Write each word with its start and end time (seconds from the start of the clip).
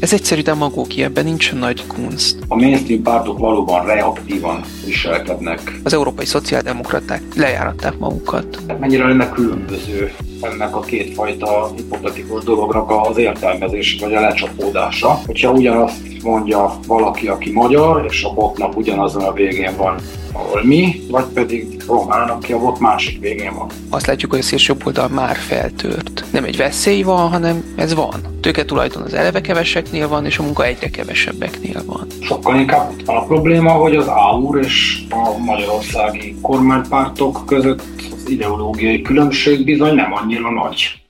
Ez 0.00 0.12
egyszerű 0.12 0.42
demagógia, 0.42 1.04
ebben 1.04 1.24
nincsen 1.24 1.58
nagy 1.58 1.86
kunst. 1.86 2.36
A 2.48 2.56
mainstream 2.56 3.02
pártok 3.02 3.38
valóban 3.38 3.86
reaktívan 3.86 4.60
viselkednek. 4.84 5.80
Az 5.82 5.92
európai 5.92 6.24
szociáldemokraták 6.24 7.22
lejáratták 7.36 7.98
magukat. 7.98 8.58
Mennyire 8.80 9.06
lenne 9.06 9.30
különböző 9.30 10.12
ennek 10.40 10.76
a 10.76 10.80
kétfajta 10.80 11.72
hipotetikus 11.76 12.44
dolognak 12.44 12.90
az 12.90 13.18
értelmezés 13.18 13.98
vagy 14.00 14.14
a 14.14 14.20
lecsapódása. 14.20 15.20
Hogyha 15.26 15.52
ugyanazt 15.52 16.22
mondja 16.22 16.78
valaki, 16.86 17.28
aki 17.28 17.52
magyar, 17.52 18.06
és 18.08 18.22
a 18.22 18.34
botnak 18.34 18.76
ugyanazon 18.76 19.22
a 19.22 19.32
végén 19.32 19.76
van 19.76 20.00
ahol 20.32 20.64
mi, 20.64 21.00
vagy 21.10 21.24
pedig 21.24 21.82
román, 21.86 22.28
aki 22.28 22.52
a 22.52 22.58
bot 22.58 22.78
másik 22.78 23.20
végén 23.20 23.54
van. 23.54 23.68
Azt 23.90 24.06
látjuk, 24.06 24.30
hogy 24.30 24.40
a 24.40 24.42
szélső 24.42 24.74
oldal 24.84 25.08
már 25.08 25.36
feltört. 25.36 26.24
Nem 26.32 26.44
egy 26.44 26.56
veszély 26.56 27.02
van, 27.02 27.28
hanem 27.28 27.74
ez 27.76 27.94
van. 27.94 28.14
Tőke 28.40 28.64
tulajdon 28.64 29.02
az 29.02 29.14
eleve 29.14 29.40
keveseknél 29.40 30.08
van, 30.08 30.26
és 30.26 30.38
a 30.38 30.42
munka 30.42 30.64
egyre 30.64 30.88
kevesebbeknél 30.88 31.82
van. 31.86 32.06
Sokkal 32.20 32.56
inkább 32.56 32.90
ott 32.90 33.04
van 33.04 33.16
a 33.16 33.24
probléma, 33.24 33.70
hogy 33.70 33.96
az 33.96 34.06
AUR 34.06 34.58
és 34.58 35.02
a 35.10 35.38
magyarországi 35.38 36.36
kormánypártok 36.42 37.42
között 37.46 37.82
az 38.12 38.30
ideológiai 38.30 39.02
különbség 39.02 39.64
bizony 39.64 39.94
nem 39.94 40.12
annyira 40.12 40.50
nagy. 40.50 41.07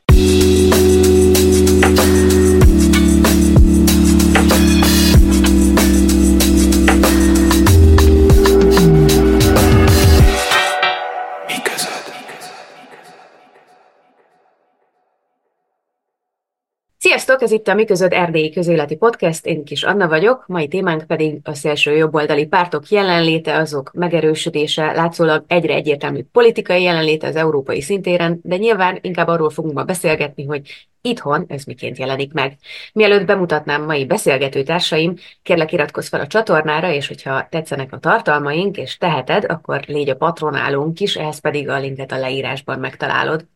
Sziasztok, 17.38 17.58
ez 17.58 17.64
itt 17.64 17.74
a 17.74 17.82
Miközöd 17.82 18.12
Erdélyi 18.12 18.50
Közéleti 18.50 18.96
Podcast, 18.96 19.46
én 19.46 19.64
Kis 19.64 19.82
Anna 19.82 20.08
vagyok, 20.08 20.44
mai 20.46 20.68
témánk 20.68 21.06
pedig 21.06 21.40
a 21.42 21.54
szélső 21.54 21.96
jobboldali 21.96 22.46
pártok 22.46 22.88
jelenléte, 22.88 23.56
azok 23.56 23.90
megerősödése, 23.92 24.92
látszólag 24.92 25.44
egyre 25.46 25.74
egyértelmű 25.74 26.22
politikai 26.32 26.82
jelenléte 26.82 27.26
az 27.26 27.36
európai 27.36 27.80
szintéren, 27.80 28.40
de 28.42 28.56
nyilván 28.56 28.98
inkább 29.00 29.28
arról 29.28 29.50
fogunk 29.50 29.74
ma 29.74 29.84
beszélgetni, 29.84 30.44
hogy 30.44 30.88
itthon 31.00 31.44
ez 31.48 31.64
miként 31.64 31.98
jelenik 31.98 32.32
meg. 32.32 32.56
Mielőtt 32.92 33.26
bemutatnám 33.26 33.84
mai 33.84 34.06
beszélgető 34.06 34.62
társaim, 34.62 35.14
kérlek 35.42 35.72
iratkozz 35.72 36.08
fel 36.08 36.20
a 36.20 36.26
csatornára, 36.26 36.92
és 36.92 37.08
hogyha 37.08 37.46
tetszenek 37.50 37.92
a 37.92 37.98
tartalmaink, 37.98 38.76
és 38.76 38.96
teheted, 38.96 39.44
akkor 39.48 39.80
légy 39.86 40.10
a 40.10 40.16
patronálunk 40.16 41.00
is, 41.00 41.16
ehhez 41.16 41.40
pedig 41.40 41.68
a 41.68 41.78
linket 41.78 42.12
a 42.12 42.18
leírásban 42.18 42.78
megtalálod. 42.78 43.46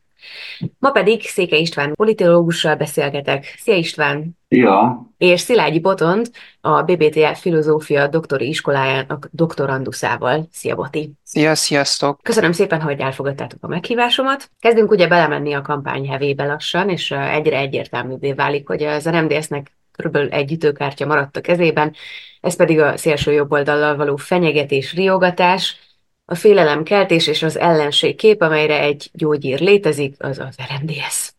Ma 0.79 0.91
pedig 0.91 1.23
Széke 1.23 1.57
István 1.57 1.95
politológussal 1.95 2.77
beszélgetek. 2.77 3.55
Szia 3.59 3.75
István! 3.75 4.39
Ja. 4.49 5.07
És 5.19 5.41
Szilágyi 5.41 5.81
Botont, 5.81 6.31
a 6.61 6.83
BBTF 6.83 7.41
filozófia 7.41 8.07
doktori 8.07 8.49
iskolájának 8.49 9.29
doktoranduszával. 9.31 10.49
Szia 10.53 10.75
Boti! 10.75 11.13
Szia, 11.23 11.55
sziasztok! 11.55 12.21
Köszönöm 12.23 12.53
szépen, 12.53 12.81
hogy 12.81 13.01
elfogadtátok 13.01 13.65
a 13.65 13.69
meghívásomat. 13.69 14.51
Kezdünk 14.61 14.91
ugye 14.91 15.07
belemenni 15.07 15.53
a 15.53 15.63
kampány 15.63 16.09
hevébe 16.09 16.47
lassan, 16.47 16.89
és 16.89 17.11
egyre 17.11 17.57
egyértelművé 17.57 18.33
válik, 18.33 18.67
hogy 18.67 18.83
az 18.83 19.09
RMDS-nek 19.09 19.73
körülbelül 19.93 20.29
egy 20.29 20.53
ütőkártya 20.53 21.07
maradt 21.07 21.37
a 21.37 21.41
kezében, 21.41 21.95
ez 22.41 22.57
pedig 22.57 22.81
a 22.81 22.97
szélső 22.97 23.33
jobb 23.33 23.53
oldallal 23.53 23.97
való 23.97 24.17
fenyegetés, 24.17 24.95
riogatás, 24.95 25.77
a 26.25 26.35
félelemkeltés 26.35 27.27
és 27.27 27.43
az 27.43 27.59
ellenség 27.59 28.17
kép, 28.17 28.43
amelyre 28.43 28.81
egy 28.81 29.11
gyógyír 29.13 29.61
létezik, 29.61 30.15
az 30.19 30.39
az 30.39 30.57
RMDS. 30.69 31.33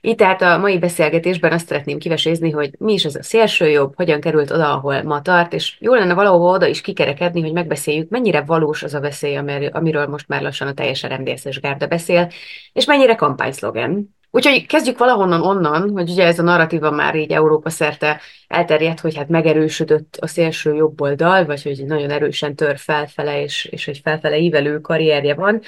Így 0.00 0.14
tehát 0.14 0.42
a 0.42 0.58
mai 0.58 0.78
beszélgetésben 0.78 1.52
azt 1.52 1.66
szeretném 1.66 1.98
kivesézni, 1.98 2.50
hogy 2.50 2.70
mi 2.78 2.92
is 2.92 3.04
ez 3.04 3.14
a 3.14 3.22
szélső 3.22 3.68
jobb, 3.68 3.96
hogyan 3.96 4.20
került 4.20 4.50
oda, 4.50 4.72
ahol 4.72 5.02
ma 5.02 5.22
tart, 5.22 5.52
és 5.52 5.76
jó 5.80 5.94
lenne 5.94 6.14
valahol 6.14 6.50
oda 6.54 6.66
is 6.66 6.80
kikerekedni, 6.80 7.40
hogy 7.40 7.52
megbeszéljük, 7.52 8.10
mennyire 8.10 8.40
valós 8.40 8.82
az 8.82 8.94
a 8.94 9.00
veszély, 9.00 9.36
amiről 9.70 10.06
most 10.06 10.28
már 10.28 10.42
lassan 10.42 10.68
a 10.68 10.74
teljes 10.74 11.06
RMDS-es 11.06 11.60
gárda 11.60 11.86
beszél, 11.86 12.30
és 12.72 12.84
mennyire 12.84 13.14
kampányszlogen. 13.14 14.16
Úgyhogy 14.30 14.66
kezdjük 14.66 14.98
valahonnan 14.98 15.42
onnan, 15.42 15.90
hogy 15.90 16.10
ugye 16.10 16.24
ez 16.24 16.38
a 16.38 16.42
narratíva 16.42 16.90
már 16.90 17.14
így 17.14 17.32
Európa 17.32 17.70
szerte 17.70 18.20
elterjedt, 18.46 19.00
hogy 19.00 19.16
hát 19.16 19.28
megerősödött 19.28 20.16
a 20.20 20.26
szélső 20.26 20.74
jobb 20.74 21.00
oldal, 21.00 21.44
vagy 21.44 21.62
hogy 21.62 21.84
nagyon 21.86 22.10
erősen 22.10 22.54
tör 22.56 22.78
felfele, 22.78 23.42
és, 23.42 23.64
és 23.64 23.88
egy 23.88 24.00
felfele 24.02 24.38
ívelő 24.38 24.80
karrierje 24.80 25.34
van. 25.34 25.60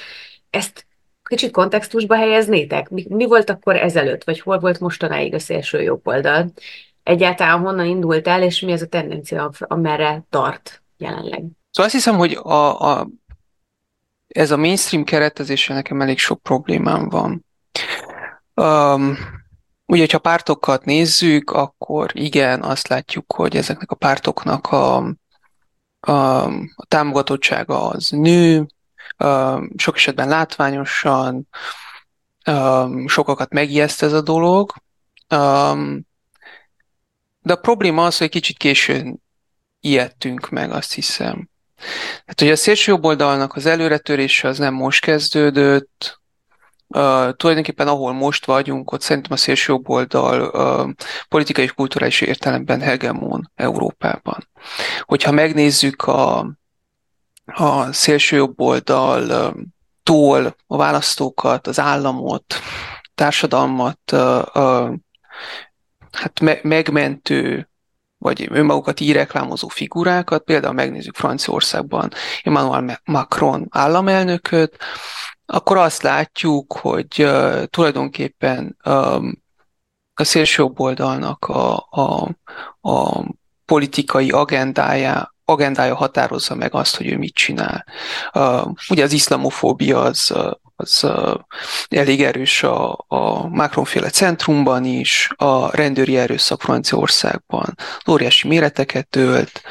Ezt 0.50 0.86
kicsit 1.22 1.50
kontextusba 1.50 2.16
helyeznétek? 2.16 2.88
Mi, 2.88 3.06
mi 3.08 3.26
volt 3.26 3.50
akkor 3.50 3.76
ezelőtt, 3.76 4.24
vagy 4.24 4.40
hol 4.40 4.58
volt 4.58 4.80
mostanáig 4.80 5.34
a 5.34 5.38
szélső 5.38 5.82
jobb 5.82 6.06
oldal? 6.06 6.52
Egyáltalán 7.02 7.60
honnan 7.60 7.86
indult 7.86 8.28
el, 8.28 8.42
és 8.42 8.60
mi 8.60 8.72
ez 8.72 8.82
a 8.82 8.86
tendencia, 8.86 9.50
amerre 9.58 10.24
tart 10.30 10.82
jelenleg? 10.96 11.38
Szóval 11.70 11.84
azt 11.84 11.92
hiszem, 11.92 12.16
hogy 12.16 12.38
a, 12.42 12.80
a, 12.80 13.08
ez 14.28 14.50
a 14.50 14.56
mainstream 14.56 15.04
keretezése 15.04 15.74
nekem 15.74 16.00
elég 16.00 16.18
sok 16.18 16.42
problémám 16.42 17.08
van. 17.08 17.44
Um, 18.60 19.16
ugye, 19.86 20.00
hogyha 20.00 20.18
pártokat 20.18 20.84
nézzük, 20.84 21.50
akkor 21.50 22.10
igen, 22.14 22.62
azt 22.62 22.88
látjuk, 22.88 23.32
hogy 23.32 23.56
ezeknek 23.56 23.90
a 23.90 23.94
pártoknak 23.94 24.66
a, 24.66 24.96
a, 26.00 26.44
a 26.74 26.84
támogatottsága 26.88 27.88
az 27.88 28.08
nő, 28.08 28.66
um, 29.18 29.70
sok 29.76 29.96
esetben 29.96 30.28
látványosan, 30.28 31.48
um, 32.46 33.08
sokakat 33.08 33.52
megijeszt 33.52 34.02
ez 34.02 34.12
a 34.12 34.20
dolog, 34.20 34.72
um, 35.34 36.06
de 37.42 37.52
a 37.52 37.60
probléma 37.60 38.04
az, 38.04 38.18
hogy 38.18 38.28
kicsit 38.28 38.56
későn 38.56 39.22
ijedtünk 39.80 40.48
meg, 40.48 40.72
azt 40.72 40.92
hiszem. 40.92 41.48
Hát, 42.26 42.40
hogy 42.40 42.50
a 42.50 42.56
szélső 42.56 42.92
oldalnak 42.92 43.56
az 43.56 43.66
előretörése 43.66 44.48
az 44.48 44.58
nem 44.58 44.74
most 44.74 45.04
kezdődött, 45.04 46.19
Uh, 46.94 47.36
tulajdonképpen 47.36 47.88
ahol 47.88 48.12
most 48.12 48.46
vagyunk, 48.46 48.92
ott 48.92 49.00
szerintem 49.00 49.32
a 49.32 49.36
szélső 49.36 49.78
oldal 49.84 50.40
uh, 50.42 50.90
politikai 51.28 51.64
és 51.64 51.72
kulturális 51.72 52.20
értelemben 52.20 52.80
hegemon 52.80 53.50
Európában. 53.54 54.48
Hogyha 55.00 55.30
megnézzük 55.30 56.02
a, 56.02 56.38
a 57.44 57.92
szélső 57.92 58.46
oldal 58.56 59.22
uh, 59.22 59.62
tól 60.02 60.56
a 60.66 60.76
választókat, 60.76 61.66
az 61.66 61.80
államot, 61.80 62.54
társadalmat, 63.14 64.00
uh, 64.12 64.42
uh, 64.54 64.94
hát 66.12 66.40
me- 66.40 66.62
megmentő 66.62 67.68
vagy 68.18 68.48
önmagukat 68.50 69.00
így 69.00 69.12
reklámozó 69.12 69.68
figurákat, 69.68 70.44
például 70.44 70.74
megnézzük 70.74 71.16
Franciaországban 71.16 72.10
Emmanuel 72.42 73.00
Macron 73.04 73.66
államelnököt, 73.70 74.76
akkor 75.50 75.76
azt 75.76 76.02
látjuk, 76.02 76.72
hogy 76.72 77.28
tulajdonképpen 77.66 78.76
a 80.14 80.24
szélső 80.24 80.62
oldalnak 80.76 81.44
a, 81.44 81.86
a, 81.90 82.28
a 82.80 83.24
politikai 83.64 84.30
agendája, 84.30 85.34
agendája 85.44 85.94
határozza 85.94 86.54
meg 86.54 86.74
azt, 86.74 86.96
hogy 86.96 87.06
ő 87.06 87.16
mit 87.16 87.34
csinál. 87.34 87.86
Ugye 88.88 89.02
az 89.02 89.12
iszlamofóbia 89.12 90.00
az, 90.00 90.34
az 90.76 91.06
elég 91.88 92.22
erős 92.22 92.62
a, 92.62 93.04
a 93.08 93.48
Macron-féle 93.48 94.10
centrumban 94.10 94.84
is, 94.84 95.28
a 95.36 95.76
rendőri 95.76 96.16
erőszak 96.16 96.60
Franciaországban 96.60 97.74
óriási 98.08 98.48
méreteket 98.48 99.16
ölt, 99.16 99.62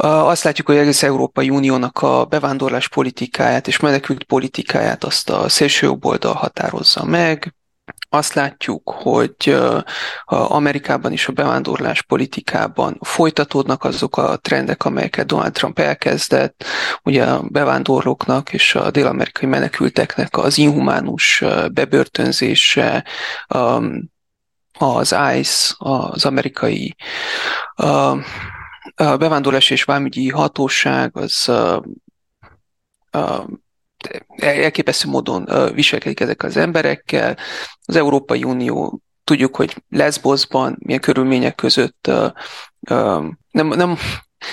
azt 0.00 0.44
látjuk, 0.44 0.66
hogy 0.66 0.76
egész 0.76 1.02
Európai 1.02 1.50
Uniónak 1.50 2.02
a 2.02 2.24
bevándorlás 2.24 2.88
politikáját 2.88 3.66
és 3.66 3.80
menekült 3.80 4.24
politikáját 4.24 5.04
azt 5.04 5.30
a 5.30 5.48
szélső 5.48 5.92
oldal 6.00 6.34
határozza 6.34 7.04
meg. 7.04 7.52
Azt 8.10 8.34
látjuk, 8.34 8.90
hogy 8.90 9.56
Amerikában 10.24 11.12
is 11.12 11.26
a 11.26 11.32
bevándorlás 11.32 12.02
politikában 12.02 12.98
folytatódnak 13.00 13.84
azok 13.84 14.16
a 14.16 14.36
trendek, 14.36 14.84
amelyeket 14.84 15.26
Donald 15.26 15.52
Trump 15.52 15.78
elkezdett, 15.78 16.64
ugye 17.02 17.24
a 17.24 17.42
bevándorlóknak 17.42 18.52
és 18.52 18.74
a 18.74 18.90
dél-amerikai 18.90 19.48
menekülteknek 19.48 20.36
az 20.36 20.58
inhumánus 20.58 21.44
bebörtönzése, 21.72 23.04
az 24.78 25.16
ICE, 25.34 25.74
az 25.78 26.24
amerikai 26.24 26.96
a 28.98 29.16
bevándorlás 29.16 29.70
és 29.70 29.84
vámügyi 29.84 30.28
hatóság 30.28 31.16
az 31.16 31.52
elképesztő 34.36 35.08
módon 35.08 35.48
viselkedik 35.74 36.20
ezek 36.20 36.42
az 36.42 36.56
emberekkel. 36.56 37.36
Az 37.84 37.96
Európai 37.96 38.44
Unió 38.44 39.00
tudjuk, 39.24 39.56
hogy 39.56 39.82
Lesbosban 39.88 40.76
milyen 40.78 41.00
körülmények 41.00 41.54
között 41.54 42.10
nem, 42.80 43.38
nem, 43.50 43.96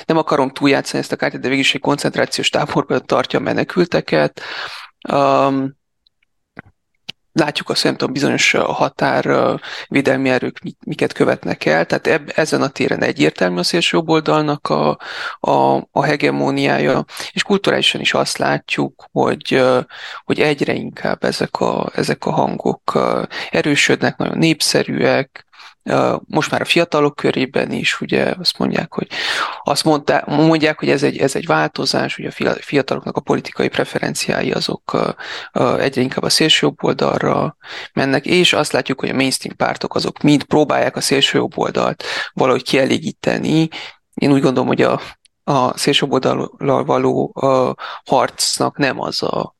nem 0.05 0.17
akarom 0.17 0.49
túljátszani 0.49 1.01
ezt 1.01 1.11
a 1.11 1.15
kártyát, 1.15 1.41
de 1.41 1.47
végül 1.47 1.63
is 1.63 1.73
egy 1.73 1.81
koncentrációs 1.81 2.49
táborban 2.49 3.05
tartja 3.05 3.39
a 3.39 3.41
menekülteket. 3.41 4.41
Látjuk 7.35 7.69
azt, 7.69 7.83
nem 7.83 7.95
tudom, 7.95 8.13
bizonyos 8.13 8.51
határvédelmi 8.51 10.29
erők 10.29 10.61
miket 10.85 11.13
követnek 11.13 11.65
el, 11.65 11.85
tehát 11.85 12.07
eb, 12.07 12.31
ezen 12.35 12.61
a 12.61 12.67
téren 12.67 13.03
egyértelmű 13.03 13.59
a 13.59 13.63
szélső 13.63 13.97
oldalnak 14.05 14.69
a, 14.69 14.97
a, 15.39 15.87
a 15.91 16.03
hegemóniája, 16.03 17.05
és 17.31 17.43
kulturálisan 17.43 18.01
is 18.01 18.13
azt 18.13 18.37
látjuk, 18.37 19.05
hogy, 19.11 19.63
hogy 20.23 20.39
egyre 20.39 20.73
inkább 20.73 21.23
ezek 21.23 21.59
a, 21.59 21.91
ezek 21.95 22.25
a 22.25 22.31
hangok 22.31 22.99
erősödnek, 23.51 24.17
nagyon 24.17 24.37
népszerűek, 24.37 25.44
most 26.27 26.51
már 26.51 26.61
a 26.61 26.65
fiatalok 26.65 27.15
körében 27.15 27.71
is, 27.71 28.01
ugye 28.01 28.33
azt 28.39 28.57
mondják, 28.57 28.93
hogy 28.93 29.07
azt 29.63 29.83
mondták, 29.83 30.25
mondják, 30.25 30.79
hogy 30.79 30.89
ez 30.89 31.03
egy, 31.03 31.17
ez 31.17 31.35
egy 31.35 31.45
változás, 31.45 32.15
hogy 32.15 32.25
a 32.25 32.55
fiataloknak 32.59 33.17
a 33.17 33.21
politikai 33.21 33.67
preferenciái 33.67 34.51
azok 34.51 35.15
egyre 35.79 36.01
inkább 36.01 36.23
a 36.23 36.29
szélső 36.29 36.71
oldalra 36.81 37.57
mennek, 37.93 38.25
és 38.25 38.53
azt 38.53 38.71
látjuk, 38.71 38.99
hogy 38.99 39.09
a 39.09 39.13
mainstream 39.13 39.55
pártok 39.55 39.95
azok 39.95 40.21
mind 40.21 40.43
próbálják 40.43 40.95
a 40.95 41.01
szélső 41.01 41.45
oldalt 41.55 42.03
valahogy 42.33 42.63
kielégíteni. 42.63 43.69
Én 44.13 44.31
úgy 44.31 44.41
gondolom, 44.41 44.67
hogy 44.67 44.81
a, 44.81 45.01
a 45.43 45.77
szélső 45.77 46.05
oldalal 46.09 46.83
való 46.83 47.31
a 47.35 47.75
harcnak 48.05 48.77
nem 48.77 48.99
az 48.99 49.23
a, 49.23 49.55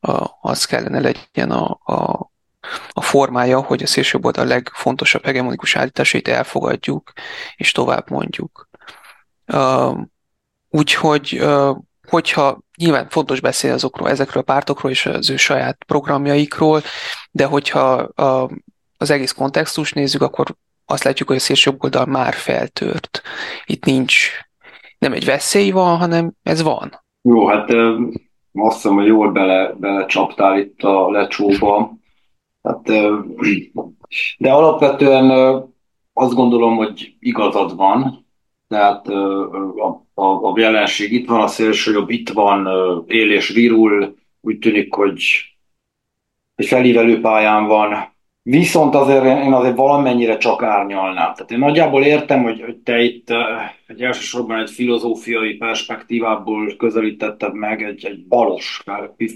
a, 0.00 0.30
az 0.40 0.64
kellene 0.64 1.00
legyen 1.00 1.50
a, 1.50 1.78
a 1.84 2.30
a 2.88 3.00
formája, 3.00 3.60
hogy 3.60 3.82
a 3.82 3.86
szélsőbb 3.86 4.24
a 4.24 4.44
legfontosabb 4.44 5.24
hegemonikus 5.24 5.76
állításait 5.76 6.28
elfogadjuk, 6.28 7.12
és 7.56 7.72
tovább 7.72 8.10
mondjuk. 8.10 8.68
Úgyhogy, 10.68 11.44
hogyha 12.08 12.58
nyilván 12.76 13.08
fontos 13.08 13.40
beszélni 13.40 13.76
azokról, 13.76 14.08
ezekről 14.08 14.42
a 14.42 14.52
pártokról 14.52 14.90
és 14.90 15.06
az 15.06 15.30
ő 15.30 15.36
saját 15.36 15.84
programjaikról, 15.86 16.82
de 17.30 17.44
hogyha 17.44 18.08
az 18.96 19.10
egész 19.10 19.32
kontextus 19.32 19.92
nézzük, 19.92 20.22
akkor 20.22 20.54
azt 20.84 21.04
látjuk, 21.04 21.28
hogy 21.28 21.36
a 21.36 21.40
szélsőbb 21.40 21.84
oldal 21.84 22.06
már 22.06 22.34
feltört. 22.34 23.22
Itt 23.64 23.84
nincs, 23.84 24.30
nem 24.98 25.12
egy 25.12 25.24
veszély 25.24 25.70
van, 25.70 25.96
hanem 25.98 26.32
ez 26.42 26.62
van. 26.62 27.02
Jó, 27.22 27.46
hát 27.46 27.70
azt 28.52 28.74
hiszem, 28.74 28.94
hogy 28.94 29.06
jól 29.06 29.32
bele, 29.32 29.72
belecsaptál 29.76 30.58
itt 30.58 30.82
a 30.82 31.10
lecsóba. 31.10 31.92
Tehát, 32.66 33.14
de 34.38 34.52
alapvetően 34.52 35.30
azt 36.12 36.34
gondolom, 36.34 36.76
hogy 36.76 37.14
igazad 37.20 37.76
van, 37.76 38.26
tehát 38.68 39.08
a, 39.08 40.06
a, 40.14 40.24
a 40.24 40.52
jelenség 40.56 41.12
itt 41.12 41.28
van, 41.28 41.40
a 41.40 41.46
szélső 41.46 41.92
jobb 41.92 42.10
itt 42.10 42.28
van, 42.28 42.66
él 43.06 43.32
és 43.32 43.48
virul, 43.48 44.16
úgy 44.40 44.58
tűnik, 44.58 44.94
hogy 44.94 45.22
egy 46.54 46.66
felívelő 46.66 47.20
pályán 47.20 47.66
van, 47.66 48.14
Viszont 48.48 48.94
azért 48.94 49.24
én 49.24 49.52
azért 49.52 49.76
valamennyire 49.76 50.36
csak 50.36 50.62
árnyalnám. 50.62 51.34
Tehát 51.34 51.50
én 51.50 51.58
nagyjából 51.58 52.04
értem, 52.04 52.42
hogy, 52.42 52.76
te 52.84 53.02
itt 53.02 53.28
egy 53.86 54.02
elsősorban 54.02 54.58
egy 54.58 54.70
filozófiai 54.70 55.54
perspektívából 55.54 56.76
közelítetted 56.76 57.54
meg, 57.54 57.82
egy, 57.82 58.04
egy 58.04 58.26
balos 58.26 58.82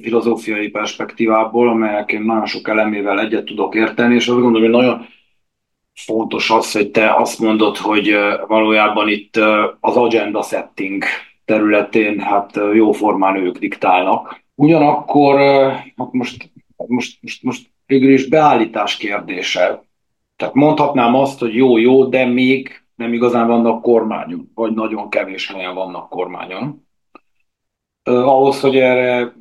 filozófiai 0.03 0.69
perspektívából, 0.69 1.69
amelyek 1.69 2.13
én 2.13 2.23
nagyon 2.23 2.47
sok 2.47 2.69
elemével 2.69 3.21
egyet 3.21 3.45
tudok 3.45 3.75
érteni, 3.75 4.15
és 4.15 4.29
azt 4.29 4.41
gondolom, 4.41 4.71
hogy 4.71 4.81
nagyon 4.81 5.07
fontos 5.95 6.51
az, 6.51 6.73
hogy 6.73 6.91
te 6.91 7.15
azt 7.15 7.39
mondod, 7.39 7.77
hogy 7.77 8.17
valójában 8.47 9.09
itt 9.09 9.37
az 9.81 9.97
agenda 9.97 10.43
setting 10.43 11.05
területén 11.45 12.21
hát 12.21 12.61
jóformán 12.75 13.37
ők 13.37 13.59
diktálnak. 13.59 14.43
Ugyanakkor 14.55 15.41
hát 15.97 16.13
most, 16.13 16.51
most, 16.77 17.19
most, 17.21 17.43
most 17.43 17.71
végül 17.91 18.13
is 18.13 18.29
beállítás 18.29 18.97
kérdése. 18.97 19.83
Tehát 20.37 20.55
mondhatnám 20.55 21.15
azt, 21.15 21.39
hogy 21.39 21.55
jó-jó, 21.55 22.05
de 22.05 22.25
még 22.25 22.83
nem 22.95 23.13
igazán 23.13 23.47
vannak 23.47 23.83
kormányon, 23.83 24.51
vagy 24.55 24.75
nagyon 24.75 25.09
kevés 25.09 25.47
helyen 25.47 25.75
vannak 25.75 26.09
kormányon. 26.09 26.87
ahhoz, 28.03 28.61
hogy 28.61 28.77
erre 28.77 29.35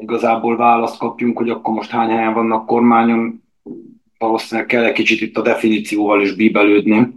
igazából 0.00 0.56
választ 0.56 0.98
kapjunk, 0.98 1.38
hogy 1.38 1.50
akkor 1.50 1.74
most 1.74 1.90
hány 1.90 2.08
helyen 2.08 2.34
vannak 2.34 2.66
kormányon, 2.66 3.42
valószínűleg 4.18 4.68
kell 4.68 4.84
egy 4.84 4.92
kicsit 4.92 5.20
itt 5.20 5.36
a 5.36 5.42
definícióval 5.42 6.22
is 6.22 6.34
bíbelődni, 6.34 7.08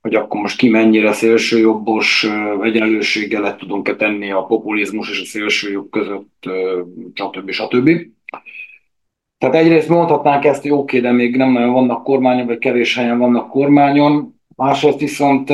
hogy 0.00 0.14
akkor 0.14 0.40
most 0.40 0.58
ki 0.58 0.68
mennyire 0.68 1.12
szélsőjobbos 1.12 2.26
egyenlőséggel 2.62 3.40
le 3.40 3.56
tudunk-e 3.56 3.96
tenni 3.96 4.30
a 4.30 4.44
populizmus 4.44 5.10
és 5.10 5.20
a 5.20 5.24
szélsőjobb 5.24 5.90
között, 5.90 6.48
stb. 7.14 7.50
stb. 7.50 7.90
Tehát 9.42 9.56
egyrészt 9.56 9.88
mondhatnánk 9.88 10.44
ezt, 10.44 10.62
hogy 10.62 10.70
oké, 10.70 11.00
de 11.00 11.12
még 11.12 11.36
nem 11.36 11.52
nagyon 11.52 11.72
vannak 11.72 12.02
kormányon, 12.02 12.46
vagy 12.46 12.58
kevés 12.58 12.96
helyen 12.96 13.18
vannak 13.18 13.48
kormányon. 13.48 14.40
Másrészt 14.56 14.98
viszont 14.98 15.50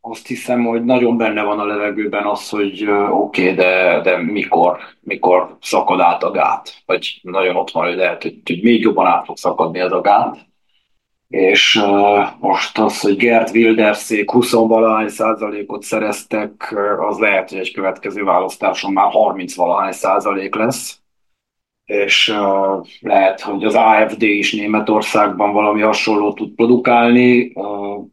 azt 0.00 0.26
hiszem, 0.26 0.64
hogy 0.64 0.84
nagyon 0.84 1.16
benne 1.16 1.42
van 1.42 1.58
a 1.58 1.64
levegőben 1.64 2.24
az, 2.24 2.48
hogy 2.48 2.88
oké, 3.10 3.52
de, 3.52 4.00
de 4.00 4.16
mikor, 4.22 4.78
mikor 5.00 5.56
szakad 5.60 6.00
át 6.00 6.22
a 6.22 6.30
gát. 6.30 6.82
Vagy 6.86 7.20
nagyon 7.22 7.56
ott 7.56 7.70
van, 7.70 7.86
hogy 7.86 7.96
lehet, 7.96 8.22
hogy, 8.22 8.40
hogy 8.44 8.62
még 8.62 8.80
jobban 8.80 9.06
át 9.06 9.24
fog 9.24 9.36
szakadni 9.36 9.78
ez 9.78 9.92
a 9.92 10.00
gát. 10.00 10.36
És 11.28 11.74
uh, 11.74 12.26
most 12.40 12.78
az, 12.78 13.00
hogy 13.00 13.16
Gert 13.16 13.50
Wilderszék 13.50 14.30
20 14.30 14.52
valahány 14.52 15.08
százalékot 15.08 15.82
szereztek, 15.82 16.74
az 17.08 17.18
lehet, 17.18 17.50
hogy 17.50 17.58
egy 17.58 17.72
következő 17.72 18.24
választáson 18.24 18.92
már 18.92 19.10
30 19.10 19.54
valahány 19.54 19.92
százalék 19.92 20.54
lesz 20.54 21.00
és 21.86 22.34
lehet, 23.00 23.40
hogy 23.40 23.64
az 23.64 23.74
AFD 23.74 24.22
is 24.22 24.52
Németországban 24.52 25.52
valami 25.52 25.80
hasonlót 25.80 26.36
tud 26.36 26.54
produkálni. 26.54 27.52
Uh, 27.54 28.04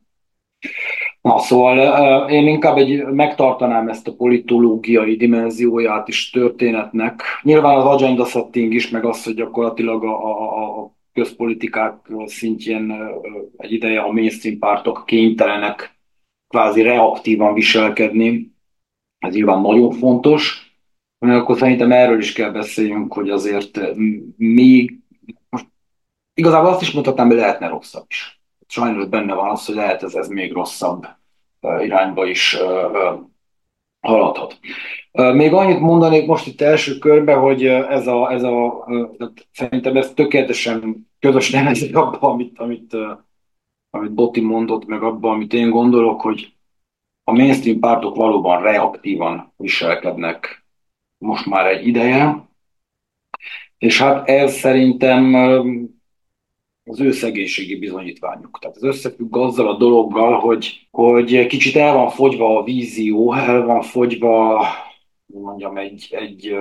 na, 1.21 1.39
szóval 1.39 2.29
én 2.29 2.47
inkább 2.47 2.77
egy, 2.77 3.05
megtartanám 3.05 3.87
ezt 3.87 4.07
a 4.07 4.15
politológiai 4.15 5.15
dimenzióját 5.15 6.07
is 6.07 6.29
történetnek. 6.29 7.21
Nyilván 7.41 7.77
az 7.77 7.85
agenda 7.85 8.25
setting 8.25 8.73
is, 8.73 8.89
meg 8.89 9.05
az, 9.05 9.23
hogy 9.23 9.33
gyakorlatilag 9.33 10.03
a, 10.03 10.25
a, 10.25 10.81
a 10.81 10.91
közpolitikák 11.13 11.95
szintjén 12.25 12.93
egy 13.57 13.71
ideje 13.71 13.99
a 13.99 14.11
mainstream 14.11 14.59
pártok 14.59 15.03
kénytelenek 15.05 15.97
kvázi 16.47 16.81
reaktívan 16.81 17.53
viselkedni. 17.53 18.51
Ez 19.19 19.33
nyilván 19.33 19.61
nagyon 19.61 19.91
fontos 19.91 20.72
akkor 21.29 21.57
szerintem 21.57 21.91
erről 21.91 22.19
is 22.19 22.33
kell 22.33 22.51
beszéljünk, 22.51 23.13
hogy 23.13 23.29
azért 23.29 23.79
még 24.37 24.99
most 25.49 25.65
igazából 26.33 26.69
azt 26.69 26.81
is 26.81 26.91
mondhatnám, 26.91 27.27
hogy 27.27 27.35
lehetne 27.35 27.67
rosszabb 27.67 28.05
is. 28.07 28.41
Sajnos 28.67 29.05
benne 29.05 29.33
van 29.33 29.49
az, 29.49 29.65
hogy 29.65 29.75
lehet 29.75 30.03
ez, 30.03 30.13
ez 30.13 30.27
még 30.27 30.53
rosszabb 30.53 31.07
irányba 31.79 32.25
is 32.25 32.57
haladhat. 33.99 34.59
Még 35.11 35.53
annyit 35.53 35.79
mondanék 35.79 36.25
most 36.25 36.47
itt 36.47 36.61
első 36.61 36.97
körben, 36.97 37.39
hogy 37.39 37.65
ez 37.65 38.07
a, 38.07 38.31
ez 38.31 38.43
a 38.43 38.87
szerintem 39.51 39.97
ez 39.97 40.13
tökéletesen 40.13 41.09
közös 41.19 41.51
nevező 41.51 41.93
abban, 41.93 42.31
amit, 42.31 42.59
amit, 42.59 42.97
amit 43.89 44.13
Botti 44.13 44.41
mondott, 44.41 44.85
meg 44.85 45.03
abban, 45.03 45.33
amit 45.33 45.53
én 45.53 45.69
gondolok, 45.69 46.21
hogy 46.21 46.53
a 47.23 47.31
mainstream 47.31 47.79
pártok 47.79 48.15
valóban 48.15 48.61
reaktívan 48.61 49.53
viselkednek 49.57 50.62
most 51.23 51.45
már 51.45 51.65
egy 51.65 51.87
ideje, 51.87 52.47
és 53.77 54.01
hát 54.01 54.29
ez 54.29 54.53
szerintem 54.53 55.33
az 56.85 56.99
ő 56.99 57.11
szegénységi 57.11 57.75
bizonyítványuk. 57.75 58.59
Tehát 58.59 58.75
ez 58.75 58.83
összefügg 58.83 59.37
azzal 59.37 59.67
a 59.67 59.77
dologgal, 59.77 60.39
hogy, 60.39 60.87
hogy 60.91 61.47
kicsit 61.47 61.75
el 61.75 61.93
van 61.93 62.09
fogyva 62.09 62.57
a 62.59 62.63
vízió, 62.63 63.33
el 63.33 63.65
van 63.65 63.81
fogyva, 63.81 64.65
mondjam, 65.25 65.77
egy, 65.77 66.07
egy, 66.11 66.55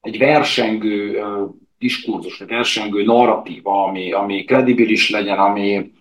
egy 0.00 0.18
versengő 0.18 1.22
diskurzus, 1.78 2.40
egy 2.40 2.48
versengő 2.48 3.04
narratíva, 3.04 3.84
ami, 3.84 4.12
ami 4.12 4.44
kredibilis 4.44 5.10
legyen, 5.10 5.38
ami, 5.38 5.92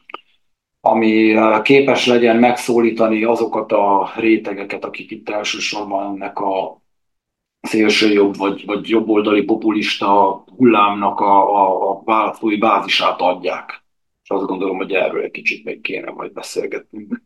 ami 0.81 1.35
képes 1.63 2.05
legyen 2.05 2.37
megszólítani 2.37 3.23
azokat 3.23 3.71
a 3.71 4.11
rétegeket, 4.15 4.85
akik 4.85 5.11
itt 5.11 5.29
elsősorban 5.29 6.13
ennek 6.13 6.39
a 6.39 6.82
szélsőjobb 7.63 8.37
vagy, 8.37 8.65
vagy 8.65 8.89
jobboldali 8.89 9.41
populista 9.43 10.43
hullámnak 10.57 11.19
a, 11.19 11.55
a, 11.55 11.89
a 11.89 12.01
választói 12.05 12.57
bázisát 12.57 13.21
adják. 13.21 13.83
És 14.23 14.29
azt 14.29 14.45
gondolom, 14.45 14.77
hogy 14.77 14.91
erről 14.91 15.23
egy 15.23 15.31
kicsit 15.31 15.63
még 15.63 15.81
kéne 15.81 16.11
majd 16.11 16.33
beszélgetnünk. 16.33 17.21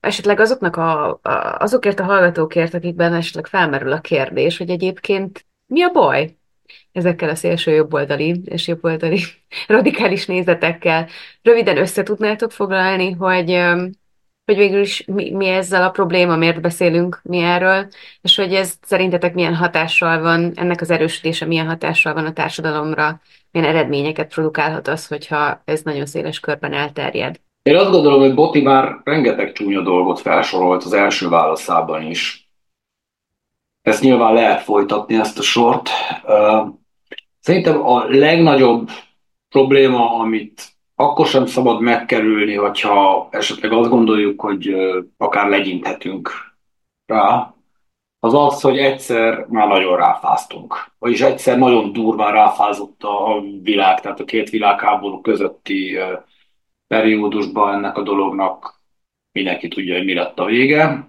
Esetleg 0.00 0.40
azoknak 0.40 0.76
a, 0.76 1.20
azokért 1.58 2.00
a 2.00 2.04
hallgatókért, 2.04 2.74
akikben 2.74 3.14
esetleg 3.14 3.46
felmerül 3.46 3.92
a 3.92 4.00
kérdés, 4.00 4.58
hogy 4.58 4.70
egyébként 4.70 5.46
mi 5.66 5.82
a 5.82 5.90
baj 5.90 6.36
ezekkel 6.92 7.28
a 7.28 7.34
szélső 7.34 7.70
jobboldali 7.70 8.40
és 8.44 8.68
jobboldali 8.68 9.20
radikális 9.66 10.26
nézetekkel. 10.26 11.08
Röviden 11.42 11.76
összetudnátok 11.76 12.52
foglalni, 12.52 13.10
hogy 13.12 13.50
hogy 14.50 14.58
végül 14.58 14.80
is 14.80 15.04
mi, 15.06 15.30
mi 15.30 15.48
ezzel 15.48 15.82
a 15.82 15.90
probléma, 15.90 16.36
miért 16.36 16.60
beszélünk 16.60 17.20
mi 17.22 17.38
erről, 17.38 17.88
és 18.22 18.36
hogy 18.36 18.54
ez 18.54 18.74
szerintetek 18.82 19.34
milyen 19.34 19.54
hatással 19.54 20.20
van, 20.20 20.52
ennek 20.54 20.80
az 20.80 20.90
erősítése 20.90 21.46
milyen 21.46 21.66
hatással 21.66 22.14
van 22.14 22.26
a 22.26 22.32
társadalomra, 22.32 23.20
milyen 23.50 23.68
eredményeket 23.68 24.32
produkálhat 24.32 24.88
az, 24.88 25.06
hogyha 25.06 25.62
ez 25.64 25.82
nagyon 25.82 26.06
széles 26.06 26.40
körben 26.40 26.72
elterjed. 26.72 27.40
Én 27.62 27.76
azt 27.76 27.90
gondolom, 27.90 28.20
hogy 28.20 28.34
Boti 28.34 28.60
már 28.62 28.96
rengeteg 29.04 29.52
csúnya 29.52 29.80
dolgot 29.80 30.20
felsorolt 30.20 30.84
az 30.84 30.92
első 30.92 31.28
válaszában 31.28 32.02
is. 32.02 32.50
Ezt 33.82 34.02
nyilván 34.02 34.32
lehet 34.34 34.62
folytatni, 34.62 35.14
ezt 35.14 35.38
a 35.38 35.42
sort. 35.42 35.90
Szerintem 37.40 37.86
a 37.86 38.04
legnagyobb 38.04 38.88
probléma, 39.48 40.18
amit 40.18 40.62
akkor 41.00 41.26
sem 41.26 41.46
szabad 41.46 41.80
megkerülni, 41.80 42.54
hogyha 42.54 43.28
esetleg 43.30 43.72
azt 43.72 43.90
gondoljuk, 43.90 44.40
hogy 44.40 44.74
akár 45.16 45.48
legyinthetünk 45.48 46.30
rá, 47.06 47.54
az 48.18 48.34
az, 48.34 48.60
hogy 48.60 48.78
egyszer 48.78 49.46
már 49.48 49.68
nagyon 49.68 49.96
ráfáztunk. 49.96 50.92
Vagyis 50.98 51.20
egyszer 51.20 51.58
nagyon 51.58 51.92
durván 51.92 52.32
ráfázott 52.32 53.02
a 53.02 53.42
világ, 53.62 54.00
tehát 54.00 54.20
a 54.20 54.24
két 54.24 54.50
világháború 54.50 55.20
közötti 55.20 55.98
periódusban 56.86 57.74
ennek 57.74 57.96
a 57.96 58.02
dolognak 58.02 58.80
mindenki 59.32 59.68
tudja, 59.68 59.96
hogy 59.96 60.04
mi 60.04 60.14
lett 60.14 60.38
a 60.38 60.44
vége. 60.44 61.08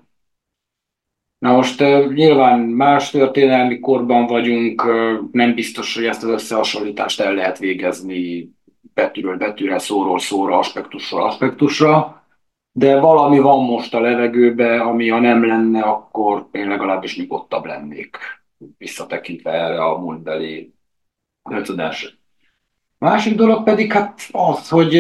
Na 1.38 1.52
most 1.54 1.80
nyilván 2.14 2.60
más 2.60 3.10
történelmi 3.10 3.80
korban 3.80 4.28
vagyunk, 4.28 4.84
nem 5.32 5.54
biztos, 5.54 5.96
hogy 5.96 6.06
ezt 6.06 6.24
az 6.24 6.30
összehasonlítást 6.30 7.20
el 7.20 7.34
lehet 7.34 7.58
végezni 7.58 8.50
betűről 8.94 9.38
betűre, 9.38 9.80
szóról 9.80 10.20
szóra, 10.20 10.58
aspektusról 10.58 11.24
aspektusra, 11.24 12.24
de 12.72 13.00
valami 13.00 13.40
van 13.40 13.66
most 13.66 13.94
a 13.94 14.00
levegőbe, 14.00 14.82
ami 14.82 15.10
ha 15.10 15.20
nem 15.20 15.46
lenne, 15.46 15.82
akkor 15.82 16.48
én 16.52 16.68
legalábbis 16.68 17.18
nyugodtabb 17.18 17.66
lennék, 17.66 18.18
visszatekintve 18.78 19.52
erre 19.52 19.84
a 19.84 19.98
múltbeli 19.98 20.74
öltödásra. 21.50 22.10
Másik 22.98 23.36
dolog 23.36 23.64
pedig 23.64 23.92
hát 23.92 24.30
az, 24.32 24.70
hogy 24.70 24.96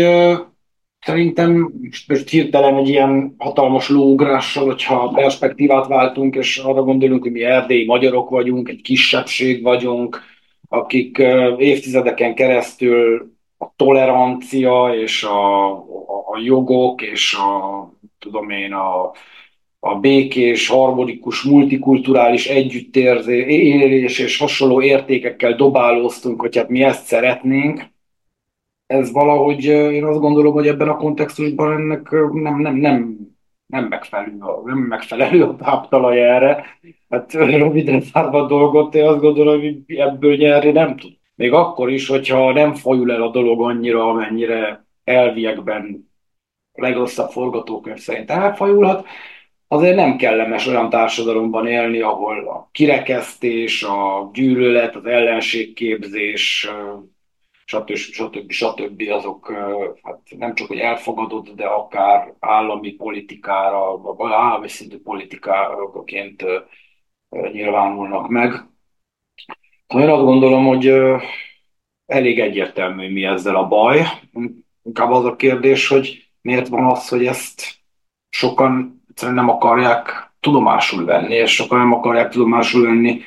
Szerintem 1.05 1.73
most 2.07 2.29
hirtelen 2.29 2.75
egy 2.75 2.87
ilyen 2.87 3.35
hatalmas 3.37 3.89
lóugrással, 3.89 4.65
hogyha 4.65 5.09
perspektívát 5.09 5.87
váltunk, 5.87 6.35
és 6.35 6.57
arra 6.57 6.83
gondolunk, 6.83 7.21
hogy 7.21 7.31
mi 7.31 7.43
erdélyi 7.43 7.85
magyarok 7.85 8.29
vagyunk, 8.29 8.69
egy 8.69 8.81
kisebbség 8.81 9.63
vagyunk, 9.63 10.21
akik 10.69 11.17
évtizedeken 11.57 12.35
keresztül 12.35 13.31
a 13.61 13.73
tolerancia 13.75 14.93
és 14.93 15.23
a, 15.23 15.71
a, 15.71 15.83
a 16.25 16.39
jogok 16.43 17.01
és 17.01 17.33
a, 17.33 17.91
tudom 18.19 18.49
én, 18.49 18.73
a, 18.73 19.11
a 19.79 19.95
békés, 19.99 20.67
harmonikus, 20.67 21.43
multikulturális 21.43 22.47
együttélés 22.47 24.19
és 24.19 24.37
hasonló 24.37 24.81
értékekkel 24.81 25.55
dobálóztunk, 25.55 26.41
hogy 26.41 26.57
hát 26.57 26.69
mi 26.69 26.83
ezt 26.83 27.05
szeretnénk, 27.05 27.89
ez 28.85 29.11
valahogy 29.11 29.63
én 29.65 30.03
azt 30.03 30.19
gondolom, 30.19 30.53
hogy 30.53 30.67
ebben 30.67 30.89
a 30.89 30.97
kontextusban 30.97 31.71
ennek 31.71 32.11
nem, 32.31 32.59
nem, 32.59 32.75
nem, 32.75 33.17
nem 33.65 33.85
megfelelő, 33.87 34.37
nem 34.65 34.77
megfelelő 34.77 35.43
a 35.43 35.55
táptalaj 35.55 36.21
erre. 36.21 36.65
Hát 37.09 37.33
röviden 37.33 38.01
zárva 38.01 38.43
a 38.43 38.47
dolgot, 38.47 38.95
én 38.95 39.03
azt 39.03 39.19
gondolom, 39.19 39.59
hogy 39.59 39.83
ebből 39.87 40.35
nyerni 40.35 40.71
nem 40.71 40.97
tud. 40.97 41.19
Még 41.41 41.53
akkor 41.53 41.89
is, 41.91 42.07
hogyha 42.07 42.53
nem 42.53 42.73
fajul 42.73 43.11
el 43.11 43.21
a 43.21 43.29
dolog 43.29 43.61
annyira, 43.61 44.09
amennyire 44.09 44.85
elviekben 45.03 46.11
legrosszabb 46.73 47.29
forgatókönyv 47.29 47.97
szerint 47.97 48.29
elfajulhat, 48.29 49.07
azért 49.67 49.95
nem 49.95 50.17
kellemes 50.17 50.67
olyan 50.67 50.89
társadalomban 50.89 51.67
élni, 51.67 52.01
ahol 52.01 52.47
a 52.47 52.69
kirekesztés, 52.71 53.83
a 53.83 54.29
gyűlölet, 54.33 54.95
az 54.95 55.05
ellenségképzés, 55.05 56.69
stb. 57.65 57.95
stb. 57.95 58.51
stb. 58.51 59.01
azok 59.09 59.51
hát 60.03 60.19
nem 60.37 60.55
csak 60.55 60.67
hogy 60.67 60.79
elfogadott, 60.79 61.49
de 61.49 61.65
akár 61.65 62.33
állami 62.39 62.91
politikára, 62.91 63.97
vagy 63.97 64.31
állami 64.31 64.67
szintű 64.67 64.99
politikáként 64.99 66.45
nyilvánulnak 67.51 68.27
meg. 68.27 68.70
Én 69.93 70.09
azt 70.09 70.23
gondolom, 70.23 70.65
hogy 70.65 70.93
elég 72.05 72.39
egyértelmű, 72.39 73.11
mi 73.11 73.23
ezzel 73.23 73.55
a 73.55 73.67
baj. 73.67 74.01
Inkább 74.83 75.11
az 75.11 75.25
a 75.25 75.35
kérdés, 75.35 75.87
hogy 75.87 76.29
miért 76.41 76.67
van 76.67 76.83
az, 76.83 77.07
hogy 77.07 77.25
ezt 77.25 77.79
sokan 78.29 79.03
egyszerűen 79.09 79.37
nem 79.37 79.49
akarják 79.49 80.31
tudomásul 80.39 81.05
venni, 81.05 81.33
és 81.33 81.53
sokan 81.53 81.79
nem 81.79 81.93
akarják 81.93 82.31
tudomásul 82.31 82.85
venni 82.85 83.21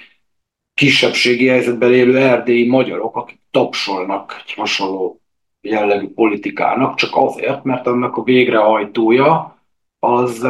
kisebbségi 0.74 1.46
helyzetben 1.46 1.92
élő 1.92 2.18
erdélyi 2.18 2.68
magyarok, 2.68 3.16
akik 3.16 3.40
tapsolnak 3.50 4.42
egy 4.46 4.52
hasonló 4.52 5.20
jellegű 5.60 6.08
politikának, 6.08 6.94
csak 6.94 7.10
azért, 7.12 7.64
mert 7.64 7.86
annak 7.86 8.16
a 8.16 8.22
végrehajtója 8.22 9.58
az 9.98 10.46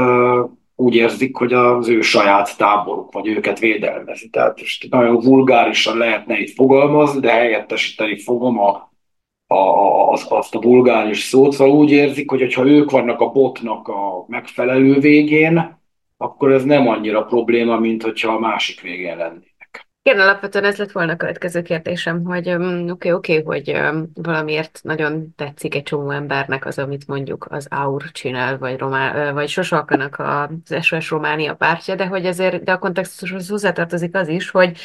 úgy 0.76 0.94
érzik, 0.94 1.36
hogy 1.36 1.52
az 1.52 1.88
ő 1.88 2.00
saját 2.00 2.56
táboruk, 2.56 3.12
vagy 3.12 3.26
őket 3.26 3.58
védelmezi. 3.58 4.28
Tehát 4.28 4.60
most 4.60 4.90
nagyon 4.90 5.20
vulgárisan 5.20 5.96
lehetne 5.96 6.38
itt 6.38 6.54
fogalmazni, 6.54 7.20
de 7.20 7.32
helyettesíteni 7.32 8.18
fogom 8.18 8.58
a, 8.58 8.92
a, 9.46 10.10
az, 10.10 10.26
azt 10.28 10.54
a 10.54 10.60
vulgáris 10.60 11.22
szót, 11.22 11.52
szóval 11.52 11.74
úgy 11.74 11.90
érzik, 11.90 12.30
hogy 12.30 12.54
ha 12.54 12.66
ők 12.66 12.90
vannak 12.90 13.20
a 13.20 13.30
botnak 13.30 13.88
a 13.88 14.24
megfelelő 14.28 14.98
végén, 14.98 15.82
akkor 16.16 16.52
ez 16.52 16.64
nem 16.64 16.88
annyira 16.88 17.24
probléma, 17.24 17.78
mint 17.78 18.02
hogyha 18.02 18.32
a 18.32 18.38
másik 18.38 18.80
végén 18.80 19.16
lenni. 19.16 19.53
Igen, 20.06 20.20
alapvetően 20.20 20.64
ez 20.64 20.76
lett 20.76 20.92
volna 20.92 21.12
a 21.12 21.16
következő 21.16 21.62
kérdésem, 21.62 22.24
hogy 22.24 22.48
oké, 22.50 22.64
um, 22.64 22.90
oké, 22.90 23.12
okay, 23.12 23.42
hogy 23.42 23.70
um, 23.70 24.10
valamiért 24.14 24.80
nagyon 24.82 25.34
tetszik 25.36 25.74
egy 25.74 25.82
csomó 25.82 26.10
embernek 26.10 26.66
az, 26.66 26.78
amit 26.78 27.06
mondjuk 27.06 27.46
az 27.50 27.66
AUR 27.70 28.02
csinál, 28.10 28.58
vagy, 28.58 28.78
Romá, 28.78 29.32
vagy 29.32 29.48
Sosalkanak 29.48 30.18
az 30.18 30.84
SOS 30.84 31.10
Románia 31.10 31.54
pártja, 31.54 31.94
de 31.94 32.06
hogy 32.06 32.26
ezért, 32.26 32.62
de 32.62 32.72
a 32.72 32.78
kontextushoz 32.78 33.48
hozzátartozik 33.48 34.14
az 34.14 34.28
is, 34.28 34.50
hogy 34.50 34.78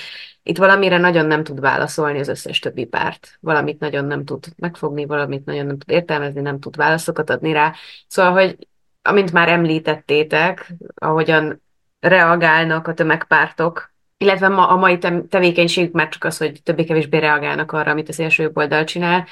itt 0.44 0.58
valamire 0.58 0.98
nagyon 0.98 1.26
nem 1.26 1.44
tud 1.44 1.60
válaszolni 1.60 2.20
az 2.20 2.28
összes 2.28 2.60
többi 2.60 2.86
párt. 2.86 3.38
Valamit 3.40 3.80
nagyon 3.80 4.06
nem 4.06 4.26
tud 4.26 4.46
megfogni, 4.58 5.06
valamit 5.06 5.46
nagyon 5.46 5.66
nem 5.66 5.78
tud 5.78 5.90
értelmezni, 5.90 6.42
nem 6.42 6.60
tud 6.60 6.76
válaszokat 6.76 7.30
adni 7.30 7.52
rá. 7.52 7.74
Szóval, 8.08 8.32
hogy 8.32 8.68
amint 9.02 9.32
már 9.32 9.50
említettétek, 9.50 10.74
ahogyan 10.96 11.62
reagálnak 12.00 12.88
a 12.88 12.94
tömegpártok 12.94 13.90
illetve 14.22 14.48
ma, 14.48 14.68
a 14.68 14.76
mai 14.76 14.98
tevékenységük 15.30 15.94
már 15.94 16.10
csak 16.10 16.24
az, 16.24 16.38
hogy 16.38 16.64
többé-kevésbé 16.64 17.18
reagálnak 17.18 17.72
arra, 17.72 17.92
amit 17.92 18.10
az 18.10 18.20
első 18.20 18.52
oldal 18.54 18.84
csinál. 18.84 19.28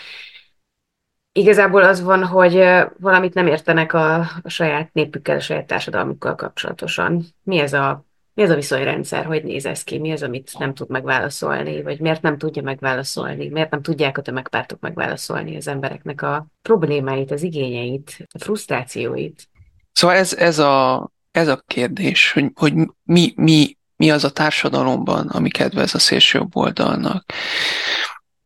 Igazából 1.32 1.84
az 1.84 2.02
van, 2.02 2.26
hogy 2.26 2.64
valamit 3.00 3.34
nem 3.34 3.48
értenek 3.48 3.94
a, 3.94 4.20
a 4.20 4.50
saját 4.50 4.94
népükkel, 4.94 5.36
a 5.36 5.40
saját 5.40 5.68
társadalmukkal 5.68 6.36
kapcsolatosan. 6.36 7.26
Mi 7.44 7.60
ez 7.60 7.74
a 7.74 8.06
mi 8.34 8.44
ez 8.44 8.50
a 8.50 8.56
viszonyrendszer, 8.56 9.26
hogy 9.26 9.44
néz 9.44 9.66
ez 9.66 9.84
ki, 9.84 10.00
mi 10.00 10.12
az, 10.12 10.24
amit 10.24 10.56
nem 10.60 10.74
tud 10.74 10.90
megválaszolni, 10.90 11.82
vagy 11.82 12.00
miért 12.00 12.22
nem 12.22 12.38
tudja 12.38 12.62
megválaszolni, 12.62 13.50
miért 13.50 13.72
nem 13.72 13.82
tudják 13.82 14.18
a 14.18 14.22
tömegpártok 14.22 14.80
megválaszolni 14.80 15.56
az 15.56 15.68
embereknek 15.68 16.22
a 16.22 16.48
problémáit, 16.62 17.32
az 17.32 17.44
igényeit, 17.44 18.28
a 18.32 18.40
frusztrációit. 18.40 19.48
Szóval 19.92 20.16
ez, 20.16 20.34
ez, 20.34 20.60
a, 20.60 21.10
ez 21.32 21.48
a 21.48 21.62
kérdés, 21.68 22.32
hogy, 22.32 22.52
hogy 22.54 22.74
mi, 23.04 23.34
mi 23.36 23.77
mi 23.98 24.12
az 24.12 24.24
a 24.24 24.30
társadalomban, 24.30 25.28
ami 25.28 25.50
kedvez 25.50 25.96
a 25.96 26.00
szélső 26.00 26.44
oldalnak. 26.52 27.34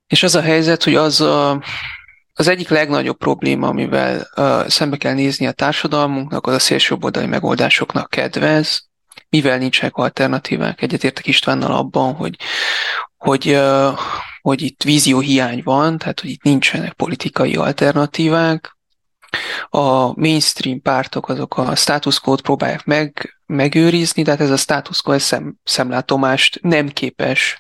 És 0.08 0.24
az 0.24 0.36
a 0.36 0.42
helyzet, 0.42 0.84
hogy 0.84 0.96
az 0.96 1.22
a, 1.22 1.64
az 2.34 2.48
egyik 2.48 2.70
legnagyobb 2.70 3.18
probléma, 3.18 3.68
amivel 3.68 4.30
uh, 4.36 4.68
szembe 4.68 4.98
kell 4.98 5.14
nézni 5.14 5.48
a 5.48 5.52
társadalmunknak, 5.52 6.48
az 6.48 6.54
a 6.54 6.60
szélső 6.60 6.96
oldali 7.00 7.26
megoldásoknak 7.26 8.10
kedvez, 8.10 8.90
mivel 9.30 9.58
nincsenek 9.58 9.96
alternatívák. 9.96 10.82
Egyetértek 10.82 11.28
Istvánnal 11.28 11.72
abban, 11.72 12.14
hogy, 12.14 12.36
hogy, 13.18 13.48
uh, 13.50 13.98
hogy 14.42 14.62
itt 14.62 14.84
vízió 14.84 15.20
hiány 15.20 15.62
van, 15.64 15.98
tehát 15.98 16.20
hogy 16.20 16.30
itt 16.30 16.44
nincsenek 16.44 16.94
politikai 16.94 17.56
alternatívák, 17.56 18.76
a 19.70 20.20
mainstream 20.20 20.82
pártok 20.82 21.30
azok 21.30 21.58
a 21.58 21.76
status 21.76 22.20
quo-t 22.20 22.42
próbálják 22.42 22.86
meg, 22.86 23.41
megőrizni, 23.52 24.24
tehát 24.24 24.40
ez 24.40 24.50
a 24.50 24.58
status 24.58 25.02
quo 25.02 25.20
szem, 25.20 25.56
szemlátomást 25.64 26.60
nem 26.62 26.90
képes 26.90 27.60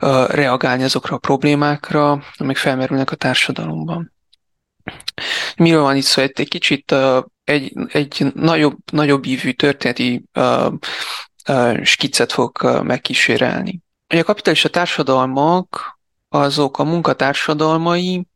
uh, 0.00 0.28
reagálni 0.28 0.82
azokra 0.82 1.14
a 1.16 1.18
problémákra, 1.18 2.22
amik 2.36 2.56
felmerülnek 2.56 3.10
a 3.10 3.16
társadalomban. 3.16 4.12
Miről 5.56 5.82
van 5.82 5.96
itt 5.96 6.04
szó? 6.04 6.22
Egy, 6.22 6.48
kicsit 6.48 6.90
uh, 6.90 7.22
egy, 7.44 7.72
egy 7.88 8.26
nagyobb, 8.34 8.76
nagyobb 8.92 9.24
ívű 9.24 9.50
történeti 9.50 10.24
uh, 10.34 10.72
uh, 11.48 11.82
skicet 11.82 12.32
fog 12.32 12.58
uh, 12.62 12.82
megkísérelni. 12.82 13.80
A 14.06 14.22
kapitalista 14.22 14.68
társadalmak 14.68 15.98
azok 16.28 16.78
a 16.78 16.84
munkatársadalmai, 16.84 18.26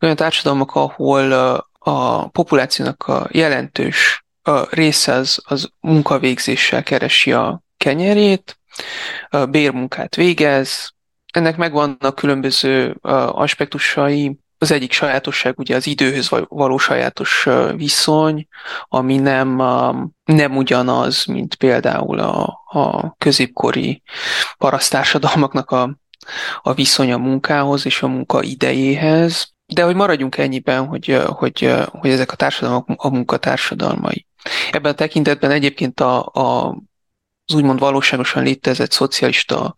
olyan 0.00 0.16
társadalmak, 0.16 0.74
ahol 0.74 1.32
a 1.78 2.28
populációnak 2.28 3.02
a 3.02 3.28
jelentős 3.30 4.26
a 4.48 4.66
része 4.70 5.12
az, 5.12 5.42
az 5.44 5.70
munkavégzéssel 5.80 6.82
keresi 6.82 7.32
a 7.32 7.62
kenyerét, 7.76 8.58
a 9.28 9.46
bérmunkát 9.46 10.14
végez, 10.14 10.92
ennek 11.32 11.56
megvannak 11.56 12.14
különböző 12.14 12.96
aspektusai, 13.32 14.38
az 14.58 14.70
egyik 14.70 14.92
sajátosság 14.92 15.58
ugye 15.58 15.76
az 15.76 15.86
időhöz 15.86 16.30
való 16.48 16.78
sajátos 16.78 17.48
viszony, 17.76 18.48
ami 18.88 19.16
nem, 19.16 19.56
nem 20.24 20.56
ugyanaz, 20.56 21.24
mint 21.24 21.54
például 21.54 22.18
a, 22.18 22.60
a 22.66 23.14
középkori 23.18 24.02
parasztársadalmaknak 24.58 25.70
a, 25.70 25.98
a 26.62 26.74
viszony 26.74 27.12
a 27.12 27.18
munkához 27.18 27.86
és 27.86 28.02
a 28.02 28.08
munka 28.08 28.42
idejéhez. 28.42 29.52
De 29.66 29.82
hogy 29.82 29.94
maradjunk 29.94 30.36
ennyiben, 30.36 30.86
hogy, 30.86 31.20
hogy, 31.26 31.74
hogy 31.90 32.10
ezek 32.10 32.32
a 32.32 32.36
társadalmak 32.36 32.88
a 32.96 33.10
munkatársadalmai. 33.10 34.27
Ebben 34.70 34.92
a 34.92 34.94
tekintetben 34.94 35.50
egyébként 35.50 36.00
a, 36.00 36.26
a 36.26 36.76
az 37.50 37.54
úgymond 37.54 37.78
valóságosan 37.78 38.42
létezett 38.42 38.92
szocialista 38.92 39.74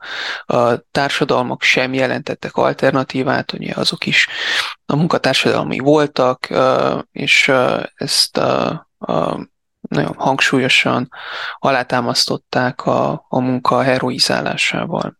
a 0.47 0.76
társadalmak 0.90 1.62
sem 1.62 1.95
jelentettek 1.95 2.57
alternatívát, 2.57 3.52
ugye 3.52 3.73
azok 3.76 4.07
is 4.07 4.29
a 4.87 4.97
munkatársadalmi 4.97 5.79
voltak, 5.79 6.49
és 7.12 7.52
ezt 7.95 8.40
nagyon 9.81 10.14
hangsúlyosan 10.17 11.09
alátámasztották 11.59 12.87
a, 12.87 13.26
a 13.29 13.40
munka 13.40 13.83
heroizálásával. 13.83 15.20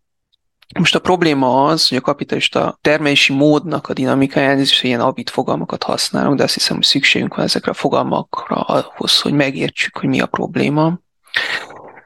Most 0.79 0.95
a 0.95 0.99
probléma 0.99 1.65
az, 1.65 1.89
hogy 1.89 1.99
a 1.99 2.01
kapitalista 2.01 2.79
termelési 2.81 3.33
módnak 3.33 3.89
a 3.89 3.93
dinamikáján 3.93 4.61
is 4.61 4.83
ilyen 4.83 5.01
abit 5.01 5.31
fogalmakat 5.31 5.83
használunk, 5.83 6.37
de 6.37 6.43
azt 6.43 6.55
hiszem, 6.55 6.77
hogy 6.77 6.85
szükségünk 6.85 7.35
van 7.35 7.45
ezekre 7.45 7.71
a 7.71 7.75
fogalmakra 7.75 8.57
ahhoz, 8.61 9.21
hogy 9.21 9.33
megértsük, 9.33 9.97
hogy 9.97 10.09
mi 10.09 10.21
a 10.21 10.27
probléma. 10.27 10.87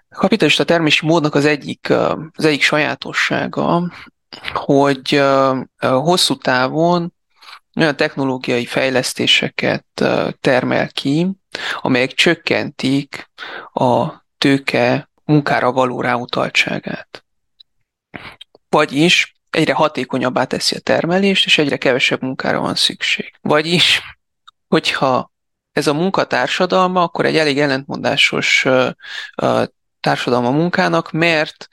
A 0.09 0.17
kapitalista 0.17 0.65
termési 0.65 1.07
módnak 1.07 1.35
az 1.35 1.45
egyik, 1.45 1.91
az 2.35 2.45
egyik 2.45 2.63
sajátossága, 2.63 3.93
hogy 4.53 5.23
hosszú 5.79 6.37
távon 6.37 7.15
olyan 7.77 7.97
technológiai 7.97 8.65
fejlesztéseket 8.65 9.87
termel 10.41 10.89
ki, 10.89 11.31
amelyek 11.81 12.13
csökkentik 12.13 13.31
a 13.73 14.07
tőke 14.39 15.11
munkára 15.25 15.73
való 15.73 16.01
ráutaltságát. 16.01 17.24
Vagyis 18.75 19.37
egyre 19.51 19.73
hatékonyabbá 19.73 20.45
teszi 20.45 20.77
a 20.77 20.81
termelést, 20.81 21.47
és 21.47 21.59
egyre 21.59 21.77
kevesebb 21.77 22.23
munkára 22.23 22.61
van 22.61 22.75
szükség. 22.75 23.33
Vagyis, 23.41 24.01
hogyha 24.69 25.33
ez 25.73 25.87
a 25.87 25.95
munkatársadalma, 25.95 27.03
akkor 27.03 27.27
egy 27.27 27.37
elég 27.37 27.59
ellentmondásos 27.59 28.67
társadalma 30.01 30.51
munkának, 30.51 31.11
mert 31.11 31.69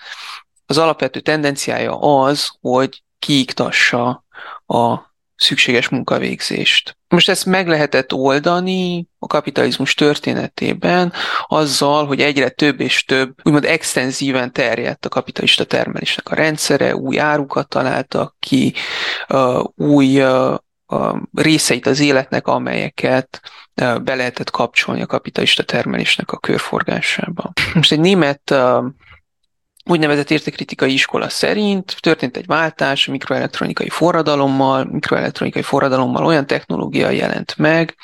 az 0.66 0.78
alapvető 0.78 1.20
tendenciája 1.20 2.00
az, 2.00 2.52
hogy 2.62 3.04
kiiktassa 3.20 4.26
a 4.66 5.11
szükséges 5.42 5.90
munkavégzést. 5.90 6.98
Most 7.08 7.30
ezt 7.30 7.46
meg 7.46 7.68
lehetett 7.68 8.14
oldani 8.14 9.08
a 9.20 9.28
kapitalizmus 9.28 9.94
történetében 9.94 11.14
azzal, 11.48 12.06
hogy 12.06 12.22
egyre 12.22 12.50
több 12.50 12.80
és 12.80 13.06
több, 13.06 13.36
úgymond 13.44 13.66
extenzíven 13.66 14.52
terjedt 14.52 15.06
a 15.06 15.10
kapitalista 15.10 15.64
termelésnek 15.64 16.30
a 16.30 16.36
rendszere, 16.36 16.96
új 16.96 17.20
árukat 17.20 17.70
találtak 17.70 18.36
ki, 18.40 18.74
új 19.76 20.24
részeit 21.34 21.86
az 21.86 22.00
életnek, 22.00 22.48
amelyeket 22.48 23.42
be 23.76 24.16
lehetett 24.16 24.50
kapcsolni 24.50 25.02
a 25.02 25.06
kapitalista 25.06 25.64
termelésnek 25.64 26.32
a 26.32 26.38
körforgásába. 26.38 27.52
Most 27.74 27.92
egy 27.92 28.00
német 28.00 28.56
úgynevezett 29.86 30.30
értékritikai 30.30 30.94
iskola 30.94 31.30
szerint 31.30 31.96
történt 32.00 32.38
egy 32.38 32.46
váltás 32.46 33.06
mikroelektronikai 33.06 33.90
forradalommal, 33.90 34.86
mikroelektronikai 34.86 35.62
forradalommal 35.62 36.26
olyan 36.26 36.48
technológia 36.48 37.10
jelent 37.10 37.58
meg, 37.58 37.96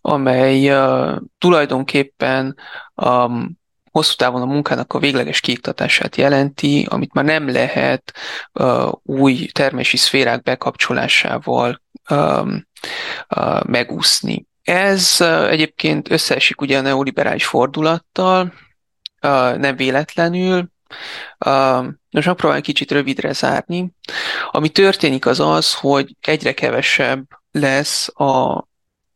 amely 0.00 0.70
uh, 0.70 1.16
tulajdonképpen 1.38 2.56
um, 2.94 3.58
hosszú 3.90 4.14
távon 4.16 4.42
a 4.42 4.46
munkának 4.46 4.92
a 4.92 4.98
végleges 4.98 5.40
kiiktatását 5.40 6.16
jelenti, 6.16 6.86
amit 6.90 7.12
már 7.12 7.24
nem 7.24 7.50
lehet 7.50 8.12
uh, 8.52 8.92
új 9.02 9.48
termési 9.52 9.96
szférák 9.96 10.42
bekapcsolásával 10.42 11.82
um, 12.10 12.66
uh, 13.36 13.64
megúszni. 13.64 14.46
Ez 14.62 15.16
uh, 15.20 15.50
egyébként 15.50 16.10
összeesik 16.10 16.60
ugye 16.60 16.78
a 16.78 16.80
neoliberális 16.80 17.46
fordulattal, 17.46 18.52
uh, 19.22 19.56
nem 19.56 19.76
véletlenül, 19.76 20.74
most 22.10 22.26
megpróbálom 22.26 22.62
kicsit 22.62 22.90
rövidre 22.90 23.32
zárni. 23.32 23.90
Ami 24.50 24.68
történik 24.68 25.26
az 25.26 25.40
az, 25.40 25.74
hogy 25.74 26.16
egyre 26.20 26.52
kevesebb 26.52 27.24
lesz 27.50 28.08
a, 28.18 28.56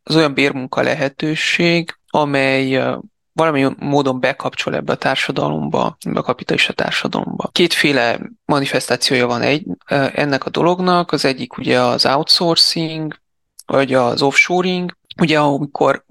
az 0.02 0.16
olyan 0.16 0.34
bérmunka 0.34 0.82
lehetőség, 0.82 1.98
amely 2.08 2.82
valami 3.32 3.66
módon 3.78 4.20
bekapcsol 4.20 4.74
ebbe 4.74 4.92
a 4.92 4.96
társadalomba, 4.96 5.96
ebbe 6.00 6.18
a 6.18 6.22
kapitalista 6.22 6.72
társadalomba. 6.72 7.48
Kétféle 7.52 8.18
manifestációja 8.44 9.26
van 9.26 9.42
egy, 9.42 9.66
ennek 10.12 10.44
a 10.44 10.50
dolognak, 10.50 11.12
az 11.12 11.24
egyik 11.24 11.56
ugye 11.56 11.80
az 11.80 12.06
outsourcing, 12.06 13.18
vagy 13.66 13.94
az 13.94 14.22
offshoring, 14.22 14.96
ugye 15.20 15.38
amikor 15.38 16.04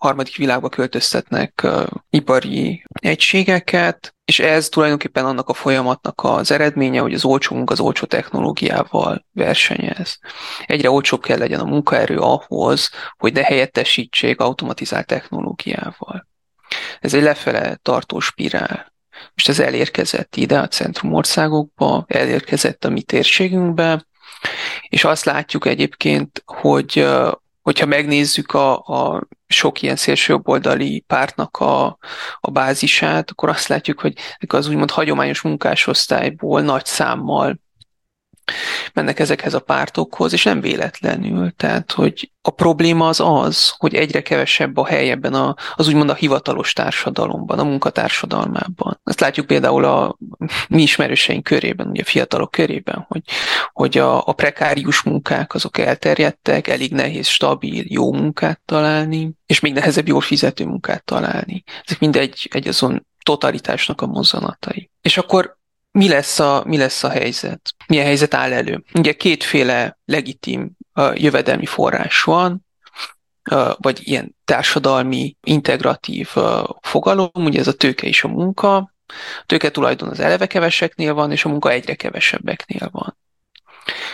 harmadik 0.00 0.36
világba 0.36 0.68
költöztetnek 0.68 1.60
uh, 1.64 1.86
ipari 2.10 2.84
egységeket, 2.92 4.14
és 4.24 4.38
ez 4.38 4.68
tulajdonképpen 4.68 5.24
annak 5.24 5.48
a 5.48 5.54
folyamatnak 5.54 6.20
az 6.24 6.50
eredménye, 6.50 7.00
hogy 7.00 7.14
az 7.14 7.24
olcsó 7.24 7.56
munka 7.56 7.72
az 7.72 7.80
olcsó 7.80 8.06
technológiával 8.06 9.26
versenyez. 9.32 10.18
Egyre 10.66 10.90
olcsóbb 10.90 11.22
kell 11.22 11.38
legyen 11.38 11.60
a 11.60 11.64
munkaerő 11.64 12.18
ahhoz, 12.18 12.90
hogy 13.18 13.32
ne 13.32 13.42
helyettesítsék 13.42 14.40
automatizált 14.40 15.06
technológiával. 15.06 16.28
Ez 17.00 17.14
egy 17.14 17.22
lefele 17.22 17.78
tartó 17.82 18.20
spirál. 18.20 18.92
Most 19.34 19.48
ez 19.48 19.58
elérkezett 19.60 20.36
ide 20.36 20.58
a 20.58 20.68
centrum 20.68 21.12
országokba, 21.12 22.04
elérkezett 22.08 22.84
a 22.84 22.90
mi 22.90 23.02
térségünkbe, 23.02 24.06
és 24.88 25.04
azt 25.04 25.24
látjuk 25.24 25.66
egyébként, 25.66 26.42
hogy 26.46 27.08
hogyha 27.70 27.86
megnézzük 27.86 28.52
a, 28.52 28.78
a 28.78 29.26
sok 29.46 29.82
ilyen 29.82 29.96
szélsőjobboldali 29.96 31.04
pártnak 31.06 31.56
a, 31.56 31.98
a 32.40 32.50
bázisát, 32.50 33.30
akkor 33.30 33.48
azt 33.48 33.68
látjuk, 33.68 34.00
hogy 34.00 34.14
az 34.46 34.68
úgymond 34.68 34.90
hagyományos 34.90 35.40
munkásosztályból 35.40 36.60
nagy 36.60 36.84
számmal 36.84 37.60
mennek 38.92 39.18
ezekhez 39.18 39.54
a 39.54 39.60
pártokhoz, 39.60 40.32
és 40.32 40.44
nem 40.44 40.60
véletlenül. 40.60 41.52
Tehát, 41.56 41.92
hogy 41.92 42.30
a 42.42 42.50
probléma 42.50 43.08
az 43.08 43.20
az, 43.20 43.74
hogy 43.76 43.94
egyre 43.94 44.22
kevesebb 44.22 44.76
a 44.76 44.86
hely 44.86 45.10
ebben 45.10 45.34
a, 45.34 45.54
az 45.74 45.88
úgymond 45.88 46.10
a 46.10 46.14
hivatalos 46.14 46.72
társadalomban, 46.72 47.58
a 47.58 47.64
munkatársadalmában. 47.64 49.00
Ezt 49.04 49.20
látjuk 49.20 49.46
például 49.46 49.84
a 49.84 50.16
mi 50.68 50.82
ismerőseink 50.82 51.44
körében, 51.44 51.88
ugye 51.88 52.02
a 52.02 52.04
fiatalok 52.04 52.50
körében, 52.50 53.04
hogy, 53.08 53.22
hogy 53.72 53.98
a, 53.98 54.26
a 54.26 54.32
prekárius 54.32 55.02
munkák 55.02 55.54
azok 55.54 55.78
elterjedtek, 55.78 56.68
elég 56.68 56.92
nehéz, 56.92 57.26
stabil, 57.26 57.84
jó 57.88 58.12
munkát 58.12 58.60
találni, 58.64 59.32
és 59.46 59.60
még 59.60 59.72
nehezebb 59.72 60.08
jól 60.08 60.20
fizető 60.20 60.64
munkát 60.64 61.04
találni. 61.04 61.64
Ezek 61.84 61.98
mind 61.98 62.16
egy, 62.16 62.48
egy 62.52 62.68
azon 62.68 63.06
totalitásnak 63.22 64.00
a 64.00 64.06
mozzanatai. 64.06 64.90
És 65.00 65.16
akkor 65.18 65.58
mi 65.92 66.08
lesz, 66.08 66.38
a, 66.38 66.62
mi 66.66 66.76
lesz 66.76 67.04
a 67.04 67.08
helyzet? 67.08 67.74
Milyen 67.86 68.04
helyzet 68.04 68.34
áll 68.34 68.52
elő? 68.52 68.84
Ugye 68.94 69.12
kétféle 69.12 69.98
legitim 70.04 70.70
uh, 70.94 71.20
jövedelmi 71.22 71.66
forrás 71.66 72.22
van, 72.22 72.64
vagy 73.76 74.00
ilyen 74.02 74.36
társadalmi, 74.44 75.36
integratív 75.42 76.28
fogalom, 76.80 77.30
ugye 77.34 77.60
ez 77.60 77.68
a 77.68 77.72
tőke 77.72 78.06
és 78.06 78.24
a 78.24 78.28
munka. 78.28 78.76
A 78.76 79.44
tőke 79.46 79.70
tulajdon 79.70 80.08
az 80.08 80.20
eleve 80.20 80.46
keveseknél 80.46 81.14
van, 81.14 81.32
és 81.32 81.44
a 81.44 81.48
munka 81.48 81.70
egyre 81.70 81.94
kevesebbeknél 81.94 82.88
van. 82.92 83.16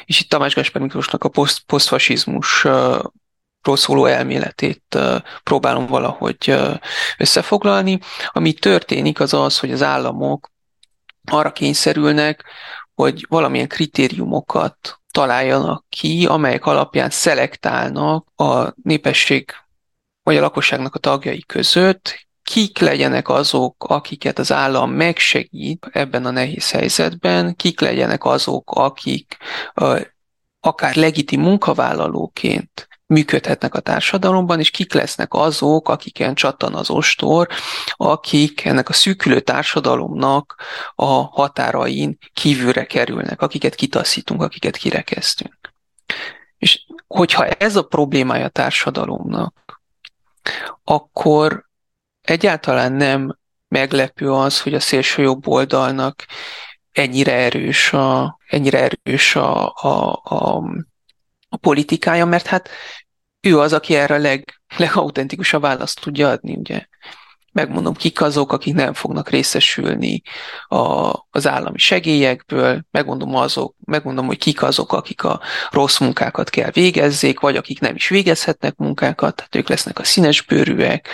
És 0.04 0.20
itt 0.20 0.28
Tamás 0.28 0.54
Gáspár 0.54 0.82
Miklósnak 0.82 1.24
a 1.24 1.28
poszt, 1.28 1.62
posztfasizmus 1.66 2.66
szóló 3.62 4.04
elméletét 4.04 4.98
próbálom 5.42 5.86
valahogy 5.86 6.54
összefoglalni. 7.18 7.98
Ami 8.28 8.52
történik 8.52 9.20
az 9.20 9.34
az, 9.34 9.58
hogy 9.58 9.72
az 9.72 9.82
államok 9.82 10.50
arra 11.30 11.52
kényszerülnek, 11.52 12.44
hogy 12.94 13.26
valamilyen 13.28 13.68
kritériumokat 13.68 15.00
találjanak 15.10 15.84
ki, 15.88 16.26
amelyek 16.26 16.66
alapján 16.66 17.10
szelektálnak 17.10 18.26
a 18.40 18.74
népesség 18.82 19.50
vagy 20.22 20.36
a 20.36 20.40
lakosságnak 20.40 20.94
a 20.94 20.98
tagjai 20.98 21.44
között, 21.46 22.26
kik 22.42 22.78
legyenek 22.78 23.28
azok, 23.28 23.84
akiket 23.88 24.38
az 24.38 24.52
állam 24.52 24.90
megsegít 24.90 25.88
ebben 25.92 26.26
a 26.26 26.30
nehéz 26.30 26.70
helyzetben, 26.70 27.54
kik 27.56 27.80
legyenek 27.80 28.24
azok, 28.24 28.70
akik 28.70 29.36
akár 30.60 30.94
legitim 30.94 31.40
munkavállalóként 31.40 32.88
működhetnek 33.06 33.74
a 33.74 33.80
társadalomban, 33.80 34.60
és 34.60 34.70
kik 34.70 34.92
lesznek 34.92 35.34
azok, 35.34 35.88
akiken 35.88 36.34
csattan 36.34 36.74
az 36.74 36.90
ostor, 36.90 37.48
akik 37.92 38.64
ennek 38.64 38.88
a 38.88 38.92
szűkülő 38.92 39.40
társadalomnak 39.40 40.62
a 40.94 41.04
határain 41.04 42.18
kívülre 42.32 42.84
kerülnek, 42.84 43.42
akiket 43.42 43.74
kitaszítunk, 43.74 44.42
akiket 44.42 44.76
kirekeztünk. 44.76 45.74
És 46.58 46.86
hogyha 47.06 47.46
ez 47.46 47.76
a 47.76 47.82
problémája 47.82 48.44
a 48.44 48.48
társadalomnak, 48.48 49.80
akkor 50.84 51.66
egyáltalán 52.20 52.92
nem 52.92 53.38
meglepő 53.68 54.32
az, 54.32 54.60
hogy 54.60 54.74
a 54.74 54.80
szélső 54.80 55.22
jobb 55.22 55.46
oldalnak 55.46 56.26
ennyire 56.92 57.32
erős 57.32 57.92
a, 57.92 58.38
ennyire 58.48 58.90
erős 59.02 59.36
a, 59.36 59.72
a, 59.74 60.20
a, 60.24 60.62
a 61.56 61.58
politikája, 61.58 62.24
mert 62.24 62.46
hát 62.46 62.68
ő 63.40 63.58
az, 63.58 63.72
aki 63.72 63.94
erre 63.94 64.14
a 64.14 64.18
leg, 64.18 64.60
legautentikusabb 64.76 65.62
választ 65.62 66.00
tudja 66.00 66.28
adni, 66.28 66.54
ugye? 66.54 66.84
Megmondom, 67.52 67.94
kik 67.94 68.20
azok, 68.20 68.52
akik 68.52 68.74
nem 68.74 68.92
fognak 68.92 69.28
részesülni 69.28 70.22
a, 70.66 71.12
az 71.30 71.46
állami 71.46 71.78
segélyekből, 71.78 72.84
megmondom, 72.90 73.34
azok, 73.34 73.74
megmondom, 73.84 74.26
hogy 74.26 74.38
kik 74.38 74.62
azok, 74.62 74.92
akik 74.92 75.24
a 75.24 75.40
rossz 75.70 75.98
munkákat 75.98 76.50
kell 76.50 76.70
végezzék, 76.70 77.40
vagy 77.40 77.56
akik 77.56 77.80
nem 77.80 77.94
is 77.94 78.08
végezhetnek 78.08 78.76
munkákat, 78.76 79.36
tehát 79.36 79.56
ők 79.56 79.68
lesznek 79.68 79.98
a 79.98 80.04
színesbőrűek, 80.04 81.08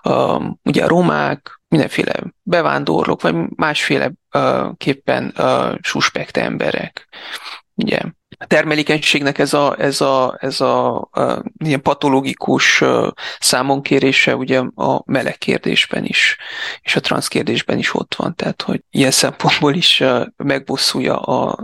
a, 0.00 0.42
ugye 0.64 0.84
a 0.84 0.88
romák, 0.88 1.60
mindenféle 1.68 2.22
bevándorlók, 2.42 3.22
vagy 3.22 3.34
másféle 3.56 4.12
uh, 4.32 4.76
képpen 4.76 5.34
uh, 5.38 5.74
suspekt 5.80 6.36
emberek. 6.36 7.08
Ugye 7.74 8.00
termelékenységnek 8.46 9.38
ez 9.38 9.52
a, 9.52 9.76
ez 9.78 10.00
a, 10.00 10.36
ez 10.40 10.60
a, 10.60 10.96
a 10.96 11.42
ilyen 11.58 11.82
patológikus 11.82 12.84
számonkérése 13.40 14.36
ugye 14.36 14.58
a 14.74 15.02
meleg 15.06 15.38
kérdésben 15.38 16.04
is, 16.04 16.36
és 16.82 16.96
a 16.96 17.00
transz 17.00 17.28
kérdésben 17.28 17.78
is 17.78 17.94
ott 17.94 18.14
van, 18.14 18.34
tehát 18.34 18.62
hogy 18.62 18.82
ilyen 18.90 19.10
szempontból 19.10 19.74
is 19.74 20.02
megbosszulja 20.36 21.20
a 21.20 21.56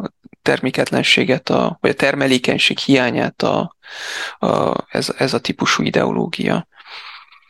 terméketlenséget, 0.43 1.49
a, 1.49 1.79
vagy 1.81 1.91
a 1.91 1.95
termelékenység 1.95 2.79
hiányát 2.79 3.43
a, 3.43 3.77
a, 4.39 4.73
ez, 4.91 5.15
ez 5.19 5.35
a 5.35 5.41
típusú 5.41 5.83
ideológia. 5.83 6.67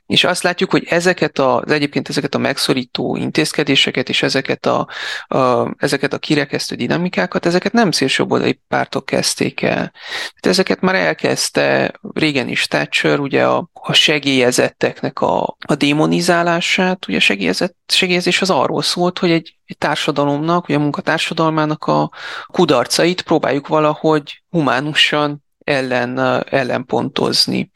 És 0.06 0.24
azt 0.24 0.42
látjuk, 0.42 0.70
hogy 0.70 0.84
ezeket 0.88 1.38
a, 1.38 1.60
az 1.60 1.70
egyébként 1.70 2.08
ezeket 2.08 2.34
a 2.34 2.38
megszorító 2.38 3.16
intézkedéseket 3.16 4.08
és 4.08 4.22
ezeket 4.22 4.66
a, 4.66 4.88
a, 5.26 5.74
ezeket 5.78 6.12
a 6.12 6.18
kirekesztő 6.18 6.74
dinamikákat, 6.74 7.46
ezeket 7.46 7.72
nem 7.72 7.90
szélsőjobboldali 7.90 8.60
pártok 8.68 9.06
kezdték 9.06 9.62
el. 9.62 9.92
Tehát 10.16 10.46
ezeket 10.46 10.80
már 10.80 10.94
elkezdte 10.94 11.94
régen 12.14 12.48
is 12.48 12.66
Thatcher, 12.66 13.18
ugye 13.18 13.46
a, 13.46 13.70
a 13.72 13.92
segélyezetteknek 13.92 15.20
a, 15.20 15.56
a 15.66 15.74
démonizálását, 15.74 17.08
ugye 17.08 17.18
segélyezett, 17.18 17.76
segélyezés 17.86 18.40
az 18.40 18.50
arról 18.50 18.82
szólt, 18.82 19.18
hogy 19.18 19.30
egy, 19.30 19.56
egy 19.64 19.78
társadalomnak, 19.78 20.66
vagy 20.66 20.76
a 20.76 20.80
munkatársadalmának 20.80 21.84
a 21.84 22.10
kudarcait 22.46 23.22
próbáljuk 23.22 23.68
valahogy 23.68 24.42
humánusan 24.50 25.43
ellen, 25.64 26.18
ellen 26.48 26.85
pontozni, 26.85 27.70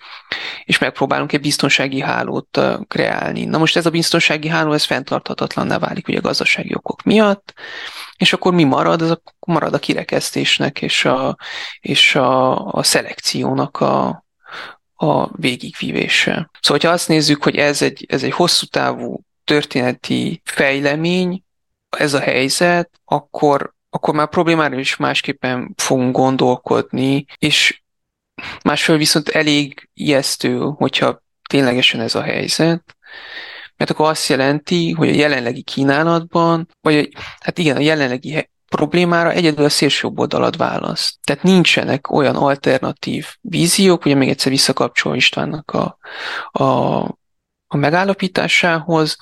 és 0.64 0.78
megpróbálunk 0.78 1.32
egy 1.32 1.40
biztonsági 1.40 2.00
hálót 2.00 2.60
kreálni. 2.88 3.44
Na 3.44 3.58
most 3.58 3.76
ez 3.76 3.86
a 3.86 3.90
biztonsági 3.90 4.48
háló, 4.48 4.72
ez 4.72 4.84
fenntarthatatlanná 4.84 5.78
válik 5.78 6.08
ugye 6.08 6.20
gazdasági 6.20 6.74
okok 6.74 7.02
miatt, 7.02 7.54
és 8.16 8.32
akkor 8.32 8.54
mi 8.54 8.64
marad? 8.64 9.02
Az 9.02 9.10
akkor 9.10 9.32
marad 9.46 9.74
a 9.74 9.78
kirekesztésnek 9.78 10.82
és 10.82 11.04
a, 11.04 11.36
és 11.80 12.14
a, 12.14 12.66
a 12.66 12.82
szelekciónak 12.82 13.80
a, 13.80 14.24
a 14.94 15.36
végigvívése. 15.36 16.50
Szóval, 16.60 16.88
ha 16.88 16.94
azt 16.94 17.08
nézzük, 17.08 17.42
hogy 17.42 17.56
ez 17.56 17.82
egy, 17.82 18.06
ez 18.08 18.22
egy 18.22 18.32
hosszú 18.32 18.66
távú 18.66 19.20
történeti 19.44 20.40
fejlemény, 20.44 21.42
ez 21.96 22.14
a 22.14 22.20
helyzet, 22.20 22.90
akkor 23.04 23.76
akkor 23.90 24.14
már 24.14 24.28
problémára 24.28 24.78
is 24.78 24.96
másképpen 24.96 25.72
fogunk 25.76 26.16
gondolkodni, 26.16 27.24
és 27.38 27.82
másfél 28.62 28.96
viszont 28.96 29.28
elég 29.28 29.88
ijesztő, 29.94 30.58
hogyha 30.58 31.22
ténylegesen 31.48 32.00
ez 32.00 32.14
a 32.14 32.22
helyzet, 32.22 32.96
mert 33.76 33.90
akkor 33.90 34.08
azt 34.08 34.28
jelenti, 34.28 34.92
hogy 34.92 35.08
a 35.08 35.14
jelenlegi 35.14 35.62
kínálatban, 35.62 36.68
vagy 36.80 37.08
hát 37.40 37.58
igen, 37.58 37.76
a 37.76 37.80
jelenlegi 37.80 38.48
problémára 38.68 39.30
egyedül 39.30 39.64
a 39.64 39.68
szélső 39.68 40.08
oldalat 40.14 40.56
választ. 40.56 41.18
Tehát 41.24 41.42
nincsenek 41.42 42.10
olyan 42.10 42.36
alternatív 42.36 43.26
víziók, 43.40 44.04
ugye 44.04 44.14
még 44.14 44.28
egyszer 44.28 44.52
visszakapcsol 44.52 45.16
Istvánnak 45.16 45.70
a, 45.70 45.98
a, 46.50 46.64
a 47.66 47.76
megállapításához, 47.76 49.16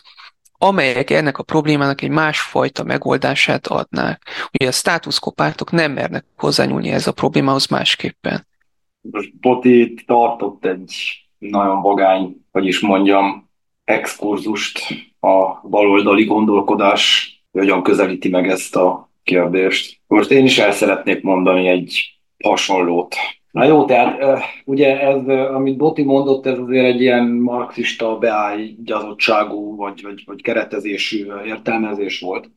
amelyek 0.58 1.10
ennek 1.10 1.38
a 1.38 1.42
problémának 1.42 2.02
egy 2.02 2.10
másfajta 2.10 2.84
megoldását 2.84 3.66
adnák. 3.66 4.22
Ugye 4.52 4.68
a 4.68 4.72
státuszkopártok 4.72 5.70
nem 5.70 5.92
mernek 5.92 6.24
hozzányúlni 6.36 6.90
ez 6.90 7.06
a 7.06 7.12
problémához 7.12 7.66
másképpen. 7.66 8.46
Most 9.00 9.36
Boti 9.40 9.94
tartott 10.06 10.64
egy 10.64 10.94
nagyon 11.38 11.82
vagány, 11.82 12.36
hogy 12.52 12.66
is 12.66 12.80
mondjam, 12.80 13.50
exkurzust 13.84 14.80
a 15.20 15.68
baloldali 15.68 16.24
gondolkodás, 16.24 17.34
hogyan 17.52 17.82
közelíti 17.82 18.28
meg 18.28 18.48
ezt 18.48 18.76
a 18.76 19.10
kérdést. 19.22 20.00
Most 20.06 20.30
én 20.30 20.44
is 20.44 20.58
el 20.58 20.72
szeretnék 20.72 21.22
mondani 21.22 21.68
egy 21.68 22.18
hasonlót. 22.44 23.14
Na 23.56 23.64
jó, 23.64 23.84
tehát 23.84 24.42
ugye 24.64 25.00
ez, 25.00 25.28
amit 25.28 25.76
Boti 25.76 26.02
mondott, 26.02 26.46
ez 26.46 26.58
azért 26.58 26.86
egy 26.86 27.00
ilyen 27.00 27.26
marxista 27.26 28.18
beágyazottságú 28.18 29.76
vagy, 29.76 30.02
vagy, 30.02 30.22
vagy 30.26 30.42
keretezésű 30.42 31.26
értelmezés 31.46 32.20
volt. 32.20 32.50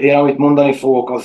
Én 0.00 0.14
amit 0.14 0.38
mondani 0.38 0.72
fogok, 0.72 1.10
az 1.10 1.24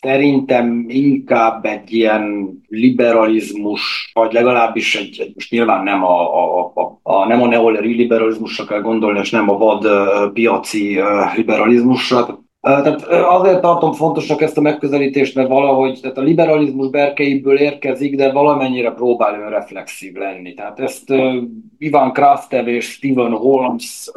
szerintem 0.00 0.84
inkább 0.88 1.64
egy 1.64 1.92
ilyen 1.92 2.50
liberalizmus, 2.68 4.10
vagy 4.14 4.32
legalábbis 4.32 4.96
egy, 4.96 5.20
egy 5.20 5.32
most 5.34 5.50
nyilván 5.50 5.84
nem 5.84 6.04
a, 6.04 6.20
a, 6.34 6.72
a, 6.74 7.00
a, 7.02 7.26
nem 7.26 7.42
a 7.42 7.46
neoliberalizmusra 7.46 8.64
kell 8.64 8.80
gondolni, 8.80 9.18
és 9.18 9.30
nem 9.30 9.50
a 9.50 9.56
vad 9.56 9.86
piaci 10.32 11.00
liberalizmusra, 11.36 12.38
tehát 12.60 13.02
azért 13.08 13.60
tartom 13.60 13.92
fontosnak 13.92 14.40
ezt 14.40 14.58
a 14.58 14.60
megközelítést, 14.60 15.34
mert 15.34 15.48
valahogy 15.48 15.98
tehát 16.00 16.18
a 16.18 16.22
liberalizmus 16.22 16.90
berkeiből 16.90 17.58
érkezik, 17.58 18.16
de 18.16 18.32
valamennyire 18.32 18.90
próbál 18.90 19.40
önreflexív 19.40 20.14
lenni. 20.14 20.54
Tehát 20.54 20.80
ezt 20.80 21.12
Ivan 21.78 22.12
Krastev 22.12 22.68
és 22.68 22.90
Stephen 22.90 23.32
Holmes 23.32 24.10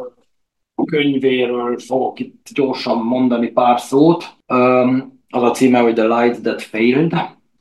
könyvéről 0.86 1.78
fogok 1.80 2.20
itt 2.20 2.48
gyorsan 2.54 2.98
mondani 2.98 3.48
pár 3.48 3.80
szót. 3.80 4.36
Az 5.30 5.44
a 5.44 5.52
címe, 5.52 5.80
hogy 5.80 5.94
The 5.94 6.22
Light 6.22 6.42
That 6.42 6.62
Failed, 6.62 7.12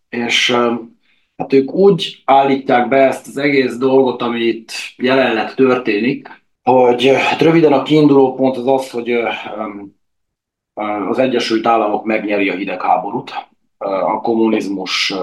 és 0.09 0.51
hát 1.37 1.53
ők 1.53 1.75
úgy 1.75 2.23
állítják 2.25 2.89
be 2.89 2.97
ezt 2.97 3.27
az 3.27 3.37
egész 3.37 3.77
dolgot, 3.77 4.23
ami 4.23 4.41
itt 4.41 4.73
jelenleg 4.97 5.55
történik, 5.55 6.29
hogy 6.63 7.13
röviden 7.39 7.73
a 7.73 7.83
kiinduló 7.83 8.35
pont 8.35 8.57
az 8.57 8.67
az, 8.67 8.91
hogy 8.91 9.21
az 11.09 11.19
Egyesült 11.19 11.67
Államok 11.67 12.05
megnyeri 12.05 12.49
a 12.49 12.55
hidegháborút, 12.55 13.33
a 13.79 14.21
kommunizmus 14.21 15.15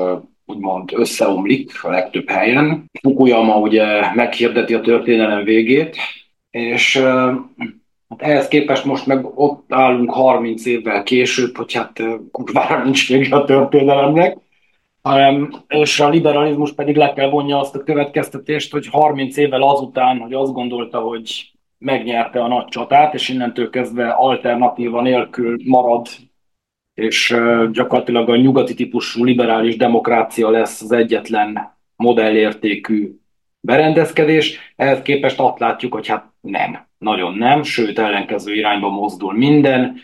úgymond 0.46 0.90
összeomlik 0.94 1.84
a 1.84 1.90
legtöbb 1.90 2.30
helyen. 2.30 2.90
Fukuyama 3.02 3.58
ugye 3.60 4.14
meghirdeti 4.14 4.74
a 4.74 4.82
történelem 4.82 5.44
végét, 5.44 5.98
és 6.52 6.98
hát 8.10 8.22
ehhez 8.22 8.48
képest 8.48 8.86
most 8.86 9.06
meg 9.06 9.40
ott 9.40 9.74
állunk 9.74 10.12
30 10.12 10.66
évvel 10.66 11.04
később, 11.04 11.58
hogy 11.58 11.74
hát 11.74 12.02
kurvára 12.32 12.84
nincs 12.84 13.08
vége 13.08 13.36
a 13.36 13.46
történelemnek, 13.46 14.38
hanem, 15.02 15.54
és 15.68 16.00
a 16.00 16.10
liberalizmus 16.10 16.74
pedig 16.74 16.96
le 16.96 17.14
kell 17.14 17.30
vonja 17.30 17.60
azt 17.60 17.76
a 17.76 17.84
következtetést, 17.84 18.72
hogy 18.72 18.88
30 18.88 19.38
évvel 19.38 19.62
azután, 19.62 20.18
hogy 20.18 20.34
azt 20.34 20.54
gondolta, 20.54 21.00
hogy 21.00 21.49
megnyerte 21.80 22.42
a 22.42 22.48
nagy 22.48 22.66
csatát, 22.66 23.14
és 23.14 23.30
innentől 23.30 23.70
kezdve 23.70 24.10
alternatíva 24.10 25.02
nélkül 25.02 25.58
marad, 25.66 26.08
és 26.94 27.36
gyakorlatilag 27.72 28.30
a 28.30 28.36
nyugati 28.36 28.74
típusú 28.74 29.24
liberális 29.24 29.78
demokrácia 29.78 30.50
lesz 30.50 30.82
az 30.82 30.92
egyetlen 30.92 31.78
modellértékű 31.96 33.12
berendezkedés. 33.60 34.74
Ehhez 34.76 35.02
képest 35.02 35.40
azt 35.40 35.60
látjuk, 35.60 35.94
hogy 35.94 36.08
hát 36.08 36.26
nem, 36.42 36.88
nagyon 36.98 37.34
nem, 37.34 37.64
sőt 37.64 38.00
ellenkező 38.00 38.54
irányba 38.54 38.90
mozdul 38.90 39.34
minden. 39.34 40.00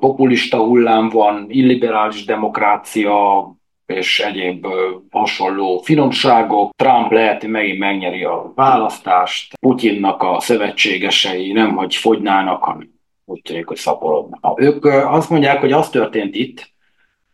Populista 0.00 0.64
hullám 0.64 1.08
van, 1.08 1.46
illiberális 1.48 2.24
demokrácia, 2.24 3.46
és 3.92 4.20
egyéb 4.20 4.66
hasonló 5.10 5.80
finomságok. 5.84 6.74
Trump 6.76 7.10
lehet, 7.10 7.40
hogy 7.40 7.50
megint 7.50 7.78
megnyeri 7.78 8.24
a 8.24 8.52
választást, 8.54 9.58
Putyinnak 9.58 10.22
a 10.22 10.40
szövetségesei 10.40 11.52
nem, 11.52 11.76
hogy 11.76 11.94
fogynának, 11.94 12.62
hanem 12.62 12.90
úgy 13.24 13.42
tűnik, 13.42 13.66
hogy 13.66 13.76
szaporodnak. 13.76 14.60
Ők 14.60 14.84
azt 14.84 15.30
mondják, 15.30 15.60
hogy 15.60 15.72
az 15.72 15.90
történt 15.90 16.34
itt, 16.34 16.70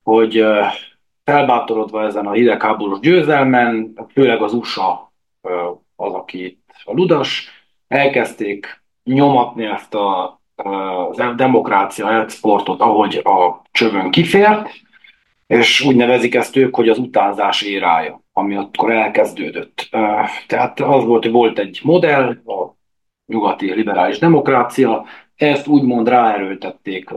hogy 0.02 0.44
felbátorodva 1.24 2.04
ezen 2.04 2.26
a 2.26 2.32
hidegháborús 2.32 2.98
győzelmen, 3.00 3.92
főleg 4.12 4.42
az 4.42 4.52
USA 4.52 5.12
az, 5.96 6.12
aki 6.12 6.44
itt 6.44 6.70
a 6.84 6.92
ludas, 6.92 7.48
elkezdték 7.88 8.82
nyomatni 9.04 9.64
ezt 9.64 9.94
a, 9.94 10.40
a 10.56 11.32
demokrácia 11.36 12.20
exportot, 12.20 12.80
ahogy 12.80 13.20
a 13.24 13.62
csövön 13.70 14.10
kifért, 14.10 14.70
és 15.48 15.80
úgy 15.84 15.96
nevezik 15.96 16.34
ezt 16.34 16.56
ők, 16.56 16.74
hogy 16.74 16.88
az 16.88 16.98
utánzás 16.98 17.62
érája, 17.62 18.22
ami 18.32 18.54
akkor 18.54 18.90
elkezdődött. 18.90 19.88
Tehát 20.46 20.80
az 20.80 21.04
volt, 21.04 21.22
hogy 21.22 21.32
volt 21.32 21.58
egy 21.58 21.80
modell, 21.82 22.28
a 22.28 22.76
nyugati 23.26 23.74
liberális 23.74 24.18
demokrácia, 24.18 25.04
ezt 25.37 25.66
úgymond 25.66 26.08
ráerőltették 26.08 27.11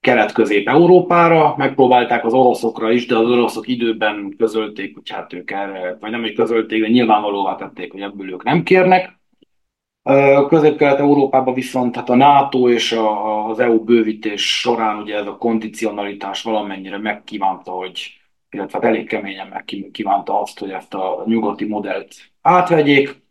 Kelet-Közép-Európára, 0.00 1.54
megpróbálták 1.56 2.24
az 2.24 2.32
oroszokra 2.32 2.90
is, 2.90 3.06
de 3.06 3.16
az 3.16 3.30
oroszok 3.30 3.68
időben 3.68 4.34
közölték, 4.38 4.94
hogy 4.94 5.10
hát 5.10 5.32
ők 5.32 5.50
erre, 5.50 5.96
vagy 6.00 6.10
nem 6.10 6.24
is 6.24 6.32
közölték, 6.32 6.80
de 6.80 6.88
nyilvánvalóvá 6.88 7.54
tették, 7.54 7.92
hogy 7.92 8.00
ebből 8.00 8.30
ők 8.30 8.44
nem 8.44 8.62
kérnek. 8.62 9.18
Közép-Kelet-Európában 10.48 11.54
viszont 11.54 11.96
hát 11.96 12.08
a 12.08 12.14
NATO 12.14 12.68
és 12.68 12.96
az 13.48 13.58
EU 13.58 13.84
bővítés 13.84 14.60
során 14.60 14.96
ugye 14.98 15.16
ez 15.16 15.26
a 15.26 15.36
kondicionalitás 15.36 16.42
valamennyire 16.42 16.98
megkívánta, 16.98 17.70
hogy, 17.70 18.20
illetve 18.50 18.78
hát 18.78 18.88
elég 18.88 19.08
keményen 19.08 19.48
megkívánta 19.48 20.40
azt, 20.40 20.58
hogy 20.58 20.70
ezt 20.70 20.94
a 20.94 21.22
nyugati 21.26 21.64
modellt 21.64 22.14
átvegyék, 22.42 23.22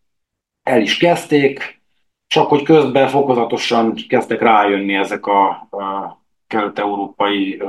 el 0.64 0.82
is 0.82 0.98
kezdték, 0.98 1.82
csak 2.28 2.50
hogy 2.50 2.64
közben 2.64 3.08
fokozatosan 3.08 3.96
kezdtek 4.08 4.42
rájönni 4.42 4.96
ezek 4.96 5.26
a, 5.26 5.50
a 5.50 6.18
kelet-európai 6.48 7.62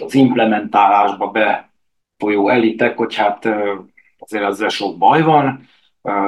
az 0.00 0.14
implementálásba 0.14 1.30
befolyó 1.30 2.48
elitek, 2.48 2.96
hogy 2.96 3.14
hát 3.14 3.48
azért 4.18 4.44
ezzel 4.44 4.68
sok 4.68 4.98
baj 4.98 5.22
van, 5.22 5.68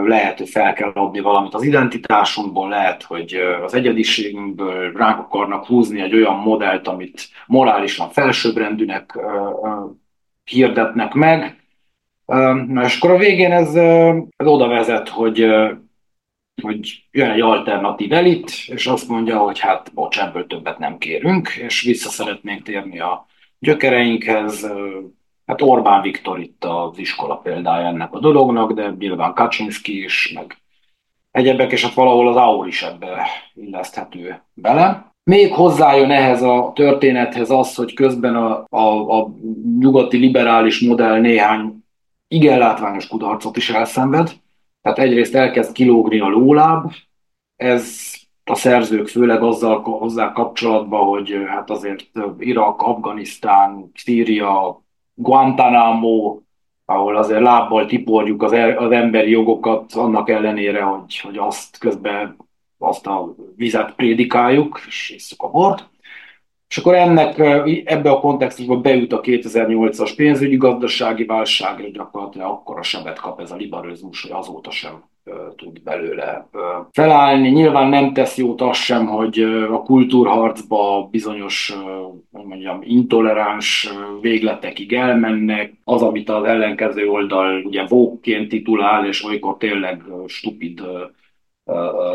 lehet, 0.05 0.39
hogy 0.39 0.49
fel 0.49 0.73
kell 0.73 0.91
adni 0.95 1.21
valamit 1.21 1.55
az 1.55 1.63
identitásunkból, 1.63 2.69
lehet, 2.69 3.03
hogy 3.03 3.35
az 3.65 3.75
egyediségünkből 3.75 4.93
ránk 4.93 5.19
akarnak 5.19 5.67
húzni 5.67 6.01
egy 6.01 6.15
olyan 6.15 6.37
modellt, 6.37 6.89
amit 6.89 7.29
morálisan 7.47 8.11
felsőbbrendűnek 8.11 9.19
hirdetnek 10.45 11.13
meg. 11.13 11.65
Na 12.67 12.85
és 12.85 12.97
akkor 12.97 13.11
a 13.11 13.19
végén 13.19 13.53
ez, 13.53 13.75
ez 14.37 14.47
oda 14.47 14.69
vezet, 14.69 15.09
hogy, 15.09 15.47
hogy 16.63 17.05
jön 17.11 17.31
egy 17.31 17.41
alternatív 17.41 18.13
elit, 18.13 18.51
és 18.67 18.87
azt 18.87 19.09
mondja, 19.09 19.39
hogy 19.39 19.59
hát 19.59 19.95
bocs, 19.95 20.21
ebből 20.21 20.47
többet 20.47 20.79
nem 20.79 20.99
kérünk, 20.99 21.49
és 21.49 21.83
vissza 21.83 22.09
szeretnénk 22.09 22.63
térni 22.63 23.01
a 23.01 23.27
gyökereinkhez, 23.59 24.67
Hát 25.47 25.63
Orbán 25.63 26.03
Viktor 26.03 26.39
itt 26.41 26.65
az 26.65 26.99
iskola 26.99 27.37
példája 27.37 27.87
ennek 27.87 28.13
a 28.13 28.19
dolognak, 28.19 28.73
de 28.73 28.95
nyilván 28.99 29.35
Kaczynski 29.35 30.03
is, 30.03 30.33
meg 30.35 30.57
egyebek, 31.31 31.73
és 31.73 31.85
hát 31.85 31.95
valahol 31.95 32.29
az 32.29 32.37
Aur 32.37 32.67
is 32.67 32.83
ebbe 32.83 33.27
illeszthető 33.55 34.43
bele. 34.55 35.15
Még 35.25 35.53
hozzájön 35.53 36.11
ehhez 36.11 36.43
a 36.43 36.73
történethez 36.75 37.51
az, 37.51 37.75
hogy 37.75 37.95
közben 37.95 38.37
a, 38.37 38.65
a, 38.69 39.21
a 39.21 39.29
nyugati 39.79 40.17
liberális 40.17 40.81
modell 40.81 41.21
néhány 41.21 41.85
igen 42.29 42.59
látványos 42.59 43.09
kudarcot 43.09 43.57
is 43.57 43.71
elszenved. 43.71 44.33
Tehát 44.83 44.99
egyrészt 44.99 45.35
elkezd 45.35 45.73
kilógni 45.73 46.21
a 46.21 46.29
lóláb, 46.29 46.93
ez 47.57 48.15
a 48.45 48.55
szerzők 48.55 49.09
főleg 49.09 49.43
azzal 49.43 49.81
hozzá 49.81 50.33
kapcsolatban, 50.33 51.05
hogy 51.05 51.37
hát 51.47 51.71
azért 51.71 52.11
Irak, 52.39 52.83
Afganisztán, 52.83 53.91
Szíria, 53.95 54.85
Guantanamo, 55.19 56.41
ahol 56.85 57.17
azért 57.17 57.41
lábbal 57.41 57.87
tiporjuk 57.87 58.43
az, 58.43 58.53
er, 58.53 58.77
az 58.77 58.91
emberi 58.91 59.31
jogokat, 59.31 59.93
annak 59.93 60.29
ellenére, 60.29 60.83
hogy, 60.83 61.19
hogy 61.19 61.39
azt 61.39 61.79
közben 61.79 62.37
azt 62.79 63.07
a 63.07 63.35
vizet 63.57 63.95
prédikáljuk, 63.95 64.81
és 64.87 65.11
isszuk 65.11 65.43
a 65.43 65.51
bort. 65.51 65.89
És 66.69 66.77
akkor 66.77 66.95
ennek 66.95 67.39
ebbe 67.85 68.11
a 68.11 68.21
kontextusba 68.21 68.77
beüt 68.77 69.13
a 69.13 69.21
2008-as 69.21 70.13
pénzügyi 70.17 70.57
gazdasági 70.57 71.25
válság, 71.25 71.81
és 71.81 71.91
gyakorlatilag 71.91 72.51
akkora 72.51 72.83
sebet 72.83 73.19
kap 73.19 73.41
ez 73.41 73.51
a 73.51 73.57
liberalizmus, 73.57 74.23
hogy 74.23 74.31
azóta 74.31 74.71
sem 74.71 75.03
tud 75.57 75.83
belőle 75.83 76.49
felállni. 76.93 77.49
Nyilván 77.49 77.89
nem 77.89 78.13
tesz 78.13 78.37
jót 78.37 78.61
az 78.61 78.77
sem, 78.77 79.07
hogy 79.07 79.41
a 79.71 79.83
kultúrharcba 79.83 81.09
bizonyos, 81.11 81.77
mondjam, 82.31 82.79
intoleráns 82.83 83.89
végletekig 84.21 84.93
elmennek. 84.93 85.73
Az, 85.85 86.03
amit 86.03 86.29
az 86.29 86.45
ellenkező 86.45 87.09
oldal 87.09 87.63
ugye 87.65 87.87
vókként 87.87 88.49
titulál, 88.49 89.07
és 89.07 89.25
olykor 89.25 89.57
tényleg 89.57 90.03
stupid 90.27 90.83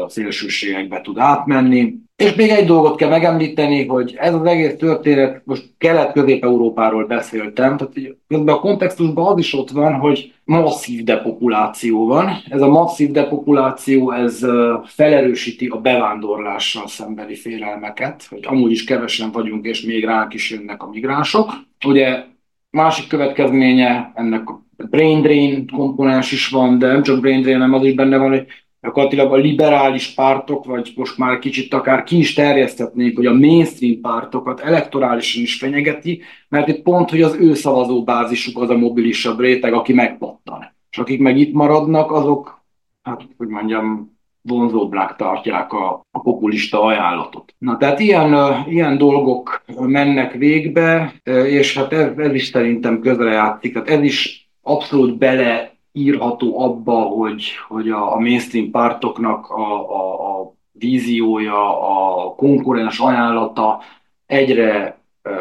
szélsőségekbe 0.08 1.02
tud 1.02 1.18
átmenni. 1.18 1.94
És 2.16 2.36
még 2.36 2.50
egy 2.50 2.66
dolgot 2.66 2.98
kell 2.98 3.10
megemlíteni, 3.10 3.86
hogy 3.86 4.16
ez 4.18 4.34
az 4.34 4.46
egész 4.46 4.76
történet, 4.78 5.42
most 5.46 5.70
Kelet-Közép-Európáról 5.78 7.06
beszéltem, 7.06 7.78
tehát 7.78 7.94
közben 8.28 8.56
a 8.56 8.60
kontextusban 8.60 9.32
az 9.32 9.40
is 9.40 9.54
ott 9.54 9.70
van, 9.70 9.94
hogy 9.94 10.34
masszív 10.44 11.04
depopuláció 11.04 12.06
van. 12.08 12.30
Ez 12.50 12.62
a 12.62 12.68
masszív 12.68 13.12
depopuláció, 13.12 14.12
ez 14.12 14.46
felerősíti 14.86 15.68
a 15.68 15.78
bevándorlással 15.78 16.88
szembeni 16.88 17.36
félelmeket, 17.36 18.26
hogy 18.30 18.40
amúgy 18.44 18.72
is 18.72 18.84
kevesen 18.84 19.32
vagyunk, 19.32 19.66
és 19.66 19.82
még 19.82 20.06
ránk 20.06 20.34
is 20.34 20.52
jönnek 20.52 20.84
a 20.84 20.90
migránsok. 20.90 21.52
Ugye 21.86 22.24
másik 22.70 23.08
következménye 23.08 24.12
ennek 24.16 24.50
a 24.50 24.66
brain 24.90 25.22
drain 25.22 25.68
komponens 25.68 26.32
is 26.32 26.50
van, 26.50 26.80
de 26.80 26.88
nem 26.88 27.04
csak 27.04 27.20
brain 27.20 27.42
drain, 27.42 27.60
hanem 27.60 27.74
az 27.74 27.86
is 27.86 27.94
benne 27.94 28.18
van, 28.18 28.30
hogy 28.30 28.46
gyakorlatilag 28.82 29.34
a 29.34 29.36
liberális 29.36 30.14
pártok, 30.14 30.66
vagy 30.66 30.94
most 30.96 31.18
már 31.18 31.40
kicsit 31.40 31.74
akár 31.74 32.04
ki 32.04 32.18
is 32.18 32.34
terjesztetnék, 32.34 33.16
hogy 33.16 33.26
a 33.26 33.34
mainstream 33.34 34.02
pártokat 34.02 34.60
elektorálisan 34.60 35.42
is 35.42 35.58
fenyegeti, 35.58 36.22
mert 36.50 36.68
itt 36.68 36.82
pont, 36.82 37.10
hogy 37.10 37.22
az 37.22 37.36
ő 37.36 37.54
szavazóbázisuk 37.54 38.62
az 38.62 38.70
a 38.70 38.78
mobilisabb 38.78 39.40
réteg, 39.40 39.74
aki 39.74 39.94
megpattan. 39.94 40.74
És 40.92 40.98
akik 40.98 41.20
meg 41.20 41.38
itt 41.38 41.54
maradnak, 41.54 42.12
azok, 42.12 42.62
hát 43.02 43.22
hogy 43.38 43.48
mondjam, 43.48 44.20
vonzóbbnak 44.42 45.16
tartják 45.16 45.74
a, 45.74 46.06
a 46.12 46.20
populista 46.20 46.82
ajánlatot. 46.84 47.56
Na 47.58 47.78
tehát 47.78 48.00
ilyen, 48.00 48.64
ilyen 48.68 48.98
dolgok 48.98 49.64
mennek 49.80 50.34
végbe, 50.34 51.14
és 51.46 51.78
hát 51.78 51.94
ez, 51.94 52.18
ez 52.18 52.34
is 52.34 52.46
szerintem 52.46 53.00
közrejátszik. 53.00 53.74
Tehát 53.74 53.90
ez 53.90 54.04
is 54.04 54.50
abszolút 54.62 55.18
bele 55.18 55.71
írható 55.92 56.60
abba, 56.60 57.02
hogy, 57.02 57.52
hogy 57.68 57.90
a, 57.90 58.14
a 58.14 58.20
mainstream 58.20 58.72
pártoknak 58.72 59.50
a, 59.50 59.90
a, 59.90 60.40
a 60.40 60.54
víziója, 60.72 61.82
a 61.82 62.36
konkurens 62.36 63.00
ajánlata 63.00 63.82
egyre 64.26 65.00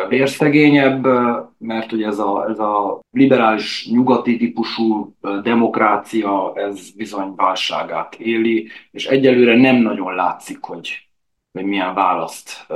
vérszegényebb, 0.09 1.07
mert 1.59 1.93
ugye 1.93 2.07
ez 2.07 2.19
a, 2.19 2.47
ez 2.49 2.59
a 2.59 3.01
liberális 3.11 3.89
nyugati 3.91 4.37
típusú 4.37 5.15
demokrácia, 5.43 6.53
ez 6.55 6.91
bizony 6.91 7.33
válságát 7.37 8.15
éli, 8.15 8.69
és 8.91 9.07
egyelőre 9.07 9.57
nem 9.57 9.77
nagyon 9.77 10.15
látszik, 10.15 10.65
hogy, 10.65 11.09
hogy 11.53 11.65
milyen 11.65 11.95
választ 11.95 12.67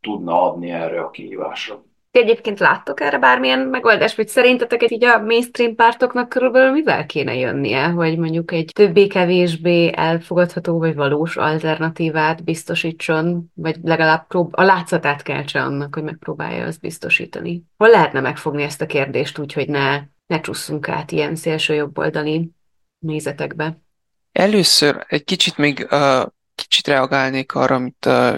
tudna 0.00 0.42
adni 0.42 0.70
erre 0.70 1.00
a 1.00 1.10
kihívásra. 1.10 1.82
Ti 2.14 2.20
egyébként 2.20 2.58
láttok 2.58 3.00
erre 3.00 3.18
bármilyen 3.18 3.58
megoldást, 3.58 4.16
vagy 4.16 4.28
szerintetek 4.28 4.90
így 4.90 5.04
a 5.04 5.18
mainstream 5.18 5.74
pártoknak 5.74 6.28
körülbelül 6.28 6.72
mivel 6.72 7.06
kéne 7.06 7.34
jönnie, 7.34 7.84
hogy 7.84 8.18
mondjuk 8.18 8.52
egy 8.52 8.70
többé-kevésbé 8.74 9.92
elfogadható 9.94 10.78
vagy 10.78 10.94
valós 10.94 11.36
alternatívát 11.36 12.44
biztosítson, 12.44 13.50
vagy 13.54 13.76
legalább 13.82 14.26
prób- 14.26 14.54
a 14.54 14.62
látszatát 14.62 15.22
keltse 15.22 15.62
annak, 15.62 15.94
hogy 15.94 16.02
megpróbálja 16.02 16.66
azt 16.66 16.80
biztosítani? 16.80 17.62
Hol 17.76 17.88
lehetne 17.88 18.20
megfogni 18.20 18.62
ezt 18.62 18.80
a 18.80 18.86
kérdést 18.86 19.38
úgy, 19.38 19.52
hogy 19.52 19.68
ne, 19.68 20.00
ne 20.26 20.40
csusszunk 20.40 20.88
át 20.88 21.12
ilyen 21.12 21.36
szélső 21.36 21.74
jobboldali 21.74 22.50
nézetekbe? 22.98 23.78
Először 24.32 25.04
egy 25.08 25.24
kicsit 25.24 25.56
még 25.56 25.86
uh, 25.90 26.22
kicsit 26.54 26.86
reagálnék 26.86 27.54
arra, 27.54 27.74
amit, 27.74 28.06
uh, 28.06 28.36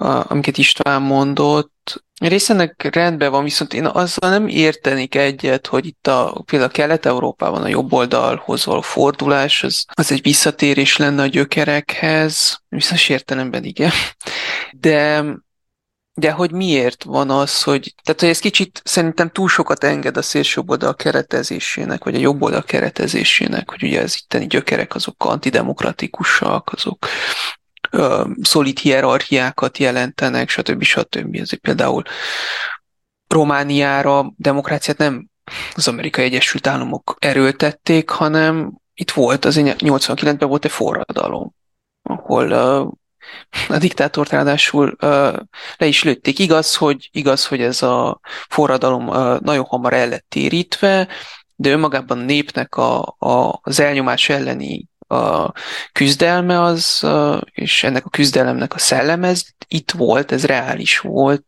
uh, 0.00 0.30
amiket 0.30 0.58
István 0.58 1.02
mondott, 1.02 1.74
Részennek 2.20 2.94
rendben 2.94 3.30
van, 3.30 3.44
viszont 3.44 3.74
én 3.74 3.86
azzal 3.86 4.30
nem 4.30 4.48
értenék 4.48 5.14
egyet, 5.14 5.66
hogy 5.66 5.86
itt 5.86 6.06
a, 6.06 6.42
például 6.46 6.70
Kelet-Európában 6.70 7.62
a 7.62 7.68
jobb 7.68 7.92
oldalhoz 7.92 8.64
való 8.64 8.80
fordulás, 8.80 9.62
az, 9.62 9.84
az 9.92 10.12
egy 10.12 10.22
visszatérés 10.22 10.96
lenne 10.96 11.22
a 11.22 11.26
gyökerekhez, 11.26 12.62
bizonyos 12.68 13.08
értelemben 13.08 13.64
igen. 13.64 13.90
De, 14.72 15.24
de 16.14 16.30
hogy 16.30 16.52
miért 16.52 17.04
van 17.04 17.30
az, 17.30 17.62
hogy, 17.62 17.94
tehát 18.02 18.20
hogy 18.20 18.28
ez 18.28 18.38
kicsit 18.38 18.80
szerintem 18.84 19.30
túl 19.30 19.48
sokat 19.48 19.84
enged 19.84 20.16
a 20.16 20.22
szélső 20.22 20.62
oldal 20.66 20.94
keretezésének, 20.94 22.04
vagy 22.04 22.14
a 22.14 22.18
jobb 22.18 22.42
oldal 22.42 22.62
keretezésének, 22.62 23.70
hogy 23.70 23.82
ugye 23.82 24.00
ez 24.00 24.14
itteni 24.22 24.46
gyökerek 24.46 24.94
azok 24.94 25.24
antidemokratikusak, 25.24 26.70
azok 26.72 27.06
szolid 28.42 28.78
hierarchiákat 28.78 29.78
jelentenek, 29.78 30.48
stb. 30.48 30.82
stb. 30.82 31.34
Ezért 31.34 31.62
például 31.62 32.02
Romániára 33.28 34.32
demokráciát 34.36 34.98
nem 34.98 35.28
az 35.74 35.88
Amerikai 35.88 36.24
Egyesült 36.24 36.66
Államok 36.66 37.16
erőltették, 37.18 38.10
hanem 38.10 38.80
itt 38.94 39.10
volt, 39.10 39.44
az 39.44 39.56
89-ben 39.60 40.48
volt 40.48 40.64
egy 40.64 40.70
forradalom, 40.70 41.54
ahol 42.02 42.52
a 43.68 43.78
diktátort 43.78 44.30
ráadásul 44.30 44.96
le 45.76 45.86
is 45.86 46.02
lőtték. 46.02 46.38
Igaz, 46.38 46.74
hogy, 46.74 47.08
igaz, 47.12 47.46
hogy 47.46 47.60
ez 47.60 47.82
a 47.82 48.20
forradalom 48.48 49.04
nagyon 49.40 49.64
hamar 49.64 49.92
el 49.92 50.08
lett 50.08 50.26
térítve, 50.28 51.08
de 51.54 51.70
önmagában 51.70 52.18
a 52.18 52.22
népnek 52.22 52.76
a, 52.76 53.16
a, 53.18 53.58
az 53.62 53.80
elnyomás 53.80 54.28
elleni 54.28 54.86
a 55.08 55.52
küzdelme 55.92 56.62
az, 56.62 57.06
és 57.52 57.84
ennek 57.84 58.06
a 58.06 58.10
küzdelemnek 58.10 58.74
a 58.74 58.78
szelleme, 58.78 59.28
ez 59.28 59.42
itt 59.68 59.90
volt, 59.90 60.32
ez 60.32 60.44
reális 60.44 60.98
volt. 60.98 61.44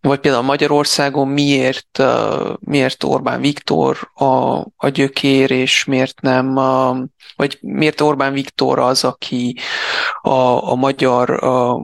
Vagy 0.00 0.20
például 0.20 0.42
Magyarországon 0.42 1.28
miért, 1.28 2.02
miért 2.58 3.04
Orbán 3.04 3.40
Viktor 3.40 4.10
a, 4.14 4.24
a 4.76 4.88
gyökér, 4.88 5.50
és 5.50 5.84
miért 5.84 6.20
nem, 6.20 6.54
vagy 7.36 7.58
miért 7.60 8.00
Orbán 8.00 8.32
Viktor 8.32 8.78
az, 8.78 9.04
aki 9.04 9.58
a, 10.22 10.70
a 10.70 10.74
magyar 10.74 11.30
a, 11.30 11.80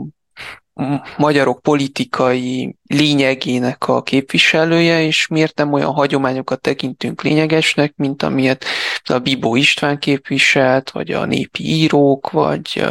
magyarok 1.17 1.63
politikai 1.63 2.77
lényegének 2.87 3.89
a 3.89 4.03
képviselője, 4.03 5.03
és 5.03 5.27
miért 5.27 5.57
nem 5.57 5.73
olyan 5.73 5.93
hagyományokat 5.93 6.61
tekintünk 6.61 7.23
lényegesnek, 7.23 7.93
mint 7.97 8.23
amilyet 8.23 8.65
a 9.05 9.19
Bibó 9.19 9.57
István 9.57 9.99
képviselt, 9.99 10.91
vagy 10.91 11.11
a 11.11 11.25
népi 11.25 11.65
írók, 11.65 12.31
vagy, 12.31 12.85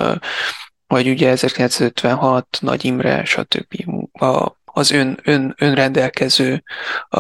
vagy 0.87 1.09
ugye 1.09 1.29
1956 1.29 2.57
Nagy 2.61 2.85
Imre, 2.85 3.25
stb. 3.25 3.85
A, 4.23 4.57
az 4.65 4.91
ön, 4.91 5.19
ön, 5.23 5.55
önrendelkező 5.57 6.63
a, 7.09 7.19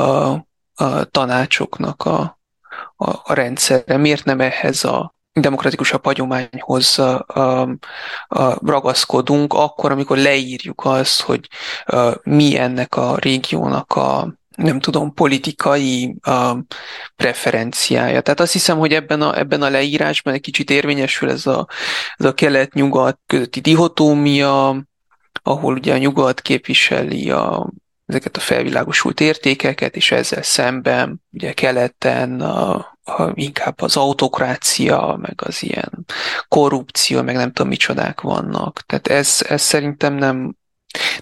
a 0.73 1.03
tanácsoknak 1.11 2.03
a, 2.03 2.39
a, 2.95 3.09
a 3.23 3.33
rendszere. 3.33 3.97
Miért 3.97 4.25
nem 4.25 4.39
ehhez 4.39 4.83
a 4.83 5.17
demokratikusabb 5.41 6.05
hagyományhoz 6.05 7.01
ragaszkodunk, 8.61 9.53
akkor, 9.53 9.91
amikor 9.91 10.17
leírjuk 10.17 10.81
azt, 10.85 11.21
hogy 11.21 11.47
mi 12.23 12.57
ennek 12.57 12.95
a 12.95 13.15
régiónak 13.15 13.93
a 13.95 14.37
nem 14.59 14.79
tudom, 14.79 15.13
politikai 15.13 16.15
uh, 16.27 16.57
preferenciája. 17.15 18.21
Tehát 18.21 18.39
azt 18.39 18.51
hiszem, 18.51 18.77
hogy 18.77 18.93
ebben 18.93 19.21
a, 19.21 19.37
ebben 19.37 19.61
a 19.61 19.69
leírásban 19.69 20.33
egy 20.33 20.41
kicsit 20.41 20.69
érvényesül 20.69 21.29
ez 21.29 21.45
a, 21.45 21.67
ez 22.17 22.25
a 22.25 22.33
kelet-nyugat 22.33 23.19
közötti 23.25 23.59
dihotómia, 23.59 24.83
ahol 25.43 25.73
ugye 25.73 25.93
a 25.93 25.97
nyugat 25.97 26.41
képviseli 26.41 27.31
a, 27.31 27.69
ezeket 28.05 28.37
a 28.37 28.39
felvilágosult 28.39 29.19
értékeket, 29.19 29.95
és 29.95 30.11
ezzel 30.11 30.43
szemben 30.43 31.21
ugye 31.31 31.53
keleten 31.53 32.41
a, 32.41 32.97
inkább 33.33 33.81
az 33.81 33.97
autokrácia, 33.97 35.17
meg 35.21 35.41
az 35.45 35.63
ilyen 35.63 36.05
korrupció, 36.47 37.21
meg 37.21 37.35
nem 37.35 37.51
tudom 37.51 37.67
micsodák 37.67 38.21
vannak. 38.21 38.81
Tehát 38.85 39.07
ez, 39.07 39.45
ez 39.47 39.61
szerintem 39.61 40.13
nem, 40.13 40.55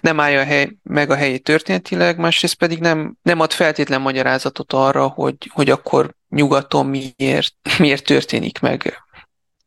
nem 0.00 0.20
állja 0.20 0.40
a 0.40 0.44
hely, 0.44 0.76
meg 0.82 1.10
a 1.10 1.14
helyét 1.14 1.42
történetileg, 1.42 2.18
másrészt 2.18 2.54
pedig 2.54 2.78
nem, 2.78 3.16
nem 3.22 3.40
ad 3.40 3.52
feltétlen 3.52 4.00
magyarázatot 4.00 4.72
arra, 4.72 5.06
hogy, 5.06 5.50
hogy 5.52 5.70
akkor 5.70 6.14
nyugaton 6.28 6.86
miért, 6.86 7.54
miért 7.78 8.04
történik 8.04 8.60
meg 8.60 9.02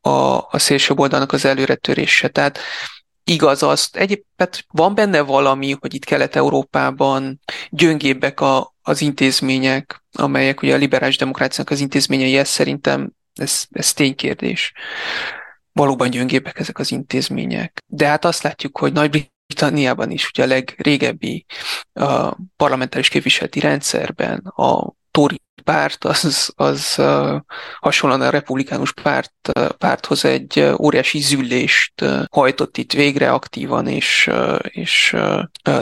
a, 0.01 0.09
a 0.37 0.57
szélső 0.57 0.93
oldalnak 0.97 1.31
az 1.31 1.45
előretörése. 1.45 2.27
Tehát 2.27 2.59
igaz 3.31 3.63
azt, 3.63 3.95
egyébként 3.95 4.65
van 4.71 4.95
benne 4.95 5.21
valami, 5.21 5.75
hogy 5.79 5.93
itt 5.93 6.05
Kelet-Európában 6.05 7.39
gyöngébbek 7.69 8.39
a, 8.41 8.75
az 8.81 9.01
intézmények, 9.01 10.03
amelyek 10.11 10.61
ugye 10.61 10.73
a 10.73 10.77
liberális 10.77 11.17
demokráciának 11.17 11.71
az 11.71 11.79
intézményei, 11.79 12.37
ez 12.37 12.49
szerintem 12.49 13.11
ez, 13.33 13.65
ez 13.69 13.93
ténykérdés. 13.93 14.73
Valóban 15.71 16.09
gyöngébbek 16.09 16.59
ezek 16.59 16.79
az 16.79 16.91
intézmények. 16.91 17.83
De 17.87 18.07
hát 18.07 18.25
azt 18.25 18.43
látjuk, 18.43 18.77
hogy 18.77 18.93
Nagy-Britanniában 18.93 20.11
is 20.11 20.27
ugye 20.27 20.43
a 20.43 20.47
legrégebbi 20.47 21.45
a 21.93 22.37
parlamentáris 22.55 23.09
képviseleti 23.09 23.59
rendszerben 23.59 24.37
a 24.37 24.93
Tory 25.11 25.41
párt 25.63 26.03
az, 26.03 26.53
az 26.55 27.01
hasonlóan 27.79 28.21
a 28.21 28.29
republikánus 28.29 28.93
párt, 28.93 29.51
párthoz 29.77 30.25
egy 30.25 30.71
óriási 30.77 31.19
züllést 31.19 31.93
hajtott 32.31 32.77
itt 32.77 32.93
végre 32.93 33.31
aktívan 33.31 33.87
és, 33.87 34.29
és 34.61 35.15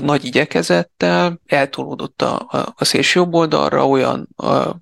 nagy 0.02 0.26
igyekezettel, 0.26 1.40
eltolódott 1.46 2.22
a, 2.22 2.48
a, 2.50 2.74
a 2.76 2.86
szélső 2.86 3.22
oldalra, 3.32 3.88
olyan, 3.88 4.28
uh, 4.38 4.48
olyan 4.48 4.78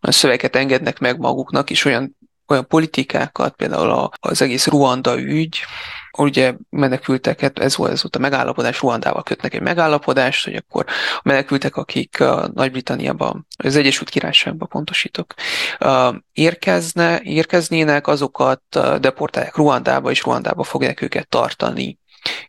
szöveget 0.00 0.56
engednek 0.56 0.98
meg 0.98 1.18
maguknak, 1.18 1.70
és 1.70 1.84
olyan 1.84 2.16
olyan 2.50 2.66
politikákat, 2.66 3.54
például 3.54 4.10
az 4.20 4.42
egész 4.42 4.66
Ruanda 4.66 5.20
ügy, 5.20 5.58
ugye 6.18 6.54
menekülteket, 6.70 7.58
ez 7.58 7.76
volt, 7.76 7.90
ez 7.90 8.02
volt 8.02 8.16
a 8.16 8.18
megállapodás, 8.18 8.80
Ruandával 8.80 9.22
kötnek 9.22 9.54
egy 9.54 9.60
megállapodást, 9.60 10.44
hogy 10.44 10.54
akkor 10.54 10.84
a 10.88 11.20
menekültek, 11.22 11.76
akik 11.76 12.20
a 12.20 12.50
Nagy-Britanniában, 12.54 13.46
az 13.56 13.76
Egyesült 13.76 14.10
Királyságban 14.10 14.68
pontosítok, 14.68 15.34
érkezne, 16.32 17.20
érkeznének, 17.22 18.06
azokat 18.06 18.62
deportálják 19.00 19.56
Ruandába, 19.56 20.10
és 20.10 20.24
Ruandába 20.24 20.62
fogják 20.62 21.02
őket 21.02 21.28
tartani. 21.28 21.99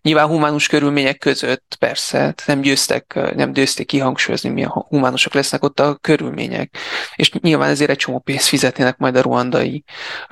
Nyilván 0.01 0.27
humánus 0.27 0.67
körülmények 0.67 1.17
között 1.17 1.75
persze, 1.79 2.33
nem 2.45 2.61
győztek, 2.61 3.33
nem 3.35 3.51
győzték 3.51 3.87
kihangsúlyozni, 3.87 4.49
milyen 4.49 4.69
humánusak 4.69 5.33
lesznek 5.33 5.63
ott 5.63 5.79
a 5.79 5.95
körülmények. 6.01 6.77
És 7.15 7.31
nyilván 7.31 7.69
ezért 7.69 7.89
egy 7.89 7.97
csomó 7.97 8.19
pénzt 8.19 8.47
fizetnének 8.47 8.97
majd 8.97 9.15
a 9.15 9.21
ruandai 9.21 9.83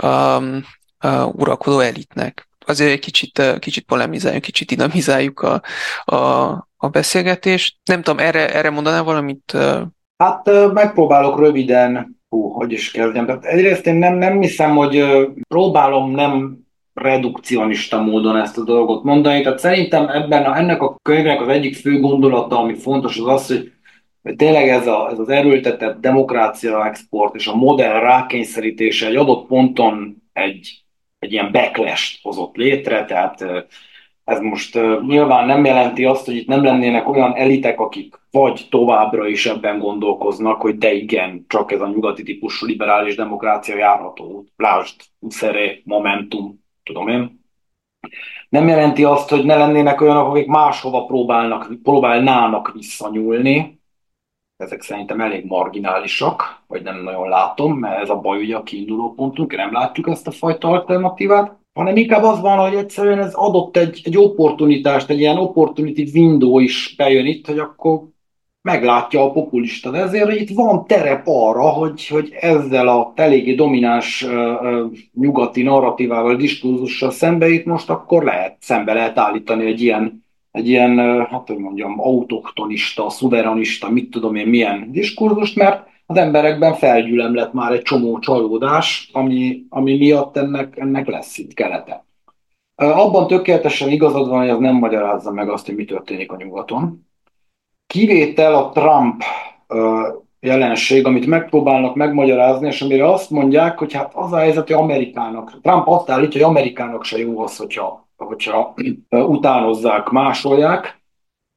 um, 0.04 0.66
uh, 1.04 1.36
uralkodó 1.36 1.80
elitnek 1.80 2.50
azért 2.70 2.92
egy 2.92 3.00
kicsit, 3.00 3.60
kicsit 3.60 3.86
polemizáljuk, 3.86 4.42
kicsit 4.42 4.68
dinamizáljuk 4.68 5.40
a, 5.40 5.62
a, 6.16 6.50
a 6.78 6.88
beszélgetést. 6.88 7.76
Nem 7.84 8.02
tudom, 8.02 8.20
erre, 8.20 8.54
erre 8.54 8.70
mondanál 8.70 9.04
valamit? 9.04 9.58
Hát 10.18 10.50
megpróbálok 10.74 11.40
röviden, 11.40 12.20
hú, 12.30 12.50
hogy 12.50 12.72
is 12.72 12.92
kezdjem. 12.92 13.26
Tehát 13.26 13.46
egyrészt 13.46 13.86
én 13.86 13.96
nem, 13.96 14.16
nem 14.16 14.42
hiszem, 14.42 14.76
hogy 14.76 15.06
próbálom 15.48 16.12
nem 16.12 16.58
redukcionista 17.02 18.02
módon 18.02 18.38
ezt 18.38 18.58
a 18.58 18.64
dolgot 18.64 19.04
mondani. 19.04 19.42
Tehát 19.42 19.60
szerintem 19.60 20.08
ebben 20.08 20.44
a, 20.44 20.58
ennek 20.58 20.82
a 20.82 20.96
könyvnek 21.02 21.42
az 21.42 21.48
egyik 21.48 21.76
fő 21.76 22.00
gondolata, 22.00 22.60
ami 22.60 22.76
fontos, 22.76 23.18
az 23.18 23.28
az, 23.28 23.48
hogy, 23.48 23.72
hogy 24.22 24.36
tényleg 24.36 24.70
ez, 24.70 24.88
a, 24.88 25.10
ez 25.12 25.20
az 25.20 25.30
erőltetett 25.30 26.02
demokrácia 26.02 26.86
export 26.86 27.36
és 27.36 27.48
a 27.48 27.56
modell 27.56 28.00
rákényszerítése 28.00 29.08
egy 29.08 29.16
adott 29.16 29.48
ponton 29.48 30.24
egy 30.34 30.84
egy 31.20 31.32
ilyen 31.32 31.52
backlash 31.52 32.20
hozott 32.22 32.56
létre, 32.56 33.06
tehát 33.06 33.46
ez 34.24 34.40
most 34.40 34.80
nyilván 35.08 35.46
nem 35.46 35.66
jelenti 35.66 36.06
azt, 36.06 36.26
hogy 36.26 36.36
itt 36.36 36.48
nem 36.48 36.64
lennének 36.64 37.10
olyan 37.10 37.36
elitek, 37.36 37.80
akik 37.80 38.16
vagy 38.32 38.68
továbbra 38.70 39.28
is 39.28 39.46
ebben 39.46 39.80
gondolkoznak, 39.80 40.62
hogy 40.62 40.78
de 40.78 40.94
igen, 40.94 41.46
csak 41.48 41.72
ez 41.72 41.82
a 41.82 41.88
nyugati 41.88 42.24
típusú 42.24 42.66
liberális 42.66 43.16
demokrácia 43.16 43.78
járható. 43.78 44.46
Lásd, 44.56 44.96
Uszere, 45.20 45.80
Momentum, 45.84 46.64
tudom 46.90 47.08
én. 47.08 47.44
Nem 48.50 48.68
jelenti 48.68 49.04
azt, 49.04 49.30
hogy 49.30 49.46
ne 49.46 49.56
lennének 49.56 50.02
olyanok, 50.02 50.28
akik 50.28 50.48
máshova 50.48 51.06
próbálnak, 51.06 51.72
próbálnának 51.84 52.72
visszanyúlni, 52.74 53.82
ezek 54.58 54.82
szerintem 54.82 55.22
elég 55.22 55.46
marginálisak, 55.46 56.64
vagy 56.68 56.82
nem 56.84 57.04
nagyon 57.04 57.30
látom, 57.30 57.78
mert 57.78 58.02
ez 58.02 58.10
a 58.10 58.20
baj 58.20 58.38
ugye 58.38 58.56
a 58.56 58.64
kiinduló 58.64 59.14
pontunk, 59.14 59.56
nem 59.56 59.72
látjuk 59.72 60.08
ezt 60.08 60.28
a 60.28 60.32
fajta 60.32 60.68
alternatívát, 60.68 61.58
hanem 61.74 61.96
inkább 61.96 62.24
az 62.24 62.40
van, 62.40 62.58
hogy 62.58 62.76
egyszerűen 62.76 63.20
ez 63.20 63.34
adott 63.34 63.78
egy, 63.78 64.02
egy 64.04 64.18
opportunitást, 64.18 65.10
egy 65.10 65.20
ilyen 65.20 65.38
opportunity 65.38 66.12
window 66.14 66.60
is 66.60 66.94
bejön 66.98 67.26
itt, 67.26 67.48
hogy 67.48 67.60
akkor 67.60 68.02
meglátja 68.62 69.24
a 69.24 69.32
populista, 69.32 69.90
de 69.90 69.98
ezért 69.98 70.32
itt 70.32 70.50
van 70.50 70.86
terep 70.86 71.24
arra, 71.26 71.70
hogy, 71.70 72.08
hogy 72.08 72.36
ezzel 72.40 72.88
a 72.88 73.12
eléggé 73.16 73.56
domináns 73.56 74.22
uh, 74.22 74.32
uh, 74.32 74.92
nyugati 75.14 75.64
narratívával, 75.64 76.36
diskurzussal 76.36 77.12
szembe 77.12 77.50
itt 77.50 77.66
most 77.66 77.90
akkor 77.90 78.24
lehet, 78.24 78.58
szembe 78.60 78.94
lehet 78.94 79.18
állítani 79.18 79.66
egy 79.66 79.82
ilyen 79.82 80.28
egy 80.52 80.68
ilyen, 80.68 80.98
hát 81.26 81.48
hogy 81.48 81.58
mondjam, 81.58 82.00
autoktonista, 82.00 83.10
szuveranista, 83.10 83.90
mit 83.90 84.10
tudom 84.10 84.36
én, 84.36 84.48
milyen 84.48 84.92
diskurzust, 84.92 85.56
mert 85.56 85.88
az 86.06 86.18
emberekben 86.18 86.74
felgyűlem 86.74 87.36
lett 87.36 87.54
már 87.54 87.72
egy 87.72 87.82
csomó 87.82 88.20
csalódás, 88.20 89.10
ami, 89.14 89.66
ami 89.70 89.98
miatt 89.98 90.38
ennek, 90.38 90.78
ennek 90.78 91.08
lesz 91.08 91.38
itt 91.38 91.54
kelete. 91.54 92.06
Abban 92.76 93.28
tökéletesen 93.28 93.90
igazad 93.90 94.30
van, 94.30 94.40
hogy 94.40 94.50
az 94.50 94.60
nem 94.60 94.76
magyarázza 94.76 95.32
meg 95.32 95.50
azt, 95.50 95.66
hogy 95.66 95.76
mi 95.76 95.86
történik 95.86 96.32
a 96.32 96.36
nyugaton. 96.36 97.08
Kivétel 97.90 98.56
a 98.56 98.70
Trump 98.70 99.24
jelenség, 100.40 101.06
amit 101.06 101.26
megpróbálnak 101.26 101.96
megmagyarázni, 101.96 102.68
és 102.68 102.82
amire 102.82 103.12
azt 103.12 103.30
mondják, 103.30 103.78
hogy 103.78 103.94
hát 103.94 104.12
az 104.16 104.32
a 104.32 104.38
helyzet, 104.38 104.68
hogy 104.68 104.76
Amerikának, 104.76 105.62
Trump 105.62 105.88
azt 105.88 106.10
állítja, 106.10 106.42
hogy 106.42 106.56
Amerikának 106.56 107.04
se 107.04 107.18
jó 107.18 107.40
az, 107.40 107.58
hogyha 107.58 108.08
hogyha 108.18 108.74
utánozzák, 109.10 110.10
másolják, 110.10 111.00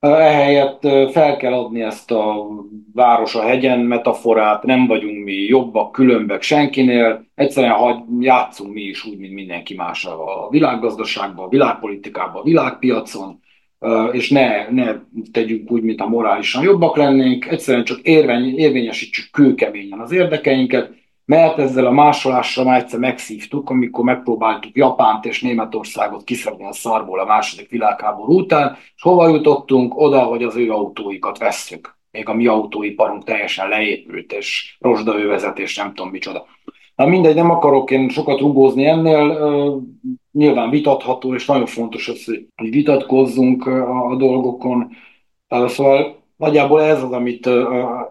Ehelyett 0.02 0.80
fel 1.10 1.36
kell 1.36 1.52
adni 1.52 1.82
ezt 1.82 2.10
a 2.10 2.46
város 2.94 3.34
a 3.34 3.42
hegyen 3.42 3.78
metaforát, 3.78 4.62
nem 4.62 4.86
vagyunk 4.86 5.24
mi 5.24 5.32
jobbak, 5.32 5.92
különbek 5.92 6.42
senkinél, 6.42 7.24
egyszerűen 7.34 7.72
hagy, 7.72 7.96
játszunk 8.20 8.72
mi 8.72 8.80
is 8.80 9.04
úgy, 9.04 9.18
mint 9.18 9.34
mindenki 9.34 9.74
más 9.74 10.04
a 10.04 10.48
világgazdaságban, 10.50 11.44
a 11.44 11.48
világpolitikában, 11.48 12.40
a 12.40 12.44
világpiacon, 12.44 13.40
és 14.12 14.30
ne, 14.30 14.68
ne 14.70 14.94
tegyünk 15.32 15.70
úgy, 15.70 15.82
mint 15.82 16.00
a 16.00 16.08
morálisan 16.08 16.62
jobbak 16.62 16.96
lennénk, 16.96 17.46
egyszerűen 17.46 17.84
csak 17.84 18.00
érvény, 18.00 18.58
érvényesítsük 18.58 19.30
kőkeményen 19.30 20.00
az 20.00 20.12
érdekeinket, 20.12 20.90
mert 21.24 21.58
ezzel 21.58 21.86
a 21.86 21.90
másolással 21.90 22.64
már 22.64 22.80
egyszer 22.80 22.98
megszívtuk, 22.98 23.70
amikor 23.70 24.04
megpróbáltuk 24.04 24.76
Japánt 24.76 25.24
és 25.24 25.42
Németországot 25.42 26.24
kiszedni 26.24 26.64
a 26.64 26.72
szarból 26.72 27.20
a 27.20 27.24
második 27.24 27.70
világháború 27.70 28.38
után, 28.38 28.76
és 28.96 29.02
hova 29.02 29.28
jutottunk? 29.28 29.98
Oda, 29.98 30.22
hogy 30.22 30.42
az 30.42 30.56
ő 30.56 30.70
autóikat 30.70 31.38
vesszük. 31.38 31.96
Még 32.10 32.28
a 32.28 32.34
mi 32.34 32.46
autóiparunk 32.46 33.24
teljesen 33.24 33.68
leépült, 33.68 34.32
és 34.32 34.76
rozsdaövezet, 34.80 35.58
és 35.58 35.76
nem 35.76 35.94
tudom 35.94 36.10
micsoda. 36.10 36.46
Na 36.96 37.06
mindegy, 37.06 37.34
nem 37.34 37.50
akarok 37.50 37.90
én 37.90 38.08
sokat 38.08 38.40
rugózni 38.40 38.84
ennél, 38.84 39.82
nyilván 40.32 40.70
vitatható, 40.70 41.34
és 41.34 41.46
nagyon 41.46 41.66
fontos 41.66 42.08
az, 42.08 42.24
hogy 42.56 42.70
vitatkozzunk 42.70 43.66
a, 43.66 44.16
dolgokon. 44.18 44.90
Szóval 45.48 46.22
nagyjából 46.36 46.82
ez 46.82 47.02
az, 47.02 47.12
amit 47.12 47.46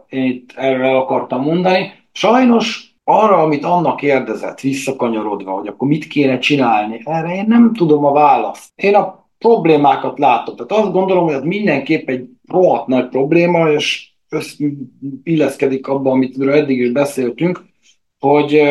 én 0.09 0.25
itt 0.25 0.51
erről 0.55 0.95
akartam 0.95 1.41
mondani. 1.41 1.91
Sajnos 2.11 2.95
arra, 3.03 3.37
amit 3.37 3.63
annak 3.63 3.95
kérdezett, 3.95 4.59
visszakanyarodva, 4.59 5.51
hogy 5.51 5.67
akkor 5.67 5.87
mit 5.87 6.07
kéne 6.07 6.37
csinálni, 6.37 7.01
erre 7.05 7.35
én 7.35 7.45
nem 7.47 7.73
tudom 7.73 8.05
a 8.05 8.11
választ. 8.11 8.71
Én 8.75 8.95
a 8.95 9.29
problémákat 9.37 10.19
látom. 10.19 10.55
Tehát 10.55 10.83
azt 10.83 10.93
gondolom, 10.93 11.23
hogy 11.23 11.33
ez 11.33 11.43
mindenképp 11.43 12.09
egy 12.09 12.29
rohadt 12.47 12.87
nagy 12.87 13.09
probléma, 13.09 13.71
és 13.71 14.09
illeszkedik 15.23 15.87
abba, 15.87 16.11
amit 16.11 16.41
eddig 16.41 16.79
is 16.79 16.91
beszéltünk, 16.91 17.65
hogy 18.19 18.61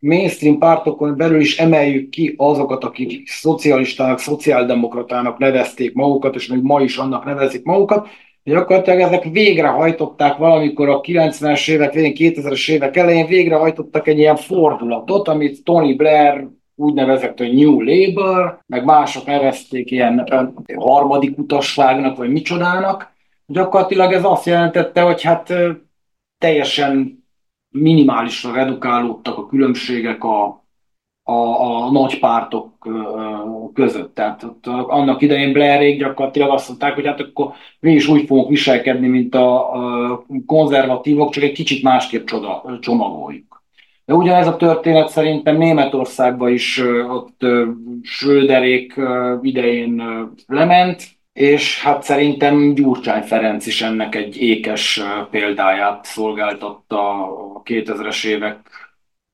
mainstream 0.00 0.58
pártokon 0.58 1.16
belül 1.16 1.40
is 1.40 1.58
emeljük 1.58 2.08
ki 2.08 2.34
azokat, 2.36 2.84
akik 2.84 3.28
szocialistának, 3.28 4.18
szociáldemokratának 4.18 5.38
nevezték 5.38 5.94
magukat, 5.94 6.34
és 6.34 6.46
még 6.46 6.62
ma 6.62 6.80
is 6.80 6.96
annak 6.96 7.24
nevezik 7.24 7.64
magukat, 7.64 8.08
Gyakorlatilag 8.42 9.00
ezek 9.00 9.24
végrehajtották 9.24 10.36
valamikor 10.36 10.88
a 10.88 11.00
90-es 11.00 11.70
évek 11.70 11.92
végén, 11.92 12.32
2000-es 12.32 12.70
évek 12.70 12.96
elején 12.96 13.26
végrehajtottak 13.26 14.06
egy 14.06 14.18
ilyen 14.18 14.36
fordulatot, 14.36 15.28
amit 15.28 15.64
Tony 15.64 15.96
Blair 15.96 16.48
úgy 16.74 16.94
nevezett, 16.94 17.38
hogy 17.38 17.54
New 17.54 17.80
Labour, 17.80 18.58
meg 18.66 18.84
mások 18.84 19.26
nevezték 19.26 19.90
ilyen 19.90 20.28
harmadik 20.76 21.38
utasságnak, 21.38 22.16
vagy 22.16 22.30
micsodának. 22.30 23.12
Gyakorlatilag 23.46 24.12
ez 24.12 24.24
azt 24.24 24.46
jelentette, 24.46 25.00
hogy 25.00 25.22
hát 25.22 25.52
teljesen 26.38 27.19
minimálisra 27.70 28.52
redukálódtak 28.52 29.38
a 29.38 29.46
különbségek 29.46 30.24
a, 30.24 30.64
a, 31.22 31.32
a 31.86 31.90
nagy 31.90 32.18
pártok 32.18 32.88
között. 33.74 34.14
Tehát 34.14 34.42
ott 34.42 34.66
annak 34.66 35.22
idején 35.22 35.52
Blairék 35.52 35.98
gyakorlatilag 35.98 36.50
azt 36.50 36.68
mondták, 36.68 36.94
hogy 36.94 37.06
hát 37.06 37.20
akkor 37.20 37.52
mi 37.80 37.92
is 37.92 38.08
úgy 38.08 38.26
fogunk 38.26 38.48
viselkedni, 38.48 39.06
mint 39.06 39.34
a, 39.34 39.74
a 40.12 40.24
konzervatívok, 40.46 41.30
csak 41.30 41.42
egy 41.42 41.52
kicsit 41.52 41.82
másképp 41.82 42.26
csoda, 42.26 42.78
csomagoljuk. 42.80 43.62
De 44.04 44.14
ugyanez 44.14 44.46
a 44.46 44.56
történet 44.56 45.08
szerintem 45.08 45.56
Németországban 45.56 46.52
is 46.52 46.82
ott 47.08 47.46
Schröderék 48.02 49.00
idején 49.42 50.02
lement, 50.46 51.19
és 51.40 51.82
hát 51.82 52.02
szerintem 52.02 52.74
Gyurcsány 52.74 53.22
Ferenc 53.22 53.66
is 53.66 53.82
ennek 53.82 54.14
egy 54.14 54.36
ékes 54.36 55.00
példáját 55.30 56.04
szolgáltatta 56.04 57.22
a 57.54 57.62
2000-es 57.62 58.26
évek 58.26 58.58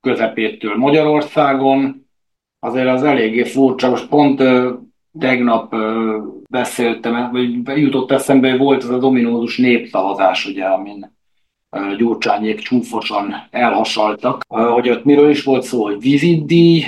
közepétől 0.01 0.75
Magyarországon. 0.75 2.07
Azért 2.59 2.87
az 2.87 3.03
eléggé 3.03 3.43
furcsa, 3.43 3.89
most 3.89 4.07
pont 4.07 4.43
tegnap 5.19 5.75
beszéltem, 6.49 7.31
vagy 7.63 7.77
jutott 7.77 8.11
eszembe, 8.11 8.49
hogy 8.49 8.59
volt 8.59 8.83
az 8.83 8.89
a 8.89 8.97
dominózus 8.97 9.57
népszavazás, 9.57 10.45
ugye, 10.45 10.63
amin 10.63 11.15
Gyurcsányék 11.97 12.59
csúfosan 12.59 13.33
elhasaltak, 13.51 14.43
hogy 14.47 14.89
ott 14.89 15.03
miről 15.03 15.29
is 15.29 15.43
volt 15.43 15.63
szó, 15.63 15.83
hogy 15.83 15.99
vizitdi, 15.99 16.85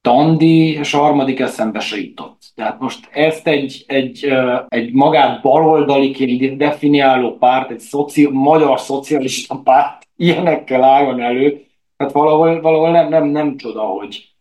tandi, 0.00 0.72
és 0.72 0.94
a 0.94 0.98
harmadik 0.98 1.40
eszembe 1.40 1.80
se 1.80 1.96
jutott. 1.96 2.35
Tehát 2.56 2.80
most 2.80 3.08
ezt 3.12 3.46
egy, 3.46 3.84
egy, 3.86 4.32
egy 4.68 4.92
magát 4.92 5.42
baloldaliként 5.42 6.56
definiáló 6.56 7.36
párt, 7.36 7.70
egy 7.70 7.80
szoci, 7.80 8.28
magyar 8.32 8.80
szocialista 8.80 9.60
párt 9.62 10.08
ilyenekkel 10.16 10.84
álljon 10.84 11.20
elő, 11.20 11.66
Hát 11.96 12.12
valahol, 12.12 12.60
valahol 12.60 12.90
nem, 12.90 13.08
nem, 13.08 13.24
nem 13.24 13.56
csoda, 13.56 13.80
hogy... 13.80 14.34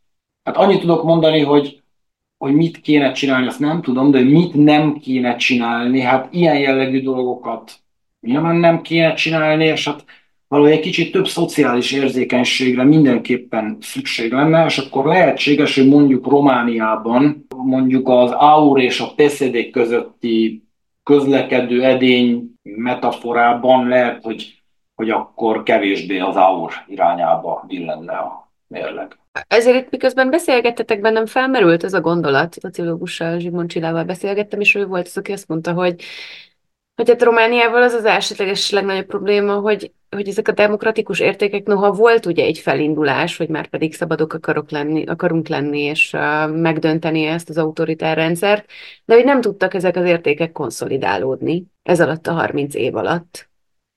Hát 0.44 0.58
annyit 0.58 0.80
tudok 0.80 1.04
mondani, 1.04 1.42
hogy, 1.42 1.84
hogy 2.38 2.54
mit 2.54 2.82
kéne 2.82 3.12
csinálni, 3.12 3.48
azt 3.48 3.60
nem 3.60 3.82
tudom, 3.82 4.12
de 4.12 4.20
mit 4.22 4.54
nem 4.54 4.98
kéne 4.98 5.36
csinálni, 5.36 6.02
hát 6.02 6.34
ilyen 6.34 6.60
jellegű 6.60 7.02
dolgokat 7.02 7.80
nyilván 8.20 8.56
nem 8.56 8.82
kéne 8.82 9.14
csinálni, 9.14 9.66
és 9.66 9.86
hát 9.86 10.06
valahogy 10.48 10.72
egy 10.72 10.80
kicsit 10.80 11.12
több 11.12 11.28
szociális 11.28 11.92
érzékenységre 11.92 12.84
mindenképpen 12.84 13.78
szükség 13.82 14.32
lenne, 14.32 14.66
és 14.66 14.78
akkor 14.78 15.06
lehetséges, 15.06 15.76
hogy 15.76 15.88
mondjuk 15.88 16.28
Romániában 16.28 17.46
mondjuk 17.56 18.10
az 18.10 18.32
AUR 18.32 18.82
és 18.82 19.00
a 19.00 19.14
PSZD 19.16 19.70
közötti 19.72 20.64
közlekedő 21.04 21.84
edény 21.84 22.44
metaforában 22.62 23.88
lehet, 23.88 24.24
hogy 24.24 24.64
hogy 24.96 25.10
akkor 25.10 25.64
kevésbé 25.64 26.20
az 26.20 26.36
AUR 26.36 26.72
irányába 26.88 27.64
billenne 27.68 28.14
a 28.14 28.52
mérleg. 28.68 29.18
Ezért 29.48 29.92
miközben 29.92 30.30
beszélgettetek, 30.30 31.02
bennem 31.02 31.26
felmerült 31.26 31.84
ez 31.84 31.94
a 31.94 32.02
gondolat, 32.02 32.54
szociológussal, 32.54 33.40
Zsigmond 33.40 33.70
Csilával 33.70 34.04
beszélgettem, 34.04 34.60
és 34.60 34.76
ő 34.76 34.86
volt 34.86 35.06
az, 35.06 35.18
aki 35.18 35.32
azt 35.32 35.48
mondta, 35.48 35.74
hogy 35.74 36.04
hogy 36.96 37.10
hát 37.10 37.24
Romániával 37.24 37.82
az 37.82 37.94
az 37.94 38.06
elsődleges 38.06 38.70
legnagyobb 38.70 39.06
probléma, 39.06 39.54
hogy, 39.54 39.92
hogy 40.10 40.28
ezek 40.28 40.48
a 40.48 40.52
demokratikus 40.52 41.20
értékek, 41.20 41.66
noha 41.66 41.92
volt 41.92 42.26
ugye 42.26 42.44
egy 42.44 42.58
felindulás, 42.58 43.38
hogy 43.38 43.50
már 43.50 43.68
pedig 43.68 43.94
szabadok 43.94 44.34
akarok 44.34 44.72
lenni, 44.72 45.06
akarunk 45.06 45.48
lenni, 45.48 45.80
és 45.80 46.14
uh, 46.14 46.52
megdönteni 46.52 47.26
ezt 47.26 47.50
az 47.50 47.58
autoritár 47.58 48.18
rendszert, 48.18 48.70
de 49.06 49.14
hogy 49.14 49.24
nem 49.24 49.42
tudtak 49.42 49.74
ezek 49.74 49.96
az 49.96 50.06
értékek 50.06 50.52
konszolidálódni 50.52 51.66
ez 51.84 52.02
alatt 52.02 52.28
a 52.28 52.34
30 52.34 52.76
év 52.76 52.96
alatt. 52.96 53.50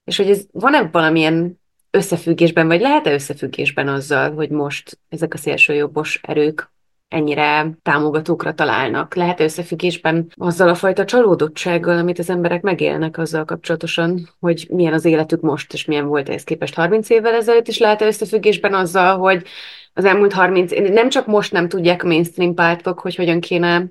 És 0.04 0.16
hogy 0.16 0.30
ez 0.30 0.46
van-e 0.52 0.88
valamilyen 0.92 1.60
összefüggésben, 1.90 2.66
vagy 2.66 2.80
lehet-e 2.80 3.12
összefüggésben 3.12 3.88
azzal, 3.88 4.34
hogy 4.34 4.50
most 4.50 4.98
ezek 5.08 5.34
a 5.34 5.36
szélsőjobbos 5.36 6.20
erők 6.22 6.70
ennyire 7.08 7.70
támogatókra 7.82 8.54
találnak? 8.54 9.14
Lehet-e 9.14 9.44
összefüggésben 9.44 10.32
azzal 10.36 10.68
a 10.68 10.74
fajta 10.74 11.04
csalódottsággal, 11.04 11.98
amit 11.98 12.18
az 12.18 12.30
emberek 12.30 12.62
megélnek 12.62 13.18
azzal 13.18 13.44
kapcsolatosan, 13.44 14.28
hogy 14.40 14.66
milyen 14.70 14.92
az 14.92 15.04
életük 15.04 15.40
most, 15.40 15.72
és 15.72 15.84
milyen 15.84 16.06
volt 16.06 16.28
ehhez 16.28 16.44
képest 16.44 16.74
30 16.74 17.10
évvel 17.10 17.34
ezelőtt, 17.34 17.68
és 17.68 17.78
lehet-e 17.78 18.06
összefüggésben 18.06 18.74
azzal, 18.74 19.18
hogy 19.18 19.46
az 19.92 20.04
elmúlt 20.04 20.32
30, 20.32 20.72
nem 20.72 21.08
csak 21.08 21.26
most 21.26 21.52
nem 21.52 21.68
tudják 21.68 22.02
mainstream 22.02 22.54
pártok, 22.54 23.00
hogy 23.00 23.14
hogyan 23.14 23.40
kéne 23.40 23.90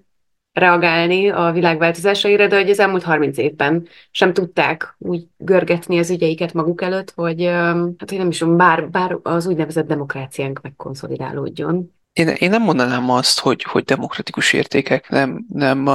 reagálni 0.57 1.29
a 1.29 1.51
világ 1.51 1.77
változásaira, 1.77 2.47
de 2.47 2.55
hogy 2.55 2.69
az 2.69 2.79
elmúlt 2.79 3.03
30 3.03 3.37
évben 3.37 3.87
sem 4.11 4.33
tudták 4.33 4.95
úgy 4.97 5.27
görgetni 5.37 5.99
az 5.99 6.09
ügyeiket 6.09 6.53
maguk 6.53 6.81
előtt, 6.81 7.11
hogy, 7.15 7.43
hát 7.45 8.09
hogy 8.09 8.17
nem 8.17 8.29
is 8.29 8.43
bár, 8.43 8.89
bár 8.89 9.17
az 9.23 9.47
úgynevezett 9.47 9.87
demokráciánk 9.87 10.61
megkonszolidálódjon. 10.61 11.96
Én, 12.17 12.27
én 12.27 12.49
nem 12.49 12.61
mondanám 12.61 13.09
azt, 13.09 13.39
hogy, 13.39 13.63
hogy 13.63 13.83
demokratikus 13.83 14.53
értékek 14.53 15.09
nem, 15.09 15.45
nem 15.53 15.89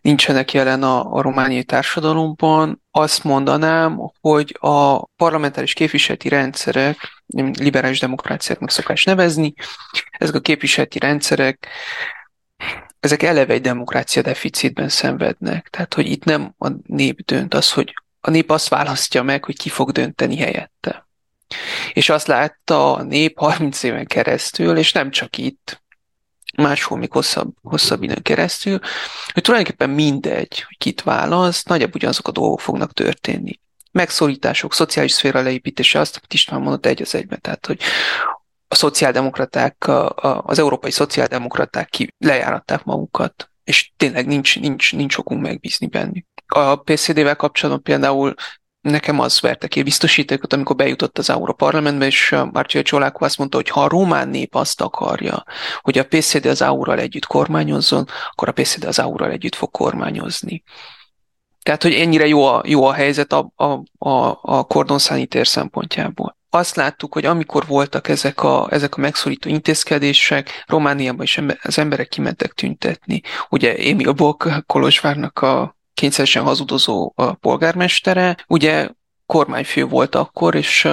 nincsenek 0.00 0.52
jelen 0.52 0.82
a, 0.82 1.12
a 1.12 1.22
romániai 1.22 1.64
társadalomban. 1.64 2.82
Azt 2.90 3.24
mondanám, 3.24 4.10
hogy 4.20 4.56
a 4.60 5.06
parlamentáris 5.06 5.72
képviseleti 5.72 6.28
rendszerek, 6.28 6.96
liberális 7.52 8.00
demokráciáknak 8.00 8.70
szokás 8.70 9.04
nevezni, 9.04 9.54
ezek 10.18 10.34
a 10.34 10.40
képviseleti 10.40 10.98
rendszerek 10.98 11.68
ezek 13.00 13.22
eleve 13.22 13.52
egy 13.52 13.60
demokrácia 13.60 14.22
deficitben 14.22 14.88
szenvednek. 14.88 15.68
Tehát, 15.68 15.94
hogy 15.94 16.10
itt 16.10 16.24
nem 16.24 16.54
a 16.58 16.68
nép 16.86 17.20
dönt, 17.24 17.54
az, 17.54 17.72
hogy 17.72 17.94
a 18.20 18.30
nép 18.30 18.50
azt 18.50 18.68
választja 18.68 19.22
meg, 19.22 19.44
hogy 19.44 19.56
ki 19.56 19.68
fog 19.68 19.90
dönteni 19.90 20.36
helyette. 20.36 21.03
És 21.92 22.08
azt 22.08 22.26
látta 22.26 22.94
a 22.94 23.02
nép 23.02 23.38
30 23.38 23.82
éven 23.82 24.06
keresztül, 24.06 24.76
és 24.76 24.92
nem 24.92 25.10
csak 25.10 25.38
itt, 25.38 25.82
máshol 26.56 26.98
még 26.98 27.12
hosszabb, 27.12 27.54
hosszabb 27.62 28.02
időn 28.02 28.22
keresztül, 28.22 28.78
hogy 29.32 29.42
tulajdonképpen 29.42 29.90
mindegy, 29.90 30.60
hogy 30.60 30.78
kit 30.78 31.02
választ, 31.02 31.68
nagyjából 31.68 31.94
ugyanazok 31.94 32.28
a 32.28 32.32
dolgok 32.32 32.60
fognak 32.60 32.92
történni. 32.92 33.60
Megszorítások, 33.92 34.74
szociális 34.74 35.12
szféra 35.12 35.42
leépítése, 35.42 35.98
azt, 35.98 36.16
amit 36.16 36.34
István 36.34 36.60
mondott 36.60 36.86
egy 36.86 37.02
az 37.02 37.14
egyben, 37.14 37.40
tehát 37.40 37.66
hogy 37.66 37.80
a 38.68 38.74
szociáldemokraták, 38.74 39.84
az 40.42 40.58
európai 40.58 40.90
szociáldemokraták 40.90 41.88
ki 41.88 42.14
lejáratták 42.18 42.84
magukat 42.84 43.48
és 43.64 43.92
tényleg 43.96 44.26
nincs, 44.26 44.60
nincs, 44.60 44.92
nincs 44.92 45.16
okunk 45.16 45.42
megbízni 45.42 45.86
bennük. 45.86 46.26
A 46.46 46.76
PCD-vel 46.76 47.36
kapcsolatban 47.36 47.82
például 47.82 48.34
nekem 48.84 49.20
az 49.20 49.40
verte 49.40 49.66
ki 49.66 49.80
a 49.80 49.82
biztosítékot, 49.82 50.52
amikor 50.52 50.76
bejutott 50.76 51.18
az 51.18 51.30
Európa 51.30 51.64
Parlamentbe, 51.64 52.06
és 52.06 52.34
Márcia 52.52 52.82
Csolákó 52.82 53.24
azt 53.24 53.38
mondta, 53.38 53.56
hogy 53.56 53.68
ha 53.68 53.82
a 53.82 53.88
román 53.88 54.28
nép 54.28 54.54
azt 54.54 54.80
akarja, 54.80 55.44
hogy 55.80 55.98
a 55.98 56.04
PCD 56.04 56.46
az 56.46 56.62
Aurral 56.62 56.98
együtt 56.98 57.26
kormányozzon, 57.26 58.06
akkor 58.30 58.48
a 58.48 58.52
PCD 58.52 58.84
az 58.84 58.98
Aurral 58.98 59.30
együtt 59.30 59.54
fog 59.54 59.70
kormányozni. 59.70 60.62
Tehát, 61.62 61.82
hogy 61.82 61.94
ennyire 61.94 62.26
jó 62.26 62.44
a, 62.46 62.62
jó 62.66 62.84
a 62.84 62.92
helyzet 62.92 63.32
a, 63.32 63.52
a, 63.56 63.64
a, 64.08 64.38
a 64.42 64.64
kordonszánitér 64.64 65.46
szempontjából. 65.46 66.36
Azt 66.50 66.76
láttuk, 66.76 67.12
hogy 67.12 67.24
amikor 67.24 67.66
voltak 67.66 68.08
ezek 68.08 68.42
a, 68.42 68.66
ezek 68.70 68.96
a 68.96 69.00
megszorító 69.00 69.48
intézkedések, 69.48 70.64
Romániában 70.66 71.22
is 71.22 71.40
az 71.62 71.78
emberek 71.78 72.08
kimentek 72.08 72.52
tüntetni. 72.52 73.20
Ugye 73.48 73.76
Émil 73.76 74.12
Bok, 74.12 74.48
Kolozsvárnak 74.66 75.38
a 75.38 75.76
kényszeresen 76.04 76.42
hazudozó 76.42 77.14
polgármestere, 77.40 78.36
ugye 78.46 78.88
kormányfő 79.26 79.84
volt 79.84 80.14
akkor, 80.14 80.54
és 80.54 80.88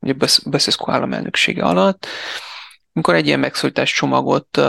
ugye 0.00 0.14
Beszeszko 0.44 0.90
államelnöksége 0.90 1.62
alatt, 1.62 2.06
amikor 2.92 3.14
egy 3.14 3.26
ilyen 3.26 3.38
megszólítás 3.38 3.92
csomagot 3.92 4.60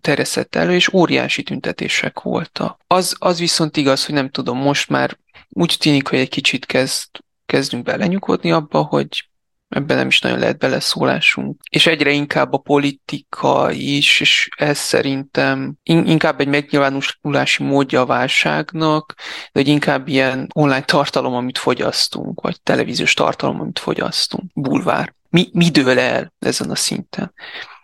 terjesztett 0.00 0.54
elő, 0.54 0.74
és 0.74 0.92
óriási 0.92 1.42
tüntetések 1.42 2.20
voltak. 2.20 2.80
Az, 2.86 3.16
az 3.18 3.38
viszont 3.38 3.76
igaz, 3.76 4.06
hogy 4.06 4.14
nem 4.14 4.30
tudom, 4.30 4.58
most 4.58 4.88
már 4.88 5.18
úgy 5.48 5.76
tűnik, 5.78 6.08
hogy 6.08 6.18
egy 6.18 6.28
kicsit 6.28 6.66
kezd, 6.66 7.08
kezdünk 7.46 7.84
belenyugodni 7.84 8.52
abba, 8.52 8.82
hogy 8.82 9.29
ebben 9.70 9.96
nem 9.96 10.06
is 10.06 10.20
nagyon 10.20 10.38
lehet 10.38 10.58
beleszólásunk. 10.58 11.60
És 11.70 11.86
egyre 11.86 12.10
inkább 12.10 12.52
a 12.52 12.58
politika 12.58 13.70
is, 13.70 14.20
és 14.20 14.48
ez 14.56 14.78
szerintem 14.78 15.74
inkább 15.82 16.40
egy 16.40 16.48
megnyilvánulási 16.48 17.62
módja 17.62 18.00
a 18.00 18.06
válságnak, 18.06 19.14
de 19.52 19.60
hogy 19.60 19.68
inkább 19.68 20.08
ilyen 20.08 20.48
online 20.54 20.84
tartalom, 20.84 21.34
amit 21.34 21.58
fogyasztunk, 21.58 22.40
vagy 22.40 22.62
televíziós 22.62 23.14
tartalom, 23.14 23.60
amit 23.60 23.78
fogyasztunk, 23.78 24.44
bulvár. 24.54 25.14
Mi, 25.28 25.48
mi 25.52 25.68
dől 25.68 25.98
el 25.98 26.32
ezen 26.38 26.70
a 26.70 26.76
szinten? 26.76 27.32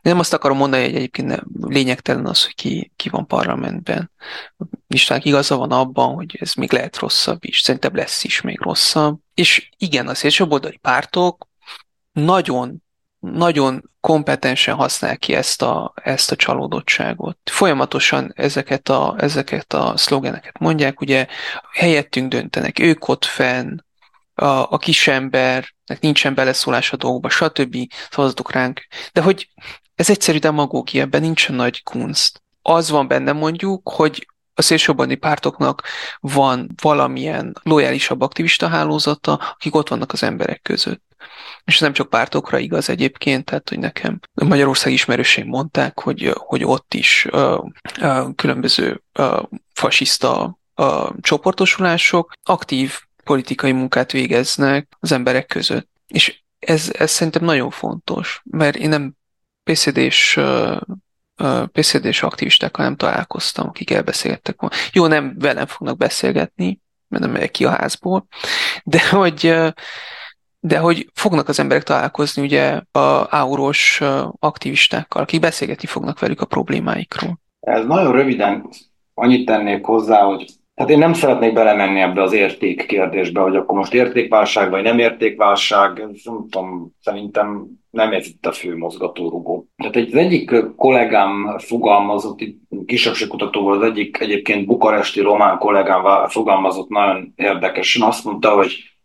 Nem 0.02 0.18
azt 0.18 0.32
akarom 0.32 0.56
mondani, 0.56 0.84
hogy 0.84 0.94
egyébként 0.94 1.28
nem, 1.28 1.46
lényegtelen 1.60 2.26
az, 2.26 2.44
hogy 2.44 2.54
ki, 2.54 2.92
ki 2.96 3.08
van 3.08 3.26
parlamentben. 3.26 4.10
István 4.86 5.20
igaza 5.22 5.56
van 5.56 5.70
abban, 5.70 6.14
hogy 6.14 6.36
ez 6.40 6.54
még 6.54 6.72
lehet 6.72 6.98
rosszabb 6.98 7.44
is. 7.44 7.60
Szerintem 7.60 7.94
lesz 7.94 8.24
is 8.24 8.40
még 8.40 8.60
rosszabb. 8.60 9.18
És 9.34 9.68
igen, 9.76 10.08
az 10.08 10.18
szélsőjobboldali 10.18 10.76
pártok 10.76 11.48
nagyon 12.24 12.84
nagyon 13.20 13.90
kompetensen 14.00 14.74
használ 14.74 15.18
ki 15.18 15.34
ezt 15.34 15.62
a, 15.62 15.92
ezt 16.02 16.30
a 16.30 16.36
csalódottságot. 16.36 17.38
Folyamatosan 17.44 18.32
ezeket 18.34 18.88
a, 18.88 19.14
ezeket 19.18 19.72
a 19.72 19.96
szlogeneket 19.96 20.58
mondják, 20.58 21.00
ugye 21.00 21.26
helyettünk 21.72 22.28
döntenek, 22.28 22.78
ők 22.78 23.08
ott 23.08 23.24
fenn, 23.24 23.78
a, 24.34 24.72
a 24.72 24.78
kisembernek 24.78 26.00
nincsen 26.00 26.34
beleszólás 26.34 26.92
a 26.92 26.96
dolgokba, 26.96 27.28
stb. 27.28 27.76
szavazatok 28.10 28.52
ránk. 28.52 28.86
De 29.12 29.20
hogy 29.20 29.48
ez 29.94 30.10
egyszerű 30.10 30.38
demagógia, 30.38 31.02
ebben 31.02 31.20
nincsen 31.20 31.54
nagy 31.54 31.82
kunst. 31.82 32.42
Az 32.62 32.90
van 32.90 33.08
benne 33.08 33.32
mondjuk, 33.32 33.88
hogy 33.88 34.26
a 34.54 34.62
szélsőbani 34.62 35.14
pártoknak 35.14 35.82
van 36.20 36.70
valamilyen 36.82 37.52
lojálisabb 37.62 38.20
aktivista 38.20 38.68
hálózata, 38.68 39.32
akik 39.32 39.74
ott 39.74 39.88
vannak 39.88 40.12
az 40.12 40.22
emberek 40.22 40.62
között. 40.62 41.05
És 41.64 41.74
ez 41.74 41.80
nem 41.80 41.92
csak 41.92 42.10
pártokra 42.10 42.58
igaz 42.58 42.88
egyébként, 42.88 43.44
tehát 43.44 43.68
hogy 43.68 43.78
nekem 43.78 44.20
Magyarország 44.34 44.92
ismerőseim 44.92 45.46
mondták, 45.46 46.00
hogy, 46.00 46.32
hogy 46.34 46.64
ott 46.64 46.94
is 46.94 47.26
uh, 47.30 47.64
uh, 48.00 48.34
különböző 48.34 49.02
uh, 49.18 49.42
fasiszta 49.72 50.58
uh, 50.76 51.08
csoportosulások 51.20 52.32
aktív 52.42 52.98
politikai 53.24 53.72
munkát 53.72 54.12
végeznek 54.12 54.88
az 55.00 55.12
emberek 55.12 55.46
között. 55.46 55.88
És 56.06 56.40
ez, 56.58 56.90
ez 56.98 57.10
szerintem 57.10 57.44
nagyon 57.44 57.70
fontos, 57.70 58.42
mert 58.44 58.76
én 58.76 58.88
nem 58.88 59.14
PCD-s 59.64 60.36
uh, 60.36 60.76
PCD-s 61.72 62.22
aktivistákkal 62.22 62.84
nem 62.84 62.96
találkoztam, 62.96 63.68
akik 63.68 63.90
elbeszélgettek 63.90 64.60
volna. 64.60 64.76
Jó, 64.92 65.06
nem 65.06 65.34
velem 65.38 65.66
fognak 65.66 65.96
beszélgetni, 65.96 66.80
mert 67.08 67.22
nem 67.22 67.32
megyek 67.32 67.50
ki 67.50 67.64
a 67.64 67.70
házból, 67.70 68.26
de 68.84 69.08
hogy 69.08 69.54
de 70.66 70.78
hogy 70.78 71.10
fognak 71.14 71.48
az 71.48 71.60
emberek 71.60 71.82
találkozni 71.82 72.42
ugye 72.42 72.80
a 72.92 73.26
áuros 73.28 74.02
aktivistákkal, 74.38 75.22
akik 75.22 75.40
beszélgetni 75.40 75.86
fognak 75.86 76.18
velük 76.18 76.40
a 76.40 76.46
problémáikról. 76.46 77.38
Ez 77.60 77.86
nagyon 77.86 78.12
röviden 78.12 78.68
annyit 79.14 79.46
tennék 79.46 79.84
hozzá, 79.84 80.22
hogy 80.22 80.44
hát 80.74 80.90
én 80.90 80.98
nem 80.98 81.12
szeretnék 81.12 81.52
belemenni 81.52 82.00
ebbe 82.00 82.22
az 82.22 82.32
érték 82.32 82.86
kérdésbe, 82.86 83.40
hogy 83.40 83.56
akkor 83.56 83.78
most 83.78 83.94
értékválság 83.94 84.70
vagy 84.70 84.82
nem 84.82 84.98
értékválság, 84.98 85.98
nem 85.98 86.12
tudom, 86.22 86.90
szerintem 87.00 87.66
nem 87.90 88.12
ez 88.12 88.26
itt 88.26 88.46
a 88.46 88.52
fő 88.52 88.76
mozgatórugó. 88.76 89.66
Tehát 89.76 89.96
egy, 89.96 90.08
az 90.12 90.18
egyik 90.18 90.52
kollégám 90.76 91.58
fogalmazott, 91.58 92.38
kisebbségkutató 92.86 93.62
volt, 93.62 93.82
az 93.82 93.88
egyik 93.88 94.20
egyébként 94.20 94.66
bukaresti 94.66 95.20
román 95.20 95.58
kollégám 95.58 96.28
fogalmazott 96.28 96.88
nagyon 96.88 97.32
érdekesen, 97.36 98.02
azt 98.02 98.24
mondta, 98.24 98.50
hogy 98.50 98.95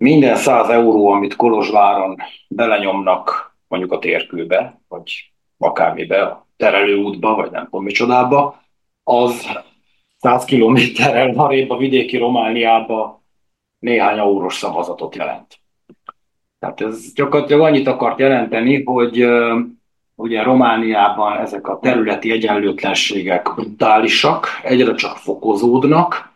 minden 0.00 0.36
100 0.36 0.68
euró, 0.68 1.08
amit 1.08 1.36
Kolozsváron 1.36 2.16
belenyomnak 2.48 3.56
mondjuk 3.68 3.92
a 3.92 3.98
térkőbe, 3.98 4.80
vagy 4.88 5.32
akármibe, 5.58 6.22
a 6.22 6.46
terelőútba, 6.56 7.34
vagy 7.34 7.50
nem 7.50 7.64
tudom 7.64 7.84
micsodába, 7.84 8.62
az 9.04 9.46
100 10.18 10.44
kilométerrel 10.44 11.32
arrébb 11.36 11.70
a 11.70 11.76
vidéki 11.76 12.16
Romániába 12.16 13.22
néhány 13.78 14.18
eurós 14.18 14.54
szavazatot 14.54 15.14
jelent. 15.14 15.58
Tehát 16.58 16.80
ez 16.80 17.12
gyakorlatilag 17.14 17.62
annyit 17.62 17.86
akart 17.86 18.18
jelenteni, 18.18 18.82
hogy 18.82 19.26
ugye 20.14 20.42
Romániában 20.42 21.38
ezek 21.38 21.68
a 21.68 21.78
területi 21.78 22.30
egyenlőtlenségek 22.30 23.54
brutálisak, 23.54 24.46
egyre 24.62 24.94
csak 24.94 25.16
fokozódnak, 25.16 26.29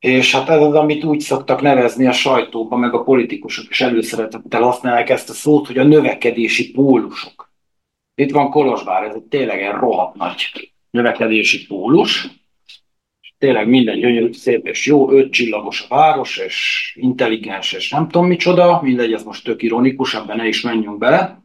és 0.00 0.34
hát 0.34 0.48
ez 0.48 0.60
az, 0.60 0.74
amit 0.74 1.04
úgy 1.04 1.20
szoktak 1.20 1.60
nevezni 1.60 2.06
a 2.06 2.12
sajtóban, 2.12 2.78
meg 2.78 2.94
a 2.94 3.02
politikusok 3.02 3.70
is 3.70 3.80
előszeretettel 3.80 4.62
használják 4.62 5.08
ezt 5.08 5.30
a 5.30 5.32
szót, 5.32 5.66
hogy 5.66 5.78
a 5.78 5.84
növekedési 5.84 6.70
pólusok. 6.70 7.52
Itt 8.14 8.30
van 8.30 8.50
Kolozsvár, 8.50 9.02
ez 9.02 9.14
egy 9.14 9.22
tényleg 9.22 9.62
egy 9.62 9.72
rohadt 9.72 10.16
nagy 10.16 10.72
növekedési 10.90 11.66
pólus. 11.66 12.28
Tényleg 13.38 13.68
minden 13.68 13.98
gyönyörű, 13.98 14.32
szép 14.32 14.66
és 14.66 14.86
jó, 14.86 15.10
öt 15.10 15.32
csillagos 15.32 15.86
a 15.88 15.94
város, 15.94 16.36
és 16.36 16.92
intelligens, 17.00 17.72
és 17.72 17.90
nem 17.90 18.08
tudom 18.08 18.26
micsoda, 18.26 18.80
mindegy, 18.82 19.12
ez 19.12 19.22
most 19.22 19.44
tök 19.44 19.62
ironikus, 19.62 20.14
ebben 20.14 20.36
ne 20.36 20.46
is 20.46 20.62
menjünk 20.62 20.98
bele. 20.98 21.42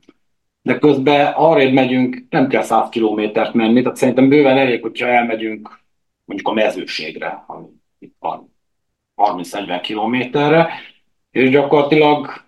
De 0.62 0.78
közben 0.78 1.34
arrébb 1.34 1.74
megyünk, 1.74 2.26
nem 2.30 2.48
kell 2.48 2.64
100 2.64 2.90
kilométert 2.90 3.54
menni, 3.54 3.82
tehát 3.82 3.98
szerintem 3.98 4.30
bőven 4.30 4.58
elég, 4.58 4.82
hogyha 4.82 5.08
elmegyünk 5.08 5.84
mondjuk 6.26 6.48
a 6.48 6.54
mezőségre, 6.54 7.44
ami 7.48 7.68
itt 8.06 8.16
van 8.20 8.56
30-40 9.16 9.80
kilométerre, 9.82 10.70
és 11.32 11.50
gyakorlatilag 11.50 12.44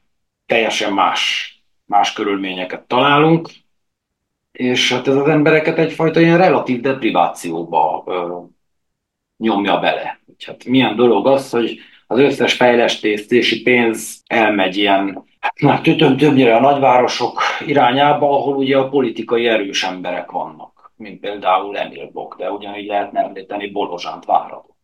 teljesen 0.45 0.93
más, 0.93 1.53
más 1.85 2.13
körülményeket 2.13 2.87
találunk, 2.87 3.49
és 4.51 4.91
hát 4.91 5.07
ez 5.07 5.15
az 5.15 5.27
embereket 5.27 5.77
egyfajta 5.77 6.19
ilyen 6.19 6.37
relatív 6.37 6.81
deprivációba 6.81 8.03
ö, 8.07 8.39
nyomja 9.37 9.79
bele. 9.79 10.19
Hát 10.45 10.65
milyen 10.65 10.95
dolog 10.95 11.27
az, 11.27 11.49
hogy 11.49 11.79
az 12.07 12.19
összes 12.19 12.53
fejlesztési 12.53 13.61
pénz 13.61 14.21
elmegy 14.27 14.77
ilyen, 14.77 15.23
hát 15.39 15.61
már 15.61 15.81
több, 15.81 16.17
többnyire 16.17 16.55
a 16.55 16.59
nagyvárosok 16.59 17.41
irányába, 17.65 18.29
ahol 18.29 18.55
ugye 18.55 18.77
a 18.77 18.89
politikai 18.89 19.47
erős 19.47 19.83
emberek 19.83 20.31
vannak, 20.31 20.91
mint 20.95 21.19
például 21.19 21.77
Emil 21.77 22.09
Bok, 22.11 22.35
de 22.37 22.51
ugyanígy 22.51 22.85
lehetne 22.85 23.21
említeni 23.23 23.71
Bolozsánt 23.71 24.25
váradó 24.25 24.76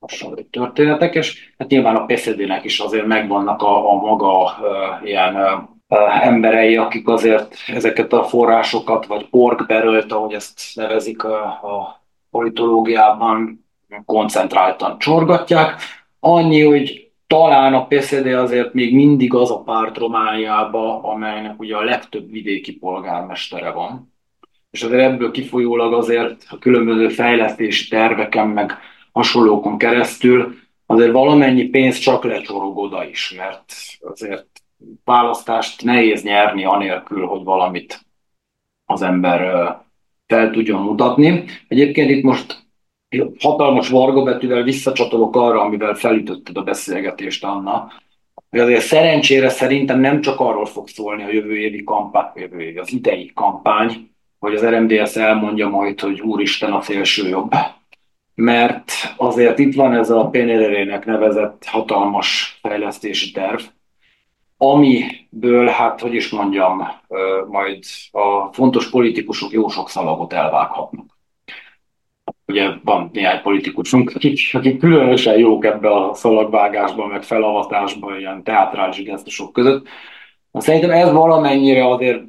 hasonló 0.00 0.46
történetek, 0.50 1.14
és 1.14 1.52
hát 1.58 1.68
nyilván 1.68 1.96
a 1.96 2.04
PSZD-nek 2.04 2.64
is 2.64 2.78
azért 2.78 3.06
megvannak 3.06 3.62
a, 3.62 3.90
a 3.90 3.94
maga 3.94 4.42
uh, 4.42 5.08
ilyen 5.08 5.34
uh, 5.36 6.26
emberei, 6.26 6.76
akik 6.76 7.08
azért 7.08 7.54
ezeket 7.66 8.12
a 8.12 8.24
forrásokat, 8.24 9.06
vagy 9.06 9.28
porkberölt, 9.28 10.12
ahogy 10.12 10.32
ezt 10.32 10.60
nevezik 10.74 11.24
a, 11.24 11.44
a 11.44 12.02
politológiában, 12.30 13.64
koncentráltan 14.04 14.98
csorgatják. 14.98 15.80
Annyi, 16.20 16.62
hogy 16.62 17.10
talán 17.26 17.74
a 17.74 17.86
PSZD 17.86 18.26
azért 18.26 18.74
még 18.74 18.94
mindig 18.94 19.34
az 19.34 19.50
a 19.50 19.62
párt 19.62 19.98
Romániában, 19.98 21.04
amelynek 21.04 21.60
ugye 21.60 21.76
a 21.76 21.84
legtöbb 21.84 22.30
vidéki 22.30 22.72
polgármestere 22.72 23.70
van. 23.70 24.12
És 24.70 24.82
azért 24.82 25.02
ebből 25.02 25.30
kifolyólag 25.30 25.92
azért 25.92 26.46
a 26.48 26.58
különböző 26.58 27.08
fejlesztési 27.08 27.88
terveken, 27.88 28.48
meg 28.48 28.78
hasonlókon 29.20 29.78
keresztül, 29.78 30.54
azért 30.86 31.12
valamennyi 31.12 31.64
pénz 31.64 31.98
csak 31.98 32.24
lecsorog 32.24 32.78
oda 32.78 33.08
is, 33.08 33.34
mert 33.36 33.72
azért 34.00 34.46
választást 35.04 35.82
nehéz 35.82 36.22
nyerni 36.22 36.64
anélkül, 36.64 37.26
hogy 37.26 37.44
valamit 37.44 38.00
az 38.84 39.02
ember 39.02 39.40
fel 40.26 40.50
tudjon 40.50 40.82
mutatni. 40.82 41.44
Egyébként 41.68 42.10
itt 42.10 42.22
most 42.22 42.68
hatalmas 43.38 43.88
varga 43.88 44.22
betűvel 44.22 44.62
visszacsatolok 44.62 45.36
arra, 45.36 45.60
amivel 45.60 45.94
felütötted 45.94 46.56
a 46.56 46.62
beszélgetést, 46.62 47.44
Anna. 47.44 47.92
Hogy 48.50 48.60
azért 48.60 48.84
szerencsére 48.84 49.48
szerintem 49.48 50.00
nem 50.00 50.20
csak 50.20 50.40
arról 50.40 50.66
fog 50.66 50.88
szólni 50.88 51.22
a 51.22 51.32
jövő 51.32 51.56
évi 51.56 51.84
kampány, 51.84 52.30
jövő 52.34 52.60
évi, 52.60 52.78
az 52.78 52.92
idei 52.92 53.30
kampány, 53.34 54.10
hogy 54.38 54.54
az 54.54 54.64
RMDS 54.64 55.16
elmondja 55.16 55.68
majd, 55.68 56.00
hogy 56.00 56.20
úristen 56.20 56.72
a 56.72 56.80
szélső 56.80 57.28
jobb. 57.28 57.54
Mert 58.40 58.92
azért 59.16 59.58
itt 59.58 59.74
van 59.74 59.94
ez 59.94 60.10
a 60.10 60.28
PNR-nek 60.28 61.04
nevezett 61.04 61.64
hatalmas 61.64 62.58
fejlesztési 62.62 63.30
terv, 63.30 63.60
amiből, 64.56 65.66
hát 65.66 66.00
hogy 66.00 66.14
is 66.14 66.30
mondjam, 66.30 66.88
majd 67.48 67.84
a 68.10 68.52
fontos 68.52 68.90
politikusok 68.90 69.52
jó 69.52 69.68
sok 69.68 69.88
szalagot 69.88 70.32
elvághatnak. 70.32 71.18
Ugye 72.46 72.70
van 72.84 73.10
néhány 73.12 73.42
politikusunk, 73.42 74.12
akik, 74.14 74.40
akik 74.52 74.78
különösen 74.78 75.38
jók 75.38 75.64
ebbe 75.64 75.90
a 75.94 76.14
szalagvágásban, 76.14 77.08
meg 77.08 77.22
felavatásban, 77.22 78.18
ilyen 78.18 78.42
teátrális 78.42 79.02
gesztusok 79.02 79.52
között. 79.52 79.86
Szerintem 80.52 80.90
ez 80.90 81.12
valamennyire 81.12 81.86
azért 81.86 82.22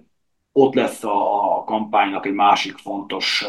ott 0.51 0.73
lesz 0.73 1.03
a, 1.03 1.57
a 1.57 1.63
kampánynak 1.63 2.25
egy 2.25 2.33
másik 2.33 2.77
fontos 2.77 3.45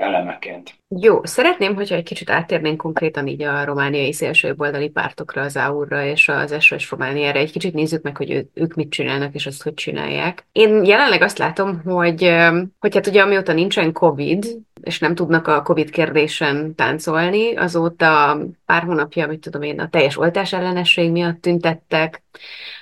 elemeként. 0.00 0.74
Jó, 0.88 1.24
szeretném, 1.24 1.74
hogyha 1.74 1.94
egy 1.94 2.04
kicsit 2.04 2.30
áttérnénk 2.30 2.76
konkrétan 2.76 3.26
így 3.26 3.42
a 3.42 3.64
romániai 3.64 4.12
szélsőjobboldali 4.12 4.88
pártokra, 4.88 5.42
az 5.42 5.56
AUR-ra 5.56 6.04
és 6.04 6.28
az 6.28 6.62
SOS 6.62 6.90
Romániára. 6.90 7.38
Egy 7.38 7.52
kicsit 7.52 7.74
nézzük 7.74 8.02
meg, 8.02 8.16
hogy 8.16 8.30
ő, 8.30 8.48
ők 8.54 8.74
mit 8.74 8.90
csinálnak, 8.90 9.34
és 9.34 9.46
azt 9.46 9.62
hogy 9.62 9.74
csinálják. 9.74 10.46
Én 10.52 10.84
jelenleg 10.84 11.22
azt 11.22 11.38
látom, 11.38 11.80
hogy, 11.84 12.36
hogy 12.78 12.94
hát 12.94 13.06
ugye 13.06 13.22
amióta 13.22 13.52
nincsen 13.52 13.92
COVID, 13.92 14.44
és 14.82 14.98
nem 14.98 15.14
tudnak 15.14 15.46
a 15.46 15.62
COVID 15.62 15.90
kérdésen 15.90 16.74
táncolni, 16.74 17.56
azóta 17.56 18.38
pár 18.66 18.82
hónapja, 18.82 19.26
mit 19.26 19.40
tudom 19.40 19.62
én, 19.62 19.80
a 19.80 19.88
teljes 19.88 20.18
oltás 20.18 20.52
ellenesség 20.52 21.10
miatt 21.10 21.40
tüntettek, 21.40 22.22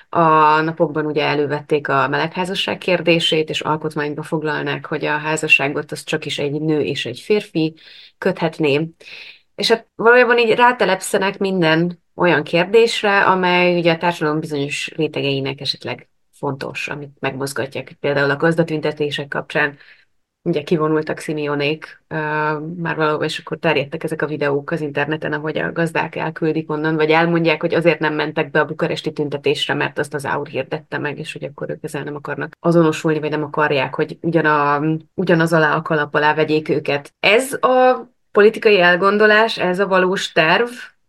a 0.08 0.60
napokban 0.60 1.06
ugye 1.06 1.24
elővették 1.24 1.88
a 1.88 2.08
melegházasság 2.08 2.78
kérdését, 2.78 3.48
és 3.48 3.60
alkotmányba 3.60 4.22
foglalnák, 4.22 4.86
hogy 4.86 5.04
a 5.04 5.16
házasságot 5.16 5.92
az 5.92 6.04
csak 6.04 6.24
is 6.24 6.38
egy 6.38 6.60
nő 6.60 6.80
és 6.80 7.06
egy 7.06 7.20
férfi 7.20 7.74
köthetné. 8.18 8.88
És 9.54 9.68
hát 9.68 9.86
valójában 9.94 10.38
így 10.38 10.54
rátelepszenek 10.54 11.38
minden 11.38 12.02
olyan 12.14 12.42
kérdésre, 12.42 13.24
amely 13.24 13.78
ugye 13.78 13.92
a 13.92 13.96
társadalom 13.96 14.40
bizonyos 14.40 14.90
rétegeinek 14.96 15.60
esetleg 15.60 16.08
fontos, 16.32 16.88
amit 16.88 17.16
megmozgatják. 17.20 17.96
Például 18.00 18.30
a 18.30 18.36
gazdatüntetések 18.36 19.28
kapcsán 19.28 19.78
ugye 20.42 20.62
kivonultak 20.62 21.18
Simeonék 21.18 22.02
már 22.76 22.96
valahol, 22.96 23.24
és 23.24 23.38
akkor 23.38 23.58
terjedtek 23.58 24.04
ezek 24.04 24.22
a 24.22 24.26
videók 24.26 24.70
az 24.70 24.80
interneten, 24.80 25.32
ahogy 25.32 25.58
a 25.58 25.72
gazdák 25.72 26.16
elküldik 26.16 26.70
onnan, 26.70 26.96
vagy 26.96 27.10
elmondják, 27.10 27.60
hogy 27.60 27.74
azért 27.74 27.98
nem 27.98 28.14
mentek 28.14 28.50
be 28.50 28.60
a 28.60 28.64
bukaresti 28.64 29.12
tüntetésre, 29.12 29.74
mert 29.74 29.98
azt 29.98 30.14
az 30.14 30.26
áur 30.26 30.46
hirdette 30.46 30.98
meg, 30.98 31.18
és 31.18 31.32
hogy 31.32 31.44
akkor 31.44 31.70
ők 31.70 31.84
ezzel 31.84 32.02
nem 32.02 32.14
akarnak 32.14 32.56
azonosulni, 32.60 33.18
vagy 33.20 33.30
nem 33.30 33.42
akarják, 33.42 33.94
hogy 33.94 34.18
ugyan 34.20 34.44
a, 34.44 34.82
ugyanaz 35.14 35.52
alá 35.52 35.74
a 35.74 35.82
kalap 35.82 36.14
alá 36.14 36.34
vegyék 36.34 36.68
őket. 36.68 37.14
Ez 37.20 37.52
a 37.52 38.06
politikai 38.32 38.80
elgondolás, 38.80 39.58
ez 39.58 39.78
a 39.78 39.86
valós 39.86 40.32
terv, 40.32 40.68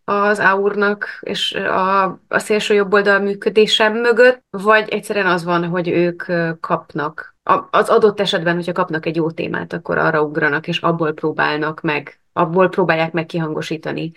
az 0.10 0.40
AUR-nak 0.40 1.20
és 1.22 1.54
a, 1.54 2.04
a 2.28 2.40
szélső 2.40 2.74
jobb 2.74 2.94
oldal 2.94 3.20
működése 3.20 3.90
mögött, 3.90 4.44
vagy 4.50 4.90
egyszerűen 4.90 5.26
az 5.26 5.44
van, 5.44 5.66
hogy 5.66 5.88
ők 5.88 6.24
kapnak 6.60 7.38
az 7.72 7.90
adott 7.90 8.20
esetben, 8.20 8.56
hogyha 8.56 8.72
kapnak 8.72 9.06
egy 9.06 9.16
jó 9.16 9.32
témát, 9.32 9.74
akkor 9.74 9.98
arra 9.98 10.22
ugranak, 10.22 10.68
és 10.68 10.80
abból 10.80 11.14
próbálnak 11.14 11.82
meg, 11.82 12.20
abból 12.34 12.70
próbálják 12.70 13.12
meg 13.12 13.26
kihangosítani 13.26 14.12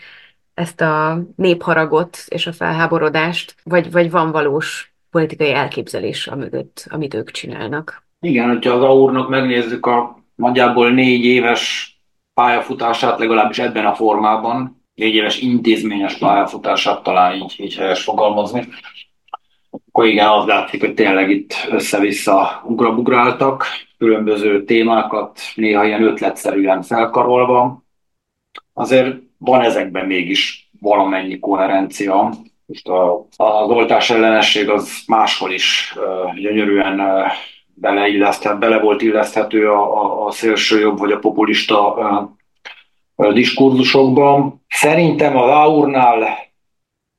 ezt 0.54 0.80
a 0.80 1.22
népharagot 1.36 2.18
és 2.28 2.46
a 2.46 2.52
felháborodást, 2.52 3.54
vagy, 3.64 3.92
vagy 3.92 4.10
van 4.10 4.30
valós 4.30 4.94
politikai 5.10 5.52
elképzelés 5.52 6.26
a 6.26 6.36
mögött, 6.36 6.86
amit 6.90 7.14
ők 7.14 7.30
csinálnak. 7.30 8.04
Igen, 8.20 8.48
hogyha 8.48 8.72
az 8.72 8.82
AUR-nak 8.82 9.28
megnézzük 9.28 9.86
a 9.86 10.22
nagyjából 10.34 10.90
négy 10.90 11.24
éves 11.24 11.92
pályafutását, 12.34 13.18
legalábbis 13.18 13.58
ebben 13.58 13.86
a 13.86 13.94
formában, 13.94 14.81
négy 14.94 15.14
éves 15.14 15.40
intézményes 15.40 16.14
pályafutását 16.14 17.02
talán 17.02 17.34
így, 17.34 17.54
így 17.56 17.76
helyes 17.76 18.02
fogalmazni, 18.02 18.68
akkor 19.70 20.06
igen, 20.06 20.28
az 20.28 20.46
látszik, 20.46 20.80
hogy 20.80 20.94
tényleg 20.94 21.30
itt 21.30 21.54
össze-vissza 21.70 22.62
ugrabugráltak, 22.64 23.66
különböző 23.98 24.64
témákat, 24.64 25.40
néha 25.54 25.84
ilyen 25.84 26.02
ötletszerűen 26.02 26.82
felkarolva. 26.82 27.82
Azért 28.72 29.16
van 29.38 29.60
ezekben 29.60 30.06
mégis 30.06 30.70
valamennyi 30.80 31.38
koherencia. 31.38 32.32
Most 32.66 32.88
a, 32.88 33.26
az 33.36 33.68
oltás 33.68 34.10
ellenesség 34.10 34.68
az 34.68 35.02
máshol 35.06 35.52
is 35.52 35.94
uh, 35.96 36.34
gyönyörűen 36.40 37.00
uh, 37.00 37.32
beleilleszthet, 37.74 38.58
bele 38.58 38.80
volt 38.80 39.02
illeszthető 39.02 39.70
a, 39.70 40.02
a, 40.02 40.26
a 40.26 40.30
szélső 40.30 40.80
jobb 40.80 40.98
vagy 40.98 41.12
a 41.12 41.18
populista 41.18 41.94
uh, 41.94 42.28
diskurzusokban. 43.16 44.64
Szerintem 44.68 45.36
az 45.36 45.50
Aurnál 45.50 46.28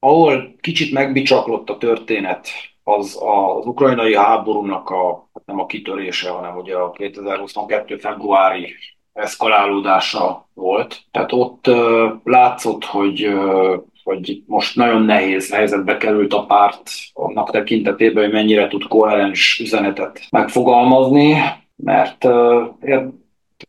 ahol 0.03 0.55
kicsit 0.61 0.93
megbicsaklott 0.93 1.69
a 1.69 1.77
történet, 1.77 2.47
az 2.83 3.19
az 3.21 3.65
ukrajnai 3.65 4.15
háborúnak 4.15 4.89
a, 4.89 5.29
nem 5.45 5.59
a 5.59 5.65
kitörése, 5.65 6.29
hanem 6.29 6.57
ugye 6.57 6.75
a 6.75 6.91
2022. 6.91 7.97
februári 7.97 8.75
eszkalálódása 9.13 10.49
volt. 10.53 11.01
Tehát 11.11 11.31
ott 11.31 11.67
uh, 11.67 12.11
látszott, 12.23 12.85
hogy, 12.85 13.27
uh, 13.27 13.75
hogy 14.03 14.43
most 14.45 14.75
nagyon 14.75 15.01
nehéz 15.01 15.51
helyzetbe 15.51 15.97
került 15.97 16.33
a 16.33 16.45
párt 16.45 16.91
annak 17.13 17.51
tekintetében, 17.51 18.23
hogy 18.23 18.33
mennyire 18.33 18.67
tud 18.67 18.87
koherens 18.87 19.59
üzenetet 19.59 20.27
megfogalmazni, 20.29 21.35
mert 21.75 22.23
uh, 22.23 22.67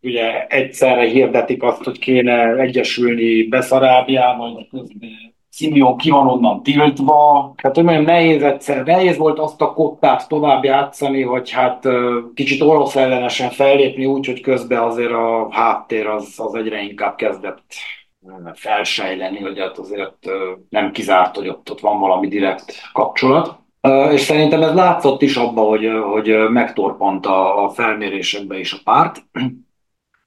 ugye 0.02 0.46
egyszerre 0.46 1.08
hirdetik 1.08 1.62
azt, 1.62 1.84
hogy 1.84 1.98
kéne 1.98 2.54
egyesülni 2.54 3.42
Beszarábiával, 3.48 4.66
közben 4.70 5.34
Simeon 5.56 5.96
ki 5.96 6.10
van 6.10 6.26
onnan 6.26 6.62
tiltva. 6.62 7.52
Hát, 7.56 7.74
hogy 7.74 7.84
mondjam, 7.84 8.04
nehéz 8.04 8.42
egyszer, 8.42 8.84
nehéz 8.84 9.16
volt 9.16 9.38
azt 9.38 9.60
a 9.60 9.72
kottát 9.72 10.28
tovább 10.28 10.64
játszani, 10.64 11.22
hogy 11.22 11.50
hát 11.50 11.88
kicsit 12.34 12.60
orosz 12.60 12.96
ellenesen 12.96 13.50
fellépni 13.50 14.06
úgy, 14.06 14.26
hogy 14.26 14.40
közben 14.40 14.82
azért 14.82 15.12
a 15.12 15.48
háttér 15.50 16.06
az, 16.06 16.34
az 16.36 16.54
egyre 16.54 16.82
inkább 16.82 17.16
kezdett 17.16 17.64
felsejleni, 18.54 19.38
hogy 19.38 19.58
hát 19.58 19.78
azért 19.78 20.18
nem 20.68 20.92
kizárt, 20.92 21.36
hogy 21.36 21.48
ott, 21.48 21.70
ott 21.70 21.80
van 21.80 22.00
valami 22.00 22.28
direkt 22.28 22.74
kapcsolat. 22.92 23.58
És 24.10 24.20
szerintem 24.20 24.62
ez 24.62 24.74
látszott 24.74 25.22
is 25.22 25.36
abban, 25.36 25.66
hogy, 25.66 25.90
hogy 26.12 26.48
megtorpant 26.48 27.26
a, 27.26 27.64
a 27.64 27.68
felmérésekbe 27.68 28.58
is 28.58 28.72
a 28.72 28.78
párt. 28.84 29.22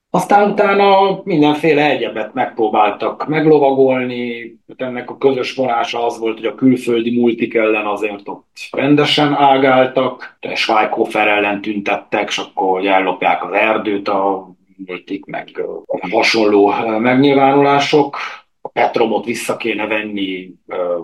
Aztán 0.10 0.52
utána 0.52 1.22
mindenféle 1.24 1.90
egyebet 1.90 2.34
megpróbáltak 2.34 3.28
meglovagolni, 3.28 4.56
ennek 4.78 5.10
a 5.10 5.18
közös 5.18 5.56
vonása 5.56 6.06
az 6.06 6.20
volt, 6.20 6.38
hogy 6.38 6.46
a 6.46 6.56
külföldi 6.56 7.20
multik 7.20 7.54
ellen 7.54 7.86
azért 7.86 8.28
ott 8.28 8.46
rendesen 8.72 9.34
ágáltak, 9.34 10.38
de 10.40 10.56
Schweikofer 10.56 11.28
ellen 11.28 11.62
tüntettek, 11.62 12.28
és 12.28 12.38
akkor 12.38 12.70
hogy 12.70 12.86
ellopják 12.86 13.44
az 13.44 13.54
erdőt 13.54 14.08
a 14.08 14.50
multik, 14.86 15.26
meg 15.26 15.66
hasonló 16.12 16.74
megnyilvánulások. 17.00 18.18
Petromot 18.78 19.26
vissza 19.26 19.58
kéne 19.58 19.88
venni 19.88 20.50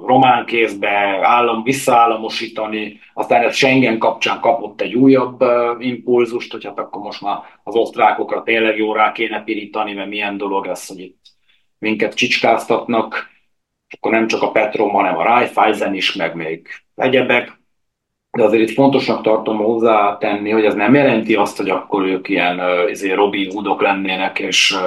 román 0.06 0.46
kézbe, 0.46 1.20
állam, 1.22 1.64
visszaállamosítani, 1.64 3.00
aztán 3.14 3.44
ez 3.44 3.56
Schengen 3.56 3.98
kapcsán 3.98 4.40
kapott 4.40 4.82
egy 4.82 4.94
újabb 4.96 5.44
impulzust, 5.80 6.52
hogy 6.52 6.66
hát 6.66 6.80
akkor 6.80 7.02
most 7.02 7.22
már 7.22 7.38
az 7.64 7.76
osztrákokra 7.76 8.44
tényleg 8.44 8.78
jó 8.78 8.94
rá 8.94 9.12
kéne 9.12 9.44
pirítani, 9.44 9.94
mert 9.94 10.10
milyen 10.10 10.38
dolog 10.38 10.68
ez, 10.68 10.88
hogy 10.88 11.00
itt 11.00 11.22
minket 11.80 12.14
csicskáztatnak, 12.14 13.30
akkor 13.96 14.12
nem 14.12 14.28
csak 14.28 14.42
a 14.42 14.52
Petrom, 14.52 14.90
hanem 14.90 15.18
a 15.18 15.24
Raiffeisen 15.24 15.94
is, 15.94 16.14
meg 16.14 16.36
még 16.36 16.68
egyebek. 16.96 17.62
De 18.32 18.44
azért 18.44 18.70
itt 18.70 18.76
fontosnak 18.76 19.24
tartom 19.24 19.58
hozzátenni, 19.58 20.50
hogy 20.52 20.66
ez 20.66 20.74
nem 20.74 20.94
jelenti 20.94 21.36
azt, 21.36 21.58
hogy 21.58 21.70
akkor 21.70 22.04
ők 22.04 22.30
ilyen 22.30 22.60
uh, 22.60 23.14
Robin 23.14 23.52
Hoodok 23.52 23.82
lennének, 23.82 24.40
és 24.40 24.78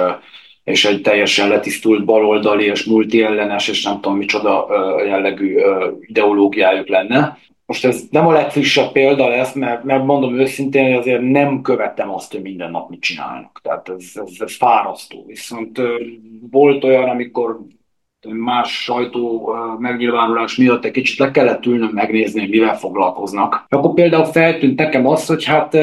és 0.67 0.85
egy 0.85 1.01
teljesen 1.01 1.49
letisztult 1.49 2.05
baloldali 2.05 2.65
és 2.65 2.83
multiellenes, 2.83 3.67
és 3.67 3.83
nem 3.83 4.01
tudom 4.01 4.17
micsoda 4.17 4.67
jellegű 5.05 5.57
ideológiájuk 6.01 6.87
lenne. 6.87 7.37
Most 7.65 7.85
ez 7.85 8.03
nem 8.09 8.27
a 8.27 8.31
legfrissebb 8.31 8.91
példa 8.91 9.27
lesz, 9.27 9.53
mert, 9.53 9.83
mert 9.83 10.05
mondom 10.05 10.39
őszintén, 10.39 10.83
hogy 10.83 10.93
azért 10.93 11.21
nem 11.21 11.61
követtem 11.61 12.13
azt, 12.13 12.31
hogy 12.31 12.41
minden 12.41 12.71
nap 12.71 12.89
mit 12.89 13.01
csinálnak. 13.01 13.59
Tehát 13.63 13.89
ez, 13.89 14.11
ez, 14.13 14.31
ez 14.39 14.55
fárasztó. 14.55 15.23
Viszont 15.27 15.81
volt 16.51 16.83
olyan, 16.83 17.09
amikor 17.09 17.59
más 18.25 18.83
sajtó 18.83 19.55
megnyilvánulás 19.79 20.55
miatt 20.55 20.85
egy 20.85 20.91
kicsit 20.91 21.17
le 21.17 21.31
kellett 21.31 21.65
ülnöm 21.65 21.91
megnézni, 21.93 22.47
mivel 22.47 22.77
foglalkoznak. 22.77 23.65
Akkor 23.69 23.93
például 23.93 24.25
feltűnt 24.25 24.79
nekem 24.79 25.07
az, 25.07 25.25
hogy 25.25 25.45
hát 25.45 25.77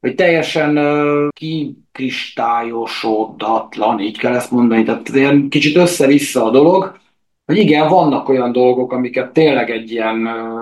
hogy 0.00 0.14
teljesen 0.14 0.78
kikristályosoddatlan, 1.32 4.00
így 4.00 4.18
kell 4.18 4.34
ezt 4.34 4.50
mondani, 4.50 4.82
tehát 4.82 5.08
ilyen 5.08 5.48
kicsit 5.48 5.76
össze-vissza 5.76 6.44
a 6.44 6.50
dolog, 6.50 6.96
hogy 7.44 7.56
igen, 7.56 7.88
vannak 7.88 8.28
olyan 8.28 8.52
dolgok, 8.52 8.92
amiket 8.92 9.32
tényleg 9.32 9.70
egy 9.70 9.90
ilyen, 9.90 10.16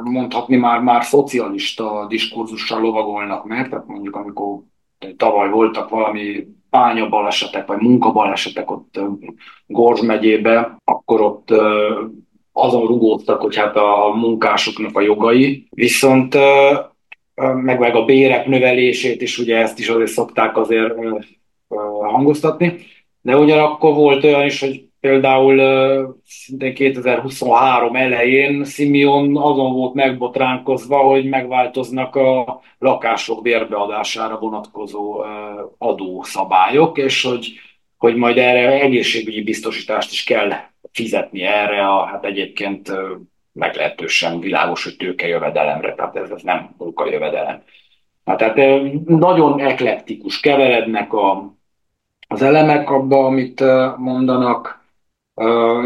mondhatni 0.04 0.56
már, 0.56 0.80
már 0.80 1.04
szocialista 1.04 2.06
diskurzussal 2.08 2.80
lovagolnak 2.80 3.44
meg, 3.44 3.68
tehát 3.68 3.86
mondjuk 3.86 4.16
amikor 4.16 4.60
tavaly 5.16 5.50
voltak 5.50 5.88
valami 5.88 6.46
balesetek, 7.08 7.66
vagy 7.66 7.78
munkabalesetek 7.78 8.70
ott 8.70 9.00
Gorz 9.66 10.00
megyébe, 10.00 10.76
akkor 10.84 11.20
ott 11.20 11.48
azon 12.52 12.86
rugóztak, 12.86 13.40
hogy 13.40 13.56
hát 13.56 13.76
a 13.76 14.12
munkásoknak 14.14 14.96
a 14.96 15.00
jogai, 15.00 15.66
viszont 15.70 16.36
meg, 17.34 17.78
meg 17.78 17.94
a 17.94 18.04
bérek 18.04 18.46
növelését 18.46 19.22
is, 19.22 19.38
ugye 19.38 19.56
ezt 19.56 19.78
is 19.78 19.88
azért 19.88 20.10
szokták 20.10 20.56
azért 20.56 20.94
hangoztatni, 22.00 22.76
de 23.20 23.36
ugyanakkor 23.36 23.94
volt 23.94 24.24
olyan 24.24 24.44
is, 24.44 24.60
hogy 24.60 24.84
Például 25.00 26.20
szintén 26.24 26.74
2023 26.74 27.96
elején 27.96 28.64
Simeon 28.64 29.36
azon 29.36 29.72
volt 29.72 29.94
megbotránkozva, 29.94 30.98
hogy 30.98 31.28
megváltoznak 31.28 32.16
a 32.16 32.60
lakások 32.78 33.42
bérbeadására 33.42 34.38
vonatkozó 34.38 35.24
adószabályok, 35.78 36.98
és 36.98 37.22
hogy, 37.22 37.52
hogy 37.96 38.16
majd 38.16 38.38
erre 38.38 38.80
egészségügyi 38.80 39.42
biztosítást 39.42 40.12
is 40.12 40.24
kell 40.24 40.52
fizetni 40.92 41.42
erre 41.42 41.88
a, 41.88 42.04
hát 42.04 42.24
egyébként 42.24 42.92
meglehetősen 43.52 44.40
világos, 44.40 44.84
hogy 44.84 44.96
tőkejövedelemre, 44.96 45.94
tehát 45.94 46.16
ez, 46.16 46.30
ez 46.30 46.42
nem 46.42 46.74
munkajövedelem. 46.78 47.62
Hát, 48.24 48.38
tehát 48.38 48.92
nagyon 49.06 49.60
eklektikus, 49.60 50.40
keverednek 50.40 51.12
a, 51.12 51.54
az 52.28 52.42
elemek 52.42 52.90
abba, 52.90 53.24
amit 53.24 53.64
mondanak, 53.96 54.75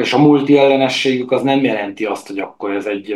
és 0.01 0.12
a 0.12 0.18
multi 0.18 0.59
ellenességük 0.59 1.32
az 1.32 1.42
nem 1.42 1.64
jelenti 1.64 2.05
azt, 2.05 2.26
hogy 2.26 2.38
akkor 2.38 2.70
ez 2.70 2.86
egy 2.86 3.14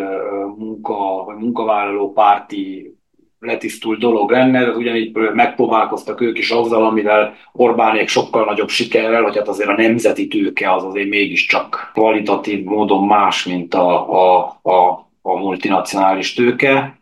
munka 0.56 1.24
vagy 1.24 1.36
munkavállaló 1.36 2.12
párti 2.12 2.94
letisztult 3.38 3.98
dolog 3.98 4.30
lenne, 4.30 4.64
de 4.64 4.70
ugyanígy 4.70 5.16
megpróbálkoztak 5.34 6.20
ők 6.20 6.38
is 6.38 6.50
azzal, 6.50 6.84
amivel 6.84 7.34
Orbánék 7.52 8.08
sokkal 8.08 8.44
nagyobb 8.44 8.68
sikerrel, 8.68 9.22
hogy 9.22 9.36
hát 9.36 9.48
azért 9.48 9.68
a 9.68 9.76
nemzeti 9.76 10.28
tőke 10.28 10.72
az 10.72 10.84
azért 10.84 11.08
mégiscsak 11.08 11.90
kvalitatív 11.92 12.64
módon 12.64 13.06
más, 13.06 13.44
mint 13.44 13.74
a, 13.74 14.12
a, 14.12 14.58
a, 14.62 15.08
a 15.22 15.36
multinacionális 15.36 16.34
tőke 16.34 16.98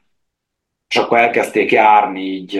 és 0.92 0.98
akkor 0.98 1.18
elkezdték 1.18 1.70
járni 1.70 2.20
így 2.20 2.56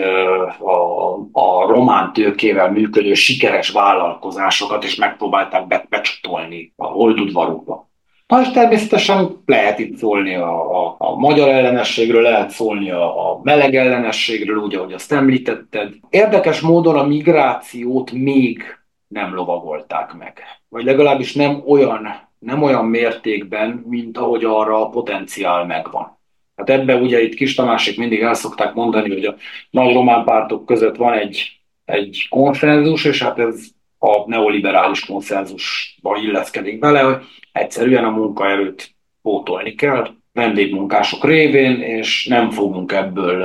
a, 0.59 1.13
a 1.31 1.67
román 1.67 2.13
tőkével 2.13 2.71
működő 2.71 3.13
sikeres 3.13 3.69
vállalkozásokat, 3.69 4.83
és 4.83 4.95
megpróbálták 4.95 5.67
be, 5.67 5.85
becsatolni 5.89 6.73
a 6.75 6.85
holdudvarukba. 6.85 7.89
Na 8.27 8.41
és 8.41 8.51
természetesen 8.51 9.43
lehet 9.45 9.79
itt 9.79 9.97
szólni 9.97 10.35
a, 10.35 10.83
a, 10.85 10.95
a 10.97 11.15
magyar 11.15 11.49
ellenességről, 11.49 12.21
lehet 12.21 12.49
szólni 12.49 12.91
a, 12.91 13.31
a 13.31 13.39
meleg 13.43 13.75
ellenességről, 13.75 14.57
úgy, 14.57 14.75
ahogy 14.75 14.93
azt 14.93 15.11
említetted. 15.11 15.93
Érdekes 16.09 16.59
módon 16.59 16.97
a 16.97 17.03
migrációt 17.03 18.11
még 18.11 18.63
nem 19.07 19.35
lovagolták 19.35 20.13
meg. 20.13 20.41
Vagy 20.69 20.83
legalábbis 20.83 21.33
nem 21.33 21.63
olyan, 21.67 22.07
nem 22.39 22.63
olyan 22.63 22.85
mértékben, 22.85 23.83
mint 23.87 24.17
ahogy 24.17 24.43
arra 24.43 24.81
a 24.81 24.89
potenciál 24.89 25.65
megvan. 25.65 26.21
Hát 26.55 26.69
ebben 26.69 27.01
ugye 27.01 27.21
itt 27.21 27.33
Kis 27.33 27.55
Tamásék 27.55 27.97
mindig 27.97 28.21
el 28.21 28.33
szokták 28.33 28.73
mondani, 28.73 29.09
hogy 29.09 29.25
a 29.25 29.35
nagy 29.69 29.93
román 29.93 30.23
pártok 30.23 30.65
között 30.65 30.95
van 30.95 31.13
egy, 31.13 31.59
egy 31.85 32.27
konszenzus, 32.29 33.05
és 33.05 33.21
hát 33.21 33.39
ez 33.39 33.65
a 33.99 34.29
neoliberális 34.29 35.05
konszenzusba 35.05 36.17
illeszkedik 36.17 36.79
bele, 36.79 36.99
hogy 36.99 37.17
egyszerűen 37.51 38.03
a 38.03 38.09
munkaerőt 38.09 38.91
pótolni 39.21 39.75
kell, 39.75 40.07
vendégmunkások 40.33 41.25
révén, 41.25 41.81
és 41.81 42.25
nem 42.25 42.49
fogunk 42.49 42.91
ebből, 42.91 43.43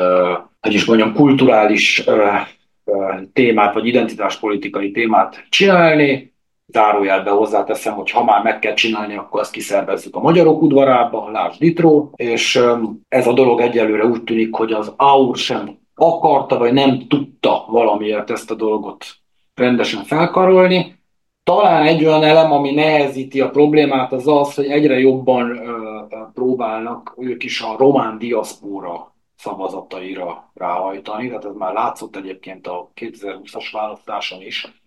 hogy 0.60 0.74
is 0.74 0.84
mondjam, 0.84 1.14
kulturális 1.14 2.04
témát, 3.32 3.74
vagy 3.74 3.86
identitáspolitikai 3.86 4.90
témát 4.90 5.46
csinálni, 5.48 6.32
zárójelbe 6.72 7.30
hozzáteszem, 7.30 7.94
hogy 7.94 8.10
ha 8.10 8.24
már 8.24 8.42
meg 8.42 8.58
kell 8.58 8.74
csinálni, 8.74 9.16
akkor 9.16 9.40
azt 9.40 9.52
kiszervezzük 9.52 10.16
a 10.16 10.20
magyarok 10.20 10.62
udvarába, 10.62 11.30
Lásd 11.30 11.60
Ditró, 11.60 12.12
és 12.16 12.60
ez 13.08 13.26
a 13.26 13.32
dolog 13.32 13.60
egyelőre 13.60 14.04
úgy 14.04 14.22
tűnik, 14.22 14.54
hogy 14.54 14.72
az 14.72 14.92
AUR 14.96 15.36
sem 15.36 15.78
akarta, 15.94 16.58
vagy 16.58 16.72
nem 16.72 17.06
tudta 17.08 17.64
valamiért 17.68 18.30
ezt 18.30 18.50
a 18.50 18.54
dolgot 18.54 19.04
rendesen 19.54 20.02
felkarolni. 20.04 20.96
Talán 21.42 21.82
egy 21.82 22.04
olyan 22.04 22.22
elem, 22.22 22.52
ami 22.52 22.74
nehezíti 22.74 23.40
a 23.40 23.50
problémát, 23.50 24.12
az 24.12 24.26
az, 24.26 24.54
hogy 24.54 24.66
egyre 24.66 24.98
jobban 24.98 25.60
próbálnak 26.34 27.14
ők 27.18 27.44
is 27.44 27.60
a 27.60 27.76
román 27.78 28.18
diaszpóra 28.18 29.14
szavazataira 29.36 30.50
ráhajtani, 30.54 31.28
tehát 31.28 31.44
ez 31.44 31.54
már 31.54 31.72
látszott 31.72 32.16
egyébként 32.16 32.66
a 32.66 32.90
2020-as 33.00 33.68
választáson 33.72 34.42
is, 34.42 34.82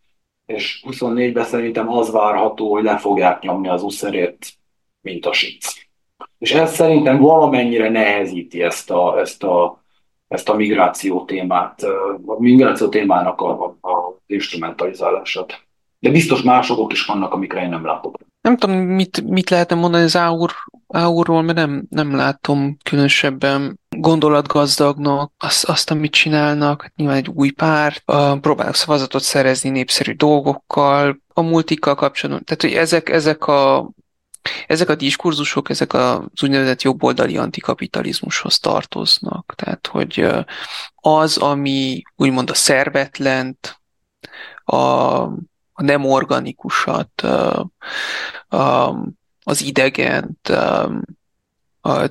és 0.54 0.84
24-ben 0.88 1.43
szerintem 1.43 1.89
az 1.89 2.12
várható, 2.12 2.74
hogy 2.74 2.84
le 2.84 2.97
fogják 2.97 3.41
nyomni 3.41 3.68
az 3.68 3.84
uszerét, 3.84 4.54
mint 5.02 5.26
a 5.26 5.34
sic. 5.34 5.89
És 6.38 6.52
ez 6.52 6.74
szerintem 6.74 7.18
valamennyire 7.20 7.89
nehezíti 7.89 8.62
ezt 8.62 8.91
a, 8.91 9.20
ezt 9.20 9.43
a, 9.43 9.84
ezt 10.28 10.49
a 10.49 10.56
migráció 10.56 11.26
témát, 11.26 11.84
a 12.26 12.39
migráció 12.39 12.89
témának 12.89 13.41
a, 13.41 13.78
a, 13.82 13.89
a 13.89 14.18
instrumentalizálását. 14.26 15.66
De 15.99 16.10
biztos 16.10 16.41
másokok 16.41 16.91
is 16.91 17.06
vannak, 17.06 17.34
amikre 17.34 17.62
én 17.62 17.70
nem 17.70 17.86
látok. 17.86 18.18
Nem 18.41 18.58
tudom, 18.58 18.78
mit, 18.78 19.22
mit 19.22 19.49
lehetne 19.49 19.76
mondani 19.76 20.04
az 20.04 20.18
Áur, 20.18 20.52
Áurról, 20.88 21.41
mert 21.41 21.58
nem, 21.58 21.86
nem 21.89 22.16
látom 22.16 22.78
különösebben 22.84 23.80
gondolatgazdagnak 24.02 25.32
azt, 25.38 25.64
azt, 25.64 25.91
amit 25.91 26.12
csinálnak. 26.12 26.82
Hát 26.82 26.95
nyilván 26.95 27.18
egy 27.18 27.28
új 27.34 27.49
párt, 27.49 28.04
uh, 28.06 28.39
próbálnak 28.39 28.76
szavazatot 28.76 29.22
szerezni 29.22 29.70
népszerű 29.70 30.14
dolgokkal, 30.14 31.22
a 31.34 31.41
multikkal 31.41 31.95
kapcsolatban. 31.95 32.43
Tehát, 32.43 32.62
hogy 32.62 32.74
ezek, 32.74 33.10
ezek 33.10 33.47
a 33.47 33.89
ezek 34.68 34.89
a 34.89 34.95
diskurzusok, 34.95 35.70
ezek 35.70 35.93
az 35.93 36.43
úgynevezett 36.43 36.82
jobboldali 36.82 37.38
antikapitalizmushoz 37.38 38.60
tartoznak. 38.60 39.54
Tehát, 39.56 39.88
hogy 39.88 40.28
az, 40.95 41.38
ami 41.38 42.02
úgymond 42.16 42.49
a 42.49 42.54
szervetlent, 42.54 43.80
a 44.64 45.30
a 45.82 45.84
nem 45.84 46.06
organikusat, 46.06 47.22
az 49.43 49.62
idegent 49.62 50.52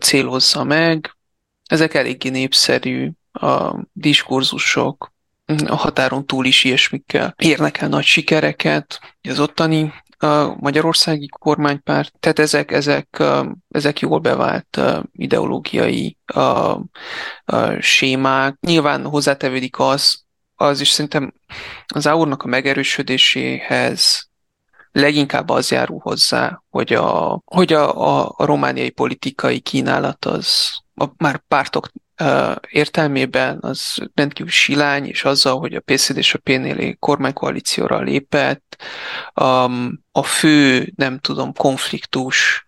célozza 0.01 0.65
meg. 0.65 1.17
Ezek 1.71 1.95
eléggé 1.95 2.29
népszerű 2.29 3.11
a 3.33 3.75
diskurzusok, 3.93 5.13
a 5.67 5.75
határon 5.75 6.27
túl 6.27 6.45
is 6.45 6.65
ilyesmikkel 6.65 7.35
érnek 7.39 7.79
el 7.79 7.89
nagy 7.89 8.05
sikereket. 8.05 9.01
Az 9.29 9.41
ottani 9.41 9.93
a 10.19 10.55
magyarországi 10.59 11.29
kormánypárt, 11.39 12.13
tehát 12.21 12.39
ezek, 12.39 12.71
ezek, 12.71 13.23
ezek 13.69 14.01
jól 14.01 14.19
bevált 14.19 14.81
ideológiai 15.13 16.17
a, 16.27 16.41
a 17.45 17.81
sémák. 17.81 18.57
Nyilván 18.61 19.05
hozzátevődik 19.05 19.79
az, 19.79 20.25
az 20.55 20.81
is 20.81 20.89
szerintem 20.91 21.33
az 21.87 22.07
aurnak 22.07 22.43
a 22.43 22.49
megerősödéséhez 22.49 24.31
leginkább 24.93 25.49
az 25.49 25.71
járul 25.71 25.99
hozzá, 26.03 26.63
hogy 26.71 26.93
a, 26.93 27.41
hogy 27.45 27.73
a, 27.73 28.19
a, 28.21 28.35
a 28.37 28.45
romániai 28.45 28.91
politikai 28.91 29.61
kínálat 29.61 30.25
az 30.25 30.79
a 31.01 31.13
már 31.17 31.43
pártok 31.49 31.91
értelmében 32.69 33.59
az 33.61 33.97
rendkívül 34.15 34.53
silány, 34.53 35.07
és 35.07 35.25
azzal, 35.25 35.59
hogy 35.59 35.75
a 35.75 35.81
PCD 35.81 36.17
és 36.17 36.35
a 36.35 36.39
PNL 36.39 36.95
kormánykoalícióra 36.99 38.01
lépett, 38.01 38.83
a 40.13 40.23
fő, 40.23 40.93
nem 40.97 41.19
tudom, 41.19 41.53
konfliktus 41.53 42.65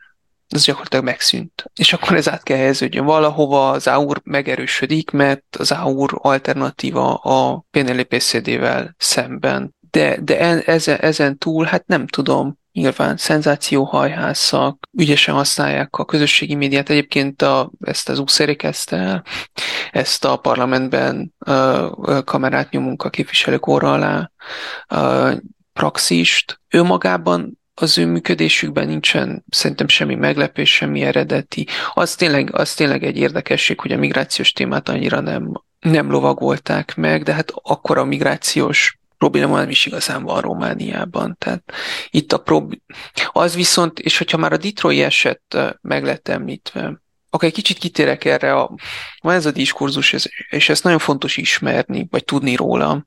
az 0.49 0.65
gyakorlatilag 0.65 1.05
megszűnt. 1.05 1.71
És 1.75 1.93
akkor 1.93 2.17
ez 2.17 2.29
át 2.29 2.43
kell 2.43 2.57
helyeződjön 2.57 3.05
valahova, 3.05 3.71
az 3.71 3.87
AUR 3.87 4.21
megerősödik, 4.25 5.11
mert 5.11 5.57
az 5.59 5.71
AUR 5.71 6.11
alternatíva 6.15 7.15
a 7.15 7.65
PNL-PCD-vel 7.71 8.95
szemben. 8.99 9.75
De, 9.91 10.21
de 10.21 10.39
e, 10.39 10.63
ezen, 10.67 10.99
ezen 10.99 11.39
túl, 11.39 11.65
hát 11.65 11.87
nem 11.87 12.07
tudom, 12.07 12.59
nyilván 12.73 13.17
szenzációhajhászak, 13.17 14.89
ügyesen 14.99 15.35
használják 15.35 15.97
a 15.97 16.05
közösségi 16.05 16.55
médiát. 16.55 16.91
Egyébként 16.91 17.43
a, 17.43 17.71
ezt 17.81 18.09
az 18.09 18.19
úszeré 18.19 18.55
kezdte 18.55 18.97
el, 18.97 19.25
ezt 19.91 20.25
a 20.25 20.37
parlamentben 20.37 21.35
uh, 21.47 22.25
kamerát 22.25 22.71
nyomunk 22.71 23.03
a 23.03 23.11
képviselők 23.11 23.67
orra 23.67 23.93
alá 23.93 24.31
uh, 24.95 25.37
praxist. 25.73 26.61
Ő 26.69 26.83
magában 26.83 27.61
az 27.75 27.99
ő 27.99 28.07
működésükben 28.07 28.87
nincsen 28.87 29.45
szerintem 29.49 29.89
semmi 29.89 30.15
meglepés, 30.15 30.75
semmi 30.75 31.03
eredeti. 31.03 31.67
Az 31.95 32.15
tényleg, 32.15 32.55
az 32.55 32.75
tényleg 32.75 33.05
egy 33.05 33.17
érdekesség, 33.17 33.81
hogy 33.81 33.93
a 33.93 33.99
migrációs 33.99 34.53
témát 34.53 34.89
annyira 34.89 35.21
nem, 35.21 35.53
nem 35.81 36.11
lovagolták 36.11 36.97
meg, 36.97 37.23
de 37.23 37.33
hát 37.33 37.53
akkor 37.63 37.99
a 37.99 38.05
migrációs 38.05 39.01
probléma 39.23 39.59
nem 39.59 39.71
is 39.71 39.87
igazán 39.87 40.23
van 40.23 40.41
Romániában. 40.41 41.37
Tehát 41.39 41.73
itt 42.11 42.33
a 42.33 42.39
prób... 42.39 42.75
Az 43.33 43.55
viszont, 43.55 43.99
és 43.99 44.19
hogyha 44.19 44.37
már 44.37 44.53
a 44.53 44.57
Detroit 44.57 45.03
eset 45.03 45.43
meg 45.81 46.05
lett 46.05 46.29
említve, 46.29 47.03
akkor 47.31 47.49
egy 47.49 47.55
kicsit 47.55 47.79
kitérek 47.79 48.25
erre, 48.25 48.55
a, 48.55 48.75
van 49.21 49.35
ez 49.35 49.47
a 49.47 49.51
diskurzus, 49.51 50.15
és 50.51 50.69
ezt 50.69 50.85
nagyon 50.85 50.99
fontos 50.99 51.37
ismerni, 51.37 52.07
vagy 52.11 52.25
tudni 52.25 52.55
róla, 52.57 53.07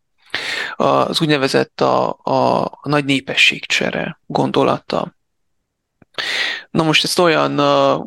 az 0.75 1.21
úgynevezett 1.21 1.81
a, 1.81 2.19
a, 2.23 2.63
a 2.65 2.89
nagy 2.89 3.05
népességcsere 3.05 4.19
gondolata. 4.25 5.15
Na 6.71 6.83
most 6.83 7.03
ezt 7.03 7.19
olyan, 7.19 7.59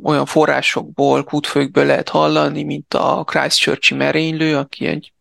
olyan 0.03 0.27
forrásokból, 0.27 1.25
kútfőkből 1.25 1.87
lehet 1.87 2.09
hallani, 2.09 2.63
mint 2.63 2.95
a 2.95 3.25
Christchurchi 3.27 3.95
merénylő, 3.95 4.57
aki 4.57 4.87
egy 4.87 5.13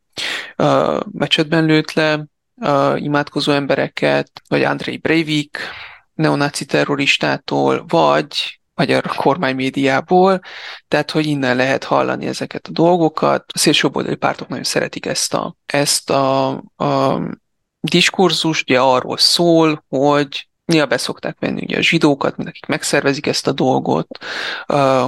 mecsetben 1.11 1.65
lőtt 1.65 1.93
le 1.93 2.25
uh, 2.57 3.01
imádkozó 3.01 3.51
embereket, 3.51 4.31
vagy 4.47 4.63
Andrei 4.63 4.97
Breivik, 4.97 5.57
neonáci 6.13 6.65
terroristától, 6.65 7.85
vagy 7.87 8.59
magyar 8.75 9.05
kormánymédiából, 9.15 10.41
tehát 10.87 11.11
hogy 11.11 11.25
innen 11.25 11.55
lehet 11.55 11.83
hallani 11.83 12.25
ezeket 12.25 12.67
a 12.67 12.71
dolgokat. 12.71 13.43
A 13.53 13.57
szélsőboldali 13.57 14.15
pártok 14.15 14.47
nagyon 14.47 14.63
szeretik 14.63 15.05
ezt 15.05 15.33
a, 15.33 15.55
ezt 15.65 16.09
a, 16.09 16.49
a 16.75 17.21
diskurzust, 17.79 18.69
ugye 18.69 18.79
arról 18.79 19.17
szól, 19.17 19.83
hogy 19.89 20.47
Néha 20.67 20.85
beszokták 20.85 21.37
venni 21.39 21.61
ugye 21.61 21.77
a 21.77 21.81
zsidókat, 21.81 22.37
mint 22.37 22.49
akik 22.49 22.65
megszervezik 22.65 23.27
ezt 23.27 23.47
a 23.47 23.51
dolgot, 23.51 24.07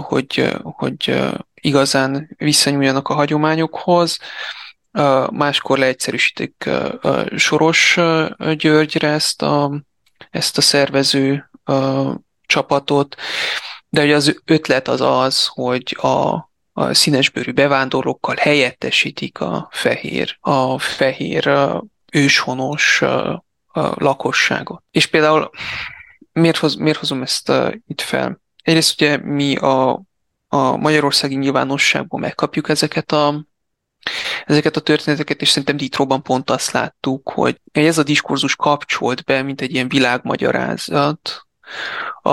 hogy, 0.01 0.57
hogy 0.61 1.19
igazán 1.53 2.35
visszanyúljanak 2.37 3.07
a 3.07 3.13
hagyományokhoz. 3.13 4.19
Máskor 5.31 5.77
leegyszerűsítik 5.77 6.69
Soros 7.35 7.99
Györgyre 8.53 9.07
ezt 9.07 9.41
a, 9.41 9.81
ezt 10.29 10.57
a 10.57 10.61
szervező 10.61 11.49
csapatot, 12.45 13.15
de 13.89 14.03
ugye 14.03 14.15
az 14.15 14.41
ötlet 14.45 14.87
az 14.87 15.01
az, 15.01 15.45
hogy 15.45 15.97
a, 15.99 16.49
a 16.73 16.93
színesbőrű 16.93 17.51
bevándorlókkal 17.51 18.35
helyettesítik 18.39 19.39
a 19.39 19.67
fehér, 19.71 20.37
a 20.39 20.79
fehér 20.79 21.51
őshonos 22.11 23.03
lakosságot. 23.93 24.83
És 24.91 25.05
például 25.05 25.49
miért, 26.31 26.57
hoz, 26.57 26.75
miért 26.75 26.97
hozom 26.97 27.21
ezt 27.21 27.51
itt 27.87 28.01
fel? 28.01 28.41
Egyrészt 28.63 29.01
ugye 29.01 29.17
mi 29.17 29.55
a, 29.55 30.01
a 30.47 30.75
magyarországi 30.75 31.35
nyilvánosságban 31.35 32.19
megkapjuk 32.19 32.69
ezeket 32.69 33.11
a 33.11 33.47
ezeket 34.45 34.75
a 34.75 34.81
történeteket, 34.81 35.41
és 35.41 35.49
szerintem 35.49 35.77
Ditróban 35.77 36.23
pont 36.23 36.49
azt 36.49 36.71
láttuk, 36.71 37.29
hogy 37.29 37.59
ez 37.71 37.97
a 37.97 38.03
diskurzus 38.03 38.55
kapcsolt 38.55 39.23
be, 39.23 39.41
mint 39.41 39.61
egy 39.61 39.73
ilyen 39.73 39.87
világmagyarázat, 39.87 41.47
a, 42.21 42.29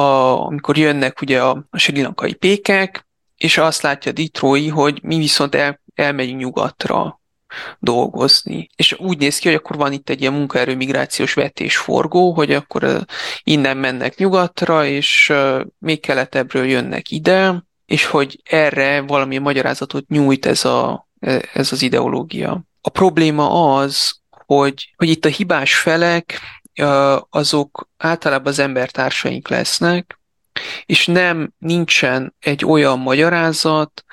amikor 0.47 0.77
jönnek 0.77 1.21
ugye 1.21 1.43
a, 1.43 1.67
a 1.71 1.79
sri 1.79 2.07
pékek, 2.39 3.07
és 3.37 3.59
azt 3.59 3.83
látja 3.83 4.12
Ditrói, 4.12 4.69
hogy 4.69 5.03
mi 5.03 5.17
viszont 5.17 5.55
el, 5.55 5.81
elmegyünk 5.95 6.41
nyugatra, 6.41 7.21
dolgozni. 7.79 8.69
És 8.77 8.93
úgy 8.99 9.19
néz 9.19 9.39
ki, 9.39 9.49
hogy 9.49 9.57
akkor 9.57 9.77
van 9.77 9.93
itt 9.93 10.09
egy 10.09 10.21
ilyen 10.21 10.33
munkaerő 10.33 10.77
migrációs 10.77 11.35
vetésforgó, 11.35 12.33
hogy 12.33 12.53
akkor 12.53 13.05
innen 13.43 13.77
mennek 13.77 14.17
nyugatra, 14.17 14.85
és 14.85 15.33
még 15.79 16.01
keletebbről 16.01 16.67
jönnek 16.67 17.11
ide, 17.11 17.64
és 17.87 18.05
hogy 18.05 18.41
erre 18.45 19.01
valami 19.01 19.39
magyarázatot 19.39 20.09
nyújt 20.09 20.47
ez, 20.47 20.64
a, 20.64 21.06
ez 21.53 21.73
az 21.73 21.83
ideológia. 21.83 22.62
A 22.81 22.89
probléma 22.89 23.75
az, 23.77 24.21
hogy, 24.47 24.95
hogy 24.97 25.09
itt 25.09 25.25
a 25.25 25.29
hibás 25.29 25.75
felek 25.75 26.41
azok 27.31 27.89
általában 27.97 28.47
az 28.47 28.59
embertársaink 28.59 29.49
lesznek, 29.49 30.19
és 30.87 31.07
nem 31.07 31.53
nincsen 31.59 32.35
egy 32.41 32.64
olyan 32.64 32.99
magyarázat, 32.99 34.05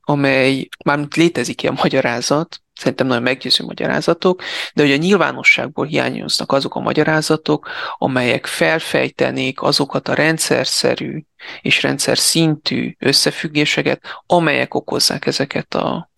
amely, 0.00 0.68
mármint 0.84 1.14
létezik 1.14 1.62
ilyen 1.62 1.78
magyarázat, 1.82 2.60
szerintem 2.74 3.06
nagyon 3.06 3.22
meggyőző 3.22 3.64
magyarázatok, 3.64 4.42
de 4.74 4.82
hogy 4.82 4.92
a 4.92 4.96
nyilvánosságból 4.96 5.86
hiányoznak 5.86 6.52
azok 6.52 6.74
a 6.74 6.80
magyarázatok, 6.80 7.68
amelyek 7.98 8.46
felfejtenék 8.46 9.62
azokat 9.62 10.08
a 10.08 10.14
rendszerszerű 10.14 11.22
és 11.60 11.82
rendszer 11.82 12.18
szintű 12.18 12.94
összefüggéseket, 12.98 14.02
amelyek 14.26 14.74
okozzák 14.74 15.26
ezeket 15.26 15.74
a, 15.74 16.10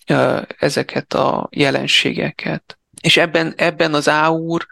ezeket 0.59 1.15
a 1.15 1.49
jelenségeket. 1.51 2.79
És 3.01 3.17
ebben, 3.17 3.55
ebben 3.57 3.95
az 3.95 4.09
áur 4.09 4.67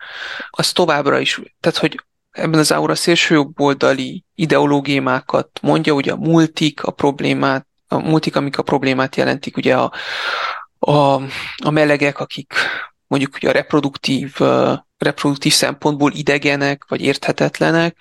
az 0.50 0.72
továbbra 0.72 1.18
is, 1.18 1.40
tehát 1.60 1.78
hogy 1.78 2.00
ebben 2.30 2.58
az 2.58 2.72
áur 2.72 2.90
a 2.90 2.94
szélsőjobboldali 2.94 4.24
ideológiákat 4.34 5.58
mondja, 5.62 5.92
ugye 5.92 6.12
a 6.12 6.16
multik 6.16 6.82
a 6.82 6.90
problémát, 6.90 7.66
a 7.88 7.98
multik, 7.98 8.36
amik 8.36 8.58
a 8.58 8.62
problémát 8.62 9.16
jelentik, 9.16 9.56
ugye 9.56 9.76
a, 9.76 9.92
a, 10.78 11.22
a 11.64 11.70
melegek, 11.70 12.18
akik 12.18 12.54
mondjuk 13.06 13.34
ugye 13.34 13.48
a 13.48 13.52
reproduktív, 13.52 14.34
reproduktív 14.98 15.52
szempontból 15.52 16.12
idegenek, 16.12 16.84
vagy 16.88 17.00
érthetetlenek, 17.00 17.96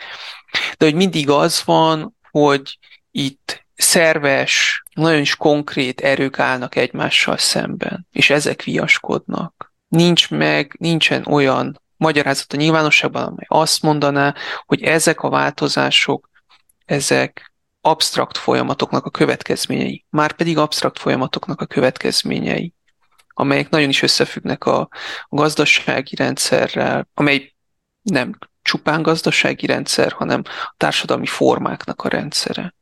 de 0.77 0.85
hogy 0.85 0.95
mindig 0.95 1.29
az 1.29 1.63
van, 1.65 2.15
hogy 2.31 2.79
itt 3.11 3.64
szerves, 3.75 4.83
nagyon 4.93 5.19
is 5.19 5.35
konkrét 5.35 6.01
erők 6.01 6.39
állnak 6.39 6.75
egymással 6.75 7.37
szemben, 7.37 8.07
és 8.11 8.29
ezek 8.29 8.63
viaskodnak. 8.63 9.73
Nincs 9.87 10.29
meg, 10.29 10.75
nincsen 10.79 11.25
olyan 11.25 11.81
magyarázat 11.97 12.53
a 12.53 12.57
nyilvánosságban, 12.57 13.23
amely 13.23 13.45
azt 13.47 13.81
mondaná, 13.81 14.35
hogy 14.65 14.81
ezek 14.83 15.21
a 15.21 15.29
változások, 15.29 16.29
ezek 16.85 17.53
absztrakt 17.81 18.37
folyamatoknak 18.37 19.05
a 19.05 19.09
következményei, 19.09 20.05
már 20.09 20.31
pedig 20.31 20.57
absztrakt 20.57 20.99
folyamatoknak 20.99 21.61
a 21.61 21.65
következményei, 21.65 22.73
amelyek 23.27 23.69
nagyon 23.69 23.89
is 23.89 24.01
összefüggnek 24.01 24.65
a 24.65 24.89
gazdasági 25.29 26.15
rendszerrel, 26.15 27.07
amely 27.13 27.53
nem 28.01 28.37
csupán 28.61 29.01
gazdasági 29.01 29.65
rendszer, 29.65 30.11
hanem 30.11 30.41
a 30.45 30.73
társadalmi 30.77 31.25
formáknak 31.25 32.01
a 32.01 32.09
rendszere. 32.09 32.73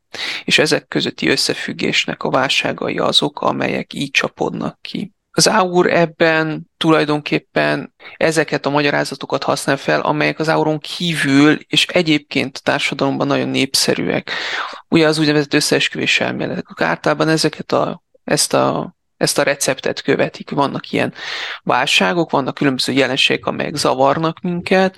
És 0.43 0.59
ezek 0.59 0.87
közötti 0.87 1.27
összefüggésnek 1.29 2.23
a 2.23 2.29
válságai 2.29 2.97
azok, 2.97 3.41
amelyek 3.41 3.93
így 3.93 4.11
csapodnak 4.11 4.77
ki. 4.81 5.11
Az 5.35 5.47
Aur 5.47 5.93
ebben 5.93 6.69
tulajdonképpen 6.77 7.93
ezeket 8.17 8.65
a 8.65 8.69
magyarázatokat 8.69 9.43
használ 9.43 9.77
fel, 9.77 10.01
amelyek 10.01 10.39
az 10.39 10.47
Auron 10.47 10.79
kívül 10.79 11.59
és 11.67 11.85
egyébként 11.87 12.57
a 12.57 12.61
társadalomban 12.63 13.27
nagyon 13.27 13.49
népszerűek. 13.49 14.31
Ugye 14.87 15.07
az 15.07 15.19
úgynevezett 15.19 15.53
összeesküvés 15.53 16.19
elméletek. 16.19 16.81
Általában 16.81 17.27
ezeket 17.27 17.71
a, 17.71 18.03
ezt 18.23 18.53
a 18.53 18.95
ezt 19.23 19.37
a 19.37 19.43
receptet 19.43 20.01
követik. 20.01 20.49
Vannak 20.49 20.91
ilyen 20.91 21.13
válságok, 21.63 22.31
vannak 22.31 22.53
különböző 22.53 22.93
jelenségek, 22.93 23.45
amelyek 23.45 23.75
zavarnak 23.75 24.39
minket, 24.41 24.95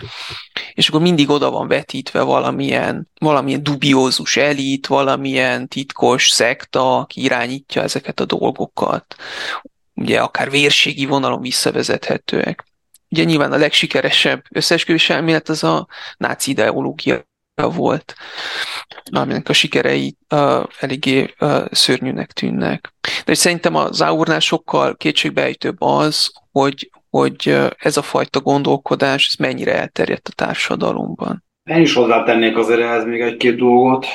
és 0.73 0.89
akkor 0.89 1.01
mindig 1.01 1.29
oda 1.29 1.51
van 1.51 1.67
vetítve 1.67 2.21
valamilyen, 2.21 3.09
valamilyen 3.19 3.63
dubiózus 3.63 4.37
elit, 4.37 4.87
valamilyen 4.87 5.67
titkos 5.67 6.29
szekta, 6.29 6.97
aki 6.97 7.21
irányítja 7.21 7.81
ezeket 7.81 8.19
a 8.19 8.25
dolgokat 8.25 9.15
ugye 9.95 10.21
akár 10.21 10.49
vérségi 10.49 11.05
vonalon 11.05 11.41
visszavezethetőek. 11.41 12.65
Ugye 13.09 13.23
nyilván 13.23 13.51
a 13.51 13.57
legsikeresebb 13.57 14.43
összeesküvés 14.49 15.09
elmélet 15.09 15.49
az 15.49 15.63
a 15.63 15.87
náci 16.17 16.51
ideológia 16.51 17.23
volt, 17.63 18.15
aminek 19.11 19.49
a 19.49 19.53
sikerei 19.53 20.15
uh, 20.33 20.63
eléggé 20.79 21.33
uh, 21.39 21.65
szörnyűnek 21.71 22.31
tűnnek. 22.31 22.93
De 23.25 23.33
szerintem 23.33 23.75
az 23.75 24.01
Aurnál 24.01 24.39
sokkal 24.39 24.95
kétségbejtőbb 24.95 25.81
az, 25.81 26.31
hogy, 26.51 26.91
hogy 27.09 27.57
ez 27.77 27.97
a 27.97 28.01
fajta 28.01 28.39
gondolkodás 28.41 29.27
ez 29.27 29.35
mennyire 29.35 29.79
elterjedt 29.79 30.27
a 30.27 30.33
társadalomban. 30.35 31.43
Én 31.63 31.81
is 31.81 31.93
hozzátennék 31.93 32.57
azért 32.57 32.79
ehhez 32.79 33.05
még 33.05 33.21
egy-két 33.21 33.57
dolgot 33.57 34.05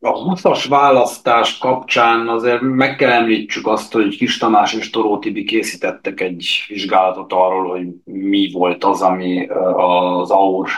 a 0.00 0.12
20-as 0.12 0.66
választás 0.68 1.58
kapcsán 1.58 2.28
azért 2.28 2.60
meg 2.60 2.96
kell 2.96 3.10
említsük 3.10 3.66
azt, 3.66 3.92
hogy 3.92 4.16
Kis 4.16 4.38
Tamás 4.38 4.74
és 4.74 4.90
Toró 4.90 5.18
Tibi 5.18 5.44
készítettek 5.44 6.20
egy 6.20 6.64
vizsgálatot 6.68 7.32
arról, 7.32 7.70
hogy 7.70 7.86
mi 8.04 8.50
volt 8.52 8.84
az, 8.84 9.02
ami 9.02 9.46
az 9.76 10.30
AUR 10.30 10.68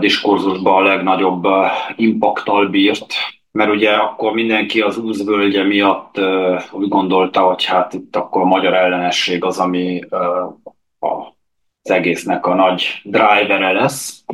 diskurzusban 0.00 0.84
a 0.84 0.88
legnagyobb 0.88 1.44
impaktal 1.96 2.66
bírt, 2.68 3.14
mert 3.50 3.70
ugye 3.70 3.90
akkor 3.90 4.32
mindenki 4.32 4.80
az 4.80 4.98
úzvölgye 4.98 5.64
miatt 5.64 6.20
úgy 6.72 6.88
gondolta, 6.88 7.40
hogy 7.40 7.64
hát 7.64 7.92
itt 7.92 8.16
akkor 8.16 8.42
a 8.42 8.46
magyar 8.46 8.74
ellenesség 8.74 9.44
az, 9.44 9.58
ami 9.58 10.00
az 10.98 11.90
egésznek 11.90 12.46
a 12.46 12.54
nagy 12.54 13.00
drivere 13.04 13.72
lesz 13.72 14.24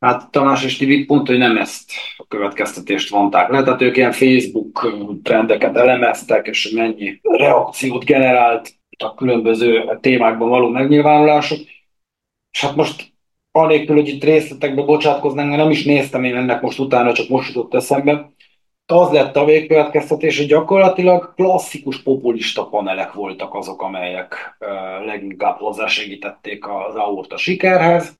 Hát 0.00 0.30
Tamás 0.30 0.64
és 0.64 0.76
Tibi 0.76 1.04
pont, 1.04 1.26
hogy 1.26 1.38
nem 1.38 1.56
ezt 1.56 1.92
a 2.16 2.26
következtetést 2.28 3.08
vonták 3.08 3.50
le, 3.50 3.62
tehát 3.62 3.82
ők 3.82 3.96
ilyen 3.96 4.12
Facebook 4.12 4.94
trendeket 5.22 5.76
elemeztek, 5.76 6.46
és 6.46 6.70
mennyi 6.70 7.20
reakciót 7.22 8.04
generált 8.04 8.74
a 8.98 9.14
különböző 9.14 9.98
témákban 10.00 10.48
való 10.48 10.68
megnyilvánulások. 10.68 11.58
És 12.50 12.60
hát 12.60 12.76
most 12.76 13.09
anélkül, 13.52 13.96
hogy 13.96 14.08
itt 14.08 14.24
részletekbe 14.24 14.82
bocsátkoznánk, 14.82 15.56
nem 15.56 15.70
is 15.70 15.84
néztem 15.84 16.24
én 16.24 16.36
ennek 16.36 16.60
most 16.60 16.78
utána, 16.78 17.12
csak 17.12 17.28
most 17.28 17.54
jutott 17.54 17.74
eszembe, 17.74 18.32
az 18.86 19.10
lett 19.10 19.36
a 19.36 19.44
végkövetkeztetés, 19.44 20.38
hogy 20.38 20.46
gyakorlatilag 20.46 21.34
klasszikus 21.34 22.02
populista 22.02 22.66
panelek 22.66 23.12
voltak 23.12 23.54
azok, 23.54 23.82
amelyek 23.82 24.56
leginkább 25.04 25.58
hozzásegítették 25.58 26.68
az 26.68 26.94
aorta 26.94 27.36
sikerhez. 27.36 28.14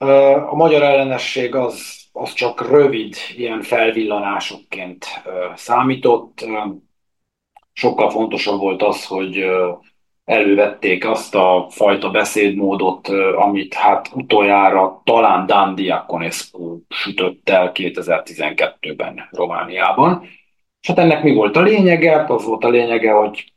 A 0.51 0.55
magyar 0.55 0.83
ellenesség 0.83 1.55
az, 1.55 1.97
az 2.13 2.33
csak 2.33 2.71
rövid 2.71 3.15
ilyen 3.37 3.63
felvillanásokként 3.63 5.07
számított. 5.55 6.47
Sokkal 7.73 8.11
fontosabb 8.11 8.61
volt 8.61 8.83
az, 8.83 9.07
hogy 9.07 9.45
elővették 10.31 11.09
azt 11.09 11.35
a 11.35 11.67
fajta 11.71 12.11
beszédmódot, 12.11 13.09
amit 13.37 13.75
hát 13.75 14.11
utoljára 14.15 15.01
talán 15.05 15.47
Dan 15.47 15.75
Diaconescu 15.75 16.79
sütött 16.89 17.49
el 17.49 17.71
2012-ben 17.75 19.29
Romániában 19.31 20.23
és 20.81 20.89
hát 20.89 20.99
ennek 20.99 21.23
mi 21.23 21.35
volt 21.35 21.57
a 21.57 21.61
lényege? 21.61 22.25
Az 22.29 22.45
volt 22.45 22.65
a 22.65 22.69
lényege, 22.69 23.13
hogy 23.13 23.53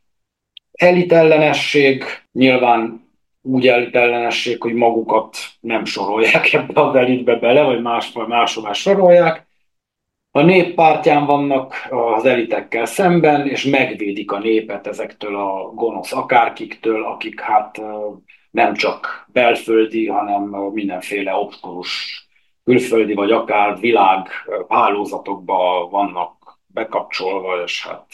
elitellenesség, 0.72 2.04
nyilván 2.32 3.08
úgy 3.42 3.68
elitellenesség, 3.68 4.62
hogy 4.62 4.74
magukat 4.74 5.38
nem 5.60 5.86
sorolják 5.86 6.54
ebbe 6.54 6.82
az 6.82 6.96
elitbe 6.96 7.36
bele, 7.36 7.62
vagy 7.62 7.82
máshol 7.82 8.28
máshová 8.28 8.74
sorolják. 8.74 9.48
A 10.36 10.42
nép 10.42 10.76
pártján 10.76 11.26
vannak 11.26 11.76
az 11.90 12.26
elitekkel 12.26 12.86
szemben, 12.86 13.48
és 13.48 13.64
megvédik 13.64 14.32
a 14.32 14.40
népet 14.40 14.88
ezektől 14.88 15.36
a 15.36 15.72
gonosz 15.74 16.14
akárkiktől, 16.14 17.04
akik 17.04 17.40
hát 17.40 17.82
nem 18.52 18.74
csak 18.74 19.30
belföldi, 19.32 20.08
hanem 20.08 20.42
mindenféle 20.74 21.36
obskurus 21.36 22.24
külföldi, 22.64 23.14
vagy 23.14 23.32
akár 23.32 23.80
világ 23.80 24.28
hálózatokban 24.70 25.90
vannak 25.90 26.60
bekapcsolva, 26.68 27.64
és 27.64 27.88
hát 27.88 28.06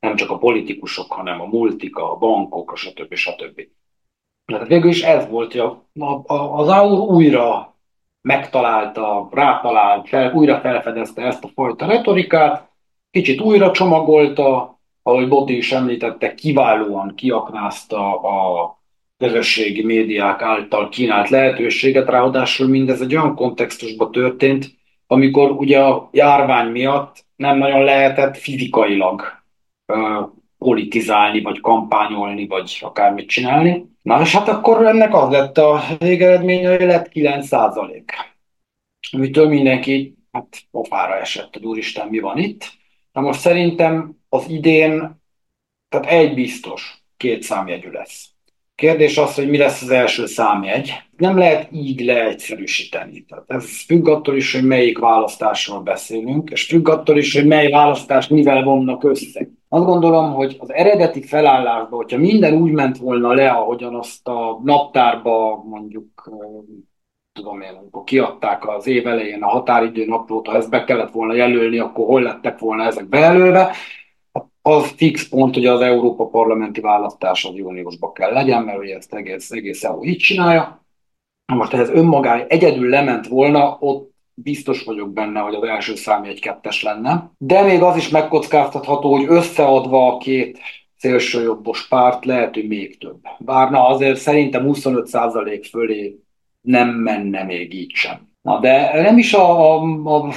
nem 0.00 0.16
csak 0.16 0.30
a 0.30 0.38
politikusok, 0.38 1.12
hanem 1.12 1.40
a 1.40 1.46
multika, 1.46 2.12
a 2.12 2.16
bankok, 2.16 2.72
a 2.72 2.76
stb. 2.76 3.14
stb. 3.14 3.60
Tehát 4.44 4.68
végül 4.68 4.90
is 4.90 5.02
ez 5.02 5.28
volt, 5.28 5.52
hogy 5.52 5.72
az 6.28 6.68
AUR 6.68 7.14
újra 7.14 7.71
megtalálta, 8.22 9.28
rátalált, 9.30 10.08
fel, 10.08 10.32
újra 10.32 10.60
felfedezte 10.60 11.22
ezt 11.22 11.44
a 11.44 11.50
fajta 11.54 11.86
retorikát, 11.86 12.70
kicsit 13.10 13.40
újra 13.40 13.70
csomagolta, 13.70 14.78
ahogy 15.02 15.28
Boti 15.28 15.56
is 15.56 15.72
említette, 15.72 16.34
kiválóan 16.34 17.14
kiaknázta 17.14 18.20
a 18.20 18.80
közösségi 19.18 19.84
médiák 19.84 20.42
által 20.42 20.88
kínált 20.88 21.28
lehetőséget, 21.28 22.08
ráadásul 22.08 22.68
mindez 22.68 23.00
egy 23.00 23.16
olyan 23.16 23.34
kontextusban 23.34 24.10
történt, 24.10 24.66
amikor 25.06 25.50
ugye 25.50 25.80
a 25.80 26.08
járvány 26.12 26.70
miatt 26.70 27.24
nem 27.36 27.58
nagyon 27.58 27.84
lehetett 27.84 28.36
fizikailag 28.36 29.22
politizálni, 30.58 31.42
vagy 31.42 31.60
kampányolni, 31.60 32.46
vagy 32.46 32.78
akármit 32.80 33.28
csinálni. 33.28 33.91
Na 34.02 34.20
és 34.20 34.32
hát 34.32 34.48
akkor 34.48 34.86
ennek 34.86 35.14
az 35.14 35.30
lett 35.30 35.58
a 35.58 35.82
végeredménye, 35.98 36.76
hogy 36.76 36.86
lett 36.86 37.08
9 37.08 37.46
százalék. 37.46 38.12
Amitől 39.10 39.48
mindenki 39.48 40.16
hát 40.32 40.62
pofára 40.70 41.16
esett, 41.16 41.52
hogy 41.52 41.64
úristen, 41.64 42.08
mi 42.08 42.18
van 42.18 42.38
itt. 42.38 42.64
Na 43.12 43.20
most 43.20 43.40
szerintem 43.40 44.18
az 44.28 44.48
idén, 44.48 45.20
tehát 45.88 46.06
egy 46.06 46.34
biztos, 46.34 47.04
két 47.16 47.42
számjegyű 47.42 47.90
lesz. 47.90 48.30
Kérdés 48.82 49.18
az, 49.18 49.34
hogy 49.34 49.48
mi 49.48 49.56
lesz 49.56 49.82
az 49.82 49.90
első 49.90 50.26
számjegy. 50.26 50.92
Nem 51.16 51.38
lehet 51.38 51.68
így 51.72 52.00
leegyszerűsíteni. 52.00 53.24
Tehát 53.28 53.50
ez 53.50 53.84
függ 53.84 54.08
attól 54.08 54.36
is, 54.36 54.54
hogy 54.54 54.64
melyik 54.64 54.98
választásról 54.98 55.80
beszélünk, 55.80 56.50
és 56.50 56.64
függ 56.64 56.88
attól 56.88 57.16
is, 57.16 57.34
hogy 57.34 57.46
mely 57.46 57.70
választást 57.70 58.30
mivel 58.30 58.62
vonnak 58.62 59.04
össze. 59.04 59.48
Azt 59.68 59.84
gondolom, 59.84 60.32
hogy 60.32 60.56
az 60.58 60.72
eredeti 60.72 61.22
felállásban, 61.22 61.98
hogyha 61.98 62.18
minden 62.18 62.54
úgy 62.54 62.70
ment 62.70 62.98
volna 62.98 63.32
le, 63.32 63.50
ahogyan 63.50 63.94
azt 63.94 64.28
a 64.28 64.60
naptárba 64.64 65.64
mondjuk 65.64 66.30
tudom 67.32 67.60
én, 67.60 67.74
amikor 67.78 68.04
kiadták 68.04 68.68
az 68.68 68.86
év 68.86 69.06
elején 69.06 69.42
a 69.42 69.48
határidő 69.48 70.04
naplót, 70.04 70.46
ha 70.46 70.56
ezt 70.56 70.70
be 70.70 70.84
kellett 70.84 71.12
volna 71.12 71.34
jelölni, 71.34 71.78
akkor 71.78 72.06
hol 72.06 72.22
lettek 72.22 72.58
volna 72.58 72.84
ezek 72.84 73.08
bejelölve, 73.08 73.70
az 74.62 74.92
fix 74.96 75.28
pont, 75.28 75.54
hogy 75.54 75.66
az 75.66 75.80
Európa 75.80 76.26
parlamenti 76.26 76.80
választás 76.80 77.44
az 77.44 77.54
júniusban 77.54 78.12
kell 78.12 78.32
legyen, 78.32 78.62
mert 78.62 78.78
ugye 78.78 78.96
ezt 78.96 79.14
egész, 79.14 79.50
egész 79.50 79.84
EU 79.84 80.04
így 80.04 80.16
csinálja. 80.16 80.84
Most 81.46 81.72
ez 81.72 81.90
önmagá 81.90 82.44
egyedül 82.46 82.88
lement 82.88 83.26
volna, 83.26 83.76
ott 83.80 84.12
biztos 84.34 84.84
vagyok 84.84 85.12
benne, 85.12 85.40
hogy 85.40 85.54
az 85.54 85.62
első 85.62 85.94
szám 85.94 86.24
egy 86.24 86.40
kettes 86.40 86.82
lenne. 86.82 87.30
De 87.38 87.62
még 87.62 87.82
az 87.82 87.96
is 87.96 88.08
megkockáztatható, 88.08 89.12
hogy 89.12 89.24
összeadva 89.28 90.14
a 90.14 90.18
két 90.18 90.58
szélsőjobbos 90.96 91.88
párt 91.88 92.24
lehet, 92.24 92.54
hogy 92.54 92.66
még 92.66 92.98
több. 92.98 93.20
Bár 93.38 93.70
na 93.70 93.86
azért 93.86 94.20
szerintem 94.20 94.64
25% 94.66 95.66
fölé 95.70 96.18
nem 96.60 96.88
menne 96.88 97.44
még 97.44 97.74
így 97.74 97.90
sem. 97.94 98.30
Na 98.42 98.60
de 98.60 99.02
nem 99.02 99.18
is 99.18 99.32
a, 99.32 99.74
a, 99.74 99.82
a 100.04 100.32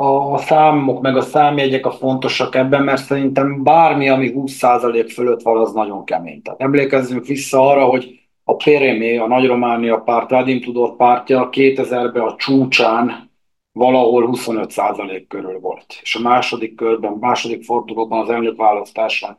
a 0.00 0.38
számok 0.38 1.00
meg 1.00 1.16
a 1.16 1.20
számjegyek 1.20 1.86
a 1.86 1.90
fontosak 1.90 2.54
ebben, 2.54 2.82
mert 2.82 3.04
szerintem 3.04 3.62
bármi, 3.62 4.08
ami 4.08 4.32
20% 4.34 5.10
fölött 5.14 5.42
van, 5.42 5.56
az 5.56 5.72
nagyon 5.72 6.04
kemény. 6.04 6.42
Tehát 6.42 6.60
emlékezzünk 6.60 7.26
vissza 7.26 7.66
arra, 7.66 7.84
hogy 7.84 8.20
a 8.44 8.56
Pérémé, 8.56 9.16
a 9.16 9.26
Nagy 9.26 9.46
Románia 9.46 9.98
párt, 9.98 10.30
Radim 10.30 10.60
Tudor 10.60 10.96
pártja 10.96 11.48
2000-ben 11.52 12.22
a 12.22 12.36
csúcsán 12.36 13.30
valahol 13.72 14.30
25% 14.32 15.24
körül 15.28 15.58
volt. 15.58 15.98
És 16.02 16.14
a 16.14 16.20
második 16.20 16.74
körben, 16.74 17.16
második 17.20 17.64
fordulóban 17.64 18.20
az 18.20 18.30
elnökválasztáson 18.30 19.36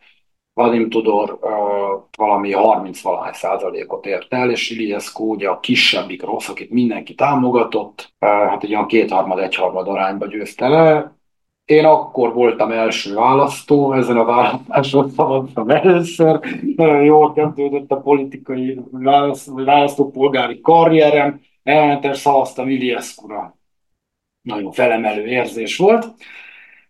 Vadim 0.60 0.90
Tudor 0.90 1.38
uh, 1.42 1.50
valami 2.18 2.52
30 2.52 3.02
valahány 3.02 3.34
százalékot 3.34 4.06
ért 4.06 4.34
el, 4.34 4.52
és 4.52 4.70
Iliescu 4.70 5.24
ugye 5.24 5.50
a 5.50 5.60
kisebbik 5.60 6.24
rossz, 6.24 6.50
akit 6.50 6.70
mindenki 6.70 7.16
támogatott, 7.16 8.14
uh, 8.20 8.30
hát 8.30 8.64
egy 8.64 8.74
olyan 8.74 8.88
kétharmad, 8.88 9.40
egyharmad 9.40 9.88
arányba 9.88 10.28
győzte 10.28 10.68
le. 10.68 11.14
Én 11.66 11.86
akkor 11.86 12.34
voltam 12.34 12.72
első 12.72 13.14
választó, 13.14 13.94
ezen 13.94 14.18
a 14.18 14.26
választáson 14.26 15.10
szavaztam 15.10 15.70
először. 15.70 16.40
Nagyon 16.76 17.04
jól 17.04 17.34
kezdődött 17.34 17.92
a 17.92 18.02
politikai 18.02 18.80
választó, 18.92 19.56
választópolgári 19.56 20.62
karrierem. 20.62 21.42
Elmentem, 21.64 22.14
szavaztam 22.14 22.70
Iliescu-ra. 22.70 23.58
Nagyon 24.42 24.72
felemelő 24.72 25.26
érzés 25.26 25.78
volt. 25.78 26.08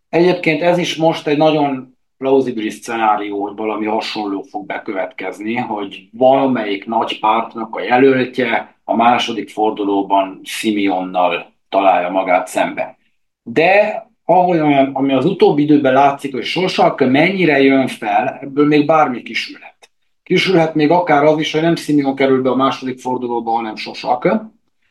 Egyébként 0.10 0.62
ez 0.62 0.78
is 0.78 0.96
most 0.96 1.28
egy 1.28 1.38
nagyon 1.38 1.98
plauzibilis 2.20 2.74
szenárió, 2.74 3.42
hogy 3.42 3.56
valami 3.56 3.86
hasonló 3.86 4.42
fog 4.42 4.66
bekövetkezni, 4.66 5.56
hogy 5.56 6.10
valamelyik 6.12 6.86
nagy 6.86 7.20
pártnak 7.20 7.76
a 7.76 7.82
jelöltje 7.82 8.80
a 8.84 8.96
második 8.96 9.50
fordulóban 9.50 10.40
Simeonnal 10.44 11.54
találja 11.70 12.10
magát 12.10 12.48
szembe. 12.48 12.98
De 13.44 14.04
ahol, 14.26 14.60
ami 14.94 15.14
az 15.14 15.26
utóbbi 15.26 15.62
időben 15.62 15.94
látszik, 15.94 16.34
hogy 16.34 16.44
Sosak 16.44 17.00
mennyire 17.00 17.62
jön 17.62 17.88
fel, 17.88 18.40
ebből 18.42 18.68
még 18.68 18.86
bármi 18.86 19.22
kisülhet. 19.22 19.90
Kisülhet 20.24 20.76
még 20.76 20.92
akár 20.92 21.24
az 21.24 21.40
is, 21.40 21.52
hogy 21.52 21.62
nem 21.62 21.76
Simeon 21.76 22.16
kerül 22.16 22.42
be 22.42 22.50
a 22.50 22.56
második 22.56 23.00
fordulóba, 23.00 23.52
hanem 23.52 23.76
Sosak, 23.76 24.46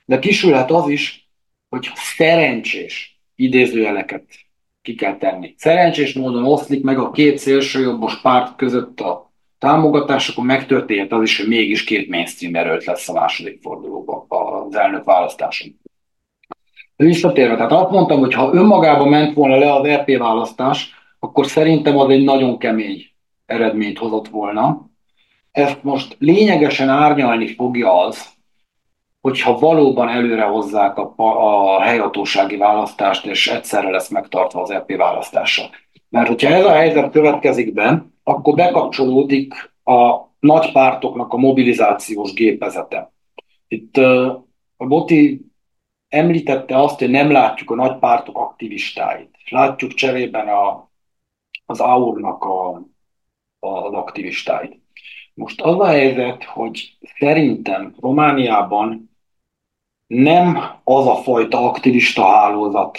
de 0.05 0.19
kisülhet 0.19 0.71
az 0.71 0.89
is, 0.89 1.29
hogy 1.69 1.91
szerencsés 1.95 3.21
idézőjeleket 3.35 4.25
ki 4.89 4.95
kell 4.95 5.17
tenni. 5.17 5.55
Szerencsés 5.57 6.15
módon 6.15 6.45
oszlik 6.45 6.83
meg 6.83 6.99
a 6.99 7.11
két 7.11 7.39
szélsőjobbos 7.39 8.21
párt 8.21 8.57
között 8.57 9.01
a 9.01 9.33
támogatás, 9.59 10.29
akkor 10.29 10.45
megtörténhet 10.45 11.13
az 11.13 11.23
is, 11.23 11.39
hogy 11.39 11.49
mégis 11.49 11.85
két 11.85 12.09
mainstream 12.09 12.55
erőt 12.55 12.85
lesz 12.85 13.09
a 13.09 13.13
második 13.13 13.61
fordulóban 13.63 14.25
az 14.29 14.77
elnök 14.77 15.05
választáson. 15.05 15.81
Visszatérve, 16.97 17.57
tehát 17.57 17.73
azt 17.73 17.91
mondtam, 17.91 18.19
hogy 18.19 18.35
ha 18.35 18.53
önmagában 18.53 19.09
ment 19.09 19.35
volna 19.35 19.59
le 19.59 19.73
az 19.75 19.89
RP 19.89 20.19
választás, 20.19 20.91
akkor 21.19 21.47
szerintem 21.47 21.99
az 21.99 22.11
egy 22.11 22.25
nagyon 22.25 22.59
kemény 22.59 23.05
eredményt 23.47 23.99
hozott 23.99 24.29
volna. 24.29 24.91
Ezt 25.51 25.83
most 25.83 26.17
lényegesen 26.19 26.89
árnyalni 26.89 27.55
fogja 27.55 28.01
az, 28.01 28.27
hogyha 29.29 29.59
valóban 29.59 30.09
előre 30.09 30.43
hozzák 30.43 30.99
a, 30.99 31.15
a 31.17 31.81
helyhatósági 31.81 32.57
választást, 32.57 33.27
és 33.27 33.49
egyszerre 33.49 33.91
lesz 33.91 34.09
megtartva 34.09 34.63
az 34.63 34.71
EP 34.71 34.97
választása. 34.97 35.71
Mert 36.09 36.29
hogyha 36.29 36.49
ez 36.49 36.65
a 36.65 36.73
helyzet 36.73 37.11
következik 37.11 37.73
be, 37.73 38.07
akkor 38.23 38.55
bekapcsolódik 38.55 39.73
a 39.85 40.17
nagy 40.41 40.73
pártoknak 40.73 41.33
a 41.33 41.37
mobilizációs 41.37 42.33
gépezete. 42.33 43.13
Itt 43.69 43.97
a 44.77 44.87
Boti 44.87 45.41
említette 46.09 46.83
azt, 46.83 46.99
hogy 46.99 47.11
nem 47.11 47.31
látjuk 47.31 47.71
a 47.71 47.75
nagy 47.75 47.99
pártok 47.99 48.39
aktivistáit. 48.39 49.37
Látjuk 49.49 49.95
cserében 49.95 50.49
a, 50.49 50.91
az 51.67 51.81
AUR-nak 51.81 52.45
a, 52.45 52.69
a, 53.59 53.69
az 53.69 53.93
aktivistáit. 53.93 54.81
Most 55.35 55.61
az 55.61 55.81
a 55.81 55.87
helyzet, 55.87 56.45
hogy 56.45 56.97
szerintem 57.19 57.95
Romániában 58.01 59.08
nem 60.09 60.59
az 60.85 61.07
a 61.07 61.15
fajta 61.15 61.69
aktivista 61.69 62.27
hálózat, 62.27 62.99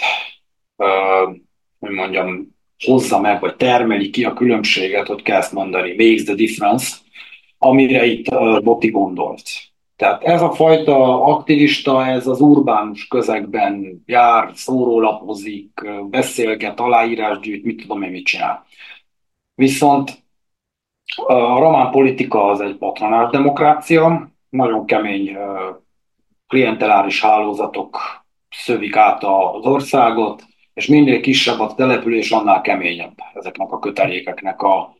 hogy 1.78 1.90
mondjam, 1.90 2.58
hozza 2.84 3.20
meg, 3.20 3.40
vagy 3.40 3.56
termeli 3.56 4.10
ki 4.10 4.24
a 4.24 4.32
különbséget, 4.32 5.06
hogy 5.06 5.22
kell 5.22 5.38
ezt 5.38 5.52
mondani, 5.52 5.90
makes 5.90 6.24
the 6.24 6.34
difference, 6.34 6.96
amire 7.58 8.04
itt 8.04 8.24
Botti 8.62 8.90
gondolt. 8.90 9.42
Tehát 9.96 10.22
ez 10.22 10.42
a 10.42 10.50
fajta 10.50 11.24
aktivista, 11.24 12.06
ez 12.06 12.26
az 12.26 12.40
urbánus 12.40 13.06
közegben 13.06 14.02
jár, 14.06 14.50
szórólapozik, 14.54 15.80
beszélget, 16.10 16.80
aláírásgyűjt, 16.80 17.64
mit 17.64 17.80
tudom 17.80 18.02
én, 18.02 18.10
mit 18.10 18.24
csinál. 18.24 18.66
Viszont 19.54 20.22
a 21.26 21.58
román 21.58 21.90
politika 21.90 22.44
az 22.44 22.60
egy 22.60 22.76
patronás 22.76 23.30
demokrácia, 23.30 24.30
nagyon 24.48 24.86
kemény 24.86 25.36
klienteláris 26.50 27.20
hálózatok 27.20 27.98
szövik 28.50 28.96
át 28.96 29.24
az 29.24 29.64
országot, 29.64 30.42
és 30.74 30.86
minél 30.86 31.20
kisebb 31.20 31.60
a 31.60 31.74
település, 31.74 32.30
annál 32.30 32.60
keményebb 32.60 33.14
ezeknek 33.34 33.72
a 33.72 33.78
kötelékeknek 33.78 34.62
a, 34.62 34.96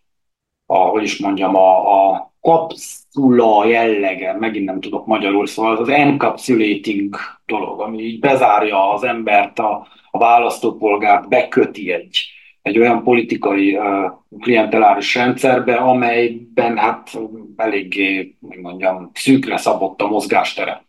a 0.67 0.77
hogy 0.77 1.03
is 1.03 1.19
mondjam, 1.19 1.57
a, 1.57 2.09
a 2.09 2.33
kapszula 2.41 3.65
jellege, 3.65 4.37
megint 4.39 4.65
nem 4.65 4.81
tudok 4.81 5.07
magyarul, 5.07 5.47
szóval 5.47 5.77
az 5.77 5.89
encapsulating 5.89 7.17
dolog, 7.47 7.81
ami 7.81 8.03
így 8.03 8.21
bezárja 8.21 8.93
az 8.93 9.03
embert, 9.05 9.59
a, 9.59 9.87
a 10.11 10.19
választópolgárt, 10.19 11.29
beköti 11.29 11.93
egy, 11.93 12.19
egy 12.63 12.79
olyan 12.79 13.03
politikai 13.03 13.77
uh, 13.77 14.11
klienteláris 14.41 15.15
rendszerbe, 15.15 15.75
amelyben 15.75 16.79
hát 16.79 17.19
eléggé, 17.57 18.37
hogy 18.49 18.59
mondjam, 18.59 19.11
szűkre 19.15 19.57
szabott 19.57 20.01
a 20.01 20.09
mozgástere. 20.09 20.89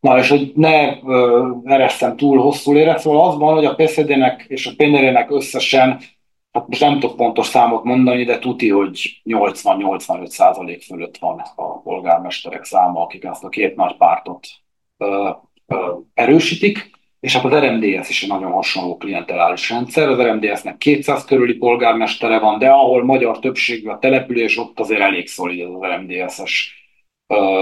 Na, 0.00 0.18
és 0.18 0.28
hogy 0.28 0.52
ne 0.54 0.92
uh, 0.92 1.56
eresztem 1.64 2.16
túl 2.16 2.38
hosszú 2.38 2.72
lére, 2.72 2.98
szóval 2.98 3.28
az 3.28 3.38
van, 3.38 3.54
hogy 3.54 3.64
a 3.64 3.74
PSZD-nek 3.74 4.44
és 4.48 4.66
a 4.66 4.72
PNR-nek 4.76 5.30
összesen, 5.30 6.00
hát 6.52 6.68
most 6.68 6.80
nem 6.80 6.98
tudok 6.98 7.16
pontos 7.16 7.46
számot 7.46 7.84
mondani, 7.84 8.24
de 8.24 8.38
tuti, 8.38 8.68
hogy 8.70 9.20
80-85 9.24 10.26
százalék 10.26 10.82
fölött 10.82 11.18
van 11.18 11.42
a 11.56 11.80
polgármesterek 11.80 12.64
száma, 12.64 13.02
akik 13.02 13.24
ezt 13.24 13.44
a 13.44 13.48
két 13.48 13.76
nagy 13.76 13.96
pártot 13.96 14.46
uh, 14.96 15.36
uh, 15.66 15.78
erősítik 16.14 16.96
és 17.20 17.36
hát 17.36 17.44
az 17.44 17.52
RMDS 17.52 18.08
is 18.08 18.22
egy 18.22 18.28
nagyon 18.28 18.52
hasonló 18.52 18.96
klientelális 18.96 19.70
rendszer. 19.70 20.08
Az 20.08 20.20
RMDS-nek 20.20 20.76
200 20.76 21.24
körüli 21.24 21.54
polgármestere 21.54 22.38
van, 22.38 22.58
de 22.58 22.68
ahol 22.68 23.04
magyar 23.04 23.38
többségű 23.38 23.88
a 23.88 23.98
település, 23.98 24.58
ott 24.58 24.80
azért 24.80 25.00
elég 25.00 25.28
szolid 25.28 25.60
az 25.60 25.80
RMDS-es 25.80 26.74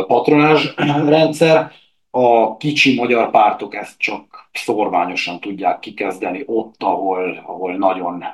patronás 0.06 0.74
rendszer. 1.06 1.72
A 2.18 2.56
kicsi 2.56 2.94
magyar 2.94 3.30
pártok 3.30 3.74
ezt 3.74 3.98
csak 3.98 4.48
szorványosan 4.52 5.40
tudják 5.40 5.78
kikezdeni 5.78 6.42
ott, 6.46 6.82
ahol, 6.82 7.42
ahol 7.46 7.76
nagyon 7.76 8.24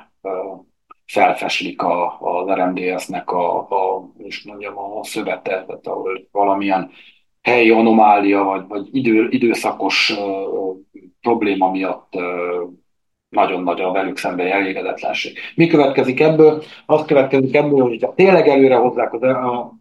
felfeslik 1.05 1.81
a, 1.81 2.19
az 2.19 2.49
RMDS-nek 2.49 3.31
a, 3.31 3.57
a, 3.57 4.09
és 4.17 4.43
mondjam, 4.43 4.77
a 4.77 5.03
szövete, 5.03 5.63
tehát 5.67 5.87
ahol 5.87 6.27
valamilyen 6.31 6.91
helyi 7.41 7.69
anomália, 7.69 8.43
vagy, 8.43 8.67
vagy 8.67 8.87
idő, 8.91 9.27
időszakos 9.29 10.13
probléma 11.21 11.71
miatt 11.71 12.13
nagyon 13.29 13.63
nagy 13.63 13.81
a 13.81 13.91
velük 13.91 14.17
szemben 14.17 14.47
elégedetlenség. 14.47 15.37
Mi 15.55 15.67
következik 15.67 16.19
ebből? 16.19 16.63
Az 16.85 17.05
következik 17.05 17.55
ebből, 17.55 17.81
hogy 17.81 18.03
ha 18.03 18.13
tényleg 18.13 18.47
előre 18.47 18.75
hozzák 18.75 19.13
az, 19.13 19.21
a, 19.21 19.73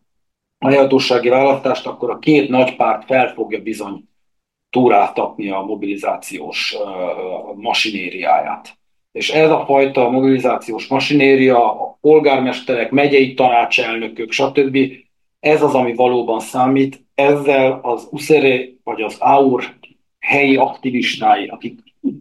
a 0.63 0.75
hatósági 0.75 1.29
választást, 1.29 1.87
akkor 1.87 2.11
a 2.11 2.19
két 2.19 2.49
nagy 2.49 2.77
párt 2.77 3.05
fel 3.05 3.33
fogja 3.35 3.61
bizony 3.61 4.05
túráztatni 4.71 5.51
a 5.51 5.61
mobilizációs 5.61 6.77
masinériáját. 7.55 8.77
És 9.13 9.31
ez 9.31 9.51
a 9.51 9.65
fajta 9.67 10.11
mobilizációs 10.11 10.87
masinéria, 10.87 11.81
a 11.83 11.99
polgármesterek, 12.01 12.91
megyei 12.91 13.35
tanácselnökök, 13.35 14.31
stb. 14.31 14.79
Ez 15.41 15.63
az, 15.63 15.75
ami 15.75 15.95
valóban 15.95 16.41
számít. 16.41 17.05
Ezzel 17.15 17.79
az 17.83 18.09
USZERE 18.11 18.65
vagy 18.85 19.03
az 19.03 19.17
AUR 19.19 19.65
helyi 20.19 20.57
aktivistái, 20.57 21.47
akik 21.47 21.79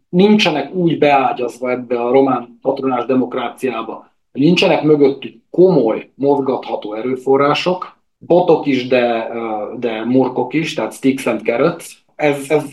nincsenek 0.09 0.73
úgy 0.73 0.97
beágyazva 0.97 1.71
ebbe 1.71 2.01
a 2.01 2.11
román 2.11 2.59
patronás 2.61 3.05
demokráciába, 3.05 4.11
nincsenek 4.31 4.83
mögöttük 4.83 5.35
komoly, 5.49 6.09
mozgatható 6.15 6.93
erőforrások, 6.93 8.00
botok 8.25 8.65
is, 8.65 8.87
de, 8.87 9.29
de 9.77 10.05
murkok 10.05 10.53
is, 10.53 10.73
tehát 10.73 10.93
sticks 10.93 11.25
and 11.25 11.41
carrots, 11.41 12.03
ez, 12.15 12.49
ez, 12.49 12.63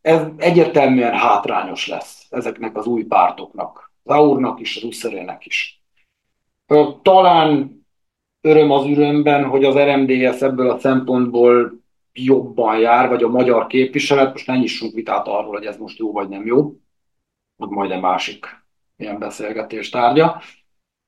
ez 0.00 0.26
egyértelműen 0.36 1.12
hátrányos 1.12 1.88
lesz 1.88 2.26
ezeknek 2.30 2.76
az 2.76 2.86
új 2.86 3.04
pártoknak, 3.04 3.92
az 4.02 4.16
AUR-nak 4.16 4.60
is, 4.60 4.76
az 4.76 4.84
USZR-nek 4.84 5.46
is. 5.46 5.82
Talán 7.02 7.78
öröm 8.40 8.70
az 8.70 8.86
ürömben, 8.86 9.44
hogy 9.44 9.64
az 9.64 9.76
RMDS 9.76 10.40
ebből 10.40 10.70
a 10.70 10.78
szempontból 10.78 11.72
jobban 12.12 12.78
jár, 12.78 13.08
vagy 13.08 13.22
a 13.22 13.28
magyar 13.28 13.66
képviselet, 13.66 14.32
most 14.32 14.46
ne 14.46 14.56
nyissunk 14.56 14.94
vitát 14.94 15.26
arról, 15.26 15.52
hogy 15.52 15.64
ez 15.64 15.76
most 15.76 15.98
jó 15.98 16.12
vagy 16.12 16.28
nem 16.28 16.46
jó, 16.46 16.72
hogy 17.56 17.68
majd 17.68 17.90
egy 17.90 18.00
másik 18.00 18.46
ilyen 18.96 19.18
beszélgetés 19.18 19.88
tárgya, 19.88 20.40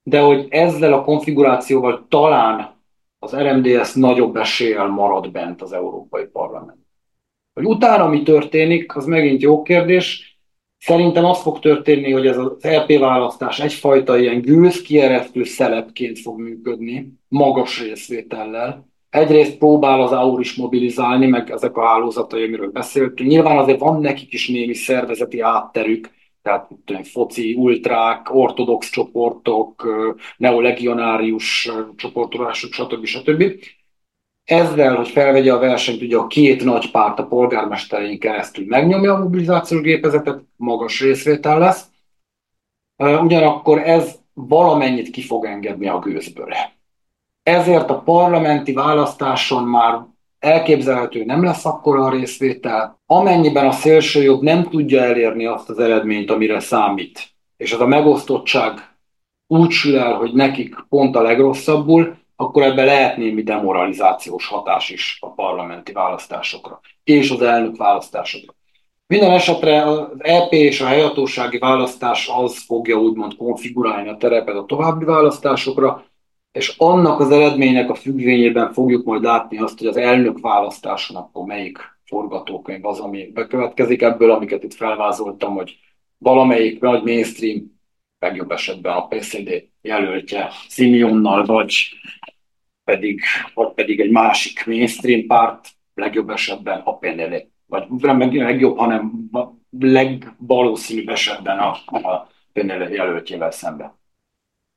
de 0.02 0.20
hogy 0.20 0.46
ezzel 0.50 0.92
a 0.92 1.04
konfigurációval 1.04 2.06
talán 2.08 2.79
az 3.22 3.36
RMDS 3.36 3.94
nagyobb 3.94 4.36
eséllyel 4.36 4.86
marad 4.86 5.30
bent 5.30 5.62
az 5.62 5.72
Európai 5.72 6.24
Parlament. 6.24 6.78
Hogy 7.52 7.64
utána 7.64 8.08
mi 8.08 8.22
történik, 8.22 8.96
az 8.96 9.04
megint 9.04 9.42
jó 9.42 9.62
kérdés. 9.62 10.38
Szerintem 10.78 11.24
az 11.24 11.40
fog 11.40 11.58
történni, 11.58 12.12
hogy 12.12 12.26
ez 12.26 12.38
az 12.38 12.56
LP 12.62 12.98
választás 12.98 13.60
egyfajta 13.60 14.18
ilyen 14.18 14.40
gőz 14.40 14.82
kieresztő 14.82 15.44
szelepként 15.44 16.18
fog 16.18 16.40
működni, 16.40 17.12
magas 17.28 17.82
részvétellel, 17.82 18.88
egyrészt 19.10 19.58
próbál 19.58 20.00
az 20.00 20.12
AUR 20.12 20.40
is 20.40 20.54
mobilizálni, 20.54 21.26
meg 21.26 21.50
ezek 21.50 21.76
a 21.76 21.86
hálózatai, 21.86 22.44
amiről 22.44 22.70
beszéltünk. 22.70 23.30
Nyilván 23.30 23.58
azért 23.58 23.80
van 23.80 24.00
nekik 24.00 24.32
is 24.32 24.48
némi 24.48 24.74
szervezeti 24.74 25.40
átterük, 25.40 26.10
tehát 26.42 26.68
tudom, 26.84 27.02
foci, 27.02 27.54
ultrák, 27.54 28.34
ortodox 28.34 28.90
csoportok, 28.90 29.86
neolegionárius 30.36 31.70
csoportolások, 31.96 32.72
stb. 32.72 33.04
stb. 33.04 33.44
Ezzel, 34.44 34.96
hogy 34.96 35.08
felvegye 35.08 35.52
a 35.52 35.58
versenyt, 35.58 36.02
ugye 36.02 36.16
a 36.16 36.26
két 36.26 36.64
nagy 36.64 36.90
párt 36.90 37.18
a 37.18 37.26
polgármesterein 37.26 38.18
keresztül 38.18 38.64
megnyomja 38.68 39.14
a 39.14 39.18
mobilizációs 39.18 39.80
gépezetet, 39.80 40.40
magas 40.56 41.00
részvétel 41.00 41.58
lesz. 41.58 41.84
Ugyanakkor 42.96 43.78
ez 43.78 44.18
valamennyit 44.32 45.10
ki 45.10 45.22
fog 45.22 45.44
engedni 45.44 45.88
a 45.88 45.98
gőzből 45.98 46.54
ezért 47.42 47.90
a 47.90 48.00
parlamenti 48.00 48.72
választáson 48.72 49.64
már 49.64 50.00
elképzelhető 50.40 51.24
nem 51.24 51.44
lesz 51.44 51.64
akkora 51.64 52.04
a 52.04 52.10
részvétel, 52.10 53.00
amennyiben 53.06 53.66
a 53.66 53.72
szélsőjobb 53.72 54.42
nem 54.42 54.68
tudja 54.68 55.02
elérni 55.02 55.46
azt 55.46 55.68
az 55.68 55.78
eredményt, 55.78 56.30
amire 56.30 56.60
számít, 56.60 57.28
és 57.56 57.72
az 57.72 57.80
a 57.80 57.86
megosztottság 57.86 58.90
úgy 59.46 59.70
sül 59.70 59.98
el, 59.98 60.14
hogy 60.14 60.32
nekik 60.32 60.74
pont 60.88 61.16
a 61.16 61.22
legrosszabbul, 61.22 62.18
akkor 62.36 62.62
ebben 62.62 62.84
lehet 62.84 63.16
némi 63.16 63.42
demoralizációs 63.42 64.46
hatás 64.46 64.90
is 64.90 65.18
a 65.20 65.32
parlamenti 65.32 65.92
választásokra, 65.92 66.80
és 67.04 67.30
az 67.30 67.42
elnök 67.42 67.76
választásokra. 67.76 68.54
Minden 69.06 69.30
esetre 69.30 69.82
az 69.82 70.08
EP 70.18 70.52
és 70.52 70.80
a 70.80 70.86
helyhatósági 70.86 71.58
választás 71.58 72.30
az 72.36 72.64
fogja 72.66 72.96
úgymond 72.96 73.36
konfigurálni 73.36 74.08
a 74.08 74.16
terepet 74.16 74.54
a 74.54 74.64
további 74.64 75.04
választásokra, 75.04 76.04
és 76.52 76.74
annak 76.78 77.20
az 77.20 77.30
eredménynek 77.30 77.90
a 77.90 77.94
függvényében 77.94 78.72
fogjuk 78.72 79.04
majd 79.04 79.22
látni 79.22 79.58
azt, 79.58 79.78
hogy 79.78 79.86
az 79.86 79.96
elnök 79.96 80.40
választáson 80.40 81.16
akkor 81.16 81.46
melyik 81.46 81.78
forgatókönyv 82.04 82.86
az, 82.86 82.98
ami 82.98 83.30
bekövetkezik 83.32 84.02
ebből, 84.02 84.30
amiket 84.30 84.62
itt 84.62 84.74
felvázoltam, 84.74 85.54
hogy 85.54 85.78
valamelyik 86.18 86.80
nagy 86.80 87.02
mainstream, 87.02 87.78
legjobb 88.18 88.50
esetben 88.50 88.96
a 88.96 89.06
PSD 89.06 89.68
jelöltje 89.80 90.48
Simeonnal, 90.68 91.44
vagy 91.44 91.74
pedig, 92.84 93.20
vagy 93.54 93.72
pedig 93.72 94.00
egy 94.00 94.10
másik 94.10 94.66
mainstream 94.66 95.26
párt, 95.26 95.68
legjobb 95.94 96.30
esetben 96.30 96.80
a 96.80 96.98
PNL, 96.98 97.42
vagy 97.66 97.86
nem 97.88 98.36
legjobb, 98.36 98.78
hanem 98.78 99.28
legvalószínűbb 99.78 101.08
esetben 101.08 101.58
a, 101.58 101.70
a 101.86 102.28
PNL 102.52 102.88
jelöltjével 102.90 103.50
szemben. 103.50 103.99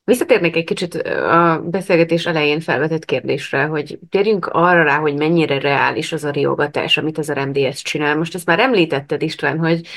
Visszatérnék 0.05 0.55
egy 0.55 0.63
kicsit 0.63 0.95
a 0.95 1.61
beszélgetés 1.65 2.25
elején 2.25 2.59
felvetett 2.59 3.05
kérdésre, 3.05 3.63
hogy 3.63 3.99
térjünk 4.09 4.45
arra 4.45 4.83
rá, 4.83 4.97
hogy 4.97 5.15
mennyire 5.15 5.59
reális 5.59 6.11
az 6.11 6.23
a 6.23 6.31
riogatás, 6.31 6.97
amit 6.97 7.17
az 7.17 7.31
RMDS 7.31 7.81
csinál. 7.81 8.17
Most 8.17 8.35
ezt 8.35 8.45
már 8.45 8.59
említetted 8.59 9.21
István, 9.21 9.57
hogy 9.59 9.87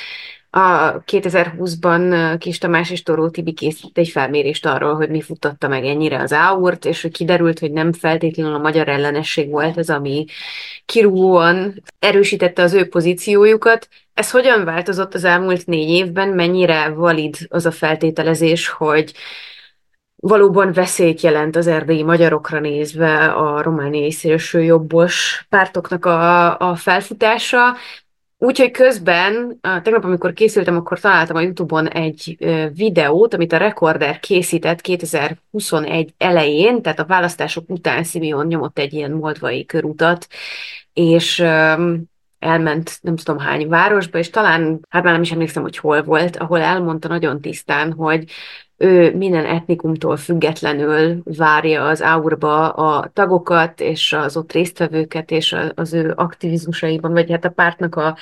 a 0.50 1.00
2020-ban 1.04 2.34
Kis 2.38 2.58
Tamás 2.58 2.90
és 2.90 3.02
Toró 3.02 3.28
Tibi 3.30 3.52
készített 3.52 3.98
egy 3.98 4.08
felmérést 4.08 4.66
arról, 4.66 4.94
hogy 4.94 5.08
mi 5.08 5.20
futtatta 5.20 5.68
meg 5.68 5.84
ennyire 5.84 6.20
az 6.20 6.32
áurt, 6.32 6.84
és 6.84 7.08
kiderült, 7.12 7.58
hogy 7.58 7.72
nem 7.72 7.92
feltétlenül 7.92 8.54
a 8.54 8.58
magyar 8.58 8.88
ellenesség 8.88 9.50
volt 9.50 9.76
az, 9.76 9.90
ami 9.90 10.24
kirúgóan 10.84 11.82
erősítette 11.98 12.62
az 12.62 12.72
ő 12.72 12.88
pozíciójukat. 12.88 13.88
Ez 14.14 14.30
hogyan 14.30 14.64
változott 14.64 15.14
az 15.14 15.24
elmúlt 15.24 15.66
négy 15.66 15.88
évben? 15.88 16.28
Mennyire 16.28 16.88
valid 16.88 17.36
az 17.48 17.66
a 17.66 17.70
feltételezés, 17.70 18.68
hogy 18.68 19.12
valóban 20.26 20.72
veszélyt 20.72 21.20
jelent 21.20 21.56
az 21.56 21.66
erdélyi 21.66 22.02
magyarokra 22.02 22.60
nézve 22.60 23.26
a 23.26 23.62
romániai 23.62 24.10
szélső 24.10 24.62
jobbos 24.62 25.46
pártoknak 25.48 26.04
a, 26.04 26.58
a 26.58 26.74
felfutása, 26.74 27.76
Úgyhogy 28.38 28.70
közben, 28.70 29.58
tegnap, 29.60 30.04
amikor 30.04 30.32
készültem, 30.32 30.76
akkor 30.76 31.00
találtam 31.00 31.36
a 31.36 31.40
Youtube-on 31.40 31.88
egy 31.88 32.36
videót, 32.74 33.34
amit 33.34 33.52
a 33.52 33.56
Recorder 33.56 34.20
készített 34.20 34.80
2021 34.80 36.14
elején, 36.18 36.82
tehát 36.82 36.98
a 36.98 37.04
választások 37.04 37.70
után 37.70 38.04
Simeon 38.04 38.46
nyomott 38.46 38.78
egy 38.78 38.92
ilyen 38.92 39.10
moldvai 39.10 39.64
körutat, 39.64 40.26
és 40.92 41.38
elment 42.38 42.98
nem 43.00 43.16
tudom 43.16 43.38
hány 43.38 43.68
városba, 43.68 44.18
és 44.18 44.30
talán, 44.30 44.80
hát 44.88 45.02
már 45.02 45.12
nem 45.12 45.22
is 45.22 45.32
emlékszem, 45.32 45.62
hogy 45.62 45.76
hol 45.76 46.02
volt, 46.02 46.36
ahol 46.36 46.60
elmondta 46.60 47.08
nagyon 47.08 47.40
tisztán, 47.40 47.92
hogy 47.92 48.30
ő 48.76 49.16
minden 49.16 49.44
etnikumtól 49.44 50.16
függetlenül 50.16 51.22
várja 51.24 51.84
az 51.84 52.02
áurba 52.02 52.68
a 52.68 53.10
tagokat, 53.12 53.80
és 53.80 54.12
az 54.12 54.36
ott 54.36 54.52
résztvevőket, 54.52 55.30
és 55.30 55.56
az 55.74 55.92
ő 55.92 56.12
aktivizmusaiban, 56.16 57.12
vagy 57.12 57.30
hát 57.30 57.44
a 57.44 57.48
pártnak 57.48 57.94
a, 57.94 58.16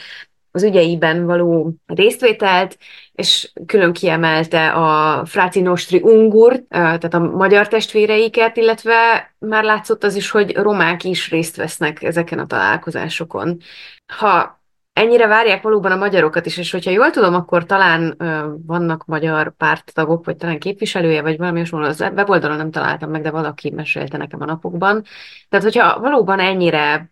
az 0.51 0.63
ügyeiben 0.63 1.27
való 1.27 1.75
résztvételt, 1.87 2.79
és 3.13 3.53
külön 3.67 3.93
kiemelte 3.93 4.73
a 4.73 5.25
Fráci 5.27 5.61
Nostri 5.61 6.01
Ungur, 6.03 6.63
tehát 6.69 7.15
a 7.15 7.19
magyar 7.19 7.69
testvéreiket, 7.69 8.57
illetve 8.57 8.95
már 9.39 9.65
látszott 9.65 10.05
az 10.05 10.15
is, 10.15 10.31
hogy 10.31 10.57
romák 10.57 11.05
is 11.05 11.31
részt 11.31 11.57
vesznek 11.57 12.03
ezeken 12.03 12.39
a 12.39 12.47
találkozásokon. 12.47 13.59
Ha 14.07 14.63
ennyire 14.95 15.27
várják 15.27 15.63
valóban 15.63 15.93
a 15.93 15.97
magyarokat 15.97 16.47
is, 16.47 16.59
és 16.59 16.71
hogyha 16.71 16.91
jól 16.91 17.11
tudom, 17.11 17.35
akkor 17.35 17.67
talán 17.67 18.15
ö, 18.19 18.55
vannak 18.67 19.05
magyar 19.07 19.57
párttagok, 19.57 20.25
vagy 20.25 20.37
talán 20.37 20.59
képviselője, 20.59 21.23
vagy 21.23 21.39
valami 21.39 21.59
hasonló, 21.59 21.87
az 21.87 22.01
weboldalon 22.01 22.57
nem 22.57 22.71
találtam 22.71 23.11
meg, 23.11 23.23
de 23.23 23.31
valaki 23.31 23.71
mesélte 23.71 24.17
nekem 24.17 24.41
a 24.43 24.45
napokban. 24.45 25.03
Tehát, 25.49 25.65
hogyha 25.65 26.01
valóban 26.01 26.41
ennyire, 26.41 27.11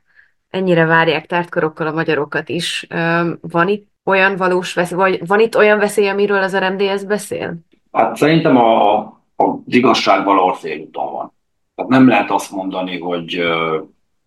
ennyire 0.51 0.85
várják 0.85 1.27
tártkorokkal 1.27 1.87
a 1.87 1.93
magyarokat 1.93 2.49
is, 2.49 2.87
ö, 2.91 3.31
van 3.41 3.69
itt 3.69 3.91
olyan 4.05 4.37
valós 4.37 4.75
veszély, 4.75 4.99
vagy 4.99 5.27
van 5.27 5.41
itt 5.41 5.57
olyan 5.57 5.79
veszély, 5.79 6.09
amiről 6.09 6.43
az 6.43 6.57
RMDS 6.57 7.05
beszél? 7.05 7.55
Hát 7.93 8.17
szerintem 8.17 8.57
a, 8.57 8.99
a, 8.99 9.21
az 9.37 9.51
igazság 9.67 10.25
valahol 10.25 10.55
félúton 10.55 11.13
van. 11.13 11.33
Tehát 11.75 11.91
nem 11.91 12.09
lehet 12.09 12.31
azt 12.31 12.51
mondani, 12.51 12.99
hogy, 12.99 13.43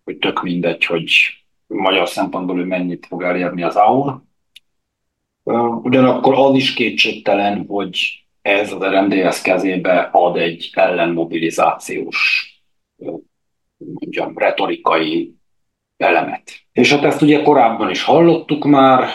hogy 0.04 0.16
tök 0.16 0.42
mindegy, 0.42 0.84
hogy 0.84 1.10
magyar 1.66 2.08
szempontból 2.08 2.58
ő 2.58 2.64
mennyit 2.64 3.06
fog 3.06 3.22
elérni 3.22 3.62
az 3.62 3.76
AUL. 3.76 4.24
Ugyanakkor 5.82 6.34
az 6.34 6.54
is 6.54 6.74
kétségtelen, 6.74 7.64
hogy 7.68 8.26
ez 8.42 8.72
az 8.72 8.82
RMDS 8.82 9.42
kezébe 9.42 10.08
ad 10.12 10.36
egy 10.36 10.70
ellenmobilizációs, 10.72 12.50
mondjam, 13.76 14.38
retorikai 14.38 15.34
elemet. 15.96 16.50
És 16.72 16.92
hát 16.92 17.04
ezt 17.04 17.22
ugye 17.22 17.42
korábban 17.42 17.90
is 17.90 18.02
hallottuk 18.02 18.64
már, 18.64 19.08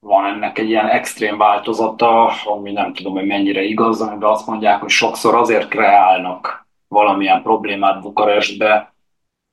van 0.00 0.24
ennek 0.24 0.58
egy 0.58 0.68
ilyen 0.68 0.88
extrém 0.88 1.38
változata, 1.38 2.26
ami 2.44 2.72
nem 2.72 2.92
tudom, 2.92 3.12
hogy 3.12 3.26
mennyire 3.26 3.62
igaz, 3.62 3.98
de 4.18 4.26
azt 4.26 4.46
mondják, 4.46 4.80
hogy 4.80 4.90
sokszor 4.90 5.34
azért 5.34 5.68
kreálnak 5.68 6.68
valamilyen 6.88 7.42
problémát 7.42 8.00
Bukarestbe, 8.00 8.94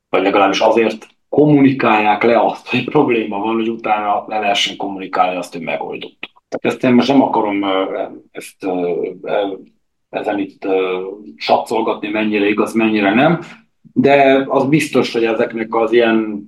vagy 0.09 0.21
legalábbis 0.21 0.59
azért 0.59 1.07
kommunikálják 1.33 2.23
le 2.23 2.39
azt, 2.39 2.69
hogy 2.69 2.83
probléma 2.83 3.37
van, 3.37 3.55
hogy 3.55 3.69
utána 3.69 4.25
le 4.27 4.39
lehessen 4.39 4.77
kommunikálni 4.77 5.37
azt, 5.37 5.53
hogy 5.53 5.61
megoldottuk. 5.61 6.43
Ezt 6.49 6.83
én 6.83 6.93
most 6.93 7.07
nem 7.07 7.21
akarom 7.21 7.65
ezt, 8.31 8.67
ezen 10.09 10.39
itt 10.39 10.67
satszolgatni, 11.35 12.09
mennyire 12.09 12.47
igaz, 12.47 12.73
mennyire 12.73 13.13
nem, 13.13 13.39
de 13.93 14.45
az 14.47 14.65
biztos, 14.65 15.13
hogy 15.13 15.23
ezeknek 15.23 15.75
az 15.75 15.91
ilyen 15.91 16.43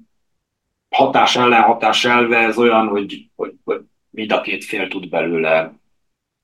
hatás 0.90 1.36
ellen 1.36 1.62
hatás 1.62 2.06
elve, 2.06 2.38
ez 2.38 2.58
olyan, 2.58 2.88
hogy, 2.88 3.30
hogy, 3.36 3.54
hogy 3.64 3.82
mind 4.10 4.32
a 4.32 4.42
két 4.42 4.64
fél 4.64 4.88
tud 4.88 5.10
belőle 5.10 5.74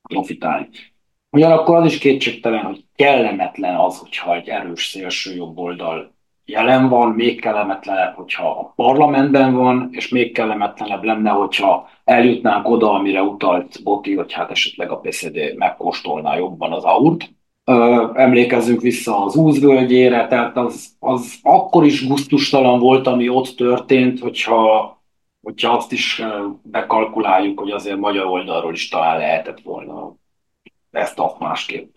profitálni. 0.09 0.69
Ugyanakkor 1.29 1.75
az 1.75 1.85
is 1.85 1.97
kétségtelen, 1.97 2.63
hogy 2.63 2.85
kellemetlen 2.95 3.75
az, 3.75 3.97
hogyha 3.97 4.35
egy 4.35 4.47
erős 4.47 4.85
szélső 4.85 5.35
jobb 5.35 5.57
oldal 5.57 6.19
jelen 6.51 6.89
van, 6.89 7.11
még 7.11 7.41
kellemetlenebb, 7.41 8.15
hogyha 8.15 8.49
a 8.49 8.73
parlamentben 8.75 9.53
van, 9.53 9.89
és 9.91 10.09
még 10.09 10.33
kellemetlenebb 10.33 11.03
lenne, 11.03 11.29
hogyha 11.29 11.89
eljutnánk 12.03 12.69
oda, 12.69 12.93
amire 12.93 13.21
utalt 13.21 13.83
Boti, 13.83 14.15
hogy 14.15 14.33
hát 14.33 14.51
esetleg 14.51 14.91
a 14.91 14.99
PCD 14.99 15.55
megkóstolná 15.55 16.35
jobban 16.35 16.71
az 16.71 16.83
aut. 16.83 17.33
Emlékezzünk 18.13 18.81
vissza 18.81 19.23
az 19.23 19.35
úzvölgyére, 19.35 20.27
tehát 20.27 20.57
az, 20.57 20.95
az 20.99 21.39
akkor 21.41 21.85
is 21.85 22.07
guztustalan 22.07 22.79
volt, 22.79 23.07
ami 23.07 23.29
ott 23.29 23.55
történt, 23.55 24.19
hogyha, 24.19 24.97
hogyha 25.41 25.71
azt 25.71 25.91
is 25.91 26.21
bekalkuláljuk, 26.63 27.59
hogy 27.59 27.71
azért 27.71 27.97
magyar 27.97 28.25
oldalról 28.25 28.73
is 28.73 28.89
talán 28.89 29.17
lehetett 29.17 29.59
volna 29.61 30.15
ezt 30.91 31.19
a 31.19 31.35
másképp 31.39 31.95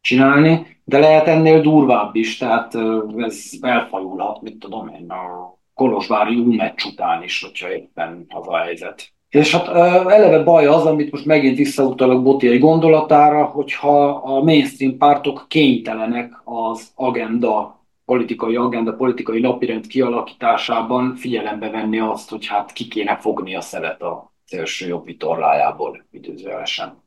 csinálni, 0.00 0.77
de 0.88 0.98
lehet 0.98 1.26
ennél 1.26 1.60
durvább 1.60 2.14
is, 2.14 2.38
tehát 2.38 2.74
ez 3.16 3.50
elfajulhat, 3.60 4.42
mit 4.42 4.58
tudom 4.58 4.88
én, 4.88 5.10
a 5.10 5.56
Kolozsvári 5.74 6.36
U-meccs 6.36 6.84
után 6.84 7.22
is, 7.22 7.42
hogyha 7.42 7.72
éppen 7.72 8.26
az 8.28 8.48
a 8.48 8.56
helyzet. 8.56 9.12
És 9.28 9.54
hát 9.54 9.68
eleve 10.08 10.42
baj 10.42 10.66
az, 10.66 10.86
amit 10.86 11.12
most 11.12 11.24
megint 11.24 11.56
visszautalok 11.56 12.22
Botiai 12.22 12.58
gondolatára, 12.58 13.44
hogyha 13.44 14.08
a 14.08 14.42
mainstream 14.42 14.96
pártok 14.96 15.44
kénytelenek 15.48 16.40
az 16.44 16.92
agenda, 16.94 17.80
politikai 18.04 18.56
agenda, 18.56 18.94
politikai 18.94 19.40
napirend 19.40 19.86
kialakításában 19.86 21.14
figyelembe 21.14 21.70
venni 21.70 21.98
azt, 21.98 22.30
hogy 22.30 22.46
hát 22.46 22.72
ki 22.72 22.88
kéne 22.88 23.16
fogni 23.16 23.54
a 23.54 23.60
szelet 23.60 24.02
a 24.02 24.32
szélső 24.44 24.86
jobb 24.86 25.04
vitorlájából, 25.04 26.06
időzőjelesen 26.10 27.02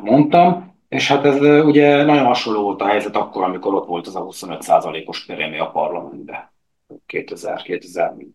mondtam. 0.00 0.73
És 0.94 1.08
hát 1.08 1.24
ez 1.24 1.64
ugye 1.64 2.04
nagyon 2.04 2.24
hasonló 2.24 2.62
volt 2.62 2.80
a 2.80 2.86
helyzet 2.86 3.16
akkor, 3.16 3.42
amikor 3.42 3.74
ott 3.74 3.86
volt 3.86 4.06
az 4.06 4.16
a 4.16 4.24
25%-os 4.24 5.26
prémia 5.26 5.68
a 5.68 5.70
parlamentben 5.70 6.52
2000-2004 7.08 8.26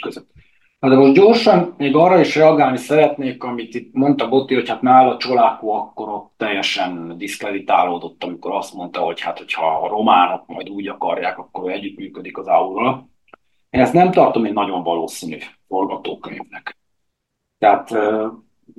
között. 0.00 0.30
Na 0.78 0.88
de 0.88 0.96
most 0.96 1.14
gyorsan 1.14 1.74
még 1.76 1.96
arra 1.96 2.20
is 2.20 2.36
reagálni 2.36 2.76
szeretnék, 2.76 3.42
amit 3.44 3.74
itt 3.74 3.92
mondta 3.92 4.28
Botti, 4.28 4.54
hogy 4.54 4.68
hát 4.68 4.82
nála 4.82 5.16
Csolákó 5.16 5.72
akkor 5.72 6.08
ott 6.08 6.32
teljesen 6.36 7.18
diszkreditálódott, 7.18 8.24
amikor 8.24 8.54
azt 8.54 8.74
mondta, 8.74 9.00
hogy 9.00 9.20
hát 9.20 9.38
hogyha 9.38 9.66
a 9.66 9.88
románok 9.88 10.46
majd 10.46 10.68
úgy 10.68 10.88
akarják, 10.88 11.38
akkor 11.38 11.70
együttműködik 11.70 12.38
az 12.38 12.48
ául 12.48 13.08
Én 13.70 13.80
ezt 13.80 13.92
nem 13.92 14.10
tartom 14.10 14.44
egy 14.44 14.52
nagyon 14.52 14.82
valószínű 14.82 15.38
forgatókönyvnek. 15.68 16.76
Tehát 17.58 17.90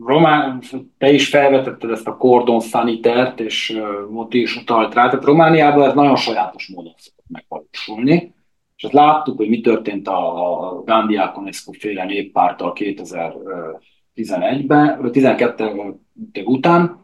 Román, 0.05 0.61
te 0.97 1.11
is 1.11 1.29
felvetetted 1.29 1.89
ezt 1.89 2.07
a 2.07 2.17
kordon 2.17 2.59
szanitert, 2.59 3.39
és 3.39 3.81
Moti 4.09 4.41
is 4.41 4.55
utalt 4.55 4.93
rá, 4.93 5.09
tehát 5.09 5.25
Romániában 5.25 5.87
ez 5.87 5.93
nagyon 5.93 6.15
sajátos 6.15 6.67
módon 6.67 6.93
szokott 6.97 7.25
megvalósulni, 7.27 8.33
és 8.75 8.83
ezt 8.83 8.93
láttuk, 8.93 9.37
hogy 9.37 9.49
mi 9.49 9.61
történt 9.61 10.07
a, 10.07 10.77
a 10.77 10.83
Gandhi 10.83 11.17
Akonescu 11.17 11.71
féle 11.71 12.05
néppárttal 12.05 12.73
2011-ben, 12.75 15.11
12 15.11 15.95
után. 16.45 17.03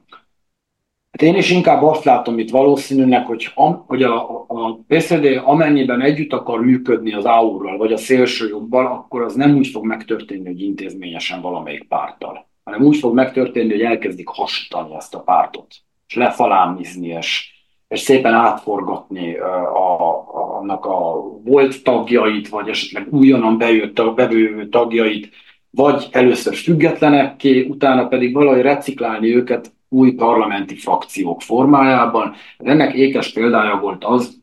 Hát 1.12 1.22
én 1.22 1.36
is 1.36 1.52
inkább 1.52 1.84
azt 1.84 2.04
látom 2.04 2.40
itt 2.40 2.50
valószínűnek, 2.50 3.28
hogy, 3.28 3.52
a, 3.56 3.70
hogy 3.70 4.04
a, 4.04 4.46
a 4.48 4.80
PSD 4.88 5.42
amennyiben 5.44 6.02
együtt 6.02 6.34
akar 6.34 6.62
működni 6.62 7.14
az 7.14 7.26
AU-ral, 7.26 7.78
vagy 7.78 7.94
a 7.94 7.98
szélső 7.98 8.48
jobbal, 8.48 8.86
akkor 8.86 9.22
az 9.22 9.36
nem 9.36 9.56
úgy 9.56 9.68
fog 9.68 9.86
megtörténni, 9.86 10.48
hogy 10.48 10.62
intézményesen 10.62 11.42
valamelyik 11.42 11.88
párttal 11.88 12.50
hanem 12.64 12.82
úgy 12.82 12.98
fog 12.98 13.14
megtörténni, 13.14 13.72
hogy 13.72 13.82
elkezdik 13.82 14.28
hasítani 14.28 14.96
ezt 14.96 15.16
a 15.16 15.20
pártot, 15.20 15.76
és 16.08 16.16
lefalámizni, 16.16 17.08
és, 17.08 17.52
és 17.88 18.00
szépen 18.00 18.34
átforgatni 18.34 19.38
a, 19.38 19.76
a, 19.76 20.58
annak 20.58 20.86
a 20.86 21.14
volt 21.44 21.84
tagjait, 21.84 22.50
vagy 22.50 22.70
esetleg 22.70 23.14
újonnan 23.14 23.58
bejött 23.58 24.00
a 24.00 24.14
bevő 24.14 24.70
tagjait, 24.70 25.30
vagy 25.70 26.08
először 26.12 26.56
függetlenekké, 26.56 27.66
utána 27.68 28.08
pedig 28.08 28.34
valahogy 28.34 28.62
reciklálni 28.62 29.36
őket 29.36 29.72
új 29.90 30.12
parlamenti 30.12 30.76
frakciók 30.76 31.42
formájában. 31.42 32.34
Ennek 32.58 32.94
ékes 32.94 33.34
példája 33.34 33.80
volt 33.80 34.04
az, 34.04 34.42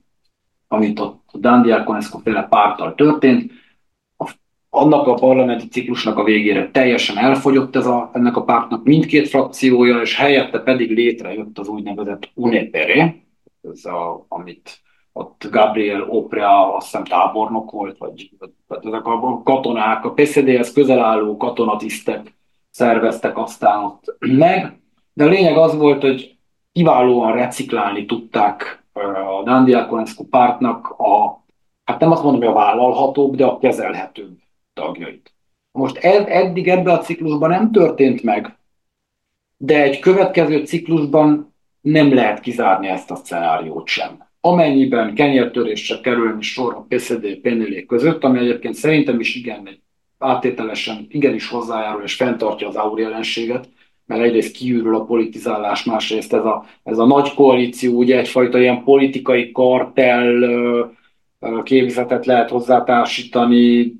amit 0.68 1.00
a 1.00 1.22
Dan 1.32 1.62
Diakonescu 1.62 2.18
féle 2.18 2.42
párttal 2.42 2.94
történt, 2.94 3.52
annak 4.70 5.06
a 5.06 5.14
parlamenti 5.14 5.68
ciklusnak 5.68 6.18
a 6.18 6.24
végére 6.24 6.70
teljesen 6.70 7.16
elfogyott 7.16 7.76
ez 7.76 7.86
a, 7.86 8.10
ennek 8.12 8.36
a 8.36 8.44
pártnak 8.44 8.84
mindkét 8.84 9.28
frakciója, 9.28 10.00
és 10.00 10.16
helyette 10.16 10.58
pedig 10.58 10.90
létrejött 10.90 11.58
az 11.58 11.68
úgynevezett 11.68 12.30
UNEPERE, 12.34 13.14
ez 13.72 13.84
a, 13.84 14.24
amit 14.28 14.80
ott 15.12 15.48
Gabriel 15.50 16.02
Oprea, 16.08 16.76
azt 16.76 16.84
hiszem 16.84 17.04
tábornok 17.04 17.70
volt, 17.70 17.98
vagy, 17.98 18.30
vagy 18.38 18.86
ezek 18.86 19.06
a 19.06 19.42
katonák, 19.44 20.04
a 20.04 20.12
PCD-hez 20.12 20.72
közel 20.72 21.00
álló 21.00 21.36
katonatisztek 21.36 22.36
szerveztek 22.70 23.38
aztán 23.38 23.84
ott 23.84 24.16
meg, 24.18 24.80
de 25.12 25.24
a 25.24 25.28
lényeg 25.28 25.56
az 25.56 25.76
volt, 25.76 26.00
hogy 26.00 26.38
kiválóan 26.72 27.32
reciklálni 27.32 28.06
tudták 28.06 28.84
a 29.38 29.42
Dandiakonescu 29.44 30.24
pártnak 30.24 30.88
a, 30.88 31.44
hát 31.84 32.00
nem 32.00 32.10
azt 32.10 32.22
mondom, 32.22 32.40
hogy 32.40 32.50
a 32.50 32.54
vállalhatóbb, 32.54 33.36
de 33.36 33.44
a 33.44 33.58
kezelhetőbb 33.58 34.38
tagjait. 34.78 35.32
Most 35.72 35.96
ed, 35.96 36.28
eddig 36.28 36.68
ebben 36.68 36.94
a 36.94 36.98
ciklusban 36.98 37.50
nem 37.50 37.72
történt 37.72 38.22
meg, 38.22 38.58
de 39.56 39.82
egy 39.82 39.98
következő 39.98 40.64
ciklusban 40.64 41.54
nem 41.80 42.14
lehet 42.14 42.40
kizárni 42.40 42.86
ezt 42.86 43.10
a 43.10 43.14
szenáriót 43.16 43.86
sem. 43.86 44.26
Amennyiben 44.40 45.14
kenyértörésre 45.14 46.00
kerülni 46.00 46.42
sor 46.42 46.74
a 46.74 46.86
PCD 46.88 47.36
pénélé 47.40 47.84
között, 47.84 48.24
ami 48.24 48.38
egyébként 48.38 48.74
szerintem 48.74 49.20
is 49.20 49.34
igen, 49.34 49.66
egy 49.66 49.80
áttételesen 50.18 51.06
igenis 51.08 51.48
hozzájárul 51.48 52.02
és 52.02 52.14
fenntartja 52.14 52.68
az 52.68 52.76
aur 52.76 53.00
jelenséget, 53.00 53.68
mert 54.06 54.22
egyrészt 54.22 54.56
kiürül 54.56 54.94
a 54.94 55.04
politizálás, 55.04 55.84
másrészt 55.84 56.32
ez 56.32 56.44
a, 56.44 56.64
ez 56.82 56.98
a 56.98 57.06
nagy 57.06 57.34
koalíció, 57.34 57.98
ugye 57.98 58.18
egyfajta 58.18 58.58
ilyen 58.58 58.84
politikai 58.84 59.52
kartel 59.52 60.44
képzetet 61.62 62.26
lehet 62.26 62.50
hozzátársítani, 62.50 63.94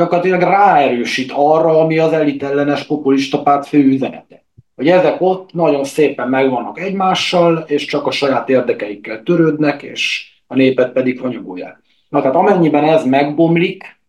gyakorlatilag 0.00 0.40
ráerősít 0.40 1.32
arra, 1.34 1.80
ami 1.80 1.98
az 1.98 2.12
elitellenes 2.12 2.86
populista 2.86 3.42
párt 3.42 3.66
fő 3.66 3.78
üzenete. 3.78 4.44
Hogy 4.74 4.88
ezek 4.88 5.20
ott 5.20 5.52
nagyon 5.52 5.84
szépen 5.84 6.28
megvannak 6.28 6.80
egymással, 6.80 7.64
és 7.66 7.84
csak 7.84 8.06
a 8.06 8.10
saját 8.10 8.48
érdekeikkel 8.48 9.22
törődnek, 9.22 9.82
és 9.82 10.30
a 10.46 10.54
népet 10.54 10.92
pedig 10.92 11.20
hanyagolják. 11.20 11.82
Na 12.08 12.20
tehát 12.20 12.36
amennyiben 12.36 12.84
ez 12.84 13.04
megbomlik, 13.04 14.00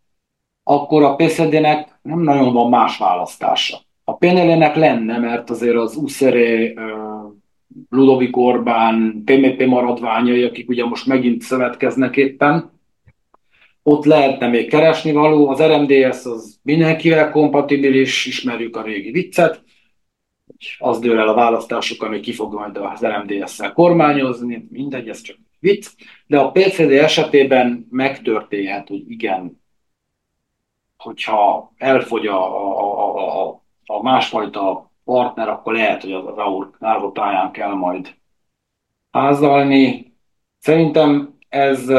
akkor 0.64 1.04
a 1.04 1.16
PSD-nek 1.16 2.00
nem 2.02 2.20
nagyon 2.20 2.54
van 2.54 2.70
más 2.70 2.98
választása. 2.98 3.78
A 4.04 4.16
PNL-nek 4.16 4.76
lenne, 4.76 5.18
mert 5.18 5.50
azért 5.50 5.76
az 5.76 5.96
USZERE, 5.96 6.74
Ludovik 7.90 8.38
Orbán, 8.38 9.22
PMP 9.26 9.66
maradványai, 9.66 10.44
akik 10.44 10.70
ugye 10.70 10.86
most 10.86 11.08
megint 11.08 11.42
szövetkeznek 11.42 12.16
éppen, 12.18 12.72
ott 13.84 14.06
lehetne 14.06 14.48
még 14.48 14.70
keresni 14.70 15.12
való. 15.12 15.50
Az 15.50 15.62
RMDS 15.62 16.26
az 16.26 16.60
mindenkivel 16.64 17.32
kompatibilis, 17.32 18.26
ismerjük 18.26 18.76
a 18.76 18.82
régi 18.82 19.12
viccet, 19.12 19.64
az 20.80 21.00
dől 21.00 21.20
el 21.20 21.28
a 21.28 21.34
választásokon, 21.34 22.10
hogy 22.10 22.20
ki 22.20 22.34
fog 22.34 22.54
majd 22.54 22.78
az 22.78 23.06
RMDS-szel 23.06 23.74
kormányozni, 23.74 24.68
mindegy, 24.70 25.10
ez 25.10 25.22
csak 25.22 25.38
vicc. 25.60 25.88
De 26.28 26.40
a 26.40 26.52
PCD 26.52 26.92
esetében 26.92 27.88
megtörténhet, 27.90 28.88
hogy 28.88 29.12
igen, 29.12 29.62
hogyha 30.98 31.74
elfogy 31.78 32.28
a, 32.28 32.42
a, 32.80 33.48
a, 33.48 33.64
a 33.86 34.02
másfajta 34.02 34.92
partner, 35.04 35.50
akkor 35.50 35.74
lehet, 35.74 36.02
hogy 36.02 36.12
az, 36.12 36.26
AUR 36.26 37.12
táján 37.14 37.52
kell 37.52 37.74
majd 37.74 38.16
házalni. 39.12 40.14
Szerintem 40.60 41.38
ez 41.50 41.90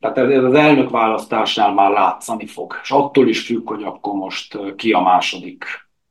tehát 0.00 0.18
ez 0.18 0.44
az 0.44 0.54
elnök 0.54 0.90
választásnál 0.90 1.72
már 1.72 1.90
látszani 1.90 2.46
fog, 2.46 2.80
és 2.82 2.90
attól 2.90 3.28
is 3.28 3.46
függ, 3.46 3.68
hogy 3.68 3.82
akkor 3.82 4.14
most 4.14 4.58
ki 4.76 4.92
a 4.92 5.00
második 5.00 5.64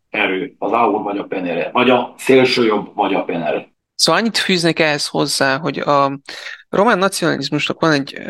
erő, 0.09 0.55
az 0.57 0.71
AUR 0.71 1.01
vagy 1.03 1.17
a 1.17 1.23
PNR, 1.23 1.69
vagy 1.71 1.89
a 1.89 2.13
szélsőjobb, 2.17 2.95
vagy 2.95 3.13
a 3.13 3.23
PNR. 3.23 3.67
Szóval 3.95 4.21
annyit 4.21 4.37
fűznék 4.37 4.79
ehhez 4.79 5.07
hozzá, 5.07 5.57
hogy 5.57 5.79
a 5.79 6.19
román 6.69 6.97
nacionalizmusnak 6.97 7.79
van 7.79 7.91
egy, 7.91 8.21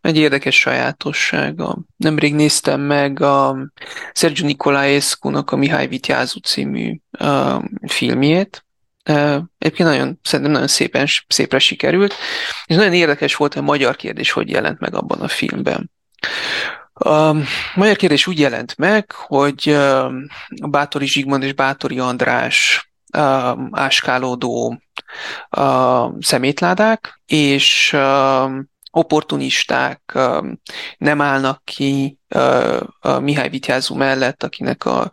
egy 0.00 0.16
érdekes 0.16 0.58
sajátossága. 0.58 1.78
Nemrég 1.96 2.34
néztem 2.34 2.80
meg 2.80 3.20
a 3.20 3.56
Sergio 4.12 4.46
Nicolaescu-nak 4.46 5.50
a 5.50 5.56
Mihály 5.56 5.86
Vityázú 5.86 6.38
című 6.38 7.00
filmjét, 7.86 8.65
Egyébként 9.58 9.88
nagyon, 9.88 10.18
szerintem 10.22 10.54
nagyon 10.54 10.68
szépen, 10.68 11.06
szépre 11.28 11.58
sikerült, 11.58 12.14
és 12.66 12.76
nagyon 12.76 12.92
érdekes 12.92 13.34
volt, 13.34 13.52
hogy 13.52 13.62
a 13.62 13.66
magyar 13.66 13.96
kérdés 13.96 14.30
hogy 14.30 14.50
jelent 14.50 14.80
meg 14.80 14.94
abban 14.94 15.20
a 15.20 15.28
filmben. 15.28 15.90
A 16.92 17.32
magyar 17.74 17.96
kérdés 17.96 18.26
úgy 18.26 18.38
jelent 18.38 18.76
meg, 18.76 19.12
hogy 19.12 19.68
a 20.60 20.68
Bátori 20.68 21.06
Zsigmond 21.06 21.42
és 21.42 21.52
Bátori 21.52 21.98
András 21.98 22.88
áskálódó 23.70 24.82
szemétládák, 26.20 27.20
és 27.26 27.96
opportunisták 28.90 30.18
nem 30.98 31.20
állnak 31.20 31.64
ki 31.64 32.18
Mihály 33.20 33.48
Vityázú 33.48 33.94
mellett, 33.94 34.42
akinek 34.42 34.84
a, 34.84 35.10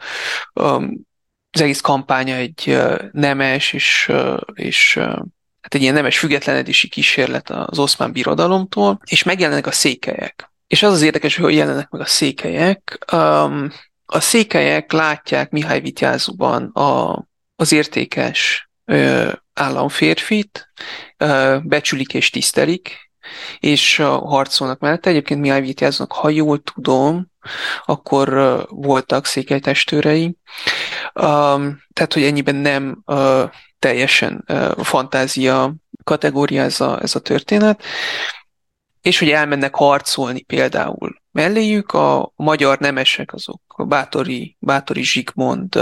az 1.53 1.61
egész 1.61 1.81
kampánya 1.81 2.35
egy 2.35 2.77
nemes 3.11 3.73
és, 3.73 4.11
és 4.53 4.95
hát 5.61 5.73
egy 5.73 5.81
ilyen 5.81 5.93
nemes 5.93 6.19
függetlenedési 6.19 6.89
kísérlet 6.89 7.49
az 7.49 7.80
oszmán 7.80 8.11
birodalomtól, 8.11 8.99
és 9.05 9.23
megjelennek 9.23 9.67
a 9.67 9.71
székelyek. 9.71 10.51
És 10.67 10.84
az 10.84 10.93
az 10.93 11.01
érdekes, 11.01 11.35
hogy 11.35 11.55
jelennek 11.55 11.89
meg 11.89 12.01
a 12.01 12.05
székelyek. 12.05 13.05
A 14.05 14.19
székelyek 14.19 14.91
látják 14.91 15.51
Mihály 15.51 15.81
Vityázóban 15.81 16.63
a, 16.65 17.23
az 17.55 17.71
értékes 17.71 18.69
államférfit, 19.53 20.73
becsülik 21.63 22.13
és 22.13 22.30
tisztelik, 22.30 23.11
és 23.59 23.97
harcolnak 24.05 24.80
mellette. 24.80 25.09
Egyébként 25.09 25.39
Mihály 25.39 25.61
Vityázónak, 25.61 26.11
ha 26.11 26.30
jól 26.30 26.61
tudom, 26.61 27.31
akkor 27.85 28.29
voltak 28.69 29.25
székelytestőrei. 29.25 30.37
Tehát, 31.13 32.13
hogy 32.13 32.23
ennyiben 32.23 32.55
nem 32.55 33.03
teljesen 33.79 34.45
fantázia 34.77 35.73
kategóriázza 36.03 36.99
ez 36.99 37.15
a 37.15 37.19
történet, 37.19 37.83
és 39.01 39.19
hogy 39.19 39.29
elmennek 39.29 39.75
harcolni 39.75 40.41
például 40.41 41.21
melléjük, 41.31 41.91
a 41.91 42.31
magyar 42.35 42.79
nemesek 42.79 43.33
azok 43.33 43.61
a 43.67 43.83
Bátori, 43.83 44.55
Bátori 44.59 45.03
Zsigmond 45.03 45.79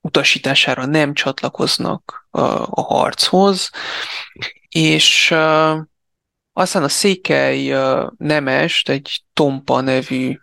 utasítására 0.00 0.86
nem 0.86 1.14
csatlakoznak 1.14 2.28
a 2.70 2.80
harchoz, 2.80 3.70
és 4.68 5.34
aztán 6.52 6.82
a 6.82 6.88
székely 6.88 7.76
nemest, 8.16 8.88
egy 8.88 9.20
Tompa 9.32 9.80
nevű 9.80 10.38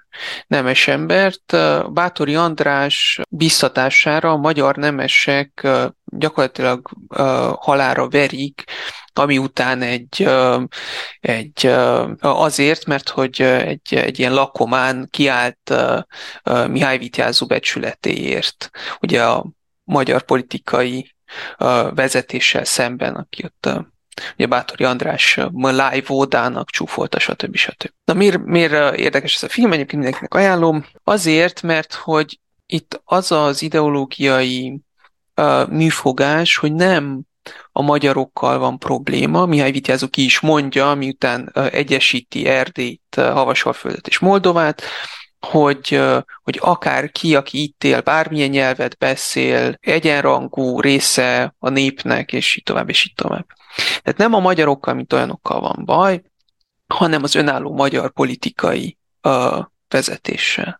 nemes 0.48 0.88
embert, 0.88 1.56
Bátori 1.94 2.36
András 2.36 3.20
biztatására 3.30 4.32
a 4.32 4.38
magyar 4.38 4.76
nemesek 4.76 5.68
gyakorlatilag 6.06 6.90
halára 7.60 8.10
verik, 8.10 8.64
ami 9.14 9.38
után 9.38 9.82
egy, 9.82 10.30
egy 11.20 11.66
azért, 12.20 12.86
mert 12.86 13.10
hogy 13.10 13.42
egy, 13.42 13.94
egy 13.96 14.20
ilyen 14.20 14.34
lakomán 14.34 15.08
kiállt 15.10 15.74
Mihály 16.68 16.98
Vityázó 16.98 17.46
becsületéért. 17.46 18.70
Ugye 19.02 19.24
a 19.24 19.46
magyar 19.84 20.22
politikai 20.22 21.16
vezetéssel 21.90 22.64
szemben, 22.64 23.16
aki 23.16 23.44
ott 23.44 23.70
ugye 24.34 24.46
Bátori 24.46 24.84
András 24.84 25.40
live 25.54 26.04
Vodának 26.08 26.70
csúfolta, 26.70 27.20
stb. 27.20 27.56
stb. 27.56 27.92
Na 28.06 28.14
miért, 28.14 28.46
miért 28.46 28.98
érdekes 28.98 29.36
ez 29.36 29.44
a 29.44 29.50
film? 29.50 29.72
Egyébként 29.72 30.02
mindenkinek 30.02 30.34
ajánlom. 30.34 30.86
Azért, 31.04 31.62
mert 31.62 31.94
hogy 31.94 32.40
itt 32.66 33.02
az 33.04 33.32
az 33.32 33.62
ideológiai 33.62 34.80
uh, 35.36 35.70
műfogás, 35.70 36.58
hogy 36.58 36.74
nem 36.74 37.26
a 37.72 37.82
magyarokkal 37.82 38.58
van 38.58 38.80
probléma, 38.80 39.46
Mihály 39.46 39.72
Vityázó 39.72 40.08
ki 40.08 40.24
is 40.24 40.40
mondja, 40.40 40.94
miután 40.94 41.52
egyesíti 41.54 42.48
Erdélyt, 42.48 43.16
Havasalföldet 43.16 44.08
és 44.08 44.20
Moldovát, 44.20 44.82
hogy, 45.40 46.02
hogy 46.44 46.60
akár 46.62 47.12
ki, 47.12 47.36
aki 47.36 47.64
itt 47.64 47.84
él, 47.84 48.02
bármilyen 48.02 48.50
nyelvet 48.50 48.98
beszél, 48.98 49.78
egyenrangú 49.80 50.80
része 50.80 51.56
a 51.60 51.70
népnek, 51.70 52.34
és 52.34 52.56
így 52.56 52.64
tovább, 52.64 52.90
és 52.90 53.06
így 53.06 53.14
tovább. 53.16 53.46
Tehát 53.76 54.18
nem 54.18 54.34
a 54.34 54.40
magyarokkal, 54.40 54.94
mint 54.94 55.14
olyanokkal 55.14 55.60
van 55.60 55.86
baj, 55.86 56.22
hanem 56.88 57.24
az 57.24 57.36
önálló 57.36 57.74
magyar 57.74 58.12
politikai 58.12 58.98
uh, 59.22 59.66
vezetéssel. 59.88 60.80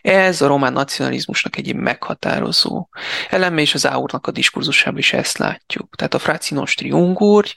Ez 0.00 0.40
a 0.40 0.46
román 0.46 0.72
nacionalizmusnak 0.72 1.56
egy 1.56 1.74
meghatározó 1.74 2.88
eleme, 3.30 3.60
és 3.60 3.74
az 3.74 3.86
Áurnak 3.86 4.26
a 4.26 4.30
diskurzusában 4.30 4.98
is 4.98 5.12
ezt 5.12 5.38
látjuk. 5.38 5.96
Tehát 5.96 6.14
a 6.14 6.18
Fráci 6.18 6.54
Nostri 6.54 6.90
Ungurgy, 6.90 7.54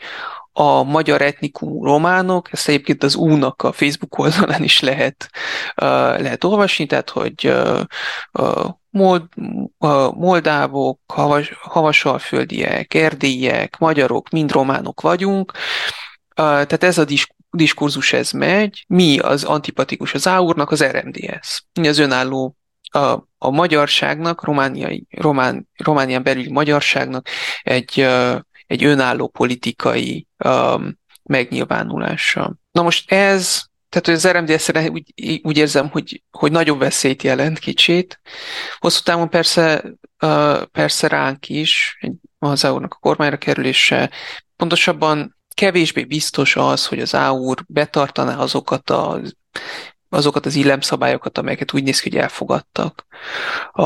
a 0.52 0.84
magyar 0.84 1.22
etnikumú 1.22 1.84
románok, 1.84 2.52
ezt 2.52 2.68
egyébként 2.68 3.04
az 3.04 3.16
U-nak 3.16 3.62
a 3.62 3.72
Facebook 3.72 4.18
oldalán 4.18 4.64
is 4.64 4.80
lehet, 4.80 5.30
uh, 5.82 5.88
lehet 6.22 6.44
olvasni, 6.44 6.86
tehát 6.86 7.10
hogy 7.10 7.48
uh, 7.48 7.82
uh, 8.34 8.70
mold, 8.90 9.24
moldávok, 10.14 11.00
havas, 11.14 11.54
havasalföldiek, 11.62 12.94
erdélyiek, 12.94 13.78
magyarok, 13.78 14.30
mind 14.30 14.52
románok 14.52 15.02
vagyunk, 15.02 15.52
tehát 16.36 16.84
ez 16.84 16.98
a 16.98 17.06
disk, 17.06 17.36
diskurzus 17.52 18.14
ez 18.14 18.32
megy, 18.32 18.86
mi 18.88 19.20
az 19.20 19.44
antipatikus 19.44 20.14
az 20.14 20.28
Áurnak, 20.28 20.72
az 20.72 20.84
RMDS. 20.84 21.64
Mi 21.80 21.88
az 21.88 21.98
önálló 21.98 22.56
a, 22.92 23.00
a 23.38 23.50
magyarságnak, 23.50 24.44
romániai, 24.44 25.08
román, 25.10 25.68
Románián 25.78 26.24
belüli 26.24 26.52
magyarságnak 26.52 27.28
egy, 27.62 28.08
egy 28.68 28.84
önálló 28.84 29.28
politikai 29.28 30.28
um, 30.46 31.00
megnyilvánulása. 31.24 32.56
Na 32.72 32.82
most 32.82 33.12
ez, 33.12 33.69
tehát 33.90 34.06
hogy 34.06 34.14
az 34.14 34.28
RMDS 34.28 34.90
úgy, 34.90 35.14
úgy 35.44 35.58
érzem, 35.58 35.90
hogy, 35.90 36.24
hogy 36.32 36.52
nagyobb 36.52 36.80
veszélyt 36.80 37.24
jelent 37.24 37.60
kicsit. 37.60 38.22
Hosszú 38.78 39.04
távon 39.04 39.30
persze, 39.30 39.84
uh, 40.22 40.64
persze 40.64 41.08
ránk 41.08 41.50
is, 41.50 42.00
az 42.40 42.64
EU-nak 42.64 42.94
a 42.94 43.00
kormányra 43.00 43.38
kerülése, 43.38 44.12
pontosabban 44.56 45.38
kevésbé 45.54 46.04
biztos 46.04 46.56
az, 46.56 46.86
hogy 46.86 47.00
az 47.00 47.14
AUR 47.14 47.64
betartaná 47.68 48.38
azokat 48.38 48.90
a 48.90 49.22
azokat 50.10 50.46
az 50.46 50.56
illemszabályokat, 50.56 51.38
amelyeket 51.38 51.74
úgy 51.74 51.84
néz 51.84 52.00
ki, 52.00 52.10
hogy 52.10 52.20
elfogadtak 52.20 53.06
a, 53.72 53.84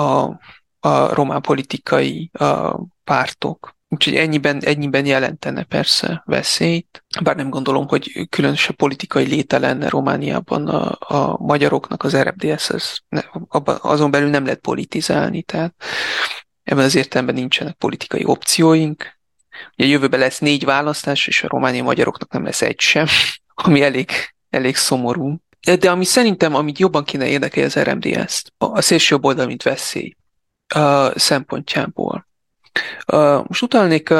a, 0.00 0.38
a 0.80 1.14
román 1.14 1.40
politikai 1.40 2.30
a 2.32 2.80
pártok. 3.04 3.75
Úgyhogy 3.88 4.14
ennyiben, 4.14 4.60
ennyiben 4.64 5.06
jelentene 5.06 5.62
persze 5.62 6.22
veszélyt, 6.24 7.04
bár 7.22 7.36
nem 7.36 7.50
gondolom, 7.50 7.88
hogy 7.88 8.26
különösebb 8.28 8.76
politikai 8.76 9.24
léte 9.24 9.58
lenne 9.58 9.88
Romániában 9.88 10.68
a, 10.68 10.96
a 11.00 11.36
magyaroknak 11.38 12.02
az 12.02 12.16
RFDS, 12.16 12.70
az, 12.70 12.98
ne, 13.08 13.20
abban, 13.48 13.78
azon 13.82 14.10
belül 14.10 14.28
nem 14.28 14.44
lehet 14.44 14.60
politizálni, 14.60 15.42
tehát 15.42 15.74
ebben 16.62 16.84
az 16.84 16.94
értelemben 16.94 17.34
nincsenek 17.34 17.74
politikai 17.74 18.24
opcióink, 18.24 19.16
Ugye 19.76 19.88
jövőben 19.88 20.20
lesz 20.20 20.38
négy 20.38 20.64
választás, 20.64 21.26
és 21.26 21.42
a 21.42 21.48
romániai 21.48 21.82
magyaroknak 21.82 22.32
nem 22.32 22.44
lesz 22.44 22.62
egy 22.62 22.80
sem, 22.80 23.06
ami 23.64 23.82
elég, 23.82 24.10
elég 24.50 24.76
szomorú. 24.76 25.36
De 25.78 25.90
ami 25.90 26.04
szerintem, 26.04 26.54
amit 26.54 26.78
jobban 26.78 27.04
kéne 27.04 27.26
érdekelni 27.26 27.68
az 27.68 27.78
RMDS-t, 27.78 28.52
a 28.58 29.04
jobb 29.08 29.24
oldal, 29.24 29.46
mint 29.46 29.62
veszély 29.62 30.16
a 30.74 31.18
szempontjából. 31.18 32.26
Most 33.46 33.62
utalnék, 33.62 34.14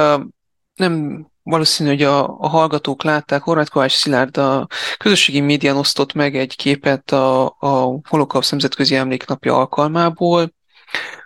nem 0.74 1.26
valószínű, 1.42 1.88
hogy 1.88 2.02
a, 2.02 2.38
a 2.38 2.48
hallgatók 2.48 3.02
látták, 3.02 3.42
Horváth 3.42 3.70
Kovács 3.70 3.92
Szilárd 3.92 4.36
a 4.36 4.66
közösségi 4.96 5.40
médián 5.40 5.76
osztott 5.76 6.12
meg 6.12 6.36
egy 6.36 6.56
képet 6.56 7.10
a, 7.10 7.44
a 7.44 7.98
Holokauszt 8.08 8.50
Nemzetközi 8.50 8.94
Emléknapja 8.94 9.56
alkalmából, 9.56 10.54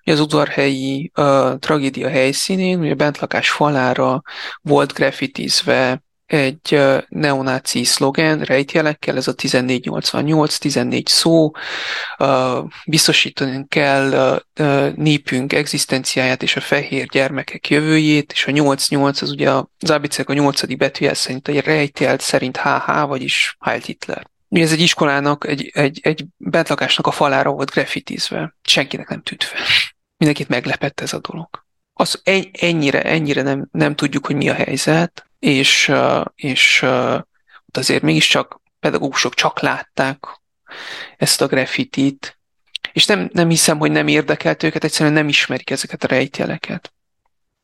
az 0.05 0.21
udvarhelyi 0.21 1.11
uh, 1.17 1.59
tragédia 1.59 2.09
helyszínén, 2.09 2.81
ugye 2.81 2.93
a 2.93 2.95
bentlakás 2.95 3.51
falára 3.51 4.23
volt 4.63 4.93
graffitizve 4.93 6.03
egy 6.33 6.81
neonáci 7.09 7.85
szlogen, 7.85 8.41
rejtjelekkel, 8.41 9.17
ez 9.17 9.29
a 9.29 9.35
1488, 9.37 10.59
14 10.59 11.07
szó, 11.07 11.51
biztosítani 12.87 13.65
kell 13.69 14.41
népünk 14.97 15.53
egzisztenciáját 15.53 16.43
és 16.43 16.57
a 16.57 16.61
fehér 16.61 17.07
gyermekek 17.07 17.69
jövőjét, 17.69 18.33
és 18.33 18.47
a 18.47 18.51
88 18.51 19.23
az 19.23 19.31
ugye 19.31 19.51
az 19.51 19.91
ABC 19.91 20.19
a 20.19 20.33
8. 20.33 20.77
betűje 20.77 21.15
szerint 21.15 21.49
egy 21.49 21.65
rejtjelt 21.65 22.21
szerint 22.21 22.57
HH, 22.57 23.07
vagyis 23.07 23.57
Heil 23.61 23.81
Hitler. 23.81 24.27
Ez 24.49 24.73
egy 24.73 24.81
iskolának, 24.81 25.47
egy, 25.47 25.71
egy, 25.75 26.01
egy 26.03 26.25
bentlakásnak 26.37 27.07
a 27.07 27.11
falára 27.11 27.51
volt 27.51 27.71
graffitizve. 27.71 28.55
Senkinek 28.63 29.09
nem 29.09 29.23
tűnt 29.23 29.45
fel. 29.45 29.61
Mindenkit 30.17 30.49
meglepett 30.49 31.01
ez 31.01 31.13
a 31.13 31.21
dolog. 31.21 31.49
Az 31.93 32.23
ennyire, 32.53 33.03
ennyire 33.03 33.43
nem, 33.43 33.69
nem 33.73 33.95
tudjuk, 33.95 34.27
hogy 34.27 34.37
mi 34.37 34.49
a 34.49 34.55
helyzet, 34.55 35.30
és, 35.41 35.93
és 36.35 36.87
azért 37.73 38.03
mégiscsak 38.03 38.61
pedagógusok 38.81 39.35
csak 39.35 39.61
látták 39.61 40.41
ezt 41.17 41.41
a 41.41 41.47
graffitit, 41.47 42.39
és 42.93 43.07
nem, 43.07 43.31
nem 43.33 43.49
hiszem, 43.49 43.79
hogy 43.79 43.91
nem 43.91 44.09
érdekelt 44.09 44.63
őket, 44.63 44.85
egyszerűen 44.85 45.15
nem 45.15 45.29
ismerik 45.29 45.71
ezeket 45.71 46.05
a 46.05 46.07
rejtjeleket. 46.07 46.93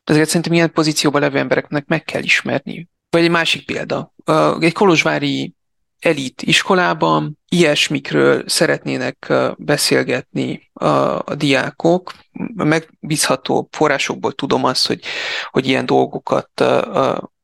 Ezeket 0.05 0.27
szerintem 0.27 0.53
ilyen 0.53 0.73
pozícióban 0.73 1.21
levő 1.21 1.39
embereknek 1.39 1.87
meg 1.87 2.05
kell 2.05 2.23
ismerni. 2.23 2.89
Vagy 3.11 3.23
egy 3.23 3.31
másik 3.31 3.67
példa. 3.67 4.13
Egy 4.61 4.73
kolozsvári 4.73 5.55
elit 5.99 6.43
iskolában 6.43 7.39
ilyesmikről 7.49 8.43
szeretnének 8.49 9.33
beszélgetni 9.57 10.71
a, 10.73 10.87
a 11.19 11.35
diákok. 11.35 12.15
Megbízható 12.55 13.69
forrásokból 13.71 14.33
tudom 14.33 14.65
azt, 14.65 14.87
hogy, 14.87 15.05
hogy 15.51 15.67
ilyen 15.67 15.87
dolgokat 15.87 16.65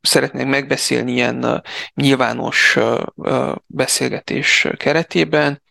szeretnének 0.03 0.49
megbeszélni 0.49 1.12
ilyen 1.12 1.62
nyilvános 1.95 2.79
beszélgetés 3.66 4.69
keretében. 4.77 5.62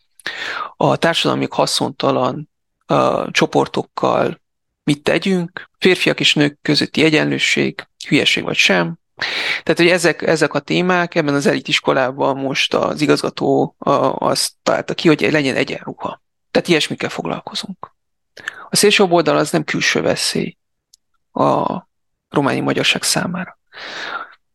A 0.78 0.96
társadalmi 0.96 1.48
haszontalan 1.50 2.50
csoportokkal 3.32 4.42
mit 4.84 5.04
tegyünk, 5.04 5.70
férfiak 5.78 6.20
és 6.20 6.34
nők 6.34 6.60
közötti 6.62 7.04
egyenlőség, 7.04 7.88
hülyeség 8.08 8.44
vagy 8.44 8.56
sem, 8.56 9.00
tehát, 9.64 9.80
hogy 9.80 9.88
ezek, 9.88 10.22
ezek 10.22 10.54
a 10.54 10.60
témák 10.60 11.16
ebben 11.16 11.34
az 11.34 11.46
elit 11.46 11.68
iskolában 11.68 12.38
most 12.38 12.74
az 12.74 13.02
igazgató 13.02 13.76
azt 14.18 14.54
találta 14.64 14.94
ki, 14.94 15.08
hogy 15.08 15.22
legyen 15.32 15.56
egyenruha. 15.56 16.22
Tehát 16.52 16.68
ilyesmikkel 16.68 17.10
foglalkozunk. 17.10 17.96
A 18.70 18.76
szélső 18.76 19.04
oldal 19.04 19.38
az 19.38 19.52
nem 19.52 19.64
külső 19.64 20.02
veszély 20.02 20.58
a 21.32 21.82
románi 22.30 22.60
magyarság 22.60 23.04
számára. 23.04 23.60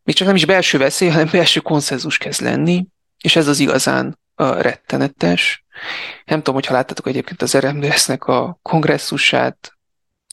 Még 0.03 0.15
csak 0.15 0.27
nem 0.27 0.37
is 0.37 0.45
belső 0.45 0.79
veszély, 0.79 1.09
hanem 1.09 1.29
belső 1.33 1.61
konszenzus 1.61 2.19
kezd 2.19 2.41
lenni, 2.41 2.87
és 3.21 3.37
ez 3.37 3.47
az 3.47 3.59
igazán 3.59 4.19
a 4.35 4.53
rettenetes. 4.53 5.65
Nem 6.25 6.39
tudom, 6.39 6.55
hogyha 6.55 6.75
láttatok 6.75 7.07
egyébként 7.07 7.43
az 7.43 7.57
RMDS-nek 7.57 8.25
a 8.25 8.59
kongresszusát, 8.63 9.73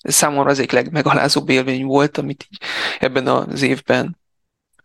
számomra 0.03 0.49
az 0.49 0.57
egyik 0.57 0.71
legmegalázóbb 0.71 1.49
élmény 1.49 1.85
volt, 1.85 2.17
amit 2.17 2.47
így 2.49 2.61
ebben 2.99 3.27
az 3.27 3.61
évben 3.61 4.21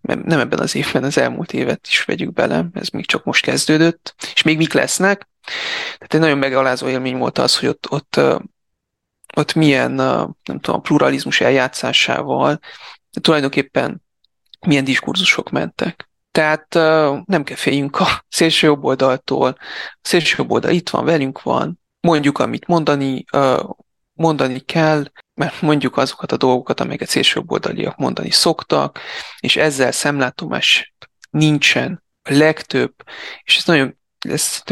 nem 0.01 0.41
ebben 0.41 0.59
az 0.59 0.75
évben, 0.75 1.05
az 1.05 1.19
elmúlt 1.19 1.53
évet 1.53 1.87
is 1.87 2.05
vegyük 2.05 2.33
bele, 2.33 2.67
ez 2.75 2.89
még 2.89 3.07
csak 3.07 3.25
most 3.25 3.45
kezdődött, 3.45 4.15
és 4.35 4.43
még 4.43 4.57
mik 4.57 4.73
lesznek. 4.73 5.29
Tehát 5.95 6.15
egy 6.15 6.21
nagyon 6.21 6.39
megalázó 6.39 6.89
élmény 6.89 7.17
volt 7.17 7.39
az, 7.39 7.59
hogy 7.59 7.69
ott, 7.69 7.91
ott, 7.91 8.21
ott 9.37 9.55
milyen, 9.55 9.93
nem 9.93 10.61
tudom, 10.61 10.83
pluralizmus 10.83 11.41
eljátszásával, 11.41 12.61
tulajdonképpen 13.21 14.03
milyen 14.67 14.85
diskurzusok 14.85 15.51
mentek. 15.51 16.09
Tehát 16.31 16.75
nem 17.25 17.45
kell 17.45 17.57
féljünk 17.57 18.01
a 18.01 18.25
szélső 18.29 18.67
jobb 18.67 18.85
oldaltól. 18.85 19.57
A 19.91 19.99
szélső 20.01 20.35
jobb 20.39 20.51
oldal 20.51 20.71
itt 20.71 20.89
van, 20.89 21.05
velünk 21.05 21.43
van, 21.43 21.81
mondjuk, 22.01 22.39
amit 22.39 22.67
mondani, 22.67 23.25
mondani 24.13 24.61
kell, 24.61 25.05
mert 25.35 25.61
mondjuk 25.61 25.97
azokat 25.97 26.33
a 26.33 26.37
dolgokat, 26.37 26.81
amelyeket 26.81 27.09
szélsőjobboldaliak 27.09 27.97
mondani 27.97 28.31
szoktak, 28.31 28.99
és 29.41 29.57
ezzel 29.57 29.93
szemlátomás 29.93 30.95
nincsen 31.31 32.05
a 32.23 32.33
legtöbb, 32.33 32.95
és 33.43 33.57
ez 33.57 33.65
nagyon, 33.65 33.99
ez 34.19 34.63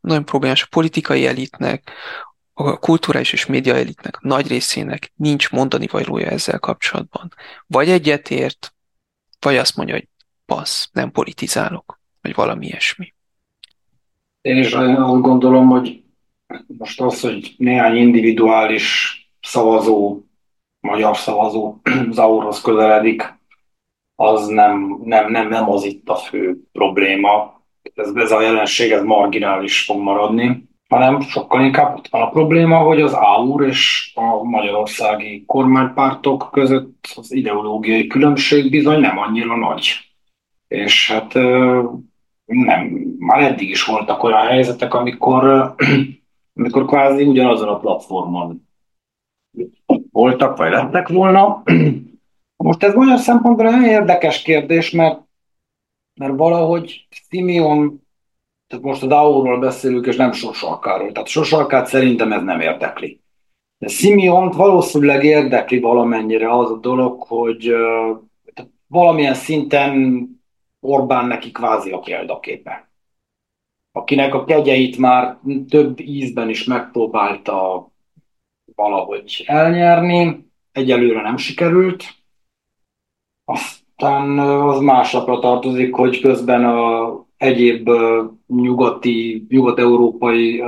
nagyon 0.00 0.24
problémás 0.24 0.62
a 0.62 0.68
politikai 0.70 1.26
elitnek, 1.26 1.92
a 2.66 2.76
kulturális 2.76 3.32
és 3.32 3.46
média 3.46 3.74
elitnek 3.74 4.20
nagy 4.20 4.48
részének 4.48 5.12
nincs 5.16 5.50
mondani 5.50 5.86
valója 5.86 6.26
ezzel 6.26 6.58
kapcsolatban. 6.58 7.32
Vagy 7.66 7.88
egyetért, 7.88 8.74
vagy 9.40 9.56
azt 9.56 9.76
mondja, 9.76 9.94
hogy 9.94 10.08
passz, 10.46 10.88
nem 10.92 11.10
politizálok, 11.10 12.00
vagy 12.22 12.34
valami 12.34 12.66
ilyesmi. 12.66 13.14
Én 14.40 14.56
is 14.56 14.72
azt 14.72 15.20
gondolom, 15.20 15.68
hogy 15.68 16.02
most 16.66 17.00
az, 17.00 17.20
hogy 17.20 17.54
néhány 17.56 17.96
individuális 17.96 19.14
szavazó, 19.40 20.20
magyar 20.80 21.16
szavazó 21.16 21.76
Zaurhoz 22.10 22.60
közeledik, 22.60 23.38
az 24.14 24.46
nem, 24.46 25.00
nem, 25.04 25.30
nem, 25.30 25.48
nem 25.48 25.70
az 25.70 25.84
itt 25.84 26.08
a 26.08 26.16
fő 26.16 26.62
probléma. 26.72 27.62
Ez, 27.94 28.10
ez 28.14 28.30
a 28.30 28.40
jelenség 28.40 28.90
ez 28.90 29.02
marginális 29.02 29.84
fog 29.84 30.00
maradni, 30.00 30.69
hanem 30.90 31.20
sokkal 31.20 31.64
inkább 31.64 31.96
ott 31.96 32.08
van 32.08 32.22
a 32.22 32.30
probléma, 32.30 32.78
hogy 32.78 33.00
az 33.00 33.12
AUR 33.12 33.66
és 33.66 34.12
a 34.14 34.42
magyarországi 34.42 35.44
kormánypártok 35.46 36.48
között 36.52 37.12
az 37.16 37.32
ideológiai 37.32 38.06
különbség 38.06 38.70
bizony 38.70 39.00
nem 39.00 39.18
annyira 39.18 39.56
nagy. 39.56 39.88
És 40.68 41.10
hát 41.10 41.34
nem, 42.44 43.14
már 43.18 43.42
eddig 43.42 43.68
is 43.68 43.84
voltak 43.84 44.22
olyan 44.22 44.46
helyzetek, 44.46 44.94
amikor, 44.94 45.74
amikor 46.56 46.86
kvázi 46.86 47.24
ugyanazon 47.24 47.68
a 47.68 47.78
platformon 47.78 48.68
voltak, 50.10 50.56
vagy 50.56 50.70
lettek 50.70 51.08
volna. 51.08 51.62
Most 52.64 52.82
ez 52.82 52.94
olyan 52.94 53.18
szempontból 53.18 53.74
egy 53.74 53.82
érdekes 53.82 54.42
kérdés, 54.42 54.90
mert, 54.90 55.20
mert 56.20 56.36
valahogy 56.36 57.06
Simeon, 57.28 58.02
tehát 58.70 58.84
most 58.84 59.02
a 59.02 59.06
DAO-ról 59.06 59.58
beszélünk, 59.58 60.06
és 60.06 60.16
nem 60.16 60.32
Sosalkáról. 60.32 61.12
Tehát 61.12 61.28
Sosalkát 61.28 61.86
szerintem 61.86 62.32
ez 62.32 62.42
nem 62.42 62.60
érdekli. 62.60 63.20
De 63.78 63.88
Simeont 63.88 64.54
valószínűleg 64.54 65.24
érdekli 65.24 65.80
valamennyire 65.80 66.58
az 66.58 66.70
a 66.70 66.76
dolog, 66.76 67.22
hogy 67.22 67.74
valamilyen 68.86 69.34
szinten 69.34 70.24
Orbán 70.80 71.26
neki 71.26 71.50
kvázi 71.50 71.90
a 71.90 71.98
példaképe. 71.98 72.90
Akinek 73.92 74.34
a 74.34 74.44
kegyeit 74.44 74.98
már 74.98 75.38
több 75.68 76.00
ízben 76.00 76.48
is 76.48 76.64
megpróbálta 76.64 77.88
valahogy 78.74 79.44
elnyerni, 79.46 80.50
egyelőre 80.72 81.22
nem 81.22 81.36
sikerült. 81.36 82.04
Aztán 83.44 84.38
az 84.38 84.80
másnapra 84.80 85.38
tartozik, 85.38 85.94
hogy 85.94 86.20
közben 86.20 86.64
a 86.64 87.28
egyéb 87.40 87.90
nyugati, 88.46 89.46
nyugat-európai 89.48 90.62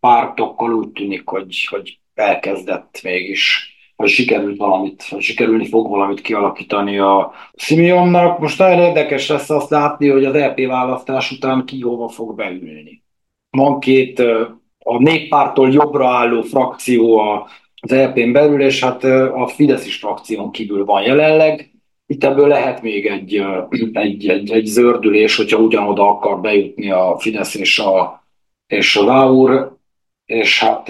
pártokkal 0.00 0.74
úgy 0.74 0.88
tűnik, 0.88 1.28
hogy, 1.28 1.66
hogy 1.70 1.98
elkezdett 2.14 3.00
mégis, 3.02 3.74
hogy 3.96 4.08
sikerült 4.08 4.56
valamit, 4.56 5.02
hogy 5.02 5.20
sikerülni 5.20 5.68
fog 5.68 5.88
valamit 5.88 6.20
kialakítani 6.20 6.98
a 6.98 7.32
Simeonnak. 7.54 8.38
Most 8.38 8.58
nagyon 8.58 8.78
érdekes 8.78 9.28
lesz 9.28 9.50
azt 9.50 9.70
látni, 9.70 10.08
hogy 10.08 10.24
az 10.24 10.34
LP 10.34 10.58
e 10.58 10.66
választás 10.66 11.30
után 11.30 11.64
ki 11.64 11.80
hova 11.80 12.08
fog 12.08 12.34
beülni. 12.34 13.02
Van 13.50 13.80
két 13.80 14.18
a 14.78 14.98
néppártól 14.98 15.72
jobbra 15.72 16.08
álló 16.08 16.42
frakció 16.42 17.18
az 17.80 17.90
LP-n 17.90 18.32
belül, 18.32 18.62
és 18.62 18.82
hát 18.84 19.04
a 19.34 19.46
Fidesz 19.46 19.86
is 19.86 19.96
frakción 19.96 20.50
kívül 20.50 20.84
van 20.84 21.02
jelenleg. 21.02 21.71
Itt 22.06 22.24
ebből 22.24 22.48
lehet 22.48 22.82
még 22.82 23.06
egy, 23.06 23.44
egy, 23.92 24.28
egy, 24.28 24.50
egy 24.50 24.64
zördülés, 24.64 25.36
hogyha 25.36 25.58
ugyanoda 25.58 26.08
akar 26.08 26.40
bejutni 26.40 26.90
a 26.90 27.18
Fidesz 27.18 27.54
és 27.54 27.78
a, 27.78 28.24
és 28.66 28.96
a 28.96 29.04
Laur, 29.04 29.76
és 30.24 30.60
hát 30.60 30.88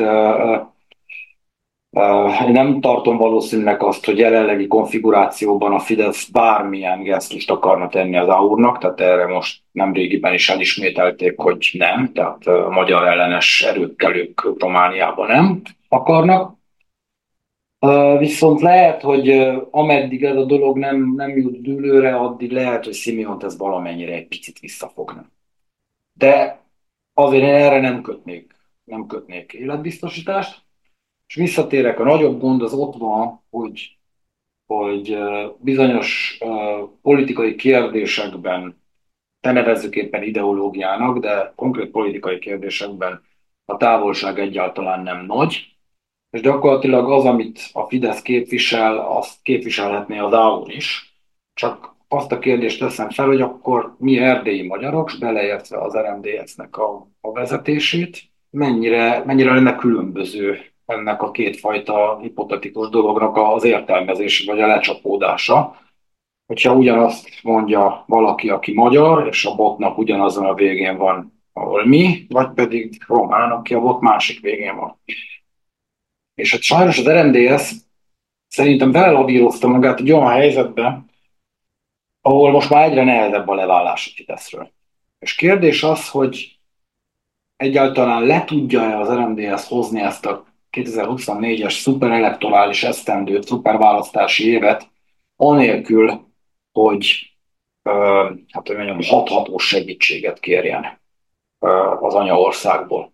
én 2.47 2.53
nem 2.53 2.81
tartom 2.81 3.17
valószínűleg 3.17 3.83
azt, 3.83 4.05
hogy 4.05 4.19
jelenlegi 4.19 4.67
konfigurációban 4.67 5.73
a 5.73 5.79
Fidesz 5.79 6.29
bármilyen 6.29 7.03
gesztust 7.03 7.51
akarna 7.51 7.89
tenni 7.89 8.17
az 8.17 8.29
AUR-nak, 8.29 8.79
tehát 8.79 9.01
erre 9.01 9.27
most 9.27 9.63
nem 9.73 9.93
régiben 9.93 10.33
is 10.33 10.49
elismételték, 10.49 11.39
hogy 11.39 11.71
nem, 11.73 12.13
tehát 12.13 12.71
magyar 12.71 13.07
ellenes 13.07 13.63
erőkkel 13.63 14.17
ők 14.17 14.61
Romániában 14.61 15.27
nem 15.27 15.63
akarnak. 15.89 16.61
Viszont 18.19 18.61
lehet, 18.61 19.03
hogy 19.03 19.29
ameddig 19.71 20.25
ez 20.25 20.37
a 20.37 20.45
dolog 20.45 20.79
nem, 20.79 21.15
nem 21.17 21.37
jut 21.37 21.61
dűlőre, 21.61 22.17
addig 22.17 22.51
lehet, 22.51 22.85
hogy 22.85 22.95
Simeont 22.95 23.43
ez 23.43 23.57
valamennyire 23.57 24.13
egy 24.13 24.29
picit 24.29 24.59
visszafogna. 24.59 25.31
De 26.13 26.61
azért 27.15 27.43
én 27.43 27.55
erre 27.55 27.81
nem 27.81 28.03
kötnék, 28.03 28.55
nem 28.85 29.07
kötnék 29.07 29.53
életbiztosítást. 29.53 30.63
És 31.27 31.35
visszatérek, 31.35 32.01
a 32.01 32.05
nagyobb 32.05 32.41
gond 32.41 32.63
az 32.63 32.73
ott 32.73 32.97
van, 32.97 33.43
hogy, 33.51 33.99
hogy 34.67 35.19
bizonyos 35.59 36.39
politikai 37.03 37.55
kérdésekben, 37.55 38.81
te 39.41 39.53
nevezzük 39.53 39.97
éppen 39.97 40.23
ideológiának, 40.23 41.19
de 41.19 41.53
konkrét 41.57 41.91
politikai 41.91 42.39
kérdésekben 42.39 43.23
a 43.65 43.77
távolság 43.77 44.39
egyáltalán 44.39 45.03
nem 45.03 45.27
nagy, 45.27 45.72
és 46.33 46.41
gyakorlatilag 46.41 47.11
az, 47.11 47.25
amit 47.25 47.71
a 47.73 47.83
Fidesz 47.83 48.23
képvisel, 48.23 48.99
azt 48.99 49.43
képviselhetné 49.43 50.19
az 50.19 50.33
AUN 50.33 50.71
is, 50.71 51.17
csak 51.55 51.95
azt 52.09 52.33
a 52.33 52.39
kérdést 52.39 52.79
teszem 52.79 53.11
fel, 53.11 53.27
hogy 53.27 53.41
akkor 53.41 53.95
mi 53.99 54.19
erdélyi 54.19 54.67
magyarok, 54.67 55.11
beleértve 55.21 55.79
az 55.79 55.97
RMDS-nek 55.97 56.77
a, 56.77 57.09
a 57.21 57.33
vezetését, 57.33 58.23
mennyire, 58.51 59.23
mennyire 59.27 59.55
lenne 59.55 59.75
különböző 59.75 60.59
ennek 60.87 61.23
a 61.23 61.31
kétfajta 61.31 62.19
hipotetikus 62.23 62.89
dolognak 62.89 63.37
az 63.37 63.65
értelmezés 63.65 64.45
vagy 64.45 64.61
a 64.61 64.67
lecsapódása. 64.67 65.77
Hogyha 66.47 66.75
ugyanazt 66.75 67.29
mondja 67.43 68.05
valaki, 68.07 68.51
aki 68.51 68.73
magyar, 68.73 69.27
és 69.27 69.45
a 69.45 69.55
botnak 69.55 69.99
ugyanazon 69.99 70.45
a 70.45 70.55
végén 70.55 70.97
van, 70.97 71.41
ahol 71.53 71.87
mi, 71.87 72.27
vagy 72.29 72.49
pedig 72.55 73.03
román, 73.07 73.51
aki 73.51 73.75
a 73.75 73.81
bot 73.81 74.01
másik 74.01 74.41
végén 74.41 74.77
van. 74.77 75.01
És 76.35 76.53
hát 76.53 76.61
sajnos 76.61 76.99
az 76.99 77.09
RMDS 77.09 77.73
szerintem 78.49 78.93
belavírozta 78.93 79.69
magát 79.69 80.01
egy 80.01 80.13
olyan 80.13 80.31
helyzetbe, 80.31 81.05
ahol 82.21 82.51
most 82.51 82.71
már 82.71 82.91
egyre 82.91 83.05
nehezebb 83.05 83.49
a 83.49 83.55
levállás 83.55 84.07
a 84.07 84.11
Fideszről. 84.15 84.73
És 85.19 85.35
kérdés 85.35 85.83
az, 85.83 86.09
hogy 86.09 86.59
egyáltalán 87.57 88.23
le 88.23 88.45
tudja-e 88.45 88.99
az 88.99 89.09
RMDS 89.09 89.69
hozni 89.69 90.01
ezt 90.01 90.27
a 90.27 90.45
2024-es 90.71 91.79
szuperelektorális 91.79 92.83
esztendőt, 92.83 93.47
szuperválasztási 93.47 94.49
évet, 94.49 94.91
anélkül, 95.37 96.33
hogy 96.73 97.33
ö, 97.83 97.91
hát, 98.51 98.67
hogy 98.67 98.77
mondjam, 98.77 99.01
hathatós 99.03 99.67
segítséget 99.67 100.41
kérjen 100.41 101.01
ö, 101.59 101.69
az 102.01 102.15
anyaországból. 102.15 103.13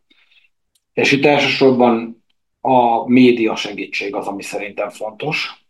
És 0.92 1.12
itt 1.12 1.24
elsősorban 1.24 2.17
a 2.60 3.08
média 3.08 3.56
segítség 3.56 4.14
az, 4.14 4.26
ami 4.26 4.42
szerintem 4.42 4.88
fontos, 4.88 5.66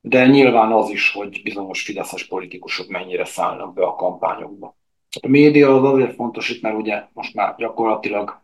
de 0.00 0.26
nyilván 0.26 0.72
az 0.72 0.90
is, 0.90 1.12
hogy 1.12 1.40
bizonyos 1.42 1.82
fideszes 1.82 2.26
politikusok 2.26 2.88
mennyire 2.88 3.24
szállnak 3.24 3.74
be 3.74 3.84
a 3.84 3.94
kampányokba. 3.94 4.76
A 5.20 5.28
média 5.28 5.76
az 5.76 5.92
azért 5.92 6.14
fontos 6.14 6.48
itt, 6.48 6.62
mert 6.62 6.76
ugye 6.76 7.04
most 7.12 7.34
már 7.34 7.54
gyakorlatilag 7.56 8.40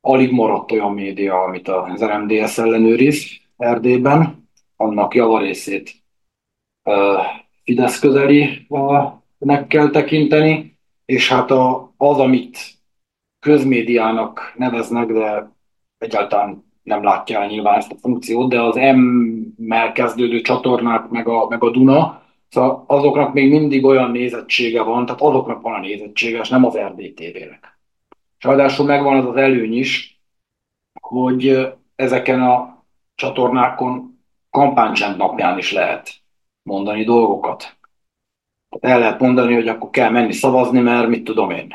alig 0.00 0.30
maradt 0.30 0.72
olyan 0.72 0.92
média, 0.92 1.42
amit 1.42 1.68
az 1.68 2.04
RMDS 2.04 2.58
ellenőriz 2.58 3.26
Erdélyben, 3.56 4.48
annak 4.76 5.14
javarészét 5.14 6.02
Fidesz 7.64 7.98
közeli 7.98 8.66
nek 9.38 9.66
kell 9.66 9.90
tekinteni, 9.90 10.78
és 11.04 11.28
hát 11.28 11.50
a, 11.50 11.92
az, 11.96 12.18
amit 12.18 12.58
közmédiának 13.40 14.52
neveznek, 14.56 15.06
de 15.06 15.52
egyáltalán 15.98 16.63
nem 16.84 17.02
látja 17.02 17.40
el 17.40 17.46
nyilván 17.46 17.78
ezt 17.78 17.92
a 17.92 17.98
funkciót, 18.00 18.48
de 18.48 18.62
az 18.62 18.76
M-mel 18.76 19.92
kezdődő 19.92 20.40
csatornák, 20.40 21.08
meg 21.08 21.28
a, 21.28 21.46
meg 21.48 21.62
a 21.64 21.70
Duna, 21.70 22.22
szóval 22.48 22.84
azoknak 22.86 23.32
még 23.32 23.50
mindig 23.50 23.84
olyan 23.84 24.10
nézettsége 24.10 24.82
van, 24.82 25.06
tehát 25.06 25.20
azoknak 25.20 25.62
van 25.62 25.74
a 25.74 25.80
nézettsége, 25.80 26.38
és 26.38 26.48
nem 26.48 26.64
az 26.64 26.78
RDTV-nek. 26.78 27.78
És 28.38 28.44
ráadásul 28.44 28.86
megvan 28.86 29.16
az 29.16 29.26
az 29.26 29.36
előny 29.36 29.76
is, 29.76 30.20
hogy 31.00 31.72
ezeken 31.94 32.42
a 32.42 32.84
csatornákon 33.14 34.18
kampánycsend 34.50 35.16
napján 35.16 35.58
is 35.58 35.72
lehet 35.72 36.10
mondani 36.62 37.04
dolgokat. 37.04 37.76
El 38.80 38.98
lehet 38.98 39.20
mondani, 39.20 39.54
hogy 39.54 39.68
akkor 39.68 39.90
kell 39.90 40.10
menni 40.10 40.32
szavazni, 40.32 40.80
mert 40.80 41.08
mit 41.08 41.24
tudom 41.24 41.50
én, 41.50 41.74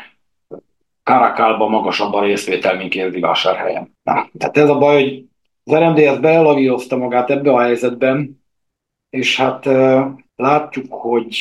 Karakálba 1.09 1.67
magasabb 1.67 2.13
a 2.13 2.21
részvétel, 2.21 2.75
mint 2.75 2.89
Kérdi 2.89 3.19
vásárhelyen. 3.19 3.97
Na, 4.03 4.29
tehát 4.37 4.57
ez 4.57 4.69
a 4.69 4.77
baj, 4.77 5.03
hogy 5.03 5.27
az 5.63 5.73
RMDS 5.73 6.19
beelavírozta 6.19 6.97
magát 6.97 7.29
ebbe 7.29 7.53
a 7.53 7.59
helyzetben, 7.59 8.43
és 9.09 9.37
hát 9.37 9.65
látjuk, 10.35 10.85
hogy 10.89 11.37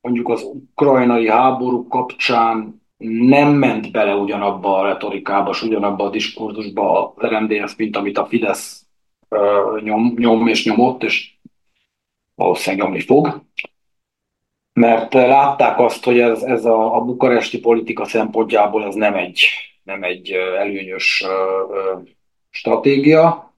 mondjuk 0.00 0.28
az 0.28 0.42
ukrajnai 0.42 1.28
háború 1.28 1.86
kapcsán 1.86 2.82
nem 3.06 3.52
ment 3.52 3.90
bele 3.90 4.14
ugyanabba 4.14 4.78
a 4.78 4.86
retorikába, 4.86 5.50
és 5.50 5.62
ugyanabba 5.62 6.04
a 6.04 6.10
diskurzusba 6.10 7.14
az 7.14 7.28
RMDS, 7.28 7.76
mint 7.76 7.96
amit 7.96 8.18
a 8.18 8.26
Fidesz 8.26 8.86
nyom, 9.82 10.14
nyom 10.16 10.46
és 10.46 10.64
nyomott, 10.64 11.02
és 11.02 11.34
valószínűleg 12.34 12.84
nyomni 12.84 13.00
fog. 13.00 13.42
Mert 14.74 15.12
látták 15.12 15.78
azt, 15.78 16.04
hogy 16.04 16.20
ez, 16.20 16.42
ez 16.42 16.64
a, 16.64 16.96
a 16.96 17.00
bukaresti 17.00 17.60
politika 17.60 18.04
szempontjából 18.04 18.84
ez 18.84 18.94
nem 18.94 19.14
egy, 19.14 19.48
nem 19.82 20.02
egy 20.02 20.30
előnyös 20.30 21.24
stratégia, 22.50 23.54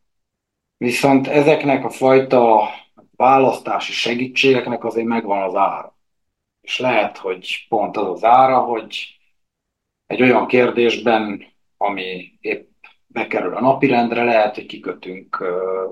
viszont 0.76 1.26
ezeknek 1.26 1.84
a 1.84 1.90
fajta 1.90 2.68
választási 3.16 3.92
segítségeknek 3.92 4.84
azért 4.84 5.06
megvan 5.06 5.42
az 5.42 5.54
ára. 5.54 5.96
És 6.60 6.78
lehet, 6.78 7.16
hogy 7.16 7.66
pont 7.68 7.96
az 7.96 8.08
az 8.08 8.24
ára, 8.24 8.58
hogy 8.58 9.18
egy 10.06 10.22
olyan 10.22 10.46
kérdésben, 10.46 11.46
ami 11.76 12.32
épp 12.40 12.68
bekerül 13.06 13.56
a 13.56 13.60
napirendre, 13.60 14.24
lehet, 14.24 14.54
hogy 14.54 14.66
kikötünk 14.66 15.44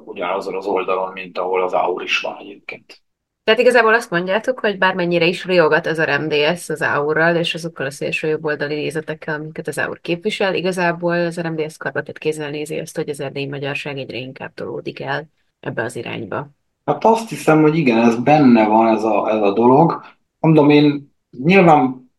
ugyanazon 0.04 0.54
az 0.56 0.66
oldalon, 0.66 1.12
mint 1.12 1.38
ahol 1.38 1.62
az 1.62 1.72
AUR 1.72 2.02
is 2.02 2.20
van 2.20 2.36
egyébként. 2.38 3.02
Tehát 3.44 3.60
igazából 3.60 3.94
azt 3.94 4.10
mondjátok, 4.10 4.58
hogy 4.58 4.78
bármennyire 4.78 5.26
is 5.26 5.44
riogat 5.44 5.86
az 5.86 5.98
a 5.98 6.04
RMDS 6.04 6.68
az 6.68 6.82
AUR-ral 6.82 7.36
és 7.36 7.54
azokkal 7.54 7.86
a 7.86 7.90
szélső 7.90 8.28
jobboldali 8.28 8.74
nézetekkel, 8.74 9.34
amiket 9.34 9.68
az 9.68 9.78
AUR 9.78 10.00
képvisel, 10.00 10.54
igazából 10.54 11.14
az 11.14 11.40
RMDS 11.40 11.76
karbatett 11.76 12.18
kézzel 12.18 12.50
nézi 12.50 12.78
azt, 12.78 12.96
hogy 12.96 13.08
az 13.08 13.20
erdélyi 13.20 13.46
magyarság 13.46 13.98
egyre 13.98 14.16
inkább 14.16 14.54
tolódik 14.54 15.00
el 15.00 15.24
ebbe 15.60 15.82
az 15.82 15.96
irányba. 15.96 16.48
Hát 16.84 17.04
azt 17.04 17.28
hiszem, 17.28 17.62
hogy 17.62 17.76
igen, 17.76 17.98
ez 17.98 18.22
benne 18.22 18.66
van 18.66 18.96
ez 18.96 19.04
a, 19.04 19.28
ez 19.30 19.40
a 19.40 19.52
dolog. 19.52 20.00
Mondom 20.38 20.70
én, 20.70 21.12
nyilván 21.44 22.10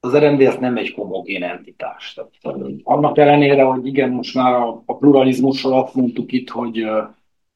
az 0.00 0.16
RMDS 0.16 0.56
nem 0.56 0.76
egy 0.76 0.92
homogén 0.96 1.42
entitás. 1.42 2.18
Tehát, 2.42 2.58
annak 2.82 3.18
ellenére, 3.18 3.62
hogy 3.62 3.86
igen, 3.86 4.10
most 4.10 4.34
már 4.34 4.52
a, 4.52 4.82
a 4.86 4.96
pluralizmusról 4.96 5.82
azt 5.82 5.94
mondtuk 5.94 6.32
itt, 6.32 6.48
hogy 6.48 6.86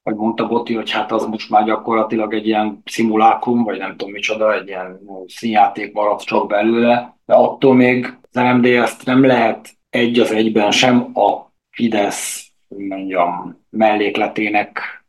vagy 0.09 0.17
mondta 0.17 0.47
Boti, 0.47 0.75
hogy 0.75 0.91
hát 0.91 1.13
az 1.13 1.25
most 1.25 1.51
már 1.51 1.65
gyakorlatilag 1.65 2.35
egy 2.35 2.47
ilyen 2.47 2.83
szimulákum, 2.85 3.65
vagy 3.65 3.79
nem 3.79 3.97
tudom 3.97 4.11
micsoda, 4.11 4.55
egy 4.55 4.69
ilyen 4.69 5.01
színjáték 5.27 5.93
maradt 5.93 6.25
csak 6.25 6.47
belőle, 6.47 7.17
de 7.27 7.35
attól 7.35 7.75
még 7.75 8.17
az 8.33 8.43
MDS-t 8.57 9.05
nem 9.05 9.25
lehet 9.25 9.71
egy 9.91 10.19
az 10.19 10.33
egyben 10.33 10.71
sem 10.71 11.11
a 11.15 11.53
Fidesz, 11.71 12.51
mondjam, 12.69 13.65
mellékletének 13.71 15.05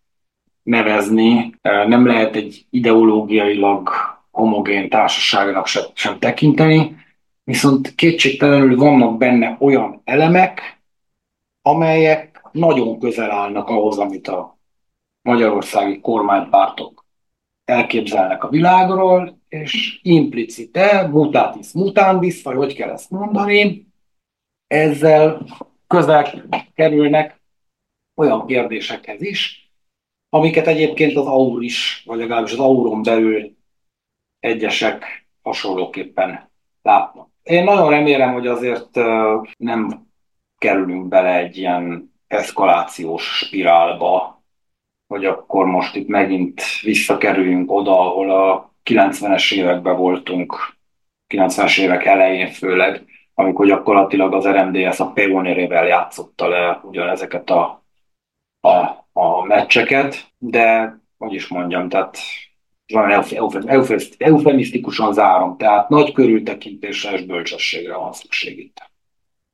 nevezni, 0.63 1.53
nem 1.61 2.05
lehet 2.05 2.35
egy 2.35 2.65
ideológiailag 2.69 3.89
homogén 4.31 4.89
társaságnak 4.89 5.67
sem, 5.67 5.83
sem 5.93 6.19
tekinteni, 6.19 6.95
viszont 7.43 7.95
kétségtelenül 7.95 8.75
vannak 8.77 9.17
benne 9.17 9.57
olyan 9.59 10.01
elemek, 10.03 10.81
amelyek 11.61 12.41
nagyon 12.51 12.99
közel 12.99 13.31
állnak 13.31 13.69
ahhoz, 13.69 13.97
amit 13.97 14.27
a 14.27 14.58
magyarországi 15.21 15.99
kormánypártok 15.99 17.05
elképzelnek 17.65 18.43
a 18.43 18.49
világról, 18.49 19.39
és 19.47 19.99
implicite, 20.03 21.07
mutatis 21.07 21.71
mutandis, 21.71 22.43
vagy 22.43 22.55
hogy 22.55 22.75
kell 22.75 22.89
ezt 22.89 23.09
mondani, 23.09 23.87
ezzel 24.67 25.45
közel 25.87 26.47
kerülnek 26.75 27.41
olyan 28.15 28.45
kérdésekhez 28.45 29.21
is, 29.21 29.71
amiket 30.29 30.67
egyébként 30.67 31.17
az 31.17 31.25
AUR 31.25 31.63
is, 31.63 32.03
vagy 32.05 32.17
legalábbis 32.17 32.51
az 32.51 32.59
AURon 32.59 33.03
belül 33.03 33.57
egyesek 34.39 35.27
hasonlóképpen 35.41 36.49
látnak. 36.81 37.29
Én 37.43 37.63
nagyon 37.63 37.89
remélem, 37.89 38.33
hogy 38.33 38.47
azért 38.47 38.95
nem 39.57 40.07
kerülünk 40.57 41.07
bele 41.07 41.35
egy 41.35 41.57
ilyen 41.57 42.13
eszkalációs 42.27 43.37
spirálba, 43.37 44.38
hogy 45.09 45.25
akkor 45.25 45.65
most 45.65 45.95
itt 45.95 46.07
megint 46.07 46.61
visszakerüljünk 46.81 47.71
oda, 47.71 47.99
ahol 47.99 48.31
a 48.31 48.73
90-es 48.83 49.53
években 49.53 49.97
voltunk, 49.97 50.55
90-es 51.33 51.79
évek 51.79 52.05
elején 52.05 52.47
főleg, 52.47 53.05
amikor 53.33 53.65
gyakorlatilag 53.65 54.33
az 54.33 54.45
RMDS 54.45 54.99
a 54.99 55.11
Pioneerével 55.11 55.87
játszotta 55.87 56.47
le 56.47 56.79
ugyanezeket 56.83 57.49
a, 57.49 57.85
a, 58.59 58.75
a 59.11 59.43
meccseket, 59.43 60.25
de 60.37 60.97
hogy 61.17 61.33
is 61.33 61.47
mondjam, 61.47 61.89
tehát 61.89 62.17
van 62.93 63.23
eufemisztikusan 64.17 65.13
zárom, 65.13 65.57
tehát 65.57 65.89
nagy 65.89 66.11
körültekintésre 66.11 67.11
és 67.11 67.25
bölcsességre 67.25 67.95
van 67.95 68.13
szükség 68.13 68.59
itt. 68.59 68.91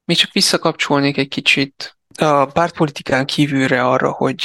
Még 0.05 0.17
csak 0.17 0.31
visszakapcsolnék 0.31 1.17
egy 1.17 1.27
kicsit 1.27 1.97
a 2.17 2.45
pártpolitikán 2.45 3.25
kívülre 3.25 3.87
arra, 3.87 4.11
hogy 4.11 4.43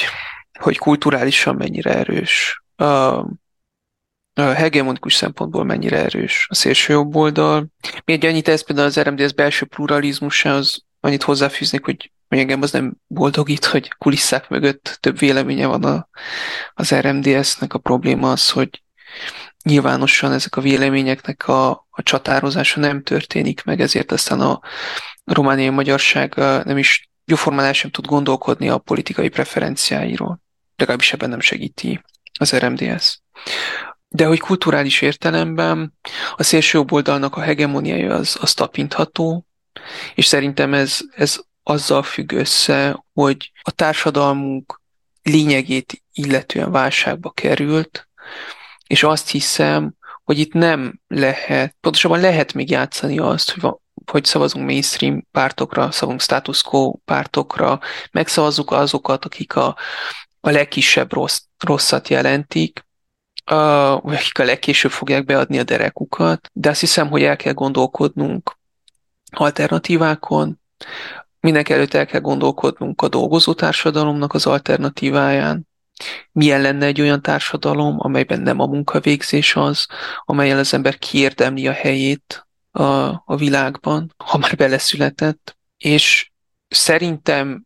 hogy 0.60 0.78
kulturálisan 0.78 1.56
mennyire 1.56 1.94
erős, 1.94 2.62
a, 2.76 2.84
a 2.84 4.52
hegemonikus 4.54 5.14
szempontból 5.14 5.64
mennyire 5.64 5.96
erős 5.96 6.46
a 6.50 6.54
szélső 6.54 6.92
jobb 6.92 7.14
oldal. 7.14 7.66
Még 8.04 8.24
annyit 8.24 8.48
ez 8.48 8.64
például 8.64 8.86
az 8.86 9.00
RMDS 9.00 9.32
belső 9.32 9.66
pluralizmusához 9.66 10.84
annyit 11.00 11.22
hozzáfűznék, 11.22 11.84
hogy, 11.84 12.12
hogy 12.28 12.38
engem 12.38 12.62
az 12.62 12.70
nem 12.70 12.92
boldogít, 13.06 13.64
hogy 13.64 13.88
kulisszák 13.88 14.48
mögött 14.48 14.98
több 15.00 15.18
véleménye 15.18 15.66
van 15.66 15.84
a, 15.84 16.08
az 16.74 16.94
RMDS-nek. 16.94 17.74
A 17.74 17.78
probléma 17.78 18.30
az, 18.30 18.50
hogy 18.50 18.82
nyilvánosan 19.62 20.32
ezek 20.32 20.56
a 20.56 20.60
véleményeknek 20.60 21.48
a, 21.48 21.70
a 21.70 22.02
csatározása 22.02 22.80
nem 22.80 23.02
történik 23.02 23.64
meg, 23.64 23.80
ezért 23.80 24.12
aztán 24.12 24.40
a, 24.40 24.60
romániai 25.24 25.68
magyarság 25.68 26.34
nem 26.64 26.78
is 26.78 27.10
jóformán 27.24 27.72
sem 27.72 27.90
tud 27.90 28.06
gondolkodni 28.06 28.68
a 28.68 28.78
politikai 28.78 29.28
preferenciáiról 29.28 30.40
legalábbis 30.80 31.12
ebben 31.12 31.28
nem 31.28 31.40
segíti 31.40 32.02
az 32.38 32.56
RMDS. 32.56 33.20
De 34.08 34.26
hogy 34.26 34.40
kulturális 34.40 35.00
értelemben 35.00 35.98
a 36.36 36.42
szélső 36.42 36.84
oldalnak 36.88 37.36
a 37.36 37.40
hegemoniája 37.40 38.14
az, 38.14 38.36
az 38.40 38.54
tapintható, 38.54 39.46
és 40.14 40.26
szerintem 40.26 40.74
ez, 40.74 40.98
ez 41.14 41.40
azzal 41.62 42.02
függ 42.02 42.32
össze, 42.32 43.04
hogy 43.12 43.52
a 43.62 43.70
társadalmunk 43.70 44.80
lényegét 45.22 46.02
illetően 46.12 46.70
válságba 46.70 47.30
került, 47.30 48.08
és 48.86 49.02
azt 49.02 49.28
hiszem, 49.28 49.94
hogy 50.24 50.38
itt 50.38 50.52
nem 50.52 51.00
lehet, 51.08 51.76
pontosabban 51.80 52.20
lehet 52.20 52.52
még 52.52 52.70
játszani 52.70 53.18
azt, 53.18 53.50
hogy, 53.50 53.70
hogy 54.10 54.24
szavazunk 54.24 54.64
mainstream 54.66 55.26
pártokra, 55.30 55.90
szavazunk 55.90 56.20
status 56.20 56.62
quo 56.62 56.96
pártokra, 57.04 57.80
megszavazzuk 58.12 58.70
azokat, 58.70 59.24
akik 59.24 59.56
a, 59.56 59.76
a 60.40 60.50
legkisebb 60.50 61.12
rossz, 61.12 61.40
rosszat 61.58 62.08
jelentik, 62.08 62.86
uh, 63.50 63.92
akik 63.92 64.38
a 64.38 64.44
legkésőbb 64.44 64.90
fogják 64.90 65.24
beadni 65.24 65.58
a 65.58 65.64
derekukat, 65.64 66.50
de 66.52 66.68
azt 66.68 66.80
hiszem, 66.80 67.08
hogy 67.08 67.22
el 67.22 67.36
kell 67.36 67.52
gondolkodnunk 67.52 68.58
alternatívákon, 69.30 70.60
mindenek 71.40 71.68
előtt 71.68 71.94
el 71.94 72.06
kell 72.06 72.20
gondolkodnunk 72.20 73.02
a 73.02 73.08
dolgozó 73.08 73.54
társadalomnak 73.54 74.34
az 74.34 74.46
alternatíváján, 74.46 75.68
milyen 76.32 76.60
lenne 76.60 76.86
egy 76.86 77.00
olyan 77.00 77.22
társadalom, 77.22 77.96
amelyben 77.98 78.40
nem 78.40 78.60
a 78.60 78.66
munkavégzés 78.66 79.56
az, 79.56 79.86
amelyen 80.24 80.58
az 80.58 80.74
ember 80.74 80.98
kiérdemli 80.98 81.66
a 81.68 81.72
helyét 81.72 82.46
a, 82.70 82.82
a 83.24 83.36
világban, 83.36 84.14
ha 84.24 84.38
már 84.38 84.56
beleszületett, 84.56 85.56
és 85.76 86.30
szerintem 86.68 87.64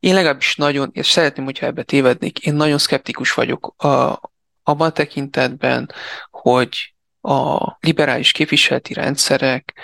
én 0.00 0.14
legalábbis 0.14 0.56
nagyon, 0.56 0.90
és 0.92 1.06
szeretném, 1.06 1.44
hogyha 1.44 1.66
ebbe 1.66 1.82
tévednék, 1.82 2.38
én 2.38 2.54
nagyon 2.54 2.78
szkeptikus 2.78 3.34
vagyok 3.34 3.82
a, 3.84 4.20
abban 4.62 4.94
tekintetben, 4.94 5.92
hogy 6.30 6.94
a 7.20 7.70
liberális 7.80 8.32
képviseleti 8.32 8.92
rendszerek 8.92 9.74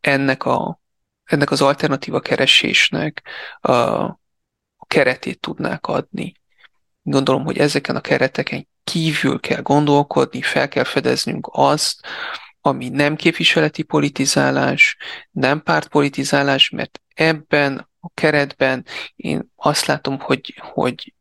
ennek, 0.00 0.44
a, 0.44 0.80
ennek 1.24 1.50
az 1.50 1.60
alternatíva 1.60 2.20
keresésnek 2.20 3.22
a, 3.60 3.72
a 3.72 4.86
keretét 4.86 5.40
tudnák 5.40 5.86
adni. 5.86 6.32
Gondolom, 7.02 7.44
hogy 7.44 7.58
ezeken 7.58 7.96
a 7.96 8.00
kereteken 8.00 8.68
kívül 8.84 9.40
kell 9.40 9.62
gondolkodni, 9.62 10.42
fel 10.42 10.68
kell 10.68 10.84
fedeznünk 10.84 11.48
azt, 11.52 12.06
ami 12.60 12.88
nem 12.88 13.16
képviseleti 13.16 13.82
politizálás, 13.82 14.96
nem 15.30 15.62
pártpolitizálás, 15.62 16.70
mert 16.70 17.00
ebben 17.14 17.87
a 18.00 18.08
keretben 18.14 18.84
én 19.16 19.52
azt 19.56 19.86
látom, 19.86 20.18
hogy, 20.18 20.54
hogy 20.72 21.14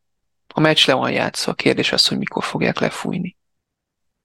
a 0.53 0.59
meccs 0.59 0.87
le 0.87 0.93
van 0.93 1.11
játszva, 1.11 1.51
a 1.51 1.55
kérdés 1.55 1.91
az, 1.91 2.07
hogy 2.07 2.17
mikor 2.17 2.43
fogják 2.43 2.79
lefújni. 2.79 3.37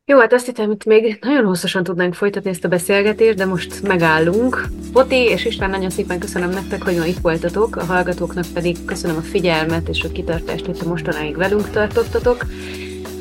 Jó, 0.04 0.18
hát 0.18 0.32
azt 0.32 0.46
hittem, 0.46 0.66
hogy 0.66 0.82
még 0.86 1.18
nagyon 1.20 1.44
hosszasan 1.44 1.82
tudnánk 1.82 2.14
folytatni 2.14 2.50
ezt 2.50 2.64
a 2.64 2.68
beszélgetést, 2.68 3.36
de 3.36 3.44
most 3.44 3.82
megállunk. 3.82 4.68
Poti 4.92 5.16
és 5.16 5.44
István, 5.44 5.70
nagyon 5.70 5.90
szépen 5.90 6.18
köszönöm 6.18 6.50
nektek, 6.50 6.82
hogy 6.82 6.96
ma 6.96 7.04
itt 7.04 7.18
voltatok, 7.18 7.76
a 7.76 7.84
hallgatóknak 7.84 8.44
pedig 8.54 8.84
köszönöm 8.84 9.16
a 9.16 9.20
figyelmet 9.20 9.88
és 9.88 10.02
a 10.02 10.12
kitartást, 10.12 10.66
hogy 10.66 10.78
a 10.84 10.88
mostanáig 10.88 11.36
velünk 11.36 11.70
tartottatok. 11.70 12.46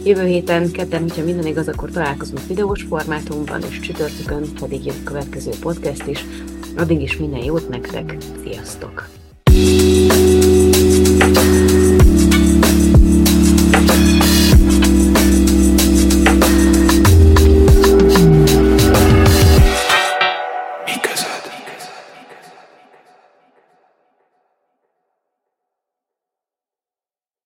Jövő 0.04 0.26
héten, 0.26 0.72
kedden, 0.72 1.02
hogyha 1.02 1.24
minden 1.24 1.46
igaz, 1.46 1.68
akkor 1.68 1.90
találkozunk 1.90 2.48
videós 2.48 2.84
formátumban, 2.84 3.62
és 3.70 3.80
csütörtökön 3.80 4.54
pedig 4.60 4.86
jön 4.86 4.96
a 5.00 5.04
következő 5.04 5.52
podcast 5.60 6.08
is. 6.08 6.26
Addig 6.78 7.02
is 7.02 7.18
minden 7.18 7.44
jót 7.44 7.70
nektek, 7.70 8.16
sziasztok! 8.44 9.21
Thank 9.52 9.82
you. 9.82 10.01